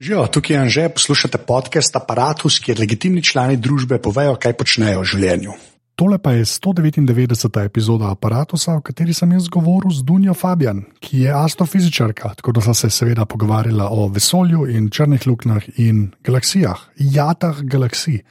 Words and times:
Živijo, 0.00 0.26
tukaj 0.26 0.54
je 0.56 0.60
Anže, 0.60 0.88
poslušate 0.88 1.38
podcast 1.38 1.96
Apparatus, 1.96 2.60
kjer 2.62 2.78
legitimni 2.78 3.22
člani 3.22 3.56
družbe 3.56 3.96
povejo, 3.98 4.36
kaj 4.38 4.52
počnejo 4.54 5.00
v 5.00 5.08
življenju. 5.10 5.54
Tole 5.98 6.20
pa 6.22 6.36
je 6.36 6.44
199. 6.46 7.64
epizoda 7.64 8.12
Apparatusa, 8.14 8.76
v 8.78 8.84
kateri 8.86 9.10
sem 9.10 9.32
jaz 9.34 9.48
govoril 9.50 9.90
z 9.90 10.06
Dunjo 10.06 10.36
Fabijan, 10.38 10.84
ki 11.02 11.24
je 11.24 11.34
astrofizičarka, 11.34 12.30
tako 12.38 12.54
da 12.54 12.62
sem 12.68 12.78
se 12.78 12.92
seveda 12.94 13.26
pogovarjala 13.26 13.88
o 13.90 14.06
vesolju 14.06 14.68
in 14.70 14.86
črnih 14.86 15.26
luknjah 15.26 15.66
in 15.82 16.12
galaksijah, 16.22 16.78
jatah 16.94 17.58
galaksij. 17.66 18.22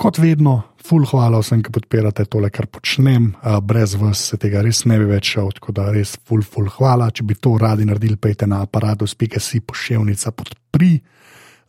Kot 0.00 0.16
vedno, 0.16 0.54
full 0.80 1.04
hvala 1.04 1.42
vsem, 1.42 1.60
ki 1.60 1.74
podpirate 1.74 2.24
tole, 2.32 2.48
kar 2.48 2.64
počnem, 2.72 3.34
brez 3.68 3.92
vas 4.00 4.22
se 4.30 4.38
tega 4.40 4.62
res 4.64 4.86
ne 4.88 4.96
bi 4.96 5.04
več 5.10 5.34
šel, 5.34 5.50
tako 5.58 5.74
da 5.76 5.90
res 5.92 6.14
full, 6.24 6.40
full 6.40 6.70
hvala. 6.72 7.10
Če 7.12 7.26
bi 7.28 7.36
to 7.36 7.52
radi 7.60 7.84
naredili, 7.84 8.16
pejte 8.16 8.48
na 8.48 8.62
aparatus.si 8.64 9.60
pošiljka 9.60 10.32
podpri. 10.32 10.94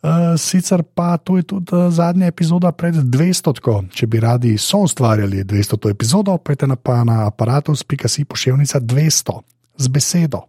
Uh, 0.02 0.32
sicer 0.40 0.80
pa 0.82 1.12
to 1.20 1.36
je 1.38 1.44
tudi 1.46 1.76
uh, 1.76 1.84
zadnja 1.92 2.32
epizoda 2.32 2.72
pred 2.74 2.96
200. 3.04 3.52
Tko. 3.60 3.76
Če 3.94 4.08
bi 4.10 4.24
radi 4.24 4.56
so 4.58 4.80
ustvarjali 4.88 5.44
200. 5.44 5.92
epizodo, 5.92 6.34
pejte 6.42 6.66
na, 6.66 6.80
na 7.04 7.20
aparatus.si 7.28 8.24
pošiljka 8.24 8.80
200 8.80 9.38
z 9.76 9.92
besedo. 9.92 10.46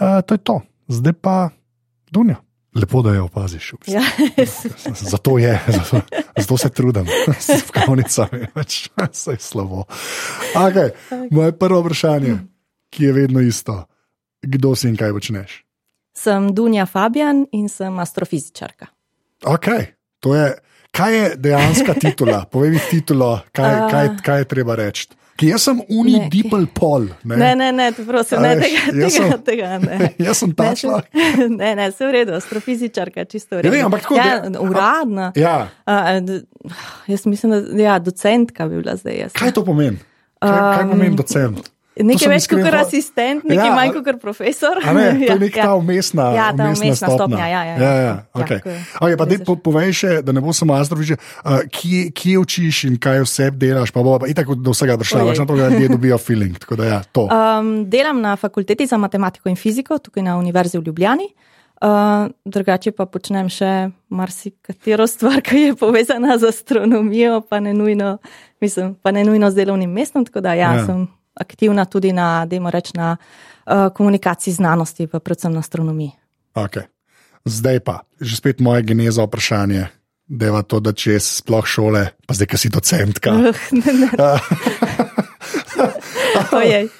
Uh, 0.00 0.18
to 0.24 0.34
je 0.34 0.42
to, 0.42 0.60
zdaj 0.88 1.20
pa 1.20 1.38
Dunja. 2.10 2.40
Lepo, 2.74 3.02
da 3.02 3.14
jo 3.14 3.24
opaziš. 3.24 3.74
Ja. 3.86 4.02
zato 5.12 5.38
je, 5.38 5.60
zato, 5.66 6.00
zato 6.36 6.56
se 6.56 6.68
trudim, 6.70 7.06
s 7.66 7.70
kavnicami, 7.70 8.46
vse 9.12 9.30
je 9.30 9.38
slabo. 9.38 9.84
Okay. 10.54 10.90
Moje 11.30 11.58
prvo 11.58 11.80
vprašanje, 11.80 12.36
ki 12.90 13.04
je 13.04 13.12
vedno 13.12 13.40
isto. 13.40 13.84
Kdo 14.42 14.76
si 14.76 14.88
in 14.88 14.96
kaj 14.96 15.12
počneš? 15.12 15.64
Sem 16.14 16.54
Dunja 16.54 16.86
Fabijan 16.86 17.46
in 17.52 17.68
sem 17.68 17.98
astrofizičarka. 17.98 18.86
Okay. 19.42 19.86
Je, 20.24 20.54
kaj 20.90 21.16
je 21.16 21.36
dejansko 21.36 21.94
titula? 22.00 22.44
Povej 22.44 22.70
mi 22.70 22.80
titulo, 22.90 23.40
kaj, 23.52 23.80
kaj, 23.92 24.08
kaj 24.24 24.38
je 24.38 24.44
treba 24.44 24.74
reči. 24.74 25.08
Ki 25.38 25.52
jaz 25.52 25.68
sem 25.68 25.78
unidipel 25.94 26.64
pol. 26.74 27.06
Ne, 27.22 27.36
ne, 27.38 27.52
ne, 27.54 27.68
ne 27.78 27.86
prosim, 27.94 28.42
ne, 28.42 28.56
tega, 28.58 28.80
tega, 28.90 29.10
sem, 29.14 29.34
tega 29.46 29.68
ne. 29.78 30.10
Jaz 30.26 30.40
sem 30.42 30.54
ta 30.58 30.72
človek. 30.74 31.06
Ne, 31.60 31.70
ne, 31.78 31.86
vse 31.92 32.08
v 32.08 32.10
redu, 32.16 32.34
astrofizičarka, 32.34 33.22
čisto 33.30 33.54
v 33.54 33.62
redu. 33.62 33.70
Ja, 33.70 33.78
ne, 33.78 33.86
ampak 33.86 34.02
tako 34.02 34.18
je. 34.18 34.26
Ja, 34.26 34.62
uradna. 34.64 35.30
Ja. 35.38 35.56
Uh, 35.86 36.74
jaz 37.06 37.26
mislim, 37.30 37.54
da 37.54 37.82
ja, 37.82 37.98
docentka 38.02 38.66
bi 38.66 38.82
bila 38.82 38.96
zdaj. 38.98 39.18
Jaz. 39.22 39.36
Kaj 39.38 39.54
to 39.54 39.62
pomeni? 39.66 40.02
Kaj, 40.42 40.58
kaj 40.58 40.88
pomeni 40.90 41.18
docent? 41.18 41.70
Nekaj 41.98 42.28
več 42.30 42.46
kot 42.50 42.76
asistent, 42.78 43.44
nekaj 43.48 43.66
ja, 43.66 43.74
manj 43.74 43.92
kot 43.96 44.20
profesor. 44.22 44.78
Ne, 44.94 45.06
to 45.18 45.26
je 45.34 45.38
nek 45.40 45.56
ta 45.58 45.72
umestna, 45.78 46.28
ja, 46.36 46.46
ta 46.54 46.68
umestna, 46.68 46.86
umestna 46.86 47.08
stopnja. 47.10 47.16
stopnja 47.18 47.48
ja, 47.50 47.62
ja, 47.64 47.74
ja. 47.74 47.78
Ja, 47.78 48.02
ja, 48.02 48.14
okay. 48.38 48.60
ja, 48.62 48.76
okay, 49.00 49.16
pa 49.18 49.26
po, 49.46 49.56
povej 49.68 49.94
še, 49.98 50.12
da 50.26 50.34
ne 50.36 50.42
bo 50.44 50.54
samo 50.54 50.76
astrofizič, 50.78 51.18
uh, 51.18 51.64
kje, 51.74 52.04
kje 52.14 52.36
učiš 52.42 52.84
in 52.90 53.00
kaj 53.02 53.24
vse 53.26 53.50
delaš. 53.58 53.92
Pa 53.94 54.04
bo 54.06 54.14
pa 54.22 54.30
itak 54.30 54.52
do 54.54 54.76
vsega 54.76 54.98
prišla, 55.00 55.26
več 55.26 55.42
na 55.42 55.48
to, 55.48 55.58
da 55.58 55.72
ljudje 55.74 55.90
dobijo 55.96 56.20
feeling. 56.22 56.56
Da, 56.70 56.86
ja, 56.86 57.02
um, 57.18 57.74
delam 57.90 58.22
na 58.22 58.38
fakulteti 58.38 58.86
za 58.86 59.00
matematiko 59.00 59.50
in 59.50 59.58
fiziko, 59.58 59.98
tukaj 59.98 60.26
na 60.30 60.38
Univerzi 60.38 60.78
v 60.78 60.86
Ljubljani. 60.90 61.30
Uh, 61.78 62.26
drugače 62.42 62.90
pa 62.90 63.04
počnem 63.06 63.46
še 63.54 63.90
marsikatero 64.10 65.06
stvar, 65.06 65.38
ki 65.46 65.60
je 65.60 65.76
povezana 65.78 66.34
z 66.38 66.50
astronomijo, 66.50 67.44
pa 67.46 67.60
ne 67.62 67.70
nujno, 67.70 68.16
mislim, 68.58 68.96
pa 68.98 69.14
ne 69.14 69.22
nujno 69.26 69.50
z 69.50 69.62
delovnim 69.62 69.92
mestom. 69.94 70.26
Tako 70.26 70.42
da 70.42 70.58
ja, 70.58 70.72
ja. 70.74 70.86
sem 70.86 71.06
aktivna 71.40 71.84
tudi 71.84 72.12
na, 72.12 72.46
reč, 72.46 72.92
na 72.94 73.16
uh, 73.16 73.88
komunikaciji 73.94 74.54
znanosti, 74.54 75.06
pa 75.06 75.20
predvsem 75.20 75.52
na 75.52 75.60
astronomiji. 75.60 76.12
Okay. 76.54 76.88
Zdaj 77.44 77.80
pa, 77.80 78.02
že 78.20 78.36
spet 78.36 78.60
moje 78.60 78.82
geneza 78.82 79.24
vprašanje. 79.24 79.88
Deva 80.28 80.60
to, 80.60 80.76
da 80.84 80.92
če 80.92 81.16
sploh 81.24 81.64
šole, 81.64 82.02
pa 82.28 82.36
zdaj, 82.36 82.48
ki 82.52 82.58
si 82.60 82.68
docentka. 82.68 83.32
Uh, 83.32 83.56
ne, 83.80 83.92
ne. 84.04 84.08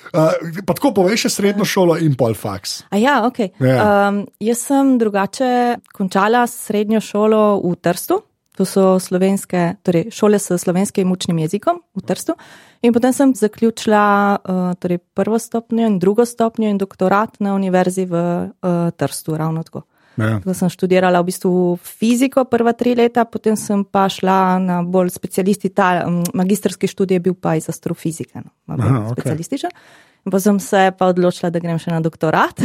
Uh, 0.08 0.32
pa 0.66 0.74
tako 0.74 0.92
poveš, 0.94 1.26
srednjo 1.32 1.64
šolo 1.68 1.98
in 2.00 2.14
pol 2.16 2.34
faks. 2.34 2.82
Ja, 2.96 3.20
okay. 3.26 3.50
yeah. 3.60 3.76
Ja. 3.76 4.08
um, 4.08 4.22
jaz 4.40 4.62
sem 4.70 4.94
drugače 4.98 5.78
končala 5.92 6.46
srednjo 6.48 7.00
šolo 7.04 7.42
v 7.60 7.74
Trstu, 7.82 8.20
to 8.58 8.66
so 8.66 8.98
slovenske, 8.98 9.78
torej 9.86 10.08
šole 10.10 10.38
s 10.42 10.50
slovenskim 10.58 11.12
učnim 11.14 11.38
jezikom 11.38 11.78
v 11.94 12.02
Trstu. 12.02 12.34
In 12.82 12.92
potem 12.92 13.12
sem 13.14 13.34
zaključila 13.34 14.38
uh, 14.38 14.72
torej 14.82 14.98
prvo 15.14 15.38
stopnjo 15.38 15.86
in 15.86 15.98
drugo 16.02 16.26
stopnjo 16.26 16.70
in 16.70 16.78
doktorat 16.78 17.38
na 17.40 17.54
univerzi 17.54 18.08
v 18.10 18.14
uh, 18.18 18.90
Trstu, 18.96 19.36
ravno 19.38 19.62
tako. 19.62 19.84
Ja. 20.18 20.40
Tako 20.42 20.54
sem 20.54 20.70
študirala 20.74 21.22
v 21.22 21.30
bistvu 21.30 21.52
fiziko 21.78 22.42
prva 22.50 22.74
tri 22.74 22.96
leta, 22.98 23.22
potem 23.24 23.54
sem 23.54 23.84
pa 23.86 24.08
šla 24.10 24.58
na 24.58 24.80
bolj 24.82 25.14
specialisti, 25.14 25.70
ta 25.70 26.02
um, 26.02 26.24
magistrski 26.34 26.90
študij 26.90 27.22
je 27.22 27.26
bil 27.30 27.38
pa 27.38 27.54
iz 27.54 27.70
astrofizike, 27.70 28.42
no, 28.42 28.50
Aha, 28.74 29.14
specialističen. 29.14 29.70
Okay. 29.70 30.07
Pa 30.30 30.40
sem 30.40 30.60
se 30.60 30.90
pa 30.98 31.10
odločila, 31.12 31.50
da 31.50 31.60
grem 31.62 31.78
še 31.80 31.92
na 31.92 32.00
doktorat. 32.04 32.62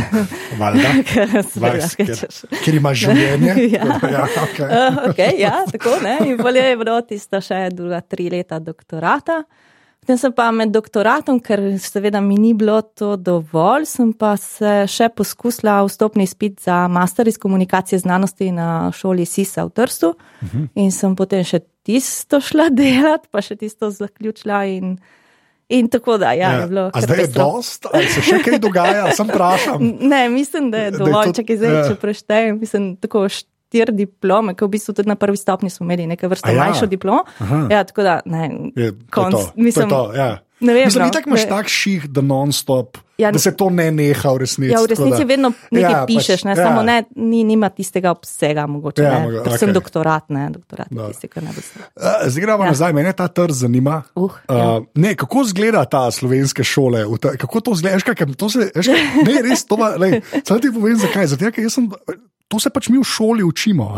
Valjda, 0.60 0.94
Vajs, 1.64 1.96
ker, 2.00 2.14
ker 2.64 2.80
imaš 2.80 3.06
življenje. 3.06 3.54
ja. 3.78 4.00
Ja, 4.14 4.24
okay. 4.46 4.68
Uh, 4.68 5.04
okay, 5.10 5.38
ja, 5.42 5.60
tako 5.72 5.98
ne. 6.04 6.18
In 6.28 6.42
bolje 6.42 6.66
je 6.70 6.80
bilo 6.80 6.98
tista 7.08 7.42
še 7.44 7.68
druga 7.76 8.02
tri 8.02 8.30
leta 8.34 8.60
doktorata. 8.64 9.44
Potem 10.04 10.18
sem 10.20 10.34
pa 10.36 10.50
med 10.52 10.74
doktoratom, 10.76 11.38
ker 11.40 11.62
seveda 11.80 12.20
mi 12.20 12.36
ni 12.36 12.50
bilo 12.52 12.82
to 12.84 13.14
dovolj, 13.16 13.86
sem 13.88 14.10
pa 14.12 14.34
se 14.36 14.82
še 14.92 15.08
poskusila 15.16 15.78
vstopni 15.88 16.26
izpit 16.28 16.58
za 16.66 16.82
master 16.92 17.30
iz 17.32 17.40
komunikacije 17.40 18.02
znanosti 18.04 18.50
na 18.52 18.92
šoli 18.92 19.24
SISA 19.24 19.64
v 19.70 19.72
Trstu. 19.80 20.10
Uh 20.12 20.44
mhm. 20.44 20.64
-huh. 20.64 20.68
In 20.76 20.92
sem 20.92 21.16
potem 21.16 21.44
še 21.44 21.62
tisto 21.88 22.42
šla 22.42 22.68
delati, 22.82 23.32
pa 23.32 23.42
še 23.42 23.56
tisto 23.56 23.90
zaključila. 23.90 24.66
In, 24.66 24.98
in 25.74 25.90
tako 25.92 26.18
da, 26.22 26.34
ja, 26.38 26.52
ja. 26.52 26.60
je 26.62 26.68
bilo. 26.72 26.90
Zdaj 26.96 27.20
je 27.20 27.30
dost, 27.34 27.88
ali 27.94 28.12
se 28.14 28.22
še 28.26 28.42
kaj 28.46 28.60
dogaja, 28.64 29.10
sem 29.18 29.30
vprašal. 29.30 29.82
Ne, 30.14 30.28
mislim, 30.30 30.70
da 30.74 30.88
je 30.88 30.94
dovolj, 30.96 31.34
če 31.38 31.48
kaj 31.48 31.60
zdaj, 31.62 31.74
ja. 31.74 31.88
če 31.90 31.98
preštejem, 32.02 32.60
mislim, 32.62 32.94
tako 33.02 33.26
št 33.32 33.50
štiri 33.74 33.96
diplome, 33.98 34.54
ki 34.54 34.68
v 34.68 34.70
bistvu 34.70 34.94
tudi 34.94 35.10
na 35.10 35.18
prvi 35.18 35.38
stopni 35.38 35.70
smo 35.74 35.88
imeli 35.88 36.06
nekaj 36.14 36.30
vrste 36.30 36.54
ja. 36.54 36.62
manjšo 36.62 36.86
diplomo. 36.86 37.24
Ja, 37.72 37.82
tako 37.84 38.06
da, 38.06 38.20
ne, 38.26 38.50
je, 38.78 38.92
konc, 39.10 39.34
to, 39.34 39.42
mislim, 39.56 39.90
to, 39.90 40.12
to, 40.14 40.14
ja. 40.14 40.43
Ne 40.60 40.74
vem, 40.74 40.86
Mislim, 40.86 41.04
no, 41.06 41.12
tako 41.12 41.30
imaš 41.30 41.48
tak 41.50 41.68
ših, 41.68 42.06
da 42.10 42.22
non-stop, 42.22 42.98
ja, 43.18 43.32
da 43.32 43.40
se 43.40 43.52
to 43.58 43.70
ne 43.70 43.90
neha 43.92 44.32
v 44.34 44.42
resnici. 44.44 44.72
Ja, 44.72 44.82
v 44.82 44.90
resnici 44.92 45.26
vedno 45.28 45.52
nekaj 45.72 45.92
ja, 45.92 46.04
pišeš, 46.08 46.44
ne, 46.48 46.56
pač, 46.56 46.62
samo 46.62 46.82
ja. 46.82 46.86
ne, 46.88 46.98
ni, 47.16 47.44
nima 47.48 47.70
tistega 47.74 48.12
obsega, 48.14 48.66
mogoče. 48.70 49.04
Ja, 49.04 49.18
ne, 49.26 49.42
predvsem 49.44 49.70
okay. 49.70 49.78
doktorat, 49.80 50.30
ne, 50.34 50.46
doktorat 50.54 50.92
no. 50.94 51.10
tisti, 51.12 51.28
ki 51.32 51.44
ne 51.44 51.56
bi 51.56 51.64
se. 51.66 51.82
Uh, 51.82 52.26
zdaj 52.28 52.46
gremo 52.46 52.68
ja. 52.68 52.76
nazaj, 52.76 52.96
mene 52.96 53.14
ta 53.18 53.28
trg 53.28 53.58
zanima. 53.58 54.02
Uh, 54.16 54.24
uh, 54.24 54.58
ja. 54.58 54.70
ne, 55.04 55.16
kako 55.20 55.44
izgleda 55.50 55.84
ta 55.86 56.06
slovenske 56.12 56.64
šole? 56.64 57.04
Ta, 57.22 57.36
kako 57.40 57.64
to 57.66 57.76
izgleda? 57.76 58.00
Ne, 59.28 59.42
res, 59.50 59.66
to 59.68 59.80
pa, 59.80 59.96
lej, 60.00 60.22
ti 60.46 60.72
povem, 60.72 60.96
zakaj. 61.02 61.34
Zato, 61.34 61.52
ker 61.52 61.70
sem 61.74 61.90
to 62.48 62.62
se 62.62 62.72
pač 62.74 62.90
mi 62.94 63.02
v 63.02 63.08
šoli 63.08 63.44
učimo. 63.44 63.90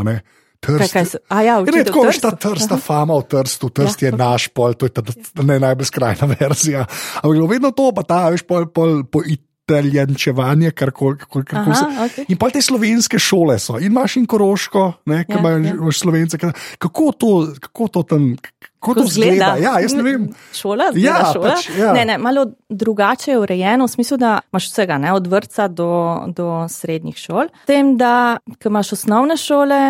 Trst. 0.59 1.17
Ja, 1.29 1.59
ne, 1.61 1.83
tako 1.83 2.05
je 2.05 2.19
ta 2.21 2.31
trsta 2.31 2.77
fama 2.77 3.17
v 3.19 3.27
trstu, 3.29 3.69
trst 3.69 4.01
ja, 4.01 4.09
je 4.09 4.17
naš 4.17 4.47
pol, 4.53 4.73
to 4.73 4.89
je 4.89 4.95
ta 4.95 5.03
ne, 5.43 5.59
najbolj 5.59 5.89
skrajna 5.91 6.29
verzija. 6.39 6.85
Ampak 7.21 7.49
vedno 7.49 7.71
to, 7.71 7.91
pa 7.95 8.05
ta, 8.07 8.21
veš, 8.33 8.45
pol, 8.47 8.69
pol, 8.73 9.03
po 9.09 9.21
italijančevanje, 9.65 10.71
kar 10.71 10.91
koli. 10.91 11.17
Okay. 11.17 12.25
In 12.27 12.37
pa 12.37 12.49
te 12.53 12.61
slovenske 12.61 13.19
šole 13.19 13.57
so, 13.59 13.79
in 13.79 13.89
imaš 13.89 14.17
in 14.21 14.27
koroško, 14.29 14.85
ne, 15.09 15.23
ki 15.25 15.33
ja, 15.33 15.57
imaš 15.57 15.95
ja. 15.95 15.99
slovence. 15.99 16.37
Kako 16.77 17.11
to, 17.17 17.31
kako 17.59 17.87
to 17.87 18.03
tam. 18.03 18.35
Kako 18.59 18.93
to 18.93 19.07
zgleda? 19.09 19.55
Ja, 19.61 19.79
jaz 19.81 19.95
ne 19.97 20.03
vem. 20.05 20.27
Šola, 20.53 20.91
ja, 20.93 21.31
šola. 21.33 21.55
Pač, 21.55 21.69
ja. 21.77 21.93
Ne, 21.93 22.05
ne, 22.05 22.17
malo 22.21 22.45
drugače 22.69 23.31
je 23.31 23.39
urejeno, 23.41 23.87
v 23.87 23.95
smislu, 23.95 24.17
da 24.21 24.39
imaš 24.51 24.69
vsega, 24.69 24.99
ne, 25.01 25.13
od 25.13 25.27
vrca 25.27 25.67
do, 25.67 25.91
do 26.27 26.49
srednjih 26.69 27.17
šol. 27.17 27.49
Tem, 27.65 27.95
da 27.97 28.37
imaš 28.65 28.93
osnovne 28.99 29.37
šole, 29.41 29.81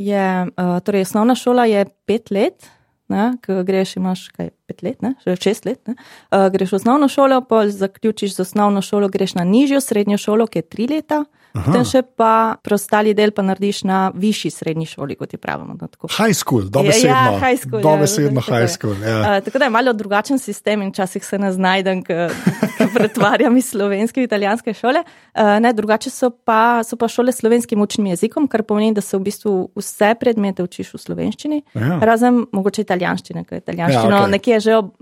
je, 0.00 0.26
uh, 0.48 0.80
torej 0.84 1.04
osnovna 1.04 1.34
šola 1.36 1.66
je 1.68 1.84
pet 2.08 2.30
let, 2.30 2.70
ko 3.46 3.62
greš, 3.66 3.96
imaš 3.98 4.28
kaj 4.28 4.50
pet 4.70 4.82
let, 4.86 5.02
ne, 5.02 5.14
šest 5.26 5.66
let, 5.66 5.80
ne, 5.88 5.96
uh, 6.30 6.46
greš 6.52 6.72
v 6.72 6.78
osnovno 6.78 7.08
šolo, 7.08 7.40
pa 7.44 7.64
zaključiš 7.68 8.36
z 8.36 8.44
osnovno 8.46 8.82
šolo, 8.82 9.08
greš 9.08 9.34
na 9.34 9.44
nižjo 9.44 9.80
srednjo 9.80 10.18
šolo, 10.18 10.46
ki 10.46 10.62
je 10.62 10.68
tri 10.68 10.86
leta. 10.86 11.24
Potem 11.50 11.84
še 11.86 12.02
pa 12.16 12.56
preostali 12.62 13.10
del 13.16 13.32
pa 13.34 13.42
narediš 13.42 13.82
na 13.88 14.00
višji 14.14 14.52
srednji 14.54 14.86
šoli, 14.92 15.16
kot 15.18 15.32
je 15.34 15.38
pravimo. 15.42 15.74
No, 15.74 15.88
high 16.14 16.36
school, 16.36 16.68
dobesedno. 16.70 17.10
Ja, 17.10 17.24
ja, 17.32 17.40
high 17.42 17.58
school. 17.58 17.82
Dobesedno 17.82 18.44
ja, 18.44 18.46
high 18.46 18.70
school. 18.70 18.94
Ja. 19.02 19.18
Uh, 19.18 19.38
tako 19.44 19.62
da 19.62 19.66
je 19.66 19.74
malo 19.74 19.92
drugačen 19.92 20.38
sistem 20.38 20.84
in 20.86 20.92
včasih 20.94 21.26
se 21.26 21.38
ne 21.42 21.52
znajdem, 21.52 22.04
ko 22.06 22.28
pretvarjam 22.96 23.56
iz 23.58 23.72
slovenske 23.72 24.22
italijanske 24.22 24.74
šole. 24.78 25.02
Uh, 25.02 25.58
ne, 25.62 25.74
drugače 25.74 26.12
so 26.14 26.30
pa, 26.30 26.84
so 26.86 26.98
pa 27.00 27.10
šole 27.10 27.34
s 27.34 27.42
slovenskim 27.42 27.82
učnim 27.82 28.12
jezikom, 28.14 28.46
kar 28.48 28.62
pomeni, 28.62 28.94
da 28.94 29.02
se 29.02 29.18
v 29.18 29.26
bistvu 29.26 29.54
vse 29.78 30.14
predmete 30.20 30.62
učiš 30.62 30.94
v 30.94 31.02
slovenščini, 31.02 31.62
ja. 31.74 31.98
razen 32.06 32.44
mogoče 32.54 32.86
italijanščine, 32.86 33.44
ker 33.48 33.62
italijanščino 33.62 34.16
ja, 34.16 34.24
okay. 34.24 34.34
nekje 34.36 34.60
že, 34.60 34.76
ob, 34.78 34.92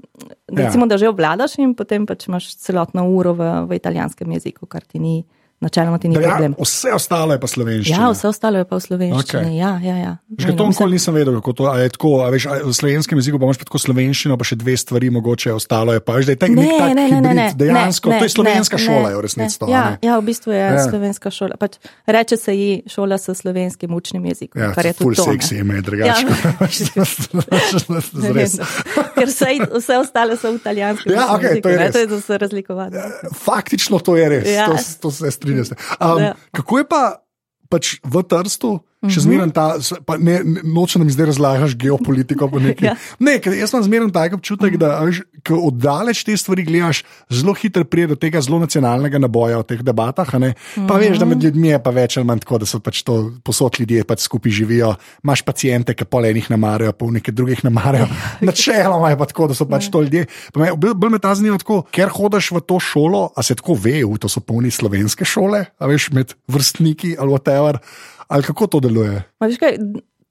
recimo, 0.48 0.86
ja. 0.86 0.94
da 0.94 0.98
že 1.00 1.10
obvladaš 1.10 1.58
in 1.60 1.74
potem 1.76 2.06
pač 2.08 2.28
imaš 2.30 2.54
celotno 2.62 3.04
uro 3.12 3.34
v, 3.36 3.50
v 3.68 3.78
italijanskem 3.80 4.32
jeziku, 4.38 4.68
kar 4.70 4.86
ti 4.86 5.02
ni 5.02 5.18
načeloma 5.60 5.98
ti 5.98 6.08
ni 6.08 6.14
ja, 6.14 6.20
problem. 6.20 6.54
Vse 6.58 6.92
ostalo 6.94 7.32
je 7.34 7.40
pa 7.40 7.46
slovenščina. 7.46 7.98
Ja, 7.98 8.10
vse 8.12 8.28
ostalo 8.28 8.58
je 8.58 8.66
pa 8.68 8.76
v 8.76 8.84
slovenščini. 8.84 9.42
Okay. 9.42 9.56
Ja, 9.58 9.72
ja, 9.82 9.96
ja. 9.96 10.12
Že 10.38 10.54
to 10.56 10.68
nikoli 10.70 10.98
nisem 10.98 11.14
vedel, 11.14 11.34
kako 11.40 11.52
to 11.52 11.64
je. 11.74 11.88
Tako, 11.96 12.12
veš, 12.34 12.46
v 12.64 12.74
slovenskem 12.74 13.18
jeziku 13.18 13.40
pa 13.40 13.48
imaš 13.48 13.62
tako 13.64 13.80
slovenščino, 13.82 14.38
pa 14.38 14.44
še 14.46 14.58
dve 14.60 14.76
stvari, 14.78 15.10
mogoče 15.14 15.52
ostalo 15.56 15.96
je 15.96 16.04
pa. 16.04 16.18
Veš, 16.18 16.30
je 16.30 16.36
ne, 16.48 16.48
ne, 16.54 16.94
ne, 16.94 17.20
ne, 17.20 17.34
ne, 17.34 17.48
dejansko, 17.58 18.12
ne, 18.14 18.18
to 18.22 18.28
je 18.28 18.34
slovenska 18.36 18.76
ne, 18.78 18.84
šola, 18.86 19.10
je 19.10 19.16
v 19.18 19.24
resnici. 19.26 19.58
Ja, 19.72 19.84
ja, 20.02 20.18
v 20.18 20.26
bistvu 20.30 20.54
je 20.54 20.62
ja. 20.62 20.84
slovenska 20.86 21.32
šola. 21.34 21.58
Pač, 21.58 21.80
reče 22.06 22.38
se 22.38 22.54
ji 22.54 22.70
šola 22.86 23.18
s 23.18 23.34
slovenskim 23.34 23.94
učnim 23.94 24.24
jezikom. 24.30 24.62
Ja, 24.62 24.70
kar 24.76 24.86
je 24.86 24.94
tudi. 25.00 25.18
Ful 25.18 25.34
seksi 25.34 25.62
ime, 25.62 25.82
drugače. 25.82 26.26
Ker 29.18 29.28
vse 29.28 29.98
ostale 29.98 30.36
so 30.38 30.52
v 30.52 30.60
italijanskem. 30.60 31.12
Ja, 31.12 31.28
okay, 31.34 31.60
to 31.62 31.68
je 31.72 31.78
res. 31.78 31.92
To 31.92 31.98
je, 31.98 32.06
da 32.06 32.20
se 32.20 32.38
razlikovati. 32.38 32.96
Faktično 33.34 33.98
to 33.98 34.16
je 34.16 34.28
res. 34.28 34.48
Ja. 34.48 34.66
To, 34.70 34.76
to 35.00 35.10
se 35.10 35.30
strinjate. 35.48 35.74
Um, 35.96 36.20
ja. 36.22 36.34
Kako 36.52 36.78
je 36.78 36.84
pa 36.84 37.02
pač 37.72 37.96
v 38.04 38.22
Trstu? 38.22 38.78
Še 39.06 39.22
zmeraj 39.22 39.52
ta, 39.54 39.64
ne, 40.18 40.40
noče 40.66 40.98
nam 40.98 41.10
zdaj 41.14 41.28
razlagaš 41.30 41.76
geopolitiko. 41.78 42.48
ja. 42.82 42.96
Ne, 43.22 43.36
jaz 43.38 43.70
imam 43.70 43.84
zmeraj 43.86 44.08
tak 44.16 44.32
občutek, 44.34 44.74
da 44.74 44.96
ko 45.46 45.58
oddaleč 45.68 46.24
te 46.26 46.34
stvari 46.34 46.64
gledaš, 46.66 47.04
zelo 47.30 47.54
hitro 47.54 47.84
pride 47.86 48.12
do 48.12 48.16
tega 48.18 48.42
zelo 48.42 48.58
nacionalnega 48.58 49.20
naboja 49.22 49.60
v 49.62 49.68
teh 49.70 49.84
debatah. 49.86 50.26
Pa 50.26 50.38
mm 50.38 50.54
-hmm. 50.76 50.98
veš, 50.98 51.18
da 51.18 51.28
med 51.30 51.44
ljudmi 51.44 51.68
je 51.68 51.82
pa 51.82 51.90
več 51.90 52.16
ali 52.16 52.26
manj 52.26 52.42
tako, 52.42 52.58
da 52.58 52.66
so 52.66 52.80
pač 52.80 53.02
to 53.02 53.32
posod 53.44 53.78
ljudje 53.78 54.04
pač 54.04 54.20
skupaj 54.26 54.52
živijo. 54.52 54.94
Imáš 55.24 55.42
pacijente, 55.42 55.94
ki 55.94 56.04
pol 56.04 56.24
enih 56.24 56.50
ne 56.50 56.56
marajo, 56.56 56.92
pol 56.92 57.12
nekaj 57.12 57.34
drugih 57.34 57.64
ne 57.64 57.70
marajo. 57.70 58.08
Načeloma 58.40 59.10
je 59.10 59.18
pa 59.18 59.26
tako, 59.26 59.46
da 59.46 59.54
so 59.54 59.64
pač 59.64 59.84
ja. 59.84 59.90
to 59.90 60.02
ljudje. 60.02 60.26
Bolj 60.74 61.10
me 61.10 61.18
ta 61.18 61.34
zanima, 61.34 61.58
tako, 61.58 61.82
ker 61.90 62.08
hodiš 62.08 62.50
v 62.50 62.60
to 62.60 62.80
šolo, 62.80 63.30
a 63.36 63.42
se 63.42 63.54
tako 63.54 63.74
ve, 63.74 64.02
v 64.04 64.18
to 64.18 64.28
so 64.28 64.40
polni 64.40 64.70
slovenske 64.70 65.24
šole, 65.24 65.64
a 65.78 65.86
veš 65.86 66.10
med 66.10 66.34
vrstniki 66.48 67.16
ali 67.18 67.30
whatever. 67.30 67.78
Ali 68.28 68.42
kako 68.42 68.66
to 68.66 68.80
deluje? 68.80 69.22
Kaj, 69.60 69.76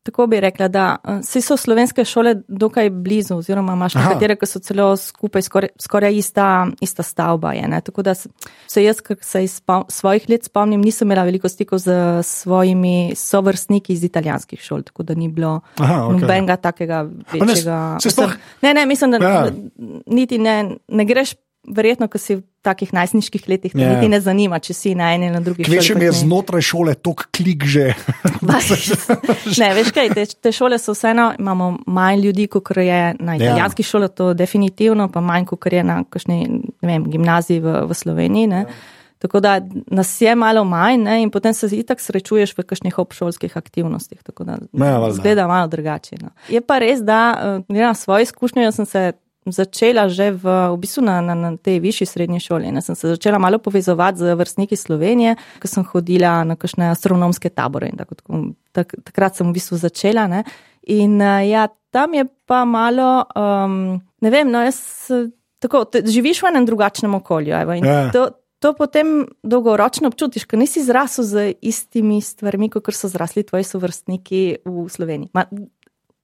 tako 0.08 0.28
bi 0.28 0.40
rekla, 0.40 0.68
da 0.68 0.96
vse 1.20 1.42
so 1.42 1.58
slovenske 1.58 2.06
šole 2.06 2.36
dokaj 2.48 2.90
blizu, 2.90 3.36
oziroma 3.42 3.74
imaš 3.74 3.96
nekatere, 3.98 4.38
ki 4.40 4.48
so 4.48 4.62
celo 4.64 4.86
skupaj, 4.98 5.42
skoraj, 5.42 5.70
skoraj 5.84 6.16
ista, 6.16 6.68
ista 6.82 7.04
stavba. 7.04 7.52
Je, 7.58 7.82
tako 7.86 8.06
da 8.08 8.14
se 8.16 8.84
jaz, 8.84 9.02
ki 9.04 9.18
se 9.22 9.44
iz 9.44 9.60
svojih 9.90 10.30
let 10.30 10.48
spomnim, 10.48 10.82
nisem 10.82 11.08
imela 11.08 11.26
veliko 11.28 11.50
stikov 11.50 11.82
z 11.84 11.98
svojimi 12.24 13.16
sovrstniki 13.16 13.94
iz 13.94 14.04
italijanskih 14.04 14.62
šol, 14.64 14.86
tako 14.88 15.04
da 15.04 15.16
ni 15.16 15.28
bilo 15.28 15.60
Aha, 15.78 16.02
okay. 16.06 16.22
nobenega 16.22 16.56
takega 16.56 17.04
večjega. 17.34 17.98
Ne, 18.62 18.74
ne, 18.74 18.86
mislim, 18.86 19.12
da 19.12 19.18
ja. 19.18 19.52
niti 20.06 20.38
ne, 20.38 20.78
ne 20.88 21.06
greš 21.06 21.36
verjetno, 21.68 22.08
ko 22.08 22.20
si 22.22 22.38
v 22.38 22.44
takih 22.64 22.92
najstniških 22.96 23.48
letih, 23.48 23.72
te 23.72 23.80
yeah. 23.80 23.96
niti 23.96 24.10
ne 24.12 24.20
zanima, 24.24 24.60
če 24.64 24.74
si 24.76 24.94
na 24.96 25.14
eni 25.16 25.30
ali 25.30 25.36
na 25.36 25.42
drugi 25.44 25.64
strani. 25.64 25.84
Če 25.84 25.96
mi 25.96 26.08
je 26.08 26.14
znotraj 26.20 26.66
šole 26.68 26.96
tok 27.00 27.28
klik 27.36 27.64
že. 27.68 27.92
ne, 29.62 29.70
veš 29.78 29.94
kaj, 29.96 30.12
te, 30.16 30.26
te 30.48 30.54
šole 30.56 30.80
so 30.82 30.96
vseeno, 30.96 31.30
imamo 31.40 31.74
manj 31.88 32.28
ljudi, 32.28 32.48
kot 32.52 32.72
je 32.76 33.02
na 33.20 33.38
ja. 33.38 33.40
italijanski 33.40 33.84
yeah. 33.84 33.92
šoli, 33.92 34.12
to 34.16 34.34
definitivno, 34.38 35.10
pa 35.12 35.24
manj, 35.24 35.48
kot 35.52 35.72
je 35.72 35.84
na 35.84 36.02
kakšni, 36.04 36.44
ne 36.82 36.94
vem, 36.94 37.10
gimnaziji 37.12 37.64
v, 37.64 37.82
v 37.88 38.00
Sloveniji. 38.04 38.54
Ne. 38.54 38.64
Yeah. 38.68 38.94
Tako 39.18 39.40
da 39.40 39.62
nas 39.88 40.22
je 40.22 40.36
malo 40.36 40.64
manj, 40.64 41.02
ne, 41.02 41.22
in 41.22 41.32
potem 41.34 41.54
se 41.54 41.68
itak 41.74 42.02
srečuješ 42.02 42.54
v 42.58 42.64
kakšnih 42.64 43.00
obšolskih 43.02 43.58
aktivnostih. 43.58 44.22
Tako 44.24 44.44
da 44.44 44.58
zgleda 45.12 45.48
malo 45.48 45.68
drugače. 45.68 46.20
No. 46.22 46.30
Je 46.50 46.62
pa 46.62 46.78
res, 46.80 47.02
da 47.02 47.34
uh, 47.34 47.76
na 47.76 47.94
svoji 47.94 48.30
izkušnji 48.30 48.72
sem 48.72 48.86
se 48.86 49.12
začela 49.52 50.08
že 50.10 50.32
v, 50.32 50.44
v 50.44 50.78
bistvu 50.78 51.04
na, 51.06 51.22
na, 51.22 51.36
na 51.36 51.52
tej 51.58 51.80
višji 51.84 52.08
srednji 52.08 52.40
šoli. 52.40 52.72
Ne, 52.72 52.82
sem 52.82 52.96
se 52.96 53.08
začela 53.16 53.38
malo 53.38 53.60
povezovati 53.60 54.20
z 54.20 54.36
vrstniki 54.36 54.76
Slovenije, 54.76 55.36
ko 55.62 55.68
sem 55.68 55.86
hodila 55.88 56.44
na 56.44 56.56
kakšne 56.56 56.92
astronomske 56.92 57.50
tabore. 57.50 57.92
Tak, 57.98 58.14
tak, 58.72 58.96
takrat 59.04 59.38
sem 59.38 59.50
v 59.50 59.58
bistvu 59.58 59.80
začela. 59.82 60.28
Ne, 60.28 60.44
in 60.84 61.20
ja, 61.22 61.68
tam 61.92 62.14
je 62.14 62.26
pa 62.46 62.66
malo, 62.66 63.26
um, 63.36 64.00
ne 64.22 64.30
vem, 64.32 64.50
no, 64.52 64.62
jaz, 64.64 65.08
tako, 65.64 65.86
te, 65.90 66.04
živiš 66.06 66.44
v 66.44 66.52
enem 66.52 66.68
drugačnem 66.68 67.16
okolju. 67.18 67.56
Evo, 67.56 67.78
ja. 67.80 68.10
to, 68.14 68.30
to 68.60 68.74
potem 68.78 69.26
dolgoročno 69.44 70.10
občutiš, 70.12 70.48
ker 70.50 70.60
nisi 70.60 70.84
zrasel 70.86 71.26
z 71.26 71.48
istimi 71.62 72.20
stvarmi, 72.22 72.70
kot 72.74 72.90
so 72.96 73.10
zrasli 73.12 73.46
tvoji 73.46 73.68
sovrstniki 73.68 74.44
v 74.66 74.88
Sloveniji. 74.90 75.32
Ma, 75.38 75.46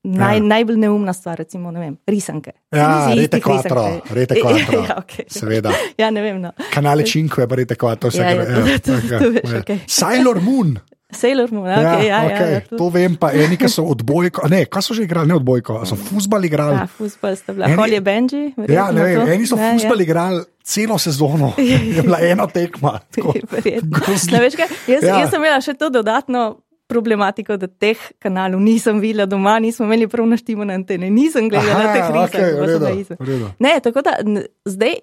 Naj, 0.04 0.38
ja. 0.38 0.44
Najbolj 0.44 0.78
neumna 0.78 1.14
stvar, 1.14 1.38
recimo, 1.40 1.72
ne 1.72 1.80
vem, 1.80 1.94
risanke. 2.08 2.52
Ja, 2.76 3.14
rete 3.16 3.40
kvadro, 3.40 3.86
rete 4.12 4.36
kvadro. 4.36 4.82
ja, 4.90 4.98
okay. 5.00 5.24
Seveda. 5.32 5.72
ja, 6.02 6.10
ne 6.12 6.22
vem. 6.22 6.42
No. 6.44 6.52
Kanale 6.74 7.06
Činko 7.08 7.42
je 7.42 7.48
pa 7.48 7.56
rete 7.56 7.78
kvadro. 7.80 8.12
Ja, 8.14 8.34
ja, 8.36 8.44
ja, 8.44 9.22
okay. 9.62 9.80
Sailor 9.88 10.42
Moon. 10.44 10.76
Sailor 11.14 11.52
Moon, 11.54 11.70
okay, 11.70 11.78
ja, 11.78 12.04
ja, 12.04 12.20
okay. 12.26 12.52
ja, 12.52 12.60
ja, 12.60 12.78
to 12.78 12.90
vem, 12.90 13.16
pa 13.22 13.30
eni, 13.38 13.56
ki 13.62 13.70
so 13.70 13.86
odbojko, 13.94 14.48
ne, 14.52 14.64
kaj 14.66 14.82
so 14.88 14.96
že 14.98 15.06
igrali, 15.06 15.30
ne 15.30 15.38
odbojko, 15.38 15.84
so 15.86 15.96
fusbali 15.96 16.50
igrali. 16.50 16.80
Ja, 16.82 16.88
fusbali 16.90 17.38
ste 17.38 17.54
bili, 17.54 17.70
ali 17.70 17.96
je 17.96 18.02
Benji? 18.02 18.44
Ja, 18.68 18.88
ne 18.92 19.06
vem, 19.06 19.30
eni 19.36 19.48
so 19.48 19.60
fusbali 19.62 20.04
ja. 20.04 20.10
igrali 20.10 20.42
celo 20.66 20.98
sezono, 20.98 21.54
je 21.62 22.02
bila 22.02 22.18
ena 22.20 22.50
tekma. 22.50 22.98
Ne, 23.14 24.42
veš 24.42 24.58
kaj, 24.58 24.68
jaz, 24.90 25.06
ja. 25.06 25.22
jaz 25.22 25.30
sem 25.30 25.40
imela 25.40 25.62
še 25.62 25.78
to 25.78 25.94
dodatno 25.94 26.48
problematiko, 26.88 27.58
da 27.58 27.68
teh 27.68 28.00
kanalov 28.22 28.62
nisem 28.62 29.00
videla 29.00 29.26
doma, 29.26 29.58
nismo 29.60 29.86
imeli 29.86 30.08
prav 30.08 30.28
naštimo 30.28 30.66
na 30.66 30.78
antene, 30.80 31.10
nisem 31.10 31.50
gledala 31.50 31.86
Aha, 31.88 31.94
teh 31.94 32.10
risov. 32.14 33.18
Okay, 33.18 33.50
ne, 33.60 33.80
tako 33.84 34.04
da 34.06 34.18
zdaj, 34.66 35.00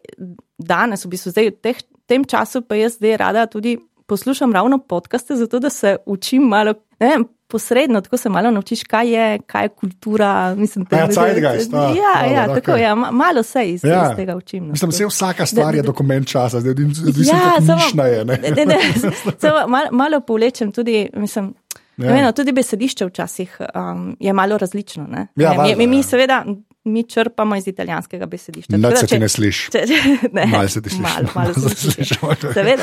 danes, 0.59 1.05
v 1.05 1.15
bistvu 1.15 1.35
zdaj, 1.35 1.51
v 1.51 1.57
teh, 1.65 1.83
tem 2.11 2.25
času 2.25 2.63
pa 2.67 2.79
jaz 2.79 2.99
zdaj 3.01 3.17
rada 3.17 3.47
tudi 3.51 3.79
poslušam 4.11 4.53
ravno 4.53 4.79
podkaste, 4.79 5.37
zato 5.37 5.59
da 5.59 5.71
se 5.71 5.97
učim 6.07 6.43
malo, 6.43 6.75
ne 7.01 7.09
vem, 7.09 7.25
posredno, 7.51 8.01
tako 8.01 8.17
se 8.17 8.29
malo 8.29 8.51
naučiš, 8.51 8.85
kaj 8.85 9.09
je, 9.15 9.39
kaj 9.47 9.65
je 9.65 9.69
kultura. 9.69 10.55
Mislim, 10.55 10.87
te, 10.87 10.97
ja, 10.97 11.07
zeitgeist, 11.13 11.73
ja, 11.73 11.81
ja, 11.81 12.33
ja, 12.33 12.49
okay. 12.49 12.55
tako, 12.55 12.77
ja, 12.77 12.95
malo 12.95 13.43
se 13.43 13.65
iz, 13.65 13.85
ja. 13.85 14.11
iz 14.11 14.17
tega 14.17 14.37
učim. 14.37 14.65
No, 14.67 14.71
mislim, 14.73 14.91
da 14.91 15.07
vsaka 15.07 15.47
stvar 15.47 15.75
je 15.75 15.83
dokument 15.83 16.29
časa, 16.29 16.61
zdaj 16.61 16.75
ja, 17.19 17.57
samo, 17.67 18.05
je. 18.05 18.25
Ne? 18.25 18.39
Ne, 18.57 18.67
ne, 18.67 18.79
samo, 19.41 19.69
malo, 19.69 19.89
malo 19.93 20.21
povlečem 20.21 20.73
tudi, 20.73 21.09
mislim. 21.15 21.55
Ja. 22.01 22.13
Vem, 22.13 22.25
no, 22.25 22.33
tudi 22.33 22.53
besedišče 22.57 23.07
včasih 23.07 23.61
um, 23.61 24.17
je 24.21 24.33
malo 24.33 24.59
različno. 24.59 25.27
Ja, 25.37 25.55
mi, 25.63 25.75
mi, 25.77 25.87
mi 25.87 26.01
ja. 26.01 26.03
seveda 26.03 26.45
mi 26.85 27.03
črpamo 27.03 27.57
iz 27.57 27.67
italijanskega 27.69 28.27
besedišča. 28.27 28.77
Ne, 28.77 28.97
se 28.97 29.07
ti 29.07 29.19
ne 29.19 29.29
slišiš. 29.29 29.69
Malo 30.53 30.69
se 30.69 30.83
ti 30.83 30.91
slišiš. 30.91 31.03
Malo, 31.03 31.29
malo 31.35 31.55
se 31.55 31.69
ti 31.69 31.77
slišiš. 31.77 32.19
Seveda. 32.55 32.83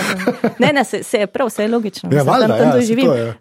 Ne, 0.60 0.74
ne, 0.74 0.84
se, 0.84 1.04
se 1.04 1.18
je 1.18 1.28
prav, 1.28 1.48
vse 1.48 1.64
je 1.64 1.68
logično. 1.68 2.10
Ja, 2.14 2.24
valjda, 2.24 2.48
tam, 2.48 2.58
tam 2.58 2.80
ja, 2.80 2.86
živim. 2.86 3.12
Je. 3.12 3.30
Uh, 3.30 3.34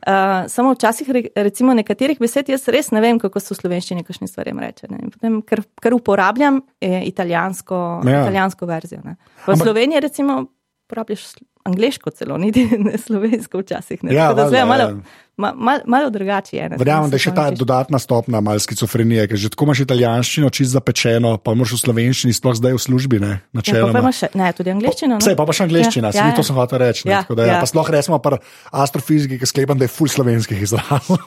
samo 0.48 0.72
včasih, 0.72 1.08
recimo, 1.34 1.74
nekaterih 1.74 2.20
besed 2.20 2.48
jaz 2.48 2.68
res 2.68 2.90
ne 2.90 3.00
vem, 3.00 3.18
kako 3.18 3.40
so 3.40 3.54
v 3.54 3.60
slovenščini 3.60 4.04
kakšne 4.04 4.28
stvari 4.30 4.54
reče. 4.60 4.88
Potem, 5.12 5.42
ker, 5.42 5.62
ker 5.82 5.94
uporabljam 5.94 6.62
italijansko, 6.80 7.82
ja. 8.08 8.22
italijansko 8.22 8.66
verzijo. 8.66 9.04
Ne. 9.04 9.16
V 9.46 9.58
Sloveniji, 9.60 10.00
recimo, 10.00 10.40
uporabljaš 10.88 11.28
angliško 11.66 12.14
celo, 12.16 12.38
niti 12.40 12.66
ne 12.86 12.98
slovensko 12.98 13.64
včasih. 13.64 14.04
Ne. 14.06 14.14
Ja, 14.14 14.30
valjda, 14.32 14.64
malo, 14.64 14.90
ja 14.90 15.24
ma, 15.36 15.52
mal, 15.56 15.78
malo 15.86 16.10
drugače 16.10 16.56
je. 16.56 16.68
Verjamem, 16.78 17.10
da 17.10 17.16
je 17.16 17.24
še 17.26 17.32
ta 17.36 17.46
dodatna 17.52 17.98
stopna 18.00 18.40
mal 18.44 18.58
skizofrenije, 18.60 19.26
ker 19.30 19.40
že 19.40 19.50
tako 19.52 19.68
imaš 19.68 19.82
italijanščino, 19.84 20.50
čisto 20.50 20.76
zapečeno, 20.78 21.36
pa 21.38 21.52
imaš 21.56 21.76
v 21.76 21.80
slovenščini, 21.82 22.36
sploh 22.36 22.56
zdaj 22.56 22.76
v 22.76 22.82
službi. 22.86 23.20
Ne, 23.22 23.32
ja, 23.60 23.84
pa 23.92 24.02
pa 24.06 24.12
še, 24.16 24.30
ne 24.38 24.50
tudi 24.56 24.72
angliščina. 24.72 25.20
Vse, 25.20 25.36
pa 25.38 25.46
pa 25.48 25.56
še 25.56 25.66
angliščina, 25.68 26.12
ja, 26.14 26.20
ja, 26.20 26.28
ja. 26.32 26.36
to 26.38 26.44
sem 26.46 26.56
hotel 26.58 26.82
reči. 26.82 27.08
Ja, 27.10 27.22
da, 27.28 27.44
ja. 27.44 27.58
Ja. 27.60 27.68
Sploh 27.68 27.90
resmo 27.92 28.18
pa 28.22 28.38
astrofiziki, 28.72 29.38
ki 29.40 29.48
sklepam, 29.48 29.80
da 29.80 29.88
je 29.88 29.92
full 29.92 30.12
slovenskih 30.12 30.64
izrazov. 30.68 31.20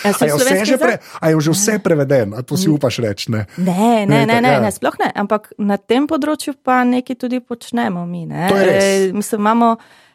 Ja, 0.00 0.36
a, 0.36 0.96
a 1.20 1.28
je 1.30 1.40
že 1.44 1.52
vse 1.54 1.74
preveden, 1.82 2.32
a 2.36 2.42
to 2.46 2.56
si 2.58 2.68
upaš 2.70 3.00
reči? 3.02 3.30
Ne, 3.32 3.44
ne, 3.56 4.06
ne, 4.08 4.22
ne, 4.28 4.38
ne, 4.42 4.52
ja. 4.56 4.60
ne, 4.62 4.70
sploh 4.72 4.94
ne, 5.00 5.08
ampak 5.22 5.50
na 5.58 5.76
tem 5.80 6.06
področju 6.10 6.54
pa 6.64 6.80
nekaj 6.86 7.16
tudi 7.20 7.40
počnemo 7.40 8.04
mi. 8.08 8.24
Ne. 8.28 8.48
E, 8.50 9.10
mislim, 9.16 9.42
imamo, 9.42 9.69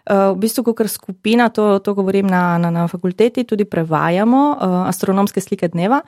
Eh, 0.05 0.13
v 0.13 0.37
bistvu, 0.37 0.61
kot 0.69 0.85
skupina, 0.85 1.49
to, 1.49 1.79
to 1.81 1.95
govorim 1.97 2.29
na, 2.29 2.57
na, 2.61 2.69
na 2.69 2.85
fakulteti, 2.87 3.41
tudi 3.43 3.65
prevajamo 3.65 4.41
uh, 4.53 4.73
astronomske 4.85 5.41
slike 5.41 5.71
dneva. 5.73 6.03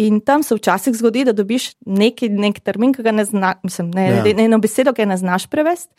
In 0.00 0.22
tam 0.24 0.40
se 0.40 0.56
včasih 0.56 0.96
zgodi, 0.96 1.26
da 1.28 1.34
dobiš 1.36 1.74
neki 1.84 2.30
nek 2.32 2.62
termin, 2.64 2.94
ki 2.96 3.04
ga 3.04 3.12
ne 3.12 3.26
znaš, 3.28 3.60
mislim, 3.62 3.90
ne, 3.92 4.06
ja. 4.08 4.22
ne, 4.24 4.46
eno 4.46 4.56
besedo, 4.56 4.94
ki 4.96 5.04
ne 5.04 5.20
znaš 5.20 5.50
prevesti. 5.52 5.92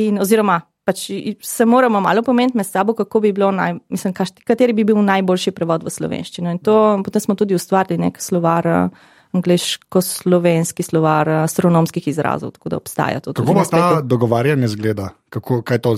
In, 0.00 0.16
oziroma, 0.16 0.62
pač 0.88 1.10
se 1.44 1.66
moramo 1.68 2.00
malo 2.00 2.24
pomeniti 2.24 2.56
med 2.56 2.66
sabo, 2.66 2.96
kako 2.96 3.20
bi 3.20 3.34
bilo, 3.36 3.52
naj, 3.52 3.76
mislim, 3.92 4.16
kateri 4.48 4.72
bi 4.72 4.88
bil 4.88 4.96
najboljši 5.04 5.52
prevod 5.52 5.84
v 5.84 5.92
slovenščino. 5.92 6.56
In 6.56 6.62
to 6.64 7.02
potem 7.04 7.20
smo 7.20 7.36
tudi 7.36 7.52
ustvarili 7.54 8.00
nek 8.00 8.16
slovar. 8.16 8.70
Uh, 8.88 9.10
angliško-slovenski 9.34 10.82
slovar 10.82 11.28
astronomskih 11.28 12.08
izrazov, 12.08 12.50
tako 12.50 12.68
da 12.68 12.76
obstaja 12.76 13.20
to. 13.20 13.32
Kako 13.32 13.54
pa 13.54 13.64
ta 13.64 14.00
dogovarjanje 14.00 14.68
zgleda? 14.68 15.08
Kako 15.34 15.62
kaj 15.62 15.78
to, 15.78 15.96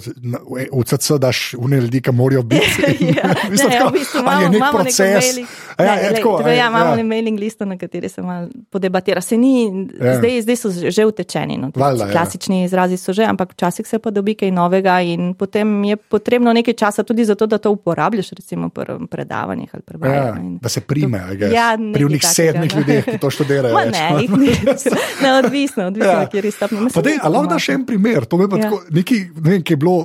v 0.73 0.85
CC 0.87 1.19
daš 1.19 1.55
v 1.55 1.69
ne 1.69 1.79
ljudi, 1.79 2.01
ki 2.01 2.13
morajo 2.13 2.43
biti. 2.43 2.65
ja, 3.13 3.35
Mislim, 3.47 3.69
ne, 3.69 3.79
tako, 3.79 3.89
v 3.89 3.93
bistvu 3.93 4.19
ali 4.19 4.25
imamo, 4.25 4.41
je 4.41 4.49
nek 4.49 4.57
imamo 4.57 4.79
proces. 4.79 4.99
Mailing, 4.99 5.49
ja, 5.79 5.85
ne, 5.87 5.93
je 5.95 6.09
lej, 6.09 6.15
tako, 6.15 6.31
tako, 6.35 6.49
ja, 6.49 6.55
je, 6.55 6.61
imamo 6.63 6.91
ja. 6.91 6.97
ja. 6.97 7.05
mailing 7.05 7.39
listo, 7.39 7.65
na 7.65 7.77
kateri 7.77 8.09
se 8.09 8.23
malo 8.23 8.49
podebatira. 8.71 9.21
Se 9.21 9.37
ni, 9.37 9.55
Ja. 9.97 10.07
ja. 10.07 10.17
zdaj, 10.17 10.43
zdaj 10.43 10.57
so 10.57 10.69
že 10.91 11.05
utečeni. 11.05 11.57
No, 11.57 11.71
Valjda, 11.75 12.05
ja. 12.05 12.13
klasični 12.13 12.65
izrazi 12.65 12.97
so 12.97 13.13
že, 13.13 13.25
ampak 13.25 13.53
včasih 13.53 13.87
se 13.87 13.99
pa 13.99 14.11
dobi 14.11 14.35
kaj 14.35 14.51
novega 14.51 15.01
in 15.03 15.35
potem 15.35 15.85
je 15.85 15.97
potrebno 15.99 16.53
nekaj 16.53 16.75
časa 16.75 17.03
tudi 17.03 17.25
za 17.25 17.35
to, 17.35 17.47
da 17.47 17.59
to 17.59 17.71
uporabljaš, 17.71 18.31
recimo 18.31 18.69
pri 18.69 18.85
predavanjih 19.07 19.71
ali 19.71 19.83
Ja, 19.83 19.87
prevajanjih. 19.89 20.61
da 20.61 20.69
se 20.69 20.81
prime, 20.81 21.21
guess. 21.33 21.53
Ja, 21.53 21.79
pri 21.95 22.05
unih 22.05 22.23
sedmih 22.25 22.71
no. 22.71 22.79
ljudeh, 22.79 23.05
ki 23.05 23.19
to 23.19 23.31
študirajo. 23.31 23.75
Ma 23.75 23.85
ne, 23.85 24.11
ni. 24.15 24.51
ne, 25.23 25.33
odvisno, 25.37 25.87
odvisno, 25.87 26.07
Ja. 26.07 26.21
ja. 26.21 26.27
kjer 26.27 26.45
je 26.45 26.51
stopnja. 26.51 26.79
Pa 26.95 27.03
dej, 27.03 27.19
a 27.19 27.29
lahko 27.29 27.47
daš 27.49 27.69
en 27.69 27.87
primer, 27.87 28.25
to 28.25 28.37
je 28.37 28.49
pa 28.49 28.57
Ja. 28.57 28.63
tako, 28.63 28.83
nekaj, 28.91 29.19
ne 29.19 29.26
vem, 29.33 29.61
ki 29.61 29.73
je 29.73 29.77
bilo. 29.77 29.97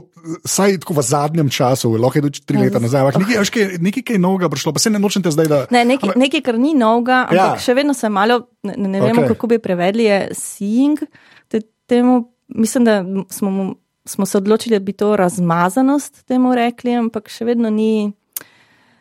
Saj 0.44 0.78
tako 0.78 0.94
v 0.94 1.02
zadnjem 1.02 1.50
času, 1.50 1.90
lahko 1.94 2.14
je 2.14 2.24
tudi 2.24 2.40
tri 2.42 2.56
Ja, 2.56 2.62
leta 2.64 2.78
z- 2.78 2.84
nazaj, 2.84 3.02
ampak 3.04 3.18
nekaj, 3.20 3.42
kaj- 3.48 3.80
nekaj, 3.80 4.04
kaj 4.04 4.18
novega 4.20 4.48
prišlo, 4.48 4.70
pa 4.70 4.80
se 4.80 4.90
ne 4.90 5.00
nočete 5.00 5.28
zdaj, 5.28 5.48
da. 5.48 5.60
Ne, 5.68 5.82
nekaj, 5.84 6.10
Ampak- 6.10 6.20
nekaj, 6.20 6.42
kar 6.42 6.56
ni 6.58 6.74
novega, 6.74 7.24
ampak 7.24 7.34
Ja. 7.34 7.46
ja. 7.48 7.58
še 7.58 7.74
vedno 7.74 7.94
se 7.94 8.06
malo, 8.08 8.38
ne, 8.62 8.76
ne 8.78 9.00
vemo, 9.00 9.22
okay. 9.22 9.28
kako 9.30 9.48
bi 9.48 9.58
prevedli, 9.60 10.04
je 10.04 10.20
seeing. 10.32 11.02
Te, 11.48 11.60
temu, 11.88 12.22
mislim, 12.48 12.84
da 12.84 13.02
smo, 13.28 13.74
smo 14.06 14.26
se 14.26 14.38
odločili, 14.38 14.76
da 14.76 14.80
bi 14.82 14.94
to 14.94 15.16
razmazanost 15.16 16.24
temu 16.24 16.54
rekli, 16.54 16.92
ampak 16.94 17.28
še 17.28 17.46
vedno 17.46 17.70
ni. 17.72 18.14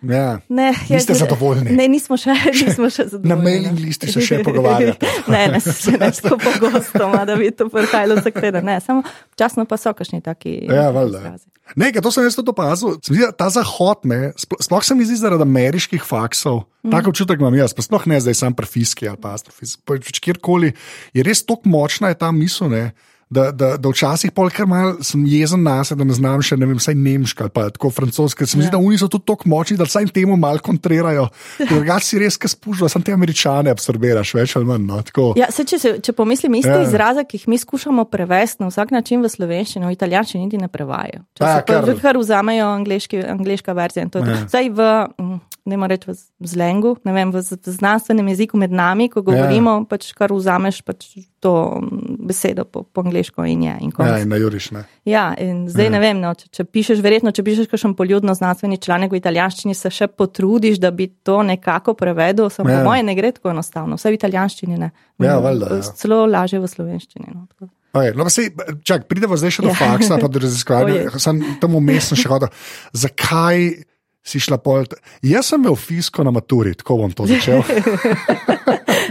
Ja. 0.02 0.40
Ne, 0.49 0.73
Niste 0.88 1.14
zadovoljni? 1.14 1.75
Ne, 1.76 1.85
nismo 1.88 2.16
še, 2.16 2.33
nismo 2.64 2.88
še 2.88 3.04
zadovoljni. 3.11 3.28
Na 3.28 3.37
mailing 3.37 3.80
listi 3.83 4.09
se 4.12 4.23
še 4.25 4.40
pogovarjate. 4.47 5.09
ne, 5.33 5.42
ne, 5.52 5.61
se 5.61 5.97
ne 5.97 6.09
tako 6.16 6.38
pogosto, 6.40 7.09
ma, 7.12 7.26
da 7.28 7.37
bi 7.37 7.50
to 7.52 7.69
prihajalo 7.73 8.16
vsak 8.21 8.40
teden. 8.40 8.64
Ne, 8.66 8.78
samo 8.85 9.04
včasno 9.35 9.66
pa 9.69 9.76
so 9.80 9.92
kakšni 9.97 10.23
taki. 10.25 10.57
Ja, 10.71 10.88
valjda. 10.95 11.37
Ne, 11.78 11.92
to 11.92 12.11
sem 12.11 12.25
jaz 12.26 12.38
tudi 12.38 12.50
opazil. 12.50 12.97
Zdi, 13.04 13.28
Ta 13.38 13.50
zahod, 13.52 14.09
ne, 14.09 14.33
spl- 14.40 14.59
sploh 14.64 14.87
se 14.87 14.97
mi 14.99 15.07
zdi 15.07 15.21
zaradi 15.21 15.45
ameriških 15.47 16.02
faksov, 16.02 16.64
mm. 16.83 16.90
tako 16.97 17.12
občutek 17.12 17.42
imam 17.42 17.54
jaz, 17.61 17.76
pa 17.76 17.85
sploh 17.85 18.09
ne 18.11 18.19
zdaj 18.25 18.40
sam 18.40 18.57
prefiski 18.57 19.07
ali 19.11 19.21
pa 19.21 19.37
astrofizik, 19.37 19.85
pač 19.87 20.19
kjerkoli, 20.19 20.73
je 21.14 21.26
res 21.26 21.45
tako 21.47 21.71
močna 21.71 22.11
je 22.11 22.19
ta 22.19 22.33
misel. 22.35 22.73
Ne, 22.73 22.90
Da, 23.31 23.53
da, 23.53 23.77
da 23.79 23.89
včasih 23.89 24.33
pol 24.33 24.49
kar 24.51 24.67
mal 24.67 24.97
sem 25.01 25.23
jezen 25.23 25.63
na 25.63 25.85
sebe, 25.85 26.01
da 26.01 26.09
ne 26.09 26.15
znam 26.15 26.43
še 26.43 26.57
ne 26.57 26.67
vem, 26.67 26.77
vsaj 26.77 26.97
nemško 26.97 27.45
ali 27.45 27.51
pa 27.51 27.69
tako 27.71 27.91
francosko. 27.91 28.43
Se 28.43 28.59
mi 28.59 28.65
zdi, 28.65 28.69
Ja. 28.69 28.73
da 28.73 28.79
oni 28.81 28.99
so 28.99 29.07
tudi 29.07 29.23
tako 29.25 29.47
močni, 29.47 29.77
da 29.77 29.85
vsaj 29.85 30.07
temu 30.07 30.35
malo 30.37 30.59
kontrirajo. 30.59 31.29
Drugače 31.61 32.05
si 32.05 32.19
res, 32.19 32.35
spuščajo, 32.45 32.89
samo 32.89 33.05
te 33.05 33.13
američane 33.13 33.71
absorbiraš, 33.71 34.35
več 34.35 34.57
ali 34.57 34.67
manj. 34.67 34.83
No, 34.83 34.99
tako. 35.03 35.29
Ja, 35.37 35.47
se, 35.49 35.63
če, 35.65 35.79
se, 35.79 35.93
če 36.01 36.13
pomislim, 36.13 36.59
iste 36.59 36.71
Ja. 36.71 36.77
ja. 36.77 36.89
izraze, 36.89 37.23
ki 37.25 37.39
jih 37.39 37.47
mi 37.47 37.59
skušamo 37.59 38.05
prevesti 38.05 38.65
na 38.65 38.69
vsak 38.69 38.91
način 38.91 39.23
v 39.23 39.31
slovenščino, 39.31 39.87
v 39.87 39.95
italijanščini 39.95 40.45
niti 40.45 40.59
ne 40.59 40.67
prevajajo. 40.69 41.23
Če 41.33 41.45
Ja, 41.45 41.55
se 41.55 41.63
pa 41.63 41.79
kar- 41.79 42.01
kar 42.03 42.19
vzamejo 42.19 42.67
angliški, 42.73 43.23
angliška 43.29 43.73
verzija. 43.73 44.09
Ja. 44.11 44.43
Zdaj 44.49 44.71
v, 44.71 44.91
mm, 45.23 45.41
ne 45.67 45.77
morem 45.77 45.95
reči 45.95 46.11
v 46.11 46.47
zlengu, 46.51 46.97
ne 47.05 47.13
vem, 47.13 47.31
v, 47.31 47.39
v 47.39 47.71
znanstvenem 47.71 48.27
jeziku 48.29 48.59
med 48.59 48.73
nami, 48.73 49.07
ko 49.09 49.23
govorimo, 49.23 49.79
ja. 49.79 49.87
pač 49.87 50.11
kar 50.19 50.35
vzameš 50.35 50.83
pač 50.83 51.15
to 51.40 51.52
mm, 51.76 51.88
besedo 52.20 52.64
po, 52.64 52.82
po 52.85 53.00
angliško 53.00 53.44
in 53.44 53.62
je. 53.62 53.75
In 53.80 53.90
konec. 53.90 54.12
Ja, 54.12 54.18
in 54.20 54.28
na 54.28 54.37
juriš. 54.37 54.70
Ne. 54.70 54.82
Ja, 55.04 55.35
in 55.35 55.64
zdaj 55.68 55.85
Ja. 55.85 55.90
ne 55.90 56.00
vem, 56.00 56.20
no, 56.20 56.35
če, 56.35 56.49
če 56.50 56.64
pišeš, 56.66 57.00
verjetno, 57.00 57.32
če 57.32 57.42
pišeš 57.42 57.66
kakšen 57.66 57.94
poljudno 57.94 58.35
znanstveni 58.35 58.78
članek 58.78 59.11
v 59.11 59.16
italijanščini, 59.16 59.75
se 59.75 59.90
še 59.90 60.06
potrudiš, 60.06 60.78
da 60.78 60.90
bi 60.90 61.09
to 61.09 61.42
nekako 61.42 61.94
prevedel. 61.94 62.50
Samo 62.50 62.68
Ja. 62.68 62.78
po 62.78 62.85
moje 62.85 63.02
ne 63.02 63.14
gre 63.14 63.32
tako 63.32 63.50
enostavno, 63.50 63.97
vse 63.97 64.11
v 64.11 64.14
italijanščini 64.14 64.78
ne. 64.78 64.90
Ja, 65.18 65.37
Mm, 65.37 65.42
valjda, 65.42 65.66
ja. 65.75 65.82
Celo 65.94 66.26
lažje 66.26 66.61
v 66.61 66.68
slovenščini. 66.68 67.26
No, 67.35 67.47
tako. 67.49 67.73
Okay, 67.90 68.12
no, 68.14 68.23
pa 68.23 68.30
sej, 68.30 68.52
čak, 68.85 69.09
pridemo 69.09 69.35
zdaj 69.35 69.50
še 69.50 69.62
do 69.62 69.68
Ja. 69.68 69.75
faksa, 69.75 70.18
pa 70.20 70.28
do 70.28 70.38
raziskovanja. 70.44 71.11
Sem 71.18 71.40
tam 71.59 71.75
vmes 71.75 72.06
sem 72.06 72.16
še 72.16 72.28
hodil. 72.28 72.52
Zakaj 72.94 73.82
si 74.25 74.41
šla 74.41 74.59
pol? 74.59 74.85
Jaz 75.23 75.53
sem 75.53 75.61
imel 75.61 75.77
fisko 75.77 76.25
na 76.27 76.33
maturi, 76.35 76.75
tako 76.75 77.03
bom 77.05 77.12
to 77.12 77.27
začel. 77.31 77.62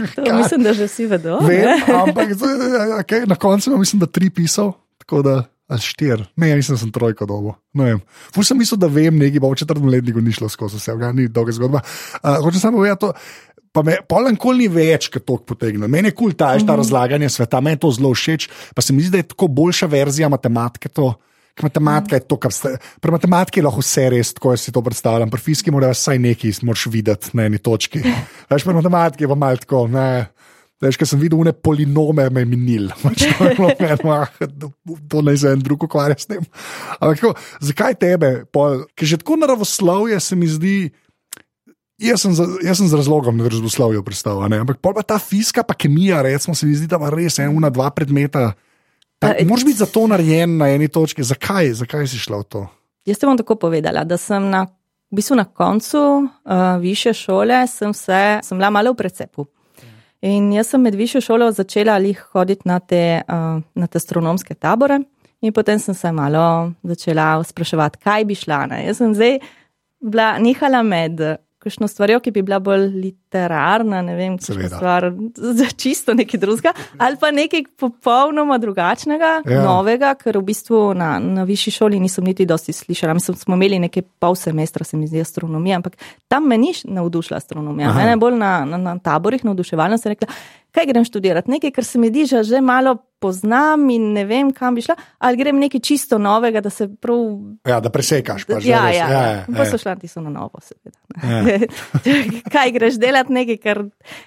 To 0.00 0.34
mislim, 0.34 0.62
da 0.64 0.72
že 0.72 0.86
vsi 0.88 1.06
vedo. 1.06 1.38
Vem, 1.44 1.82
ampak 1.92 2.32
okay, 3.02 3.26
na 3.28 3.36
koncu 3.36 3.70
imam, 3.70 3.80
mislim, 3.80 4.00
da 4.00 4.06
tri 4.06 4.30
pisal, 4.30 4.72
tako 5.02 5.22
da. 5.22 5.42
Ali 5.70 5.84
štir, 5.86 6.24
ne, 6.36 6.48
ja, 6.50 6.56
mislim, 6.56 6.74
da 6.74 6.80
sem 6.80 6.90
trojko 6.90 7.26
dobo. 7.30 7.52
Fus 8.34 8.48
sem 8.50 8.58
mislil, 8.58 8.78
da 8.82 8.88
vem, 8.90 9.14
nekaj 9.20 9.38
bo 9.38 9.52
v 9.52 9.58
četrtem 9.60 9.86
letniku 9.86 10.22
ni 10.24 10.32
šlo 10.34 10.48
skozi 10.50 10.80
vse, 10.80 10.96
ga 10.98 11.12
ni 11.14 11.28
dolga 11.30 11.54
zgodba. 11.54 11.82
Uh, 12.18 12.40
hočem 12.42 12.58
samo 12.64 12.80
povedati, 12.80 13.04
to, 13.04 13.12
pa 13.70 13.84
me 13.86 14.00
polen 14.10 14.34
kol 14.34 14.58
ni 14.58 14.66
več, 14.66 15.06
kot 15.14 15.22
to 15.28 15.36
potegne. 15.52 15.86
Meni 15.86 16.10
je 16.10 16.16
kul 16.16 16.32
cool 16.32 16.34
ta, 16.34 16.48
mm 16.54 16.58
-hmm. 16.58 16.66
ta 16.66 16.76
razlaganje 16.76 17.28
sveta, 17.28 17.60
meni 17.60 17.78
je 17.78 17.82
to 17.86 17.90
zelo 17.90 18.10
všeč, 18.14 18.48
pa 18.74 18.82
se 18.82 18.92
mi 18.92 19.02
zdi, 19.02 19.10
da 19.10 19.18
je 19.18 19.30
tako 19.30 19.46
boljša 19.46 19.86
verzija 19.86 20.28
matematike. 20.28 20.88
To, 20.88 21.14
matematika 21.62 22.16
je 22.16 22.24
to, 22.26 22.36
kar 22.40 22.52
ste. 22.54 22.74
Pri 23.00 23.14
matematiki 23.14 23.60
je 23.60 23.66
lahko 23.66 23.82
vse 23.84 24.08
res, 24.14 24.34
tako 24.36 24.56
si 24.56 24.72
to 24.72 24.82
predstavljam, 24.82 25.30
pri 25.30 25.40
fiziki 25.40 25.72
moraš 25.74 25.98
vsaj 26.02 26.20
nekaj 26.22 26.60
moraš 26.66 26.86
videti 26.92 27.32
na 27.36 27.48
eni 27.50 27.58
točki. 27.58 28.02
Veš, 28.50 28.66
pri 28.66 28.76
matematiki 28.76 29.24
je 29.24 29.30
pa 29.32 29.38
malo 29.38 29.60
tako, 29.64 29.86
ne. 29.90 30.10
Veš, 30.80 30.96
ker 30.96 31.08
sem 31.08 31.20
videl 31.20 31.36
une 31.42 31.52
polinome, 31.52 32.24
me 32.32 32.40
je 32.40 32.48
minil. 32.48 32.88
Pač 33.04 33.26
ah, 33.36 34.24
To 35.12 35.20
naj 35.20 35.42
se 35.42 35.52
en 35.52 35.60
drug 35.60 35.84
ukvarja 35.84 36.16
s 36.16 36.30
tem. 36.30 36.46
Ampak 36.96 37.20
tako, 37.20 37.34
zakaj 37.60 37.98
tebe? 38.00 38.32
Pol, 38.48 38.86
ker 38.96 39.10
že 39.12 39.20
tako 39.20 39.36
naravoslovje 39.42 40.16
se 40.24 40.38
mi 40.40 40.48
zdi. 40.48 40.78
Jaz 42.00 42.24
sem, 42.24 42.32
za, 42.32 42.46
jaz 42.64 42.80
sem 42.80 42.88
z 42.88 42.96
razlogom 42.96 43.36
na 43.36 43.44
a 43.44 44.48
ne? 44.48 44.56
ampak 44.64 44.80
pa 44.80 45.04
ta 45.04 45.18
fizika, 45.20 45.60
pa 45.60 45.76
kemija, 45.76 46.22
recimo, 46.24 46.56
se 46.56 46.64
mi 46.64 46.72
zdi, 46.72 46.88
da 46.88 46.96
ima 46.96 47.12
res 47.12 47.36
ena, 47.36 47.68
dva 47.68 47.90
predmeta. 47.92 48.54
Pa, 49.20 49.34
Moraš 49.44 49.64
biti 49.64 49.76
za 49.76 49.86
to 49.86 50.06
narejen 50.06 50.56
na 50.56 50.70
eni 50.72 50.88
točki. 50.88 51.22
Zakaj, 51.22 51.72
zakaj 51.72 52.06
si 52.08 52.18
šla 52.18 52.38
v 52.40 52.44
to? 52.44 52.66
Jaz 53.04 53.18
te 53.20 53.28
bom 53.28 53.36
tako 53.36 53.58
povedala, 53.60 54.04
da 54.04 54.16
sem 54.16 54.46
na, 54.48 54.62
v 55.12 55.20
bistvu 55.20 55.36
na 55.36 55.44
koncu 55.44 56.00
uh, 56.00 56.80
više 56.80 57.12
šole, 57.12 57.66
sem, 57.68 57.92
se, 57.94 58.40
sem 58.42 58.58
bila 58.58 58.70
malo 58.70 58.92
v 58.92 58.96
precepu. 58.96 59.44
In 60.24 60.52
jaz 60.52 60.72
sem 60.72 60.80
med 60.80 60.96
višjo 60.96 61.20
šolo 61.20 61.50
začela 61.52 61.98
lih 62.00 62.20
hoditi 62.32 62.68
na 62.68 62.78
te, 62.80 63.20
uh, 63.28 63.60
na 63.74 63.86
te 63.86 64.00
astronomske 64.00 64.54
tabore, 64.54 65.02
in 65.40 65.52
potem 65.52 65.78
sem 65.78 65.94
se 65.94 66.12
malo 66.12 66.72
začela 66.82 67.44
spraševati, 67.44 68.00
kaj 68.00 68.24
bi 68.24 68.34
šla. 68.34 68.66
Ne? 68.72 68.84
Jaz 68.86 69.04
sem 69.04 69.14
zdaj 69.14 69.38
bila 70.00 70.38
nehala 70.38 70.82
med 70.82 71.20
kakšno 71.60 71.88
stvarjo, 71.88 72.20
ki 72.24 72.32
bi 72.32 72.42
bila 72.42 72.60
bolj 72.60 73.12
literarna, 73.30 74.02
ne 74.02 74.14
vem, 74.16 74.38
kakšna 74.38 74.68
stvar 74.68 75.12
za 75.34 75.66
čisto 75.76 76.14
nekaj 76.14 76.40
drugega, 76.40 76.72
ali 76.98 77.16
pa 77.20 77.30
nekaj 77.30 77.62
popolnoma 77.78 78.58
drugačnega, 78.58 79.42
Ja. 79.46 79.62
novega, 79.64 80.14
ker 80.14 80.38
v 80.38 80.42
bistvu 80.42 80.94
na, 80.94 81.18
na 81.18 81.44
višji 81.44 81.72
šoli 81.72 82.00
nisem 82.00 82.24
niti 82.24 82.46
dosti 82.46 82.72
slišala. 82.72 83.14
Mislim, 83.14 83.36
smo 83.36 83.54
imeli 83.54 83.78
nekaj 83.78 84.02
pol 84.18 84.34
semestra, 84.34 84.84
se 84.84 84.96
mi 84.96 85.06
zdi, 85.06 85.20
astronomija, 85.20 85.76
ampak 85.76 85.96
tam 86.28 86.46
me 86.48 86.58
ni 86.58 86.72
navdušila 86.84 87.36
astronomija. 87.36 87.88
Aha. 87.88 88.00
Mene 88.00 88.16
bolj 88.16 88.34
na, 88.38 88.64
na, 88.64 88.76
na 88.76 88.98
taborih 88.98 89.44
navduševala 89.44 89.98
sem 89.98 90.12
rekla, 90.12 90.28
kaj 90.70 90.86
grem 90.86 91.04
študirati, 91.04 91.50
nekaj, 91.50 91.70
kar 91.70 91.84
se 91.84 91.98
mi 91.98 92.08
zdi, 92.08 92.26
že, 92.26 92.60
malo 92.60 92.96
poznam 93.20 93.90
in 93.90 94.12
ne 94.14 94.22
vem, 94.24 94.48
kam 94.54 94.74
bi 94.74 94.80
šla, 94.80 94.94
ali 95.18 95.36
grem 95.36 95.58
nekaj 95.60 95.80
čisto 95.80 96.16
novega, 96.18 96.60
da 96.60 96.70
se 96.70 96.86
prav. 96.88 97.18
Ja, 97.68 97.80
da 97.80 97.90
presekaš. 97.90 98.46
Pač, 98.48 98.64
Ja, 98.64 98.86
res, 98.86 98.96
ja, 98.96 99.08
ja, 99.10 99.20
ja. 99.26 99.44
Pa 99.56 99.66
so 99.68 99.76
šla 99.76 99.96
ti 100.00 100.08
so 100.08 100.22
na 100.24 100.30
novo, 100.30 100.56
seveda. 100.64 100.96
Ja. 101.20 101.58
kaj 102.54 102.70
greš 102.72 102.96
delati, 103.02 103.19
nekaj, 103.28 103.56
kar, 103.56 103.82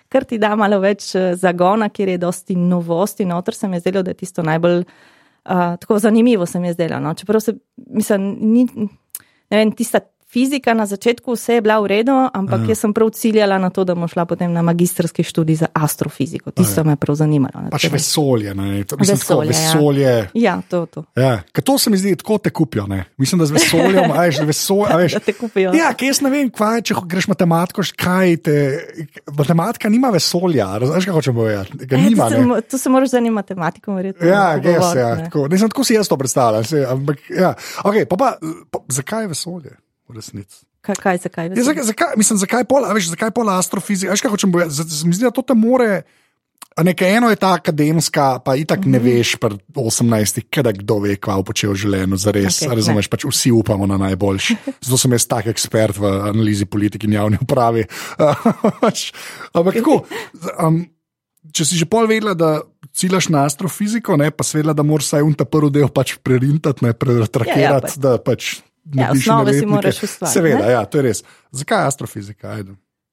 kar 0.10 0.24
ti 0.24 0.38
da 0.38 0.56
malo 0.56 0.80
več 0.80 1.16
eh, 1.16 1.34
zagona, 1.36 1.90
kjer 1.90 2.10
je 2.10 2.18
dosti 2.18 2.56
novosti. 2.56 3.26
Notor 3.26 3.56
se 3.56 3.68
mi 3.68 3.76
je 3.76 3.80
zdelo, 3.80 4.04
da 4.04 4.12
je 4.12 4.22
tisto 4.22 4.44
najbolj 4.44 4.84
uh, 4.84 5.76
tako 5.80 6.00
zanimivo, 6.00 6.46
se 6.46 6.60
mi 6.60 6.68
je 6.68 6.74
zdelo. 6.74 7.00
No. 7.00 7.14
Čeprav 7.14 7.42
se, 7.42 7.56
mislim, 7.88 8.38
ni, 8.42 8.68
ne 9.50 9.58
vem, 9.58 9.72
tista 9.72 10.00
fizika 10.34 10.74
na 10.74 10.86
začetku 10.86 11.34
vse 11.38 11.54
je 11.54 11.62
bila 11.62 11.78
v 11.80 11.88
redu, 11.88 12.12
ampak 12.34 12.66
Aha. 12.66 12.70
jaz 12.74 12.80
sem 12.82 12.94
prav 12.94 13.10
ciljala 13.14 13.58
na 13.62 13.70
to, 13.70 13.84
da 13.86 13.94
bom 13.96 14.08
šla 14.10 14.26
potem 14.26 14.50
na 14.54 14.62
magistrski 14.66 15.24
študij 15.24 15.56
za 15.62 15.68
astrofiziko. 15.74 16.52
Tisto 16.52 16.84
me 16.84 16.96
je 16.98 17.02
prav 17.02 17.16
zanimalo. 17.16 17.70
Pač 17.72 17.86
vesolje. 17.94 18.54
Ne, 18.54 18.84
to, 18.84 18.98
mislim, 18.98 19.18
Vesolje, 19.18 19.52
tako, 19.54 19.62
ja. 19.62 19.68
vesolje 19.68 20.14
Ja, 20.34 20.56
to, 20.70 20.86
to. 20.86 21.04
ja. 21.16 21.44
Ker 21.54 21.64
to 21.64 21.78
se 21.78 21.94
mi 21.94 21.98
zdi, 21.98 22.16
tako 22.18 22.38
te 22.38 22.50
kupijo. 22.50 22.88
Ne. 22.90 23.04
Mislim, 23.18 23.40
da 23.40 23.46
z 23.46 23.52
vesoljem, 23.60 24.12
a 24.12 24.26
veš, 24.26 24.42
vesolje. 24.48 24.90
A 24.90 24.98
veš, 24.98 25.14
Da 25.18 25.20
te 25.20 25.34
kupijo. 25.38 25.74
Ja, 25.78 25.94
kaj 25.94 26.08
jaz 26.08 26.22
ne 26.26 26.34
vem, 26.34 26.50
kaj, 26.50 26.82
če 26.90 26.98
greš 27.06 27.30
matematiko, 27.30 27.86
kaj 27.96 28.38
te. 28.50 28.58
Matematika 29.38 29.90
nima 29.90 30.10
vesolja, 30.14 30.72
razumeš, 30.82 31.06
kaj 31.06 31.14
hočem 31.14 31.36
povedati? 31.38 31.78
E, 31.86 31.98
nima. 31.98 32.30
to, 32.30 32.36
ne. 32.36 32.42
se, 32.42 32.50
mo- 32.50 32.62
to 32.72 32.78
se 32.78 32.90
moraš 32.90 33.14
zanimati 33.14 33.54
matematiko, 33.54 33.94
verjetno. 33.94 34.28
Ja, 34.28 34.58
pogovoriti, 34.58 35.00
ja, 35.00 35.16
ne. 35.16 35.24
tako. 35.30 35.48
Nisem 35.48 35.70
tako 35.70 35.84
si 35.84 35.94
jaz 35.94 36.10
to 36.10 36.18
predstavljal. 36.18 36.64
Se, 36.64 36.86
ampak, 36.90 37.18
ja. 37.30 37.54
okay, 37.84 38.06
pa 38.06 38.18
pa, 38.18 38.34
pa, 38.72 38.80
zakaj 38.90 39.24
je 39.24 39.28
vesolje 39.28 39.78
resnici? 40.14 40.64
Kaj, 40.82 40.96
kaj, 40.96 41.18
zakaj? 41.20 41.52
Ja, 41.52 41.64
zakaj, 41.64 41.84
zakaj, 41.86 42.14
mislim, 42.16 42.38
zakaj 42.38 42.64
pol, 42.66 42.84
a 42.84 42.92
veš, 42.92 43.10
zakaj 43.10 43.32
pol 43.32 43.48
astrofizika? 43.50 44.12
Veš, 44.12 44.22
kaj 44.22 44.32
hočem 44.32 44.52
povedati? 44.52 44.76
Z- 44.76 44.90
z- 44.94 45.06
Mi 45.06 45.14
zdi, 45.14 45.24
da 45.24 45.32
to 45.32 45.42
te 45.42 45.54
more. 45.54 46.04
A 46.74 46.82
nekaj 46.82 47.06
eno 47.12 47.30
je 47.30 47.38
ta 47.38 47.54
akademska, 47.54 48.40
pa 48.40 48.56
itak 48.56 48.80
mm 48.80 48.84
-hmm. 48.84 48.92
ne 48.92 49.00
Mhm. 49.00 49.08
veš, 49.08 49.30
pri 49.36 49.54
18, 49.76 50.42
kdaj 50.52 50.74
kdo 50.74 51.00
ve, 51.00 51.16
kva 51.16 51.44
počel 51.44 51.72
v 51.72 51.76
življenju, 51.78 52.18
za 52.18 52.32
res. 52.32 52.60
Okay, 52.60 52.74
razumeš, 52.74 53.08
pač 53.08 53.26
vsi 53.26 53.52
upamo 53.52 53.86
na 53.86 53.98
najboljši. 54.00 54.56
Zato 54.82 54.98
sem 54.98 55.12
jaz 55.12 55.26
tak 55.26 55.46
ekspert 55.48 55.98
v 55.98 56.06
analizi 56.26 56.66
politike 56.66 57.06
in 57.08 57.14
javni 57.14 57.38
upravi. 57.42 57.86
Pač, 58.82 59.14
Ampak 59.54 59.74
tako, 59.76 60.06
um, 60.60 60.88
če 61.54 61.66
si 61.66 61.76
že 61.78 61.86
pol 61.86 62.08
vedela, 62.08 62.34
da 62.34 62.62
ciljaš 62.92 63.30
na 63.30 63.46
astrofiziko, 63.46 64.18
ne, 64.18 64.32
pa 64.32 64.44
seveda, 64.44 64.74
da 64.74 64.84
moraš 64.84 65.06
vsaj 65.06 65.22
unta 65.22 65.46
prvi 65.46 65.70
del 65.72 65.90
pač 65.90 66.18
prerintati, 66.24 66.86
ne 66.86 66.94
pretrakirati, 66.94 67.60
ja, 67.62 67.72
ja, 67.72 67.82
pač. 67.82 67.98
da 67.98 68.18
pač. 68.18 68.62
Ja, 68.92 69.12
osnove 69.12 69.54
si 69.56 69.66
moraš 69.66 70.04
ustvariti. 70.04 70.34
Seveda, 70.34 70.72
ja, 70.72 70.84
to 70.86 71.00
je 71.00 71.04
res. 71.08 71.24
Zakaj 71.56 71.88
astrofizika? 71.88 72.58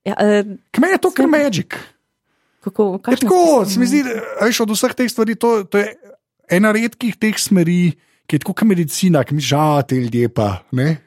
Ja, 0.04 0.16
uh, 0.18 0.54
Kme 0.74 0.94
je 0.96 0.98
to, 0.98 1.10
kar 1.14 1.28
je 1.28 1.30
magic? 1.30 1.76
Kako, 2.60 3.00
je 3.08 3.16
tako, 3.16 3.64
se 3.64 3.80
mi 3.80 3.86
zdi, 3.86 4.02
da 4.04 4.48
od 4.62 4.70
vseh 4.74 4.94
teh 4.94 5.08
stvari 5.08 5.34
to, 5.34 5.62
to 5.64 5.78
je 5.80 5.94
ena 6.50 6.72
redkih 6.76 7.16
teh 7.16 7.38
smeri 7.38 7.94
ki 8.30 8.38
je 8.38 8.42
tako 8.44 8.52
kot 8.54 8.68
medicina, 8.70 9.24
ki 9.26 9.34
mi 9.34 9.42
žal 9.42 9.80
te 9.90 9.96
ljudje, 9.98 10.28
pa, 10.30 10.60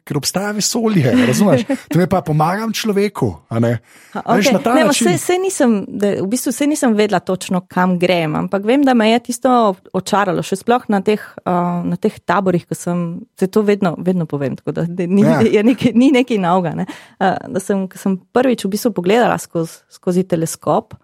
ker 0.04 0.18
obstaja 0.20 0.52
vesolje. 0.52 1.08
Razumeš? 1.28 1.64
To 1.94 2.02
je 2.02 2.08
pa 2.10 2.20
pomagam 2.26 2.72
človeku. 2.74 3.28
Ne? 3.62 3.78
Okay. 4.14 4.52
Ne, 4.76 4.94
se, 4.98 5.14
se 5.22 5.38
nisem, 5.40 5.76
da, 5.88 6.10
v 6.24 6.28
bistvu 6.32 6.52
se 6.52 6.68
nisem 6.68 6.96
vedela 6.98 7.20
točno, 7.24 7.62
kam 7.70 7.96
grem, 8.02 8.36
ampak 8.36 8.66
vem, 8.66 8.84
da 8.84 8.96
me 8.98 9.12
je 9.12 9.20
tisto 9.30 9.52
očaralo, 9.94 10.44
še 10.44 10.58
sploh 10.60 10.88
na 10.92 11.00
teh, 11.06 11.22
uh, 11.46 11.84
na 11.86 12.00
teh 12.02 12.18
taborih, 12.26 12.66
ki 12.68 12.78
sem 12.78 13.06
se 13.40 13.48
to 13.48 13.64
vedno, 13.68 13.94
vedno 14.04 14.28
povem. 14.30 14.58
Da, 14.66 14.84
da 14.88 15.08
ni, 15.08 15.24
ja. 15.24 15.64
nekaj, 15.64 15.94
ni 15.96 16.10
nekaj 16.16 16.42
nauga. 16.44 16.74
Ne? 16.82 16.88
Uh, 17.22 17.38
da 17.56 17.64
sem, 17.64 17.86
sem 18.00 18.18
prvič 18.36 18.66
v 18.66 18.74
bistvu 18.74 18.92
pogledala 19.00 19.38
skozi, 19.40 19.84
skozi 19.94 20.26
teleskop 20.28 20.98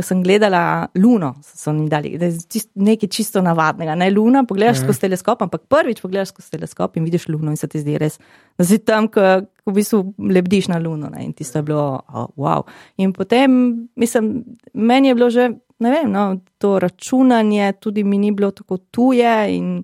ko 0.00 0.06
sem 0.08 0.22
gledala 0.24 0.88
Luno, 0.96 1.34
so 1.44 1.72
mi 1.76 1.88
dali, 1.90 2.14
čist, 2.48 2.70
nekaj 2.80 3.10
čisto 3.12 3.42
navadnega. 3.44 3.94
Ne 4.00 4.10
Luna, 4.10 4.44
pogledaš 4.48 4.80
mm. 4.80 4.88
skozi 4.88 5.04
teleskop, 5.04 5.42
ampak 5.44 5.66
prvič 5.68 6.00
pogledaš 6.00 6.32
skozi 6.32 6.56
teleskop 6.56 6.96
in 6.96 7.04
vidiš 7.04 7.28
Luno 7.28 7.52
in 7.52 7.60
se 7.60 7.68
ti 7.68 7.82
zdi 7.82 7.98
res, 8.00 8.16
da 8.58 8.66
si 8.66 8.80
tam, 8.80 9.10
ko, 9.12 9.26
ko 9.60 9.74
v 9.74 9.76
bistvu 9.76 10.02
lebdiš 10.32 10.70
na 10.72 10.80
Luno 10.80 11.10
ne? 11.12 11.26
in 11.28 11.34
ti 11.36 11.44
je 11.44 11.62
bilo, 11.62 12.00
oh, 12.08 12.30
wow. 12.40 12.64
In 12.96 13.12
potem, 13.12 13.60
mislim, 13.96 14.32
meni 14.74 15.12
je 15.12 15.18
bilo 15.18 15.30
že, 15.30 15.50
ne 15.80 15.92
vem, 15.92 16.10
no, 16.12 16.24
to 16.58 16.78
računanje 16.80 17.72
tudi 17.80 18.04
mi 18.04 18.18
ni 18.18 18.32
bilo 18.32 18.50
tako 18.50 18.76
tuje 18.90 19.36
in 19.56 19.82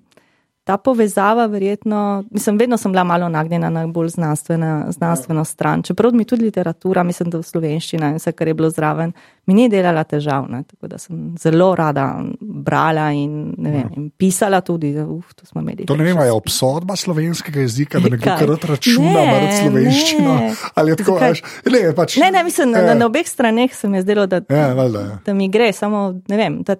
ta 0.67 0.77
povezava, 0.77 1.45
verjetno, 1.45 2.23
mislim, 2.31 2.57
vedno 2.57 2.77
sem 2.77 2.91
bila 2.91 3.03
malo 3.03 3.29
nagnjena 3.29 3.69
na 3.69 3.87
bolj 3.87 4.09
znanstveno, 4.09 4.85
znanstveno 4.89 5.45
stran. 5.45 5.83
Čeprav 5.83 6.13
mi 6.13 6.25
tudi 6.25 6.43
literatura, 6.43 7.03
mislim, 7.03 7.29
da 7.29 7.39
v 7.39 7.47
slovenščini 7.47 8.09
in 8.11 8.17
vse, 8.19 8.33
kar 8.35 8.51
je 8.51 8.53
bilo 8.53 8.69
zraven, 8.69 9.13
mi 9.47 9.55
ni 9.55 9.69
delala 9.71 10.03
težav. 10.03 10.49
Ne? 10.51 10.65
Tako 10.67 10.89
da 10.91 10.99
sem 10.99 11.37
zelo 11.39 11.69
rada 11.75 12.09
brala 12.41 13.05
in, 13.15 13.53
vem, 13.57 13.77
ja. 13.79 13.85
in 13.95 14.09
pisala 14.11 14.59
tudi. 14.61 14.91
Uf, 14.99 15.31
to. 15.39 15.47
To 15.87 15.95
ne 15.95 16.03
vem, 16.03 16.19
je 16.19 16.35
obsodba 16.35 16.99
slovenskega 16.99 17.63
jezika, 17.63 18.03
da 18.03 18.11
nekdo 18.11 18.35
kar 18.35 18.71
računa 18.73 19.23
na 19.23 19.39
slovenščino. 19.55 20.35
Ne. 20.35 20.95
Tako, 20.97 21.15
až, 21.29 21.45
ne, 21.71 21.85
pač, 21.95 22.17
ne, 22.19 22.31
ne, 22.35 22.43
mislim, 22.43 22.75
ja. 22.75 22.83
na, 22.89 22.99
na 23.05 23.07
obeh 23.07 23.27
straneh 23.27 23.71
se 23.75 23.87
mi 23.87 24.01
je 24.01 24.03
zdelo, 24.03 24.27
da, 24.27 24.43
ja, 24.51 24.73
valda, 24.75 25.07
ja. 25.13 25.19
da 25.25 25.33
mi 25.33 25.47
gre. 25.47 25.71
Samo, 25.71 26.09
vem, 26.27 26.59
ta, 26.67 26.75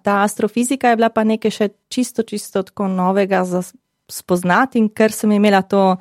ta 0.00 0.22
astrofizika 0.24 0.94
je 0.94 1.02
bila 1.04 1.12
pa 1.12 1.28
nekaj 1.28 1.52
še 1.52 1.74
čisto, 1.88 2.22
čisto 2.22 2.62
tako 2.62 2.88
novega 2.88 3.44
za 3.44 3.62
spoznati. 4.08 4.78
In 4.78 4.88
ker 4.88 5.12
sem 5.12 5.32
imela 5.32 5.62
to, 5.62 5.96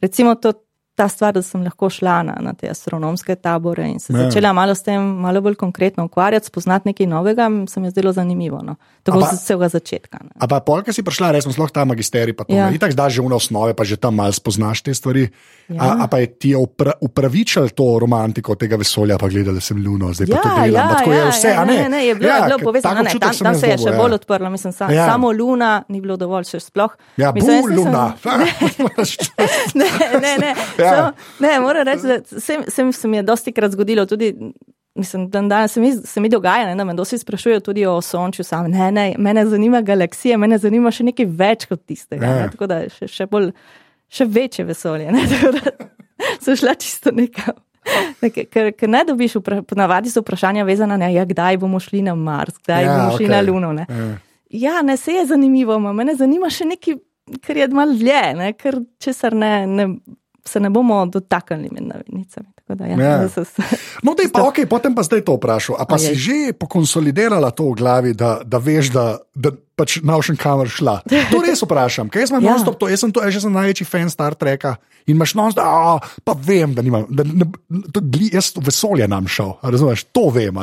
recimo, 0.00 0.34
to, 0.34 0.52
ta 1.00 1.08
stvar, 1.08 1.32
da 1.32 1.40
sem 1.42 1.62
lahko 1.64 1.88
šla 1.88 2.18
na, 2.28 2.34
na 2.44 2.52
te 2.52 2.68
astronomske 2.68 3.32
tabore 3.40 3.86
in 3.88 4.00
se 4.02 4.12
ja. 4.12 4.26
začela 4.26 4.52
malo 4.52 4.74
s 4.76 4.84
tem, 4.84 5.00
malo 5.24 5.40
bolj 5.40 5.56
konkretno 5.56 6.04
ukvarjati, 6.04 6.50
spoznati 6.52 6.90
nekaj 6.90 7.08
novega, 7.08 7.48
se 7.68 7.80
mi 7.80 7.88
je 7.88 7.94
zdelo 7.94 8.12
zanimivo. 8.12 8.60
No. 8.64 8.76
Tako 9.02 9.22
od 9.24 9.32
vsega 9.32 9.68
začetka. 9.72 10.18
Ne. 10.20 10.34
A 10.36 10.48
pa 10.50 10.58
polka 10.60 10.92
si 10.92 11.00
prišla, 11.02 11.30
res 11.32 11.46
smo 11.48 11.54
sploh 11.56 11.72
ta 11.72 11.86
magisterij, 11.88 12.36
pa 12.36 12.44
to 12.44 12.52
ja. 12.52 12.68
ni 12.68 12.76
tako, 12.78 12.98
da 12.98 13.08
že 13.08 13.24
v 13.24 13.32
osnovi, 13.32 13.72
pa 13.72 13.86
že 13.88 13.96
tam 13.96 14.20
malo 14.20 14.36
spoznaš 14.36 14.82
te 14.84 14.94
stvari. 14.94 15.24
Ja. 15.70 15.80
A, 15.80 16.04
a 16.04 16.08
pa 16.10 16.20
je 16.20 16.28
ti 16.36 16.50
upra, 16.58 16.92
upravičal 17.00 17.70
to 17.72 17.86
romantiko 18.02 18.58
tega 18.60 18.76
vesolja, 18.76 19.16
pa 19.16 19.30
gledala 19.32 19.62
sem 19.64 19.80
luno, 19.80 20.12
zdaj 20.12 20.28
ja, 20.28 20.36
pa 20.36 20.42
to 20.42 20.48
delam. 20.60 20.74
Ja, 20.74 20.98
tako 20.98 21.12
ja, 21.12 21.22
je 21.22 21.30
vse, 21.30 21.54
ja, 21.54 21.64
ne? 21.64 21.76
Ne, 21.80 21.88
ne, 21.88 22.00
je 22.06 22.14
bilo, 22.18 22.28
ja, 22.28 22.40
bilo 22.44 22.58
povezano, 22.58 23.06
ne, 23.06 23.14
tam, 23.16 23.36
tam 23.38 23.54
se 23.54 23.72
je 23.72 23.78
še 23.86 23.88
ja. 23.88 23.96
bolj 23.96 24.18
odprlo, 24.18 24.50
mislim, 24.52 24.74
sa, 24.76 24.90
ja. 24.92 25.06
samo 25.08 25.32
luna 25.32 25.70
ni 25.88 26.02
bilo 26.02 26.18
dovolj, 26.20 26.50
še 26.50 26.60
sploh. 26.60 26.98
Ja, 27.16 27.30
bolj 27.32 27.72
luna. 27.72 28.10
ne, 29.80 29.88
ne, 30.20 30.32
ne. 30.42 30.52
Ja. 30.76 30.89
Samo, 30.90 31.12
ne, 31.40 31.60
moram 31.60 31.86
reči, 31.86 32.06
da 32.06 32.40
se, 32.40 32.58
se, 32.68 32.92
se 32.92 33.08
mi 33.08 33.16
je 33.16 33.22
dosti 33.22 33.52
krat 33.52 33.72
zgodilo 33.72 34.06
tudi. 34.06 34.34
Mislim, 34.94 35.28
da 35.30 35.40
danes 35.40 35.72
se 35.72 35.80
mi, 35.80 35.92
se 35.92 36.20
mi 36.20 36.28
dogaja, 36.28 36.66
ne, 36.66 36.74
da 36.74 36.84
me 36.84 36.94
dosti 36.94 37.18
sprašujejo 37.18 37.60
tudi 37.60 37.86
o 37.86 38.00
sončju. 38.02 38.44
Sam. 38.44 38.66
Ne, 38.70 38.90
ne, 38.92 39.14
mene 39.18 39.46
zanima 39.46 39.80
galaksija, 39.80 40.38
mene 40.38 40.58
zanima 40.58 40.90
še 40.90 41.06
nekaj 41.06 41.28
več 41.38 41.66
kot 41.70 41.84
tistega. 41.86 42.26
Ja. 42.26 42.40
Ne, 42.42 42.50
tako 42.52 42.66
da 42.68 42.82
še, 42.90 43.06
še, 43.08 43.26
bolj, 43.30 43.52
še 44.10 44.26
večje 44.26 44.66
vesolje. 44.66 45.14
Ne, 45.14 45.24
so 46.44 46.58
šla 46.58 46.74
čisto 46.74 47.14
nekam. 47.14 47.54
Nekaj, 48.20 48.46
ker, 48.52 48.72
ker 48.76 48.90
ne 48.92 49.02
dobiš, 49.08 49.38
ponavadi 49.68 50.10
so 50.12 50.22
vprašanja 50.24 50.64
vezana 50.68 50.98
na 51.00 51.08
to, 51.08 51.16
ja, 51.16 51.24
kdaj 51.24 51.58
bomo 51.62 51.80
šli 51.80 52.02
na 52.04 52.14
Mars, 52.14 52.58
kdaj 52.60 52.84
ja, 52.84 52.96
bomo 52.96 53.16
šli 53.16 53.26
okay. 53.26 53.32
na 53.32 53.40
Luno. 53.46 53.72
Ne. 53.72 53.86
Ja. 53.88 54.10
ja, 54.50 54.82
ne, 54.82 54.96
se 54.96 55.12
je 55.12 55.26
zanimivo, 55.26 55.78
me 55.78 56.14
zanima 56.16 56.50
še 56.52 56.68
nekaj, 56.74 56.98
kar 57.46 57.56
je 57.56 57.68
malo 57.74 57.96
dlje, 57.96 58.22
ne, 58.36 58.52
ker 58.58 58.80
česar 59.02 59.34
ne, 59.38 59.52
ne, 59.66 59.88
se 60.44 60.60
ne 60.60 60.70
bomo 60.70 61.06
dotaknili 61.06 61.68
med 61.72 61.86
navednicami. 61.88 62.48
Da, 62.74 62.86
ja, 62.86 62.96
ja. 62.96 63.28
Se, 63.28 63.42
no, 64.06 64.14
dej, 64.14 64.30
pa, 64.30 64.44
okay, 64.46 64.66
potem 64.66 64.94
pa 64.94 65.02
zdaj 65.02 65.24
to 65.26 65.34
vprašal. 65.34 65.74
A 65.74 65.86
pa 65.86 65.98
a 65.98 66.02
si 66.02 66.14
že 66.14 66.54
pokonsolidirala 66.54 67.50
to 67.50 67.66
v 67.72 67.74
glavi, 67.82 68.12
da, 68.14 68.46
da 68.46 68.62
veš, 68.62 68.94
da, 68.94 69.18
da 69.34 69.50
pač 69.50 69.98
naučen 70.06 70.38
kamer 70.38 70.70
šla? 70.70 71.00
To 71.32 71.42
res 71.42 71.64
vprašam, 71.66 72.06
ker 72.12 72.22
jaz, 72.22 72.30
ja. 72.38 72.54
to, 72.70 72.86
jaz 72.86 73.02
sem, 73.02 73.10
to, 73.10 73.24
jaz 73.26 73.42
sem 73.42 73.54
največji 73.54 73.88
fan 73.88 74.10
Star 74.12 74.38
Treka 74.38 74.76
in 75.08 75.18
imaš 75.18 75.34
non 75.34 75.50
stop, 75.50 76.06
pa 76.22 76.36
vem, 76.38 76.76
da 76.76 76.84
nimam, 76.86 77.08
da, 77.10 77.26
ne, 77.26 77.48
to, 77.90 78.02
jaz 78.30 78.52
v 78.54 78.62
vesolje 78.68 79.08
nam 79.10 79.26
šel, 79.26 79.56
razumeš, 79.64 80.06
to 80.14 80.28
vem. 80.30 80.54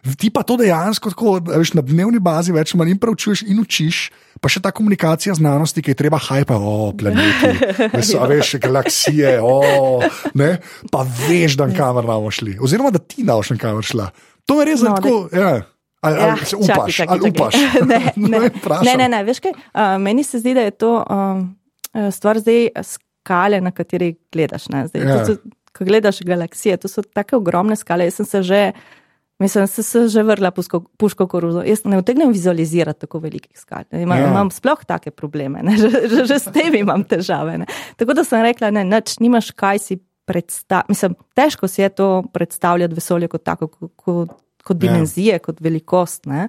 Ti 0.00 0.28
pa 0.32 0.44
to 0.44 0.56
dejansko 0.60 1.12
tako, 1.12 1.38
veš, 1.44 1.72
na 1.78 1.84
dnevni 1.84 2.20
bazi 2.20 2.52
več 2.52 2.74
manj 2.76 2.98
preučuješ 3.00 3.46
in 3.48 3.60
učiš, 3.64 4.10
pa 4.40 4.48
še 4.48 4.62
ta 4.64 4.72
komunikacija 4.74 5.34
znanosti, 5.36 5.82
ki 5.84 5.92
je 5.92 5.98
treba 5.98 6.18
hajpa, 6.20 6.56
o 6.56 6.92
planeti, 6.96 7.50
veš, 7.96 8.14
veš 8.30 8.54
galaksije, 8.62 9.36
o, 9.44 10.00
ne, 10.40 10.54
pa 10.92 11.04
veš, 11.04 11.58
da 11.60 11.68
kamor 11.74 12.08
bomo 12.08 12.32
šli. 12.34 12.56
Oziroma, 12.60 12.92
da 12.94 13.02
ti 13.02 13.24
naučen 13.26 13.60
kamor 13.60 13.86
šla. 13.86 14.08
To 14.48 14.60
je 14.60 14.66
res 14.70 14.82
no, 14.84 14.96
tako. 14.96 15.28
Ja. 15.36 15.60
Ali, 16.00 16.16
ja, 16.16 16.28
ali 16.32 16.46
se 16.48 16.56
upaš? 16.56 16.96
Čaki, 16.96 16.96
čaki, 16.96 17.12
ali 17.12 17.30
upaš? 17.30 17.54
ne, 17.90 17.98
ne, 18.16 18.38
ne, 18.40 18.94
ne, 18.96 19.08
ne, 19.12 19.22
veš 19.28 19.42
kaj? 19.44 19.52
Uh, 19.52 19.96
meni 20.00 20.24
se 20.24 20.40
zdi, 20.40 20.54
da 20.56 20.64
je 20.64 20.72
to 20.72 20.94
um, 21.04 21.42
stvar 22.12 22.40
zdaj 22.40 22.70
skale, 22.88 23.60
na 23.60 23.74
kateri 23.76 24.14
gledaš. 24.32 24.70
Zdaj, 24.72 25.04
ja. 25.04 25.18
so, 25.28 25.36
ko 25.76 25.84
gledaš 25.84 26.22
galaksije, 26.24 26.78
to 26.80 26.88
so 26.88 27.04
tako 27.04 27.42
ogromne 27.42 27.76
skale. 27.76 28.08
Jaz 28.08 28.22
sem 28.22 28.30
se 28.32 28.42
že. 28.42 28.62
Mislim, 29.40 29.66
se, 29.66 29.82
se 29.82 30.08
že 30.08 30.22
vrla 30.22 30.50
puško, 30.50 30.82
puško 30.96 31.26
koruzo. 31.26 31.62
Jaz 31.64 31.84
ne 31.84 31.98
utegnem 31.98 32.28
vizualizirati 32.28 33.00
tako 33.00 33.18
velikih 33.18 33.58
skal. 33.58 33.84
Imam, 33.92 34.18
yeah. 34.18 34.22
Ja. 34.22 34.30
imam 34.30 34.50
sploh 34.50 34.84
take 34.84 35.10
probleme, 35.10 35.64
že, 35.80 35.88
že, 36.08 36.26
že 36.28 36.38
s 36.38 36.52
tem 36.52 36.74
imam 36.76 37.04
težave. 37.04 37.58
Ne. 37.58 37.66
Tako 37.96 38.18
da 38.18 38.24
sem 38.24 38.44
rekla, 38.44 38.70
ne, 38.70 38.84
nič, 38.84 39.16
nimaš 39.18 39.50
kaj 39.56 39.80
si 39.80 39.96
predstavljati. 40.28 40.92
Mislim, 40.92 41.16
težko 41.34 41.68
si 41.68 41.80
je 41.82 41.88
to 41.88 42.10
predstavljati 42.32 42.94
vesolje 42.94 43.30
kot 43.32 43.44
tako, 43.48 43.68
kot, 43.68 43.92
kot, 43.96 44.36
kot 44.64 44.76
ja. 44.76 44.80
dimenzije, 44.80 45.38
yeah. 45.38 45.44
kot 45.44 45.60
velikost. 45.60 46.28
Ne. 46.28 46.48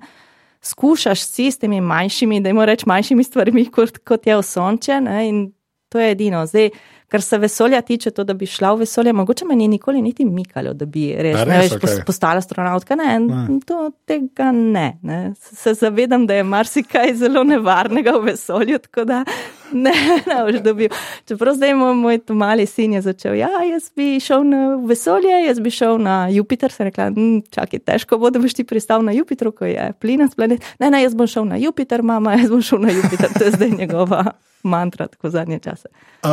Skušaš 0.61 1.23
si 1.23 1.47
s 1.51 1.63
temi 1.63 1.79
manjšimi, 1.81 2.41
da 2.43 2.51
jim 2.51 2.59
rečeš 2.59 2.91
manjšimi 2.91 3.23
stvarmi, 3.23 3.69
kot, 3.71 4.03
kot 4.03 4.27
je 4.27 4.35
osonče. 4.35 4.99
In 5.29 5.45
to 5.89 5.99
je 5.99 6.11
edino. 6.11 6.43
Zdaj, 6.45 6.69
kar 7.11 7.21
se 7.21 7.37
vesolja 7.37 7.81
tiče, 7.81 8.11
to, 8.11 8.23
da 8.23 8.33
bi 8.33 8.47
šla 8.47 8.71
v 8.73 8.85
vesolje, 8.85 9.13
mogoče 9.13 9.45
me 9.45 9.55
ni 9.55 9.67
nikoli 9.67 10.01
niti 10.01 10.25
mikalo, 10.25 10.71
da 10.73 10.85
bi 10.87 11.09
res, 11.11 11.35
res, 11.35 11.47
ne, 11.47 11.57
veš, 11.59 11.73
okay. 11.75 12.03
postala 12.07 12.39
astronautka. 12.39 12.95
Ne, 12.95 13.17
ne. 13.19 13.57
To, 13.67 13.89
tega 14.07 14.51
ne, 14.55 14.85
ne. 15.03 15.17
Se 15.35 15.73
zavedam, 15.75 16.23
da 16.27 16.37
je 16.39 16.45
marsikaj 16.47 17.11
zelo 17.19 17.43
nevarnega 17.43 18.13
v 18.15 18.29
vesolju, 18.29 18.79
tako 18.85 19.03
da 19.09 19.17
ne, 19.85 19.91
ne 20.23 20.37
boš 20.47 20.61
dobil. 20.63 20.95
Čeprav 21.27 21.57
zdaj 21.59 21.75
moj, 21.75 21.97
moj 21.99 22.19
mali 22.29 22.65
sin 22.65 22.95
je 22.95 23.01
začel, 23.09 23.35
ja, 23.41 23.49
jaz 23.67 23.89
bi 23.95 24.13
šel 24.23 24.47
na 24.47 24.61
vesolje, 24.87 25.33
jaz 25.49 25.59
bi 25.59 25.73
šel 25.73 25.99
na 25.99 26.21
Jupiter. 26.31 26.71
Se 26.71 26.87
rekla, 26.87 27.09
hm, 27.11 27.41
čakaj, 27.51 27.83
težko 27.91 28.21
bo, 28.21 28.31
da 28.31 28.39
boš 28.39 28.55
ti 28.55 28.63
pristal 28.63 29.03
na 29.03 29.11
Jupitru, 29.11 29.51
ko 29.51 29.67
je 29.67 29.91
plinast 29.99 30.39
planet. 30.39 30.63
Ne, 30.79 30.87
ne, 30.87 31.03
jaz 31.03 31.17
bom 31.19 31.27
šel 31.27 31.49
na 31.51 31.59
Jupiter, 31.59 32.07
mama, 32.07 32.37
jaz 32.39 32.47
bom 32.55 32.63
šel 32.63 32.79
na 32.87 32.95
Jupiter, 32.95 33.35
to 33.35 33.49
je 33.49 33.57
zdaj 33.59 33.75
njegova 33.81 34.23
mantra, 34.63 35.07
tako 35.07 35.29
zadnje 35.29 35.59
čase. 35.59 35.87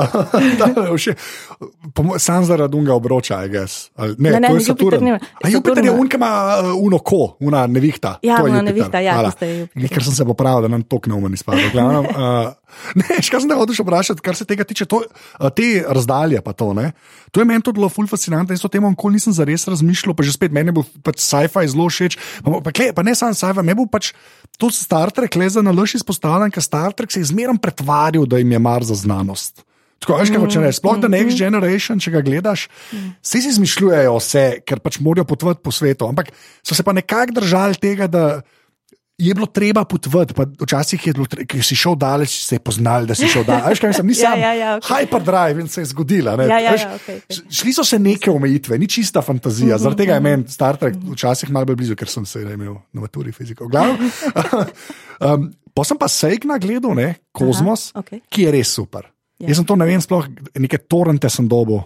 Sam 2.19 2.45
zaradi 2.45 2.77
unga 2.77 2.95
obroča, 2.95 3.47
gess. 3.47 3.91
Ne, 3.97 4.31
ne, 4.31 4.41
ne, 4.41 4.49
je 4.49 4.64
Jupiter, 4.69 5.03
ne, 5.03 5.21
A 5.45 5.49
Jupiter 5.49 5.85
je 5.85 5.91
un, 5.91 6.09
ki 6.09 6.17
ima 6.17 6.59
uh, 6.61 6.85
uno 6.85 6.99
ko, 6.99 7.37
una 7.41 7.67
nevihta. 7.67 8.19
Ja, 8.23 8.43
una 8.45 8.62
nevihta, 8.62 9.01
ja, 9.01 9.31
tiste 9.31 9.47
je. 9.47 9.88
Ker 9.88 10.05
sem 10.05 10.14
se 10.14 10.25
popravil, 10.29 10.69
da 10.69 10.71
nam 10.77 10.83
to 10.83 11.01
knovno 11.01 11.29
ni 11.29 11.37
spadlo. 11.37 11.64
Uh, 11.64 12.53
ne, 13.01 13.23
škaj 13.23 13.45
sem 13.45 13.51
te 13.51 13.57
hotel 13.57 13.81
vprašati, 13.81 14.25
kar 14.25 14.37
se 14.37 14.45
tega 14.49 14.67
tiče, 14.69 14.88
to, 14.91 15.03
uh, 15.05 15.49
te 15.55 15.85
razdalje 15.88 16.43
pa 16.45 16.53
to, 16.53 16.73
ne. 16.77 16.93
To 17.33 17.41
je 17.41 17.45
meni 17.45 17.62
to 17.62 17.73
zelo 17.77 17.88
fascinantno, 17.88 18.57
jaz 18.57 18.64
o 18.64 18.71
tem 18.73 18.85
nikoli 18.85 19.19
nisem 19.19 19.35
zares 19.37 19.67
razmišljal, 19.69 20.17
pa 20.17 20.25
že 20.25 20.33
spet 20.33 20.53
meni 20.53 20.73
bo 20.73 20.85
pač 21.05 21.21
sci-fi 21.21 21.69
zelo 21.69 21.88
všeč. 21.88 22.17
Pa, 22.45 22.61
pa, 22.64 22.73
pa 22.73 23.05
ne 23.05 23.14
samo 23.14 23.37
sci-fi, 23.37 23.64
me 23.64 23.77
bo 23.77 23.85
pač 23.91 24.12
to 24.59 24.71
Star 24.75 25.12
Trek 25.14 25.37
le 25.37 25.49
za 25.53 25.62
nalož 25.62 25.99
izpostavljen, 26.01 26.53
ker 26.55 26.64
Star 26.64 26.97
Trek 26.97 27.12
se 27.12 27.21
je 27.21 27.29
zmeraj 27.31 27.61
pretvarjal, 27.62 28.18
da 28.27 28.39
jim 28.39 28.53
je 28.53 28.59
mar 28.59 28.85
za 28.85 28.95
znanost. 28.95 29.65
Tako, 29.99 30.19
veš, 30.21 30.31
kaj 30.31 30.43
hoče 30.43 30.61
reči? 30.63 30.79
Sploh 30.79 31.01
da 31.03 31.09
Next 31.11 31.35
mm-hmm. 31.35 31.39
Generation, 31.39 31.99
če 31.99 32.13
ga 32.15 32.21
gledaš, 32.23 32.69
vsi 33.19 33.41
si 33.43 33.51
izmišljujejo 33.51 34.15
vse, 34.21 34.45
ker 34.67 34.79
pač 34.83 35.01
morajo 35.03 35.27
potovati 35.27 35.61
po 35.65 35.75
svetu. 35.75 36.07
Ampak 36.07 36.31
so 36.63 36.77
se 36.79 36.87
pa 36.87 36.95
nekako 36.95 37.41
držali 37.41 37.81
tega, 37.83 38.07
da 38.07 38.41
je 39.19 39.35
bilo 39.35 39.47
treba 39.51 39.83
potvati, 39.85 40.35
pa 40.35 40.47
včasih 40.47 41.07
je 41.07 41.13
bilo, 41.13 41.27
ker 41.27 41.63
si 41.67 41.75
šel 41.75 41.97
daleč, 41.99 42.37
se 42.47 42.55
je 42.55 42.63
poznal, 42.63 43.09
da 43.11 43.17
si 43.19 43.27
šel 43.27 43.43
daleč. 43.49 43.83
Veš, 43.83 43.99
nisem 44.07 44.31
ja, 44.31 44.35
ja, 44.39 44.53
ja, 44.55 44.69
okay. 44.79 45.03
hyperdrive 45.03 45.65
in 45.65 45.69
se 45.69 45.83
je 45.83 45.91
zgodila. 45.91 46.37
Ja, 46.39 46.47
ja, 46.47 46.59
ja, 46.71 46.93
okay, 46.95 47.19
okay. 47.27 47.43
Šli 47.51 47.75
so 47.75 47.83
se 47.85 47.99
neke 47.99 48.31
omejitve, 48.31 48.79
ni 48.79 48.87
čista 48.87 49.23
fantazija. 49.23 49.75
Mm 49.75 49.79
-hmm, 49.79 49.83
Zaradi 49.83 50.03
tega 50.05 50.15
je 50.15 50.21
meni 50.21 50.49
Star 50.49 50.77
Trek 50.77 50.95
včasih 51.13 51.51
malo 51.51 51.75
blizu, 51.75 51.97
ker 51.97 52.09
sem 52.09 52.27
se 52.27 52.43
imel 52.43 52.77
na 52.93 53.01
maturi 53.01 53.33
fiziko. 53.33 53.67
um, 55.21 55.51
pa 55.79 55.87
sem 55.87 56.01
pa 56.01 56.09
Sejkna 56.11 56.59
gledal, 56.59 56.97
ne, 56.99 57.12
Kozmos, 57.31 57.93
Aha, 57.95 58.03
okay. 58.03 58.25
ki 58.27 58.49
je 58.49 58.57
res 58.57 58.75
super. 58.75 59.07
Ja. 59.38 59.53
Jaz 59.53 59.61
sem 59.61 59.69
to 59.69 59.79
ne 59.79 59.87
vem, 59.87 60.03
sploh 60.03 60.27
neke 60.59 60.83
torrente 60.91 61.31
sem 61.31 61.47
dobil. 61.47 61.85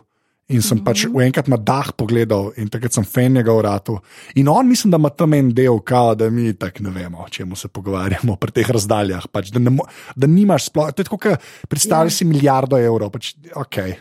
In 0.53 0.61
sem 0.61 0.77
mm 0.77 0.81
-hmm. 0.81 0.85
pač 0.85 1.05
enkrat 1.27 1.49
na 1.49 1.57
dah 1.57 1.93
pogledal, 1.97 2.53
in 2.57 2.69
takrat 2.69 2.93
sem 2.93 3.05
fan 3.05 3.33
njega 3.33 3.53
vratu. 3.53 4.01
In 4.35 4.49
on, 4.49 4.69
mislim, 4.69 4.91
da 4.91 4.97
ima 4.97 5.09
tam 5.09 5.35
en 5.35 5.55
del, 5.55 5.79
kao, 5.81 6.15
da 6.15 6.31
mi 6.31 6.53
tako 6.55 6.83
ne 6.83 6.91
vemo, 6.91 7.19
o 7.19 7.29
čem 7.29 7.57
se 7.57 7.69
pogovarjamo 7.69 8.37
pri 8.37 8.51
teh 8.51 8.71
razdaljah. 8.71 9.27
Pač, 9.33 9.49
da, 9.51 9.59
ne, 9.59 9.71
da 10.17 10.27
nimaš 10.27 10.65
sploh, 10.65 10.93
to 10.93 11.03
je 11.03 11.05
kot 11.05 11.27
predstavljaj 11.69 12.07
ja. 12.07 12.11
si 12.11 12.25
milijardo 12.25 12.79
evrov. 12.79 13.11
Pač, 13.11 13.35
okay. 13.55 13.95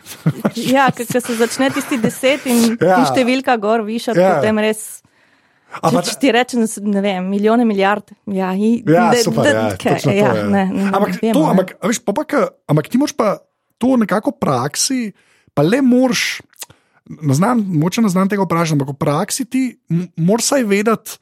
ja, 0.74 0.90
ker 0.90 1.06
se 1.06 1.34
začne 1.34 1.70
tisti 1.70 1.98
deset 1.98 2.46
in, 2.46 2.76
ja. 2.80 2.98
in 2.98 3.06
številka 3.06 3.56
gor 3.56 3.82
višati, 3.82 4.20
ja. 4.20 4.34
potem 4.36 4.58
res. 4.58 5.01
Ampak 5.80 6.04
če 6.10 6.16
ti 6.20 6.32
rečem, 6.34 6.66
ne 6.84 7.00
vem, 7.00 7.24
milijone, 7.32 7.64
milijard. 7.64 8.12
Ja, 8.28 8.52
i, 8.52 8.82
ja 8.84 9.08
de, 9.14 9.22
super, 9.24 9.48
de, 9.48 9.56
ja, 9.56 9.68
kaj, 9.80 10.04
ja, 10.12 10.32
to, 10.34 10.46
ne, 10.52 10.66
ne, 10.68 10.88
ampak, 10.92 11.16
ne 11.16 11.20
vemo, 11.22 11.34
to, 11.38 11.44
ampak, 11.48 11.74
veš, 11.88 12.02
pa, 12.04 12.12
pa, 12.12 12.42
ampak 12.68 12.90
ti 12.92 13.00
moš 13.00 13.16
pa 13.16 13.38
to 13.80 13.96
nekako 13.98 14.34
praksi 14.36 15.12
pa 15.54 15.62
le 15.62 15.82
moraš, 15.84 16.40
moče 17.56 18.02
ne 18.02 18.08
znam 18.08 18.28
tega 18.28 18.46
vprašati, 18.46 18.78
ampak 18.78 18.94
v 18.94 18.98
praksi 19.00 19.44
ti 19.44 19.62
moraš 20.16 20.50
vsaj 20.50 20.64
vedeti. 20.68 21.18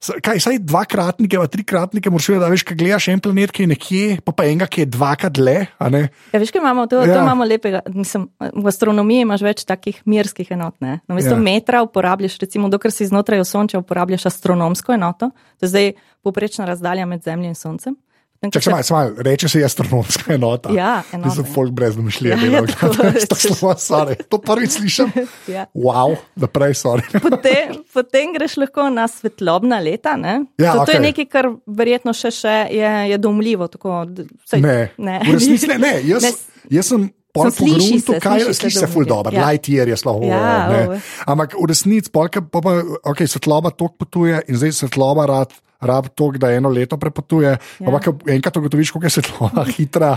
Kaj, 0.00 0.38
saj 0.40 0.58
dvakratnike, 0.64 1.36
pa 1.36 1.46
trikratnike, 1.52 2.10
moraš 2.10 2.28
vedeti, 2.30 2.40
da 2.40 2.48
veš, 2.48 2.62
kaj 2.64 2.76
gledaš 2.80 3.08
en 3.12 3.20
planet, 3.20 3.50
ki 3.52 3.66
je 3.66 3.68
nekje, 3.68 4.04
pa 4.24 4.32
pa 4.32 4.46
enega, 4.48 4.64
ki 4.64 4.86
je 4.86 4.88
dvakrat 4.94 5.36
le. 5.36 5.56
Ja, 5.76 6.40
veš, 6.40 6.52
kaj 6.54 6.62
imamo, 6.62 6.86
to, 6.88 7.02
ja. 7.04 7.12
to 7.12 7.18
imamo 7.20 7.44
lepega. 7.44 7.82
Mislim, 7.92 8.30
v 8.40 8.70
astronomiji 8.72 9.26
imaš 9.26 9.44
več 9.44 9.66
takih 9.68 10.00
mirskih 10.08 10.54
enot. 10.56 10.78
Na 10.80 10.96
mesto 11.12 11.36
ja. 11.36 11.40
metra 11.40 11.82
uporabljaš, 11.84 12.38
recimo, 12.40 12.72
dokler 12.72 12.96
si 12.96 13.10
znotraj 13.12 13.44
osončja, 13.44 13.82
uporabljaš 13.84 14.24
astronomsko 14.32 14.96
enoto, 14.96 15.34
to 15.60 15.68
je 15.68 15.74
zdaj 15.74 15.92
poprečna 16.24 16.64
razdalja 16.70 17.04
med 17.06 17.20
Zemljo 17.26 17.52
in 17.52 17.60
Soncem. 17.60 18.00
Če 18.40 18.60
se 18.64 18.94
malo 18.94 19.20
reče, 19.20 19.48
se 19.52 19.60
je 19.60 19.66
astronomska 19.68 20.32
enota. 20.32 20.70
Ja, 20.72 21.02
enota. 21.12 21.34
Sem 21.36 21.48
folk 21.52 21.74
brez 21.76 21.96
domišljije. 21.98 22.38
Ja, 22.48 22.62
to, 22.64 24.14
to 24.32 24.38
prvič 24.40 24.78
slišim. 24.78 25.12
ja. 25.54 25.66
Wow, 25.76 26.16
da 26.40 26.48
prej 26.48 26.78
so. 26.80 26.94
potem, 27.20 27.76
potem 27.96 28.32
greš 28.32 28.56
lahko 28.62 28.88
na 28.88 29.04
svetlobna 29.12 29.82
leta. 29.84 30.16
Ja, 30.56 30.72
to, 30.72 30.86
to 30.86 30.86
okay. 30.86 30.96
je 30.96 31.04
nekaj, 31.04 31.28
kar 31.28 31.50
verjetno 31.68 32.16
še, 32.16 32.32
še 32.32 32.56
je, 32.72 32.96
je 33.12 33.20
domljivo. 33.20 33.68
Tako, 33.68 34.06
sej, 34.48 34.64
ne, 34.64 34.76
ne. 34.96 35.20
v 35.28 35.36
resnici 35.36 35.68
ne. 35.68 35.76
ne. 35.82 35.94
Jaz, 36.08 36.30
ne. 36.30 36.68
jaz 36.80 36.94
sem. 36.94 37.10
Pol 37.30 37.46
po 37.54 37.62
gruntu, 37.62 38.16
kaj 38.18 38.40
je, 38.42 38.54
sliši 38.58 38.80
se 38.80 38.86
ful 38.90 39.04
dobro, 39.06 39.30
ja. 39.30 39.44
Lightyear 39.46 39.86
je 39.86 39.94
slovo. 40.00 40.26
Ja, 40.26 40.82
Ampak 41.30 41.52
v 41.54 41.68
resnici, 41.70 42.10
pa, 42.10 42.24
pa, 42.26 42.72
okay, 43.06 43.30
svetloba 43.30 43.70
tok 43.70 43.94
potuje 44.02 44.40
in 44.50 44.58
zdaj 44.58 44.74
svetloba 44.80 45.28
rad 45.30 45.54
rab 45.80 46.08
to, 46.14 46.30
da 46.38 46.52
eno 46.52 46.68
leto 46.68 46.98
prepotuje. 47.00 47.50
Ja. 47.50 47.86
Ampak 47.86 48.08
enkrat 48.28 48.56
ugotoviš, 48.56 48.90
kako 48.90 49.06
je 49.06 49.10
svetlova 49.10 49.64
hitra. 49.76 50.16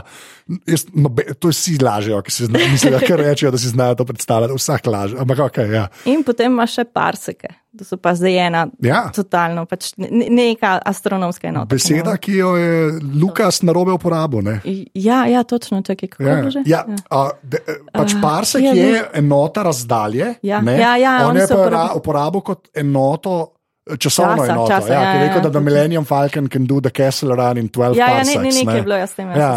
Jaz, 0.67 0.85
no, 0.93 1.09
be, 1.09 1.23
to 1.39 1.51
je 1.51 1.55
vsi 1.55 1.77
lažejo, 1.81 2.21
ki 2.21 2.31
si 2.31 2.47
mislijo, 2.51 2.99
da 2.99 3.15
rečejo, 3.15 3.51
da 3.51 3.57
si 3.57 3.71
znajo 3.71 3.95
to 3.95 4.05
predstavljati. 4.05 4.53
Vsak 4.59 4.87
laže. 4.87 5.17
Ampak, 5.19 5.39
okay, 5.49 5.71
ja. 5.71 5.87
In 6.05 6.23
potem 6.23 6.51
imaš 6.51 6.79
še 6.79 6.89
parseke. 6.91 7.55
To 7.73 7.85
so 7.87 7.97
pa 7.97 8.11
zdaj 8.13 8.35
ena, 8.37 8.67
ja. 8.85 9.07
totalno, 9.09 9.63
pač 9.65 9.95
neka 9.97 10.75
astronomska 10.85 11.47
enota. 11.49 11.71
Beseda, 11.71 12.13
ki 12.21 12.35
jo 12.37 12.51
je 12.53 12.99
Lukas 13.17 13.63
na 13.65 13.73
robe 13.73 13.95
uporabil. 13.95 14.43
Ne? 14.45 14.59
Ja, 14.93 15.23
ja, 15.25 15.41
točno, 15.41 15.81
čakaj, 15.81 16.11
kako 16.13 16.27
ja. 16.27 16.35
je. 16.37 16.63
Ja. 16.69 16.83
Ja. 16.85 16.99
A, 17.09 17.23
de, 17.41 17.63
pač 17.89 18.13
parsek 18.21 18.61
uh, 18.61 18.77
je 18.77 19.01
enota 19.17 19.65
razdalje. 19.65 20.35
Ja, 20.45 20.61
ja, 20.61 20.93
ja, 21.01 21.15
on, 21.25 21.33
on 21.33 21.41
je 21.41 21.49
pa 21.49 21.87
uporabil 21.97 22.45
kot 22.45 22.69
enoto 22.77 23.39
časovno 23.83 24.43
časa, 24.43 24.53
enoto. 24.53 24.71
Časa, 24.71 24.93
ja, 24.93 25.01
ja, 25.01 25.13
ja, 25.13 25.23
rekel, 25.27 25.41
da, 25.43 25.49
da 25.49 25.59
Millennium 25.59 26.05
Falcon 26.05 26.47
can 26.49 26.67
do 26.67 26.79
the 26.81 26.91
castle 26.91 27.35
run 27.35 27.59
in 27.59 27.69
12 27.69 27.97
ja, 27.99 28.07
parsecs. 28.07 28.35
Ja, 28.35 28.41
ne, 28.41 28.49
ne, 28.49 28.59
nekaj 28.59 28.77
je 28.79 28.85
bilo, 28.85 28.99
jaz 29.01 29.15
tem. 29.17 29.31
Ja. 29.35 29.49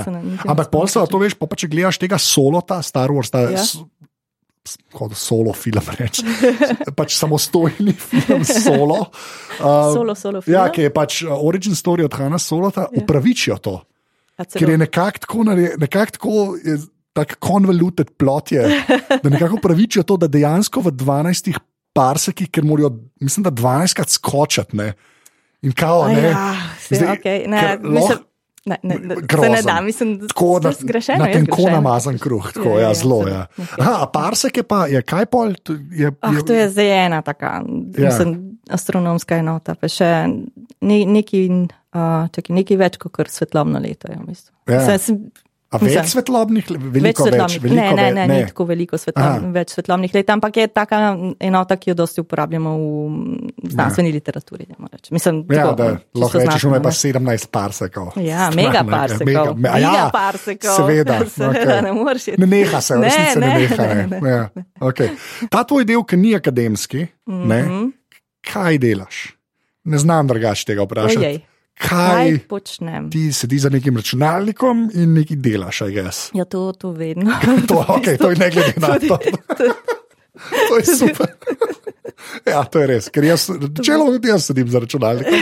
Ampak 0.46 0.72
pol 0.72 0.88
se 0.90 1.04
to 1.10 1.20
veš, 1.22 1.36
pa, 1.38 1.48
pa 1.50 1.58
če 1.58 1.70
gledaš 1.70 2.00
tega 2.02 2.18
solota, 2.22 2.80
Star 2.86 3.14
Wars, 3.14 3.30
ta 3.30 3.46
ja. 3.46 3.62
kot 4.94 5.14
solo 5.18 5.54
film 5.54 5.92
reč. 6.00 6.24
pač 6.98 7.14
samostojni 7.18 7.94
film 7.94 8.42
solo. 8.66 9.06
Uh, 9.60 9.94
solo, 9.94 10.18
solo 10.18 10.42
film. 10.42 10.56
Ja, 10.58 10.66
ki 10.74 10.88
je 10.88 10.94
pač 10.94 11.22
origin 11.30 11.78
story 11.78 12.06
od 12.06 12.18
Hanna 12.18 12.42
Solota, 12.42 12.90
ja. 12.90 13.02
upravičijo 13.02 13.60
to. 13.62 13.78
Ker 14.36 14.68
je 14.68 14.76
nekako 14.76 15.22
tako, 15.22 15.44
nekak 15.80 16.18
tako 16.18 16.34
tako 17.16 17.34
convoluted 17.46 18.10
plot 18.20 18.52
je, 18.52 18.84
da 19.22 19.28
nekako 19.28 19.56
pravičijo 19.62 20.02
to, 20.02 20.16
da 20.16 20.28
dejansko 20.28 20.80
v 20.80 20.92
12 20.92 21.52
parseki, 21.96 22.50
ker 22.52 22.66
morajo, 22.68 22.92
mislim, 23.20 23.48
da 23.48 23.54
12krat 23.56 24.12
skočiti. 24.12 24.92
In 25.66 25.72
kao, 25.72 26.06
ne. 26.08 26.22
Ja, 26.30 26.54
Zdaj, 26.90 27.16
okay. 27.16 27.48
ne, 27.48 27.78
mislim, 27.82 28.18
ne, 28.66 28.76
ne, 28.82 28.98
ne, 28.98 29.48
ne 29.48 29.62
da, 29.62 29.80
mislim, 29.80 30.28
tako, 30.28 30.60
da 30.60 30.68
je 30.68 30.74
zgrešeno. 30.80 31.24
Na 31.24 31.32
tenko 31.32 31.62
namazan 31.70 32.18
kruh, 32.18 32.52
tako, 32.52 32.68
ja, 32.68 32.80
ja, 32.80 32.88
ja, 32.88 32.94
zelo. 32.94 33.28
Ja. 33.28 33.46
Aha, 33.78 34.06
parseke 34.12 34.62
pa 34.62 34.86
je 34.86 35.02
kaj 35.02 35.26
pol? 35.26 35.54
Je, 35.90 36.12
ah, 36.20 36.34
je, 36.34 36.44
to 36.46 36.52
je 36.52 36.68
zdaj 36.70 37.06
ena 37.06 37.22
taka, 37.22 37.46
ja. 37.98 38.04
mislim, 38.04 38.58
astronomska 38.70 39.38
enota, 39.38 39.74
pa 39.74 39.88
še 39.88 40.10
ne, 40.80 40.98
neki, 41.06 41.42
uh, 41.94 42.26
čaki, 42.34 42.52
neki 42.58 42.78
več 42.80 42.98
kot 43.02 43.30
svetlobno 43.30 43.80
leto. 43.82 44.10
Ja, 44.10 44.18
ja. 44.74 44.98
Sem, 44.98 45.28
A 45.74 45.80
več 45.82 46.12
svetlobnih 46.12 46.68
let, 46.70 46.82
veliko 46.94 47.24
več. 47.26 47.32
Svetlobnih. 47.32 47.62
Več, 47.64 47.72
ne, 47.74 47.86
ne, 47.90 48.02
ne, 48.14 48.26
ne, 48.30 48.38
ne 48.38 48.46
tako 48.46 48.68
veliko 48.68 48.98
svetlobnih, 49.00 49.48
več 49.56 49.72
svetlobnih 49.74 50.12
let, 50.14 50.28
ampak 50.30 50.60
je 50.60 50.66
taka 50.70 51.00
enota, 51.42 51.76
ki 51.80 51.90
jo 51.90 51.96
dosti 51.98 52.22
uporabljamo 52.22 52.74
v 52.78 53.70
znanstveni 53.72 54.12
ja. 54.12 54.14
literaturi. 54.14 54.68
Mislim, 55.10 55.40
ja, 55.50 55.64
tako, 55.64 55.74
da 55.80 55.88
lahko 56.22 56.42
rečeš, 56.44 56.66
ima 56.70 56.92
17 57.00 57.50
parsekov. 57.56 58.12
Ja, 58.22 58.46
mega 58.54 58.84
parsekov. 58.86 59.26
Mega, 59.26 59.44
me, 59.56 59.72
mega 59.72 59.96
ja, 59.98 60.06
parsekov. 60.14 60.78
Seveda, 60.78 61.18
seveda 61.34 61.64
okay. 61.64 61.82
ne 61.88 61.96
moreš. 61.98 62.28
Ne 62.38 62.50
neha 62.52 62.84
se, 62.86 63.00
ne, 63.02 63.10
ne, 63.10 63.34
ne, 63.42 63.50
neha, 63.58 63.88
ne. 63.90 64.06
ne, 64.06 64.22
ne. 64.22 64.36
Ja, 64.36 64.64
okay. 64.86 65.18
Ta 65.50 65.64
tvoj 65.66 65.88
del, 65.88 66.06
ki 66.06 66.20
ni 66.22 66.36
akademski, 66.38 67.08
mm 67.26 67.42
-hmm. 67.42 67.50
ne, 67.50 68.22
kaj 68.46 68.78
delaš? 68.86 69.26
Ne 69.90 69.98
znam 69.98 70.30
drugače 70.30 70.70
tega 70.70 70.86
vprašati. 70.86 71.26
Ojej 71.26 71.44
kaj, 71.76 72.30
kaj 72.30 72.38
počnem. 72.48 73.10
Ti 73.10 73.32
sediš 73.32 73.62
za 73.62 73.70
nekim 73.70 73.96
računalnikom 73.96 74.90
in 74.94 75.14
nekaj 75.14 75.36
delaš, 75.36 75.82
aj 75.86 75.92
jaz. 75.92 76.20
Ja, 76.34 76.44
to, 76.44 76.72
to 76.72 76.90
vedno. 76.90 77.32
to, 77.68 77.84
okay, 77.96 78.18
to 78.18 78.30
je 78.30 78.36
ne 78.36 78.50
glede 78.50 78.72
na 78.76 78.98
to. 78.98 79.18
to 80.68 80.76
je 80.76 80.86
super. 80.98 81.26
Ja, 82.46 82.64
to 82.64 82.80
je 82.80 82.86
res, 82.86 83.10
ker 83.12 83.24
jaz, 83.24 83.48
čelo 83.84 84.08
tudi 84.16 84.32
jaz 84.32 84.48
sedim 84.48 84.68
za 84.68 84.80
računalnikom. 84.82 85.34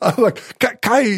Ampak, 0.00 0.42
kaj, 0.58 0.76
kaj, 0.80 1.08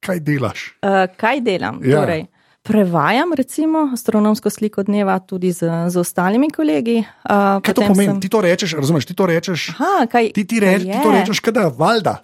kaj 0.00 0.20
delaš? 0.20 0.68
Uh, 0.82 1.04
kaj 1.16 1.40
delam? 1.44 1.80
Ja. 1.84 2.02
Torej, 2.02 2.26
prevajam, 2.62 3.32
recimo, 3.36 3.88
astronomsko 3.94 4.50
sliko 4.50 4.84
dneva 4.86 5.18
tudi 5.18 5.52
z, 5.52 5.70
z 5.88 5.98
ostalimi 5.98 6.50
kolegi. 6.50 7.00
Uh, 7.00 7.62
kaj 7.64 7.74
to 7.74 7.86
pomeni? 7.88 8.12
Sem... 8.12 8.20
Ti 8.20 8.28
to 8.28 8.42
rečeš, 8.44 8.76
razumeš? 8.78 9.08
Ti 9.08 9.16
to 9.18 9.26
rečeš, 9.26 9.70
Aha, 9.74 10.06
kaj, 10.10 10.30
ti, 10.36 10.46
ti, 10.46 10.60
reč, 10.62 10.86
ti 10.86 11.00
to 11.02 11.14
rečeš, 11.14 11.42
kada, 11.44 11.68
valjda. 11.78 12.20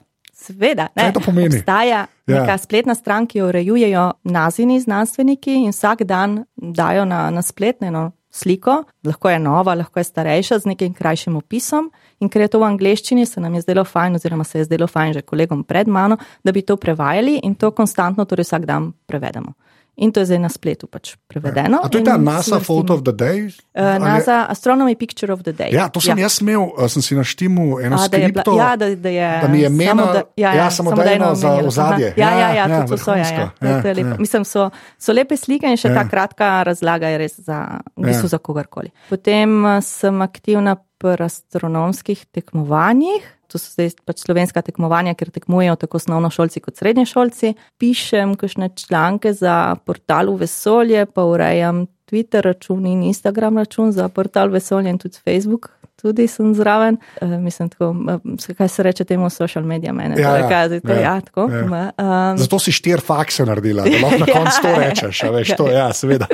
Sveda, 0.48 0.88
ne. 0.96 1.10
to 1.12 1.20
pomeni? 1.20 1.60
Obstaja 1.60 2.06
ja. 2.26 2.40
neka 2.40 2.58
spletna 2.58 2.94
stran, 2.96 3.26
ki 3.28 3.38
jo 3.38 3.48
urejujejo 3.52 4.04
nazivni 4.24 4.80
znanstveniki 4.80 5.58
in 5.64 5.74
vsak 5.76 6.06
dan 6.08 6.44
dajo 6.56 7.04
na, 7.04 7.28
na 7.30 7.42
spletno 7.42 8.10
sliko, 8.30 8.82
lahko 9.04 9.30
je 9.30 9.38
nova, 9.38 9.74
lahko 9.74 10.00
je 10.00 10.04
starejša 10.04 10.58
z 10.58 10.72
nekim 10.72 10.94
krajšim 10.94 11.36
opisom. 11.36 11.90
In 12.20 12.28
ker 12.28 12.42
je 12.42 12.48
to 12.52 12.60
v 12.60 12.68
angleščini, 12.68 13.26
se 13.26 13.40
nam 13.40 13.54
je 13.54 13.62
zdelo 13.66 13.84
fajn, 13.84 14.18
oziroma 14.18 14.44
se 14.44 14.58
je 14.58 14.64
zdelo 14.64 14.86
fajn 14.86 15.18
že 15.18 15.22
kolegom 15.22 15.64
pred 15.64 15.88
mano, 15.88 16.18
da 16.44 16.52
bi 16.52 16.62
to 16.62 16.76
prevajali 16.76 17.40
in 17.42 17.54
to 17.54 17.70
konstantno, 17.70 18.24
torej 18.24 18.48
vsak 18.48 18.66
dan 18.66 18.92
prevedemo. 19.06 19.54
In 19.98 20.12
to 20.14 20.22
je 20.22 20.30
zdaj 20.30 20.38
na 20.38 20.48
spletu 20.48 20.86
pač 20.86 21.16
prevedeno. 21.26 21.80
A 21.82 21.90
to 21.90 21.98
je 21.98 22.06
ta 22.06 22.14
NASA 22.14 22.60
Photo 22.62 22.94
of 22.94 23.02
the 23.02 23.10
Day? 23.10 23.50
Uh, 23.74 23.98
NASA 23.98 24.46
Astronomy 24.46 24.94
Picture 24.94 25.32
of 25.34 25.42
the 25.42 25.50
Day. 25.50 25.74
Ja, 25.74 25.88
to 25.90 25.98
sem 25.98 26.14
ja. 26.14 26.30
jaz 26.30 26.38
imel, 26.38 26.70
uh, 26.70 26.86
sem 26.86 27.02
si 27.02 27.18
naštimu 27.18 27.82
eno 27.82 27.98
skripto. 27.98 28.54
Ja, 28.54 28.76
da, 28.78 28.94
da, 28.94 29.10
je, 29.10 29.30
da 29.42 29.48
mi 29.50 29.64
je 29.64 29.70
meno, 29.74 30.06
da, 30.14 30.22
ja, 30.38 30.54
ja, 30.54 30.62
ja, 30.62 30.70
samodejno 30.70 31.34
za 31.34 31.50
ozadje. 31.66 32.12
Ja, 32.14 32.30
ja, 32.30 32.48
ja, 32.54 32.66
ja, 32.70 32.86
to, 32.86 32.94
to 32.94 33.02
so, 33.02 33.16
ja, 33.18 33.26
ja, 33.26 33.50
ja, 33.58 33.82
to 33.82 33.90
je 33.90 33.94
lepo. 33.98 34.14
Ja. 34.14 34.20
Mislim, 34.22 34.46
so, 34.46 34.70
so 34.98 35.12
lepe 35.12 35.36
slike 35.36 35.66
in 35.66 35.74
še 35.74 35.90
ja. 35.90 35.98
ta 35.98 36.06
kratka 36.06 36.62
razlaga 36.62 37.10
je 37.10 37.18
res 37.18 37.34
za, 37.42 37.82
v 37.98 38.06
bistvu 38.06 38.30
ja. 38.30 38.34
za 38.36 38.38
kogarkoli. 38.38 38.94
Potem 39.10 39.58
uh, 39.66 39.80
sem 39.82 40.22
aktivna 40.22 40.78
pri 41.02 41.26
astronomskih 41.26 42.22
tekmovanjih 42.34 43.26
to 43.48 43.58
so 43.58 43.72
zdaj 43.72 43.96
pač 44.04 44.22
slovenska 44.24 44.62
tekmovanja, 44.62 45.16
ker 45.18 45.32
tekmujejo 45.32 45.76
tako 45.80 46.00
osnovno 46.00 46.30
šolci 46.30 46.60
kot 46.64 46.76
srednje 46.76 47.06
šolci. 47.08 47.54
Pišem 47.80 48.36
kakšne 48.36 48.70
članke 48.76 49.32
za 49.32 49.76
portal 49.84 50.34
Vesolje, 50.36 51.06
pa 51.06 51.24
urejam 51.24 51.86
Twitter 52.08 52.44
račun 52.44 52.86
in 52.86 53.02
Instagram 53.08 53.58
račun 53.58 53.92
za 53.92 54.08
portal 54.08 54.52
Vesolje 54.52 54.90
in 54.90 54.98
tudi 54.98 55.20
Facebook 55.24 55.77
tudi 56.02 56.26
sem 56.30 56.54
zraven. 56.54 56.98
Uh, 57.20 57.28
mislim, 57.42 57.68
tako, 57.68 57.90
uh, 57.90 58.54
kaj 58.58 58.68
se 58.68 58.82
reče 58.82 59.04
temu 59.04 59.30
social 59.30 59.64
media 59.64 59.92
manager. 59.92 60.24
Ja, 60.24 60.36
ja, 60.36 60.48
kazi, 60.48 60.80
to, 60.80 60.92
ja, 60.92 61.00
ja, 61.00 61.20
tako, 61.20 61.48
ja. 61.52 61.92
Um, 61.98 62.38
Zato 62.38 62.58
si 62.58 62.72
štir 62.72 63.00
fakse 63.04 63.46
naredila, 63.46 63.84
da 63.84 64.02
lahko 64.02 64.18
na 64.18 64.26
koncu 64.38 64.62
to 64.62 64.74
rečeš. 64.78 65.22
Veš, 65.32 65.54
to, 65.56 65.70
ja, 65.70 65.92
seveda. 65.92 66.26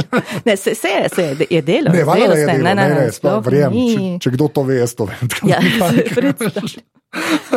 ne, 0.46 0.56
se, 0.56 0.74
se, 0.74 0.88
se 1.14 1.36
je 1.50 1.62
delo. 1.62 1.92
Ne, 1.92 2.04
delo 2.04 2.14
je 2.34 2.46
delo, 2.46 2.52
ne, 2.52 2.74
ne, 2.74 2.74
ne, 2.74 2.88
ne, 2.88 3.10
ne, 3.22 3.38
verjem, 3.44 3.72
če, 3.72 4.18
če 4.24 4.34
kdo 4.36 4.48
to 4.48 4.66
ve, 4.68 4.80
jaz 4.82 4.94
to 4.98 5.08
vem. 5.10 5.32
Ja, 5.48 5.58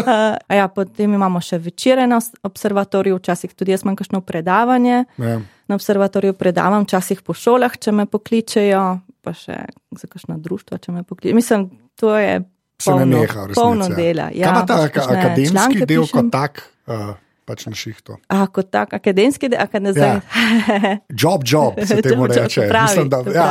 uh, 0.06 0.36
ja, 0.60 0.67
potem 0.67 1.13
imamo 1.13 1.41
še 1.41 1.60
večere 1.63 2.08
na 2.08 2.19
observatoriju, 2.43 3.19
včasih 3.19 3.54
tudi 3.56 3.75
jaz 3.75 3.86
imam 3.86 3.95
kakšno 3.99 4.21
predavanje. 4.25 5.06
Ja. 5.17 5.39
Na 5.67 5.75
observatoriju 5.75 6.34
predavam, 6.38 6.84
včasih 6.86 7.21
po 7.25 7.34
šolah, 7.34 7.73
če 7.82 7.91
me 7.91 8.06
pokličejo, 8.06 8.84
pa 9.25 9.34
še 9.34 9.63
za 9.97 10.08
kakšno 10.08 10.38
društvo, 10.38 10.78
če 10.78 10.93
me 10.93 11.01
pokličejo. 11.04 11.36
Mislim, 11.36 11.69
to 11.97 12.13
je 12.17 12.39
polno, 12.86 13.06
neha, 13.06 13.47
polno 13.56 13.89
dela. 13.89 14.30
Ja, 14.34 14.51
Kaj 14.51 14.60
pa 14.60 14.65
ta 14.69 14.80
ak 14.86 14.97
akademski 15.01 15.86
del 15.86 16.06
pišem? 16.06 16.13
kot 16.13 16.34
tak? 16.34 16.65
Uh, 16.86 17.15
Pač 17.45 17.67
na 17.69 17.78
šihtu. 17.78 18.17
A, 18.34 18.47
kot 18.49 18.71
tak, 18.73 18.95
akademski 18.97 19.49
del, 19.54 19.62
akademski 19.62 20.01
del. 20.01 20.21
Ja. 20.21 20.93
Job, 21.21 21.45
job, 21.45 21.78
se 21.86 22.01
temu 22.01 22.25
reče. 22.25 22.65
Pravi, 22.69 23.06
Mislim, 23.06 23.10
da, 23.10 23.21
ja. 23.30 23.49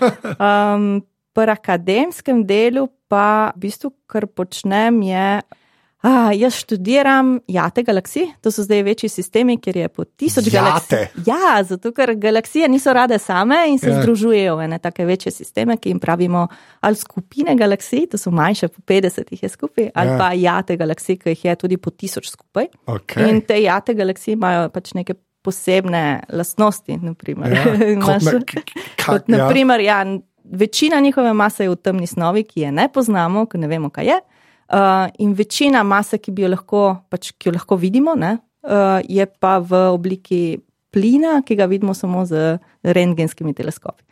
um, 0.76 1.04
pri 1.36 1.52
akademskem 1.52 2.40
delu 2.48 2.86
pa 3.12 3.52
v 3.52 3.66
bistvu, 3.66 3.92
kar 4.08 4.24
počnem, 4.32 5.02
je. 5.04 5.28
Ah, 6.06 6.30
jaz 6.34 6.54
študiram 6.54 7.40
jate 7.48 7.82
galaksije, 7.82 8.26
to 8.40 8.50
so 8.54 8.62
zdaj 8.62 8.82
večji 8.86 9.08
sistemi, 9.10 9.56
ker 9.58 9.76
je 9.76 9.88
po 9.88 10.04
tisoč 10.04 10.52
galaksij. 10.52 11.08
Ja, 11.26 11.62
zato 11.66 11.90
ker 11.92 12.12
galaksije 12.14 12.68
niso 12.70 12.92
rade 12.94 13.18
same 13.18 13.56
in 13.68 13.78
se 13.82 13.90
ja. 13.90 14.02
združujejo 14.02 14.54
v 14.56 14.68
ene 14.68 14.78
take 14.78 15.04
večje 15.04 15.32
sisteme, 15.32 15.76
ki 15.76 15.90
jim 15.90 16.00
pravimo 16.00 16.46
ali 16.80 16.96
skupine 16.96 17.56
galaksij, 17.58 18.06
to 18.12 18.20
so 18.22 18.30
manjše, 18.30 18.68
po 18.68 18.82
50 18.86 19.32
jih 19.34 19.42
je 19.42 19.48
skupaj, 19.48 19.90
ali 19.94 20.10
ja. 20.10 20.18
pa 20.18 20.30
jate 20.32 20.76
galaksije, 20.76 21.16
ki 21.16 21.34
jih 21.34 21.44
je 21.44 21.56
tudi 21.56 21.76
po 21.76 21.90
tisoč 21.90 22.30
skupaj. 22.30 22.70
Okay. 22.86 23.26
In 23.30 23.42
te 23.42 23.58
jate 23.62 23.94
galaksije 23.94 24.38
imajo 24.38 24.68
pač 24.70 24.94
neke 24.94 25.18
posebne 25.42 26.22
lastnosti. 26.28 27.00
Naprimer. 27.02 27.52
Ja. 27.52 27.64
Kot, 28.06 28.22
na, 28.22 28.62
kot, 29.06 29.28
naprimer, 29.28 29.80
ja. 29.80 30.00
Ja, 30.04 30.18
večina 30.44 31.00
njihove 31.00 31.32
mase 31.32 31.64
je 31.64 31.70
v 31.70 31.76
temni 31.76 32.06
snovi, 32.06 32.44
ki 32.46 32.60
je 32.60 32.72
ne 32.72 32.88
poznamo, 32.92 33.46
ker 33.50 33.60
ne 33.60 33.70
vemo, 33.70 33.90
kaj 33.90 34.06
je. 34.06 34.18
Uh, 34.66 35.06
in 35.22 35.34
večina 35.38 35.84
mase, 35.86 36.18
ki, 36.18 36.34
jo 36.42 36.50
lahko, 36.50 36.82
pač, 37.10 37.30
ki 37.38 37.50
jo 37.50 37.54
lahko 37.54 37.78
vidimo, 37.78 38.16
ne, 38.18 38.36
uh, 38.66 38.98
je 39.06 39.26
pa 39.26 39.58
v 39.62 39.84
obliki 39.94 40.40
plina, 40.90 41.38
ki 41.46 41.54
ga 41.58 41.68
vidimo 41.70 41.94
samo 41.94 42.24
z 42.26 42.58
rentgenskimi 42.82 43.54
teleskopi. 43.54 44.02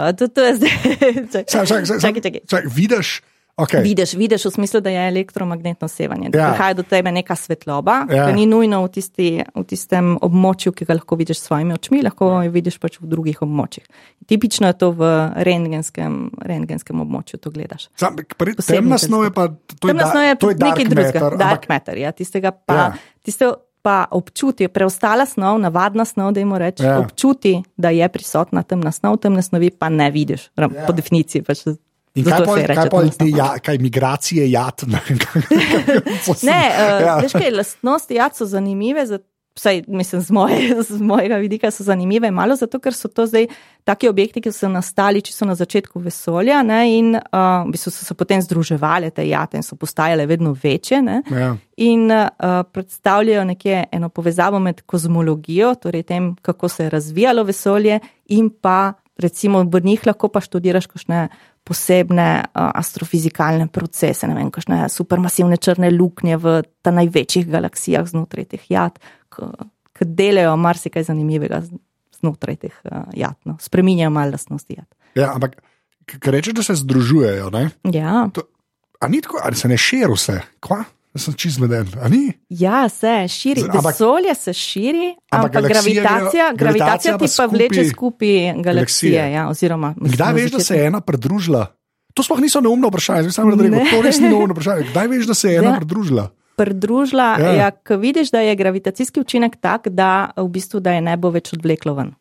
Uh, 0.00 0.14
to, 0.16 0.30
to 0.32 0.46
je 0.46 0.54
zdaj. 0.56 1.44
čakaj, 1.44 1.84
čakaj, 2.00 2.22
čakaj. 2.48 2.70
Vidiš? 2.72 3.20
Okay. 3.56 3.82
Vidiš, 3.84 4.14
vidiš 4.16 4.44
v 4.44 4.50
smislu, 4.50 4.80
da 4.80 4.90
je 4.90 5.08
elektromagnetno 5.08 5.88
sevanje, 5.88 6.30
da 6.32 6.38
ja. 6.38 6.48
prihaja 6.48 6.74
do 6.74 6.82
tebe 6.82 7.12
neka 7.12 7.36
svetloba, 7.36 8.06
ja. 8.10 8.26
ki 8.26 8.32
ni 8.32 8.46
nujno 8.46 8.80
v, 8.84 8.88
tisti, 8.88 9.26
v 9.54 9.64
tistem 9.68 10.14
območju, 10.24 10.72
ki 10.72 10.86
ga 10.88 10.96
lahko 10.96 11.18
vidiš 11.20 11.42
s 11.42 11.50
svojimi 11.50 11.76
očmi, 11.76 12.00
lahko 12.02 12.30
jo 12.46 12.54
vidiš 12.54 12.78
pač 12.80 12.96
v 13.02 13.10
drugih 13.12 13.42
območjih. 13.44 13.84
Tipično 14.26 14.70
je 14.72 14.78
to 14.80 14.88
v 14.96 15.10
rentgenskem, 15.48 16.16
rentgenskem 16.48 17.04
območju, 17.04 17.42
to 17.44 17.52
gledaš. 17.52 17.90
Temna 18.64 18.96
snov 18.96 19.26
je 19.28 19.34
pa 19.36 19.46
to, 19.52 19.92
da 19.92 20.24
je 20.24 20.40
to 20.40 20.54
nekaj 20.56 20.88
drugega, 20.88 21.30
dark 21.44 21.68
matter, 21.68 22.00
ja, 22.00 22.16
tistega 22.16 22.56
pa. 22.56 22.78
Ja. 22.78 22.88
Tiste, 23.22 23.52
Pa 23.82 24.04
občuti, 24.14 24.68
preostala 24.70 25.24
snov, 25.26 25.56
navadna 25.58 26.04
snov, 26.06 26.28
da 26.36 26.38
jim 26.38 26.52
rečeš, 26.54 26.86
ja. 26.86 27.00
občuti, 27.02 27.56
da 27.74 27.90
je 27.90 28.06
prisotna 28.14 28.62
temna 28.62 28.92
snov, 28.94 29.16
temne 29.24 29.42
snovi 29.42 29.72
pa 29.74 29.88
ne 29.90 30.06
vidiš, 30.14 30.44
ja. 30.54 30.68
po 30.86 30.94
definiciji. 30.94 31.42
Pač 31.42 31.64
In 32.14 32.26
kaj 32.28 32.44
pa, 32.44 32.54
kaj 32.76 32.88
pa 32.92 33.02
te 33.16 33.28
ja, 33.32 33.48
kaj 33.64 33.78
migracije 33.80 34.50
jad? 34.50 34.84
ne, 36.48 36.62
uh, 36.68 37.04
ja. 37.06 37.18
veš 37.24 37.32
kaj, 37.32 37.52
lastnosti 37.56 38.18
jad 38.18 38.36
so 38.36 38.46
zanimive, 38.46 39.06
vsaj 39.56 39.82
mislim 39.88 40.20
z, 40.20 40.30
moje, 40.30 40.82
z 40.88 41.00
mojega 41.00 41.36
vidika 41.36 41.70
so 41.70 41.84
zanimive, 41.84 42.30
malo 42.30 42.56
zato, 42.56 42.80
ker 42.80 42.94
so 42.94 43.08
to 43.08 43.26
zdaj 43.26 43.46
taki 43.84 44.08
objekti, 44.08 44.40
ki 44.44 44.52
so 44.52 44.68
nastali 44.68 45.22
čisto 45.22 45.48
na 45.48 45.54
začetku 45.54 46.00
vesolja 46.00 46.62
ne, 46.62 46.82
in 46.98 47.14
uh, 47.16 47.64
v 47.66 47.72
bistvu 47.72 47.92
so 47.92 48.04
se 48.04 48.14
potem 48.14 48.42
združevali 48.42 49.10
te 49.10 49.26
jate 49.28 49.56
in 49.56 49.64
so 49.64 49.76
postajale 49.76 50.26
vedno 50.26 50.52
večje. 50.52 51.02
Ja. 51.30 51.54
In 51.76 52.10
uh, 52.10 52.28
predstavljajo 52.72 53.44
nekje 53.44 53.84
eno 53.92 54.08
povezavo 54.08 54.60
med 54.60 54.82
kozmologijo, 54.86 55.74
torej 55.74 56.02
tem, 56.02 56.34
kako 56.42 56.68
se 56.68 56.84
je 56.84 56.90
razvijalo 56.90 57.44
vesolje 57.44 58.00
in 58.28 58.50
pa 58.50 58.92
recimo 59.16 59.62
v 59.62 59.80
njih 59.84 60.06
lahko 60.06 60.28
pa 60.28 60.40
študiraš 60.40 60.86
kakšne 60.86 61.28
posebne 61.62 62.28
uh, 62.42 62.70
astrofizikalne 62.74 63.68
procese, 63.72 64.26
ne 64.30 64.36
vem, 64.38 64.50
kakšne 64.54 64.88
supermasivne 64.90 65.58
črne 65.62 65.92
luknje 65.94 66.38
v 66.42 66.54
ta 66.82 66.90
največjih 66.94 67.46
galaksijah 67.50 68.08
znotraj 68.10 68.48
teh 68.54 68.64
jad, 68.72 68.98
ki 69.30 70.08
delajo 70.08 70.56
marsikaj 70.58 71.06
zanimivega 71.10 71.62
znotraj 72.18 72.58
teh 72.66 72.74
uh, 72.90 73.06
jad, 73.14 73.38
no. 73.46 73.58
spreminjajo 73.62 74.10
malo 74.14 74.34
lastnosti 74.34 74.80
jad. 74.80 74.88
Ja, 75.18 75.30
ampak, 75.36 75.60
ker 76.08 76.34
rečeš, 76.34 76.58
da 76.58 76.66
se 76.66 76.78
združujejo, 76.82 77.52
ne? 77.54 77.68
Ja. 77.94 78.26
To, 78.34 78.46
a 78.98 79.10
ni 79.12 79.22
tako, 79.22 79.38
ali 79.44 79.58
se 79.58 79.70
ne 79.70 79.78
širi 79.78 80.10
vse? 80.10 80.40
Kva? 80.62 80.82
Jaz 81.12 81.26
sem 81.28 81.34
čist 81.36 81.58
zmeden. 81.60 81.88
Ja, 82.48 82.88
se 82.88 83.26
širi. 83.28 83.66
Vesolje 83.84 84.34
se 84.34 84.52
širi, 84.52 85.10
ampak, 85.30 85.56
ampak 85.56 85.72
gravitacija, 85.72 86.52
gravitacija 86.56 87.18
ti 87.18 87.26
pa 87.36 87.46
vleče 87.46 87.84
skupaj 87.90 88.54
galaksije. 88.64 89.32
Ja, 89.32 89.48
oziroma, 89.48 89.94
Kdaj 90.00 90.32
veš, 90.32 90.50
da 90.56 90.60
se 90.60 90.76
je 90.76 90.86
ena 90.86 91.00
pridružila? 91.00 91.66
To 92.14 92.24
sploh 92.24 92.40
niso 92.40 92.60
neumno 92.60 92.88
vprašanje, 92.88 93.28
zdaj 93.28 93.32
samo 93.32 93.56
da 93.56 93.84
to 93.90 94.00
res 94.04 94.20
ni 94.20 94.28
neumno 94.28 94.56
vprašanje. 94.56 94.88
Kdaj 94.90 95.08
veš, 95.08 95.26
da 95.26 95.34
se 95.34 95.52
je 95.52 95.60
ena 95.60 95.76
pridružila? 95.76 96.30
Pridružila, 96.56 97.28
ja. 97.40 97.52
ja, 97.52 97.70
ko 97.70 97.96
vidiš, 97.96 98.30
da 98.30 98.40
je 98.40 98.56
gravitacijski 98.56 99.20
učinek 99.20 99.56
tak, 99.60 99.88
da, 99.88 100.30
v 100.36 100.48
bistvu, 100.48 100.80
da 100.80 100.96
je 100.96 101.04
ne 101.04 101.16
bo 101.16 101.32
več 101.32 101.52
odvleklo 101.52 101.94
ven. 101.96 102.12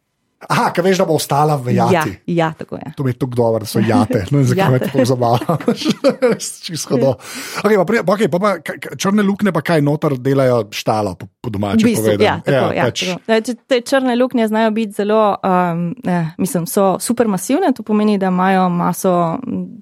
Aha, 0.50 0.72
kaj 0.74 0.84
veš, 0.84 0.98
da 0.98 1.06
bo 1.06 1.16
ostala 1.20 1.56
v 1.56 1.76
jati. 1.76 1.96
Ja, 2.26 2.48
ja 2.48 2.54
tako 2.58 2.80
je. 2.80 2.94
To 2.98 3.04
mi 3.04 3.12
je 3.12 3.20
tako 3.20 3.36
dobro, 3.36 3.60
da 3.60 3.70
so 3.70 3.80
jate. 3.80 4.26
No, 4.32 4.44
zakaj 4.44 4.72
me 4.72 4.80
tako 4.80 5.06
zabava? 5.06 5.58
Čisto 6.66 6.98
do. 6.98 7.16
Okay, 7.64 7.78
pa, 7.78 8.14
okay, 8.14 8.28
pa, 8.32 8.40
pa, 8.40 8.52
črne 8.98 9.24
luknje 9.24 9.52
pa 9.52 9.62
kaj 9.62 9.82
noter 9.82 10.16
delajo 10.20 10.64
štalo, 10.72 11.16
po, 11.16 11.28
po 11.42 11.50
domači 11.54 11.86
bistvu, 11.86 12.04
povedano. 12.04 12.26
Ja, 12.26 12.36
tako, 12.46 12.66
ja, 12.74 12.78
ja, 12.78 12.86
pač. 12.86 13.04
tako. 13.06 13.64
Te 13.68 13.82
črne 13.82 14.16
luknje 14.16 14.48
znajo 14.48 14.72
biti 14.72 14.92
zelo, 14.92 15.22
um, 15.44 15.96
eh, 16.08 16.32
mislim, 16.38 16.68
so 16.68 16.98
supermasivne, 17.00 17.74
to 17.76 17.84
pomeni, 17.84 18.18
da 18.22 18.32
imajo 18.34 18.70
maso 18.70 19.16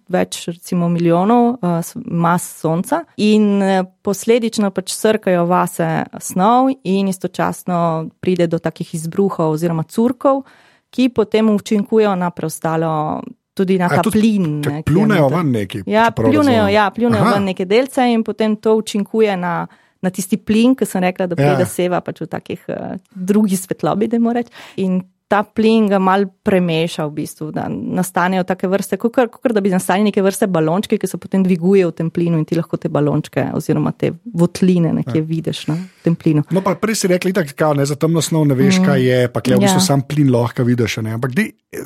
več, 0.10 0.46
recimo, 0.48 0.90
milijonov 0.90 1.60
uh, 1.62 1.94
mas 2.06 2.48
sonca 2.62 3.04
in 3.18 3.62
uh, 3.62 3.84
posledično 4.02 4.72
pač 4.76 4.94
srkajo 4.96 5.46
vase 5.50 5.90
snov 6.20 6.72
in 6.84 7.08
istočasno 7.08 8.10
pride 8.20 8.48
do 8.48 8.60
takih 8.60 8.96
izbruhov 8.96 9.58
oziroma 9.58 9.84
curkov 9.84 10.44
ki 10.90 11.10
potem 11.10 11.50
učinkujejo 11.50 12.16
na 12.16 12.30
preostalo. 12.32 13.22
Tudi 13.60 13.76
na 13.82 13.90
ta 13.92 14.04
plin. 14.06 14.48
Ne, 14.64 14.82
plunejo 14.88 15.28
ven 15.34 15.52
neki. 15.52 15.84
Ja, 15.90 16.10
plunejo, 16.16 16.70
ja, 16.72 16.88
plunejo 16.96 17.28
ven 17.34 17.50
neke 17.52 17.68
delce 17.68 18.08
in 18.08 18.24
potem 18.24 18.56
to 18.64 18.78
učinkuje 18.80 19.36
na, 19.40 19.54
na 20.00 20.12
tisti 20.16 20.40
plin, 20.40 20.78
ki 20.80 20.88
sem 20.88 21.04
rekla, 21.04 21.28
da 21.28 21.36
pride 21.40 21.66
ja. 21.66 21.70
seva 21.70 22.00
pač 22.06 22.24
v 22.24 22.30
takih 22.32 22.68
uh, 22.72 22.94
drugih 23.12 23.60
svetlobi, 23.60 24.08
da 24.08 24.22
moram 24.24 24.46
reči. 24.46 24.56
In 24.86 25.02
ta 25.30 25.44
plin 25.46 25.86
ga 25.92 26.00
mal 26.02 26.24
premeša, 26.26 27.06
v 27.06 27.14
bistvu, 27.22 27.52
da 27.54 27.68
nastanejo 27.70 28.42
take 28.50 28.68
vrste, 28.70 28.98
kot 28.98 29.52
da 29.54 29.62
bi 29.62 29.70
nastali 29.70 30.08
neke 30.08 30.24
vrste 30.26 30.48
balončke, 30.50 30.98
ki 30.98 31.08
se 31.08 31.20
potem 31.22 31.44
dvigujejo 31.46 31.92
v 31.92 31.96
tem 32.00 32.10
plinu 32.14 32.40
in 32.42 32.48
ti 32.50 32.58
lahko 32.58 32.80
te 32.82 32.90
balončke 32.90 33.46
oziroma 33.54 33.94
te 33.94 34.10
votline 34.26 34.96
nekje 34.98 35.22
ja. 35.22 35.28
vidiš 35.30 35.62
na 35.70 35.76
no, 35.78 35.86
tem 36.06 36.18
plinu. 36.18 36.44
No, 36.50 36.64
pa 36.66 36.74
prej 36.82 37.04
si 37.04 37.12
rekli, 37.14 37.34
da 37.36 37.46
za 37.86 37.98
temno 38.00 38.24
snov 38.26 38.48
ne 38.50 38.58
veš, 38.58 38.82
mm. 38.82 38.90
kaj 38.90 39.06
je, 39.06 39.20
pa 39.30 39.46
je 39.46 39.60
v 39.60 39.62
bistvu 39.68 39.84
ja. 39.84 39.86
sam 39.86 40.02
plin 40.02 40.34
lahko 40.34 40.66
vidiš. 40.66 40.98
Ne? 41.06 41.14
Ampak, 41.20 41.38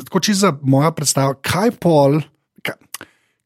kot 0.08 0.23
če 0.23 0.39
za 0.39 0.56
moja 0.63 0.93
predstava, 0.95 1.36
kaj 1.36 1.75
pol, 1.84 2.21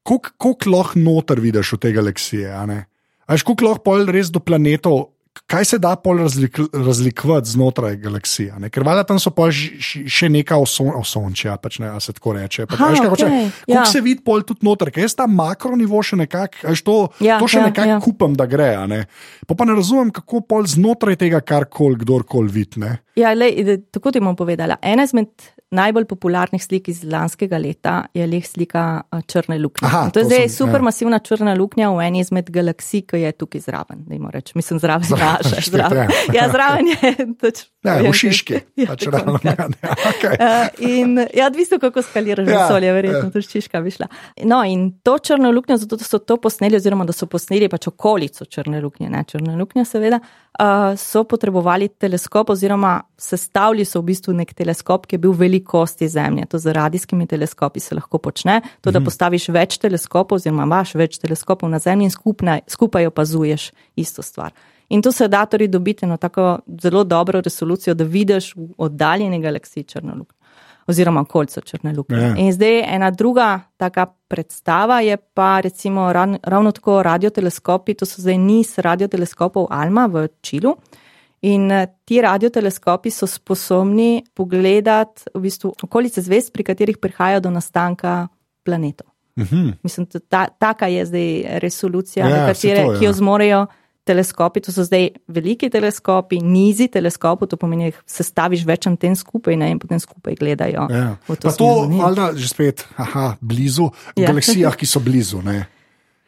koliko 0.06 0.78
lahko 0.78 1.02
noter 1.02 1.42
vidiš 1.42 1.74
v 1.74 1.82
te 1.82 1.96
galaksije? 1.98 2.54
Aj, 2.54 3.42
koliko 3.42 3.72
lahko 3.72 3.88
pol 3.90 4.06
res 4.14 4.30
do 4.30 4.46
planetov 4.46 5.17
kaj 5.46 5.66
se 5.66 5.80
da 5.80 5.96
pol 5.96 6.18
razlik, 6.18 6.60
razlikovati 6.74 7.50
znotraj 7.50 7.96
galaksije. 8.02 8.56
Ne? 8.60 8.70
Ker 8.70 8.84
valjda 8.88 9.04
tam 9.12 9.20
so 9.20 9.32
pa 9.36 9.50
še 9.52 10.30
neka 10.34 10.58
osončja, 10.58 11.58
pač 11.62 11.80
ne, 11.84 11.92
se 12.04 12.14
tako 12.18 12.36
reče. 12.38 12.68
Pa, 12.70 12.80
ha, 12.82 12.92
okay, 12.94 13.10
hoče, 13.10 13.30
ja. 13.72 13.86
se 13.86 14.02
vidi 14.02 14.24
pol 14.26 14.44
tudi 14.48 14.66
noter, 14.68 14.92
ker 14.94 15.06
jaz 15.06 15.18
ta 15.18 15.28
makronivo 15.30 16.02
še 16.04 16.20
nekako, 16.24 16.76
to, 16.84 16.98
ja, 17.24 17.40
to 17.42 17.50
še 17.50 17.62
ja, 17.62 17.68
nekako 17.72 17.96
ja. 17.96 18.00
kupam, 18.04 18.38
da 18.38 18.48
gre. 18.50 18.72
Ne? 18.90 19.04
Pa 19.48 19.58
pa 19.58 19.68
ne 19.68 19.78
razumem, 19.78 20.12
kako 20.16 20.44
pol 20.48 20.68
znotraj 20.68 21.20
tega 21.22 21.42
kar 21.46 21.70
koli, 21.70 22.00
kdorkoli 22.02 22.54
vidi. 22.54 22.86
Ja, 23.18 23.34
lej, 23.34 23.80
tako 23.92 24.12
ti 24.14 24.22
bom 24.22 24.36
povedala. 24.38 24.78
Ena 24.82 25.08
izmed 25.08 25.50
najbolj 25.74 26.06
popularnih 26.08 26.64
slik 26.64 26.88
iz 26.88 27.02
lanskega 27.04 27.58
leta 27.60 27.96
je 28.14 28.28
le 28.28 28.40
slika 28.42 29.02
eh, 29.12 29.22
črne 29.28 29.58
luknje. 29.60 29.88
Aha, 29.88 30.10
to 30.14 30.22
je 30.22 30.26
zdaj 30.26 30.50
supermasivna 30.54 31.18
ja. 31.18 31.24
črna 31.26 31.56
luknja 31.58 31.90
v 31.92 32.06
eni 32.06 32.22
izmed 32.24 32.52
galaksij, 32.54 33.04
ki 33.10 33.22
je 33.24 33.32
tukaj 33.36 33.66
zraven. 33.66 34.06
Reč, 34.34 34.54
mislim, 34.56 34.80
zraven 34.80 35.10
naše. 35.12 35.66
Zraven. 35.72 36.14
Ja, 36.34 36.48
zraven 36.52 36.88
je. 36.94 37.14
Toč, 37.42 37.66
ja, 37.84 37.98
v 38.06 38.14
Šiški. 38.14 38.62
Ja, 38.78 38.88
pač 38.94 39.08
ravno, 39.12 39.40
ja, 39.44 39.56
ja, 39.58 39.98
okay. 40.12 40.38
uh, 40.46 40.86
in 40.86 41.18
ja, 41.34 41.50
odvisno, 41.50 41.82
kako 41.82 42.06
skaliraš 42.06 42.48
ja, 42.48 42.62
vesolje, 42.62 42.94
verjetno 42.94 43.26
ja. 43.26 43.32
tudi 43.34 43.50
Šiška 43.50 43.82
bi 43.82 43.92
šla. 43.98 44.08
No, 44.48 44.62
in 44.64 44.92
to 45.04 45.18
črno 45.18 45.52
luknjo, 45.52 45.80
zato 45.82 46.00
so 46.00 46.22
to 46.22 46.38
posneli, 46.42 46.78
oziroma 46.80 47.06
da 47.08 47.16
so 47.18 47.28
posneli 47.28 47.68
pač 47.70 47.90
okolico 47.92 48.46
črne 48.46 48.82
luknje, 48.84 49.10
ne 49.12 49.26
črne 49.28 49.58
luknje, 49.60 49.86
seveda, 49.90 50.22
uh, 50.22 50.94
so 51.00 51.26
potrebovali 51.28 51.90
teleskop, 52.00 52.56
oziroma 52.56 53.00
sestavili 53.18 53.86
so 53.86 54.02
v 54.02 54.12
bistvu 54.12 54.34
nek 54.34 54.54
teleskop, 54.54 55.06
ki 55.08 55.16
je 55.16 55.20
bil 55.20 55.32
velik 55.32 55.68
velikosti 55.68 56.08
Zemlje. 56.08 56.46
To 56.46 56.60
z 56.60 56.74
radijskimi 56.74 57.28
teleskopi 57.28 57.80
se 57.80 57.96
lahko 57.96 58.18
počne. 58.18 58.62
To, 58.82 58.92
da 58.92 59.00
mhm. 59.00 59.06
postaviš 59.06 59.50
več 59.50 59.78
teleskopov, 59.78 60.36
oziroma 60.36 60.64
imaš 60.64 60.96
več 60.96 61.18
teleskopov 61.18 61.70
na 61.70 61.80
Zemlji 61.80 62.06
in 62.06 62.12
skupaj, 62.12 62.62
skupaj 62.68 63.08
opazuješ 63.08 63.72
isto 63.96 64.22
stvar. 64.22 64.52
In 64.90 65.02
to 65.02 65.12
se 65.12 65.28
da 65.28 65.46
torej 65.46 65.68
dobiti 65.68 66.06
na 66.06 66.18
tako 66.18 66.60
zelo 66.82 67.04
dobro 67.04 67.42
resolucijo, 67.42 67.94
da 67.94 68.04
vidiš 68.04 68.56
v 68.56 68.70
oddaljeni 68.78 69.42
galaksiji 69.42 69.84
črno 69.84 70.16
luknjo. 70.16 70.38
Oziroma, 70.88 71.26
kolco 71.26 71.62
črne 71.62 71.94
luknje. 71.94 72.18
Ja. 72.18 72.36
In 72.38 72.54
zdaj 72.54 72.96
ena 72.96 73.12
druga 73.12 73.60
taka 73.78 74.06
predstava 74.28 75.02
je 75.02 75.18
pa 75.18 75.60
recimo 75.60 76.14
ravno 76.14 76.72
tako 76.72 77.04
radioteleskopi, 77.04 77.94
to 77.94 78.06
so 78.06 78.22
zdaj 78.22 78.38
niz 78.38 78.78
radioteleskopov 78.78 79.68
Alma 79.70 80.06
v 80.08 80.28
Čilu. 80.42 80.78
In 81.42 81.72
eh, 81.72 81.88
ti 82.06 82.22
radioteleskopi 82.22 83.12
so 83.14 83.28
sposobni 83.30 84.24
pogledati 84.34 85.30
v 85.36 85.42
bistvu 85.46 85.74
okolice 85.84 86.22
zvest, 86.22 86.54
pri 86.54 86.64
katerih 86.64 86.98
prihaja 86.98 87.40
do 87.40 87.52
nastanka 87.54 88.28
planetov. 88.66 89.08
Mhm. 89.38 89.70
Mislim, 89.84 90.08
da 90.14 90.20
ta, 90.20 90.48
taka 90.48 90.88
je 90.88 91.06
zdaj 91.06 91.60
resolucija, 91.60 92.30
ja, 92.30 92.48
katere, 92.48 92.86
to, 92.86 92.94
ja. 92.94 93.00
ki 93.00 93.06
jo 93.06 93.14
zmorejo 93.14 93.66
teleskopi. 94.08 94.64
To 94.66 94.72
so 94.72 94.84
zdaj 94.88 95.10
veliki 95.28 95.70
teleskopi, 95.70 96.40
nizi 96.42 96.88
teleskopov, 96.88 97.52
to 97.52 97.60
pomeni, 97.60 97.92
da 97.92 98.02
se 98.10 98.26
staviš 98.26 98.66
več 98.66 98.88
anten 98.90 99.16
skupaj 99.16 99.58
ne, 99.60 99.70
in 99.76 99.80
potem 99.80 100.00
skupaj 100.02 100.40
gledajo. 100.40 100.88
Ja. 100.90 101.16
To, 101.28 101.52
to 101.52 101.72
ali 102.08 102.28
že 102.40 102.50
spet, 102.50 102.86
aha, 102.98 103.36
blizu, 103.42 103.92
v 104.16 104.24
ja. 104.24 104.32
galaksijah, 104.32 104.78
ki 104.80 104.90
so 104.90 105.04
blizu. 105.04 105.44
Ne. 105.46 105.68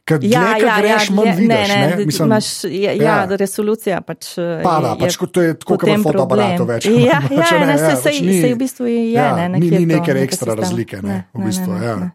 Ker 0.09 0.23
ja, 0.25 0.41
dlje, 0.41 0.65
ja, 0.65 0.75
greš, 0.81 1.09
ja, 1.09 1.15
manj 1.15 1.31
vidiš. 1.37 1.49
Ne, 1.49 1.57
ne, 1.69 1.95
ne, 1.95 2.05
Mislim, 2.05 2.31
imaš, 2.31 2.47
ja, 2.63 2.93
ja. 2.97 3.01
ja, 3.03 3.37
resolucija 3.37 3.99
pač. 4.01 4.31
Pada, 4.63 4.95
pač 4.97 5.17
kot 5.21 5.33
to 5.35 5.43
je 5.45 5.57
tako, 5.59 5.77
kot 5.77 5.91
je 5.91 5.97
fotoaparat 6.01 6.63
več. 6.71 6.87
Ja, 6.89 7.19
ja, 7.29 7.43
ja, 7.45 7.65
ne, 7.69 7.75
se, 7.77 7.91
se, 8.01 8.15
se 8.17 8.47
v 8.49 8.55
bistvu 8.57 8.89
je, 8.89 9.03
ja, 9.13 9.27
ne, 9.37 9.51
ni, 9.59 9.69
ni 9.69 9.85
neke 9.91 10.15
ekstra 10.23 10.57
razlike, 10.57 11.03
ne, 11.05 11.19
ne, 11.21 11.27
v 11.35 11.51
bistvu, 11.51 11.75
ne, 11.75 11.83
ne, 11.83 11.91
ja. 11.91 11.99
Ne. 12.01 12.09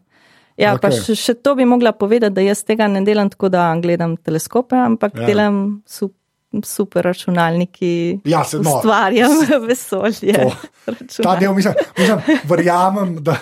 Ja, 0.55 0.75
okay. 0.75 0.83
pa 0.85 0.91
še, 0.95 1.15
še 1.19 1.35
to 1.43 1.55
bi 1.59 1.65
mogla 1.67 1.91
povedati, 1.95 2.35
da 2.35 2.43
jaz 2.43 2.63
tega 2.67 2.87
ne 2.91 3.01
delam 3.07 3.31
tako, 3.31 3.49
da 3.51 3.67
gledam 3.79 4.15
teleskope, 4.19 4.77
ampak 4.91 5.17
ja. 5.23 5.31
delam 5.31 5.65
super. 5.87 6.19
Super 6.63 7.03
računalniki, 7.03 8.21
ja, 8.31 8.45
se, 8.47 8.61
no, 8.63 8.77
ustvarjam 8.77 9.33
vesolje. 9.67 10.45
Ta 10.85 11.33
del, 11.35 11.51
mislim, 11.51 11.75
mislim, 11.97 12.37
verjamem, 12.47 13.09
da, 13.27 13.35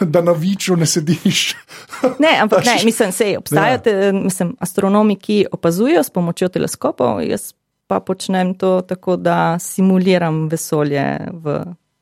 da 0.14 0.22
na 0.22 0.32
viču 0.32 0.76
ne 0.76 0.86
sediš. 0.86 1.54
ne, 2.24 2.38
ampak 2.42 2.64
ne, 2.64 2.78
mislim, 2.84 3.12
se 3.12 3.34
obstajajo 3.38 3.80
ja. 3.84 4.12
mislim, 4.12 4.56
astronomi, 4.60 5.16
ki 5.16 5.46
opazujejo 5.52 6.02
s 6.02 6.10
pomočjo 6.10 6.48
teleskopov, 6.48 7.22
jaz 7.22 7.52
pa 7.86 8.00
počnem 8.00 8.54
to 8.54 8.80
tako, 8.80 9.16
da 9.16 9.58
simuliram 9.58 10.48
vesolje 10.48 11.18
v 11.32 11.60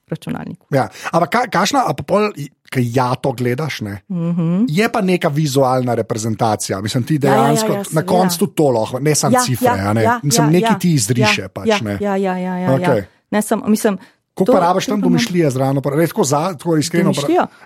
računalniku. 0.08 0.66
Ja. 0.70 0.88
Ampak 1.12 1.50
kašna, 1.52 1.84
a 1.88 1.94
pa 1.94 2.02
pol. 2.02 2.30
Ki 2.74 2.82
ja 2.90 3.14
to 3.14 3.30
gledaš, 3.32 3.80
mm 3.80 4.00
-hmm. 4.08 4.66
je 4.68 4.88
pa 4.92 5.00
neka 5.00 5.28
vizualna 5.28 5.94
reprezentacija. 5.94 6.80
Mislim, 6.80 7.04
ti 7.04 7.18
dejansko 7.18 7.68
ja, 7.68 7.74
ja, 7.74 7.78
ja, 7.78 7.84
na 7.92 8.02
koncu 8.02 8.44
ja. 8.44 8.48
to 8.54 8.70
lahko, 8.70 8.98
ne 8.98 9.14
samo 9.14 9.36
ja, 9.36 9.40
cifre, 9.40 9.66
ja, 9.66 9.92
ne? 9.92 10.02
ja, 10.02 10.20
mislim, 10.22 10.46
ja, 10.46 10.50
nekaj 10.50 10.70
ja, 10.70 10.78
ti 10.78 10.94
izriše. 10.94 11.42
Ja, 11.42 11.48
pač, 11.48 11.68
ja, 11.68 11.76
ja, 12.00 12.16
ja, 12.16 12.38
ja, 12.38 12.58
ja, 12.58 12.70
okay. 12.70 12.96
ja. 12.96 13.04
Ne, 13.30 13.42
sem, 13.42 13.62
mislim, 13.66 13.98
Kako 14.34 14.52
pa 14.52 14.60
rabiš 14.60 14.86
tam 14.86 15.00
domišljije 15.00 15.50
zraven, 15.50 15.82
tako, 15.82 16.24
za, 16.24 16.54
tako 16.58 16.76
iskreno? 16.76 17.12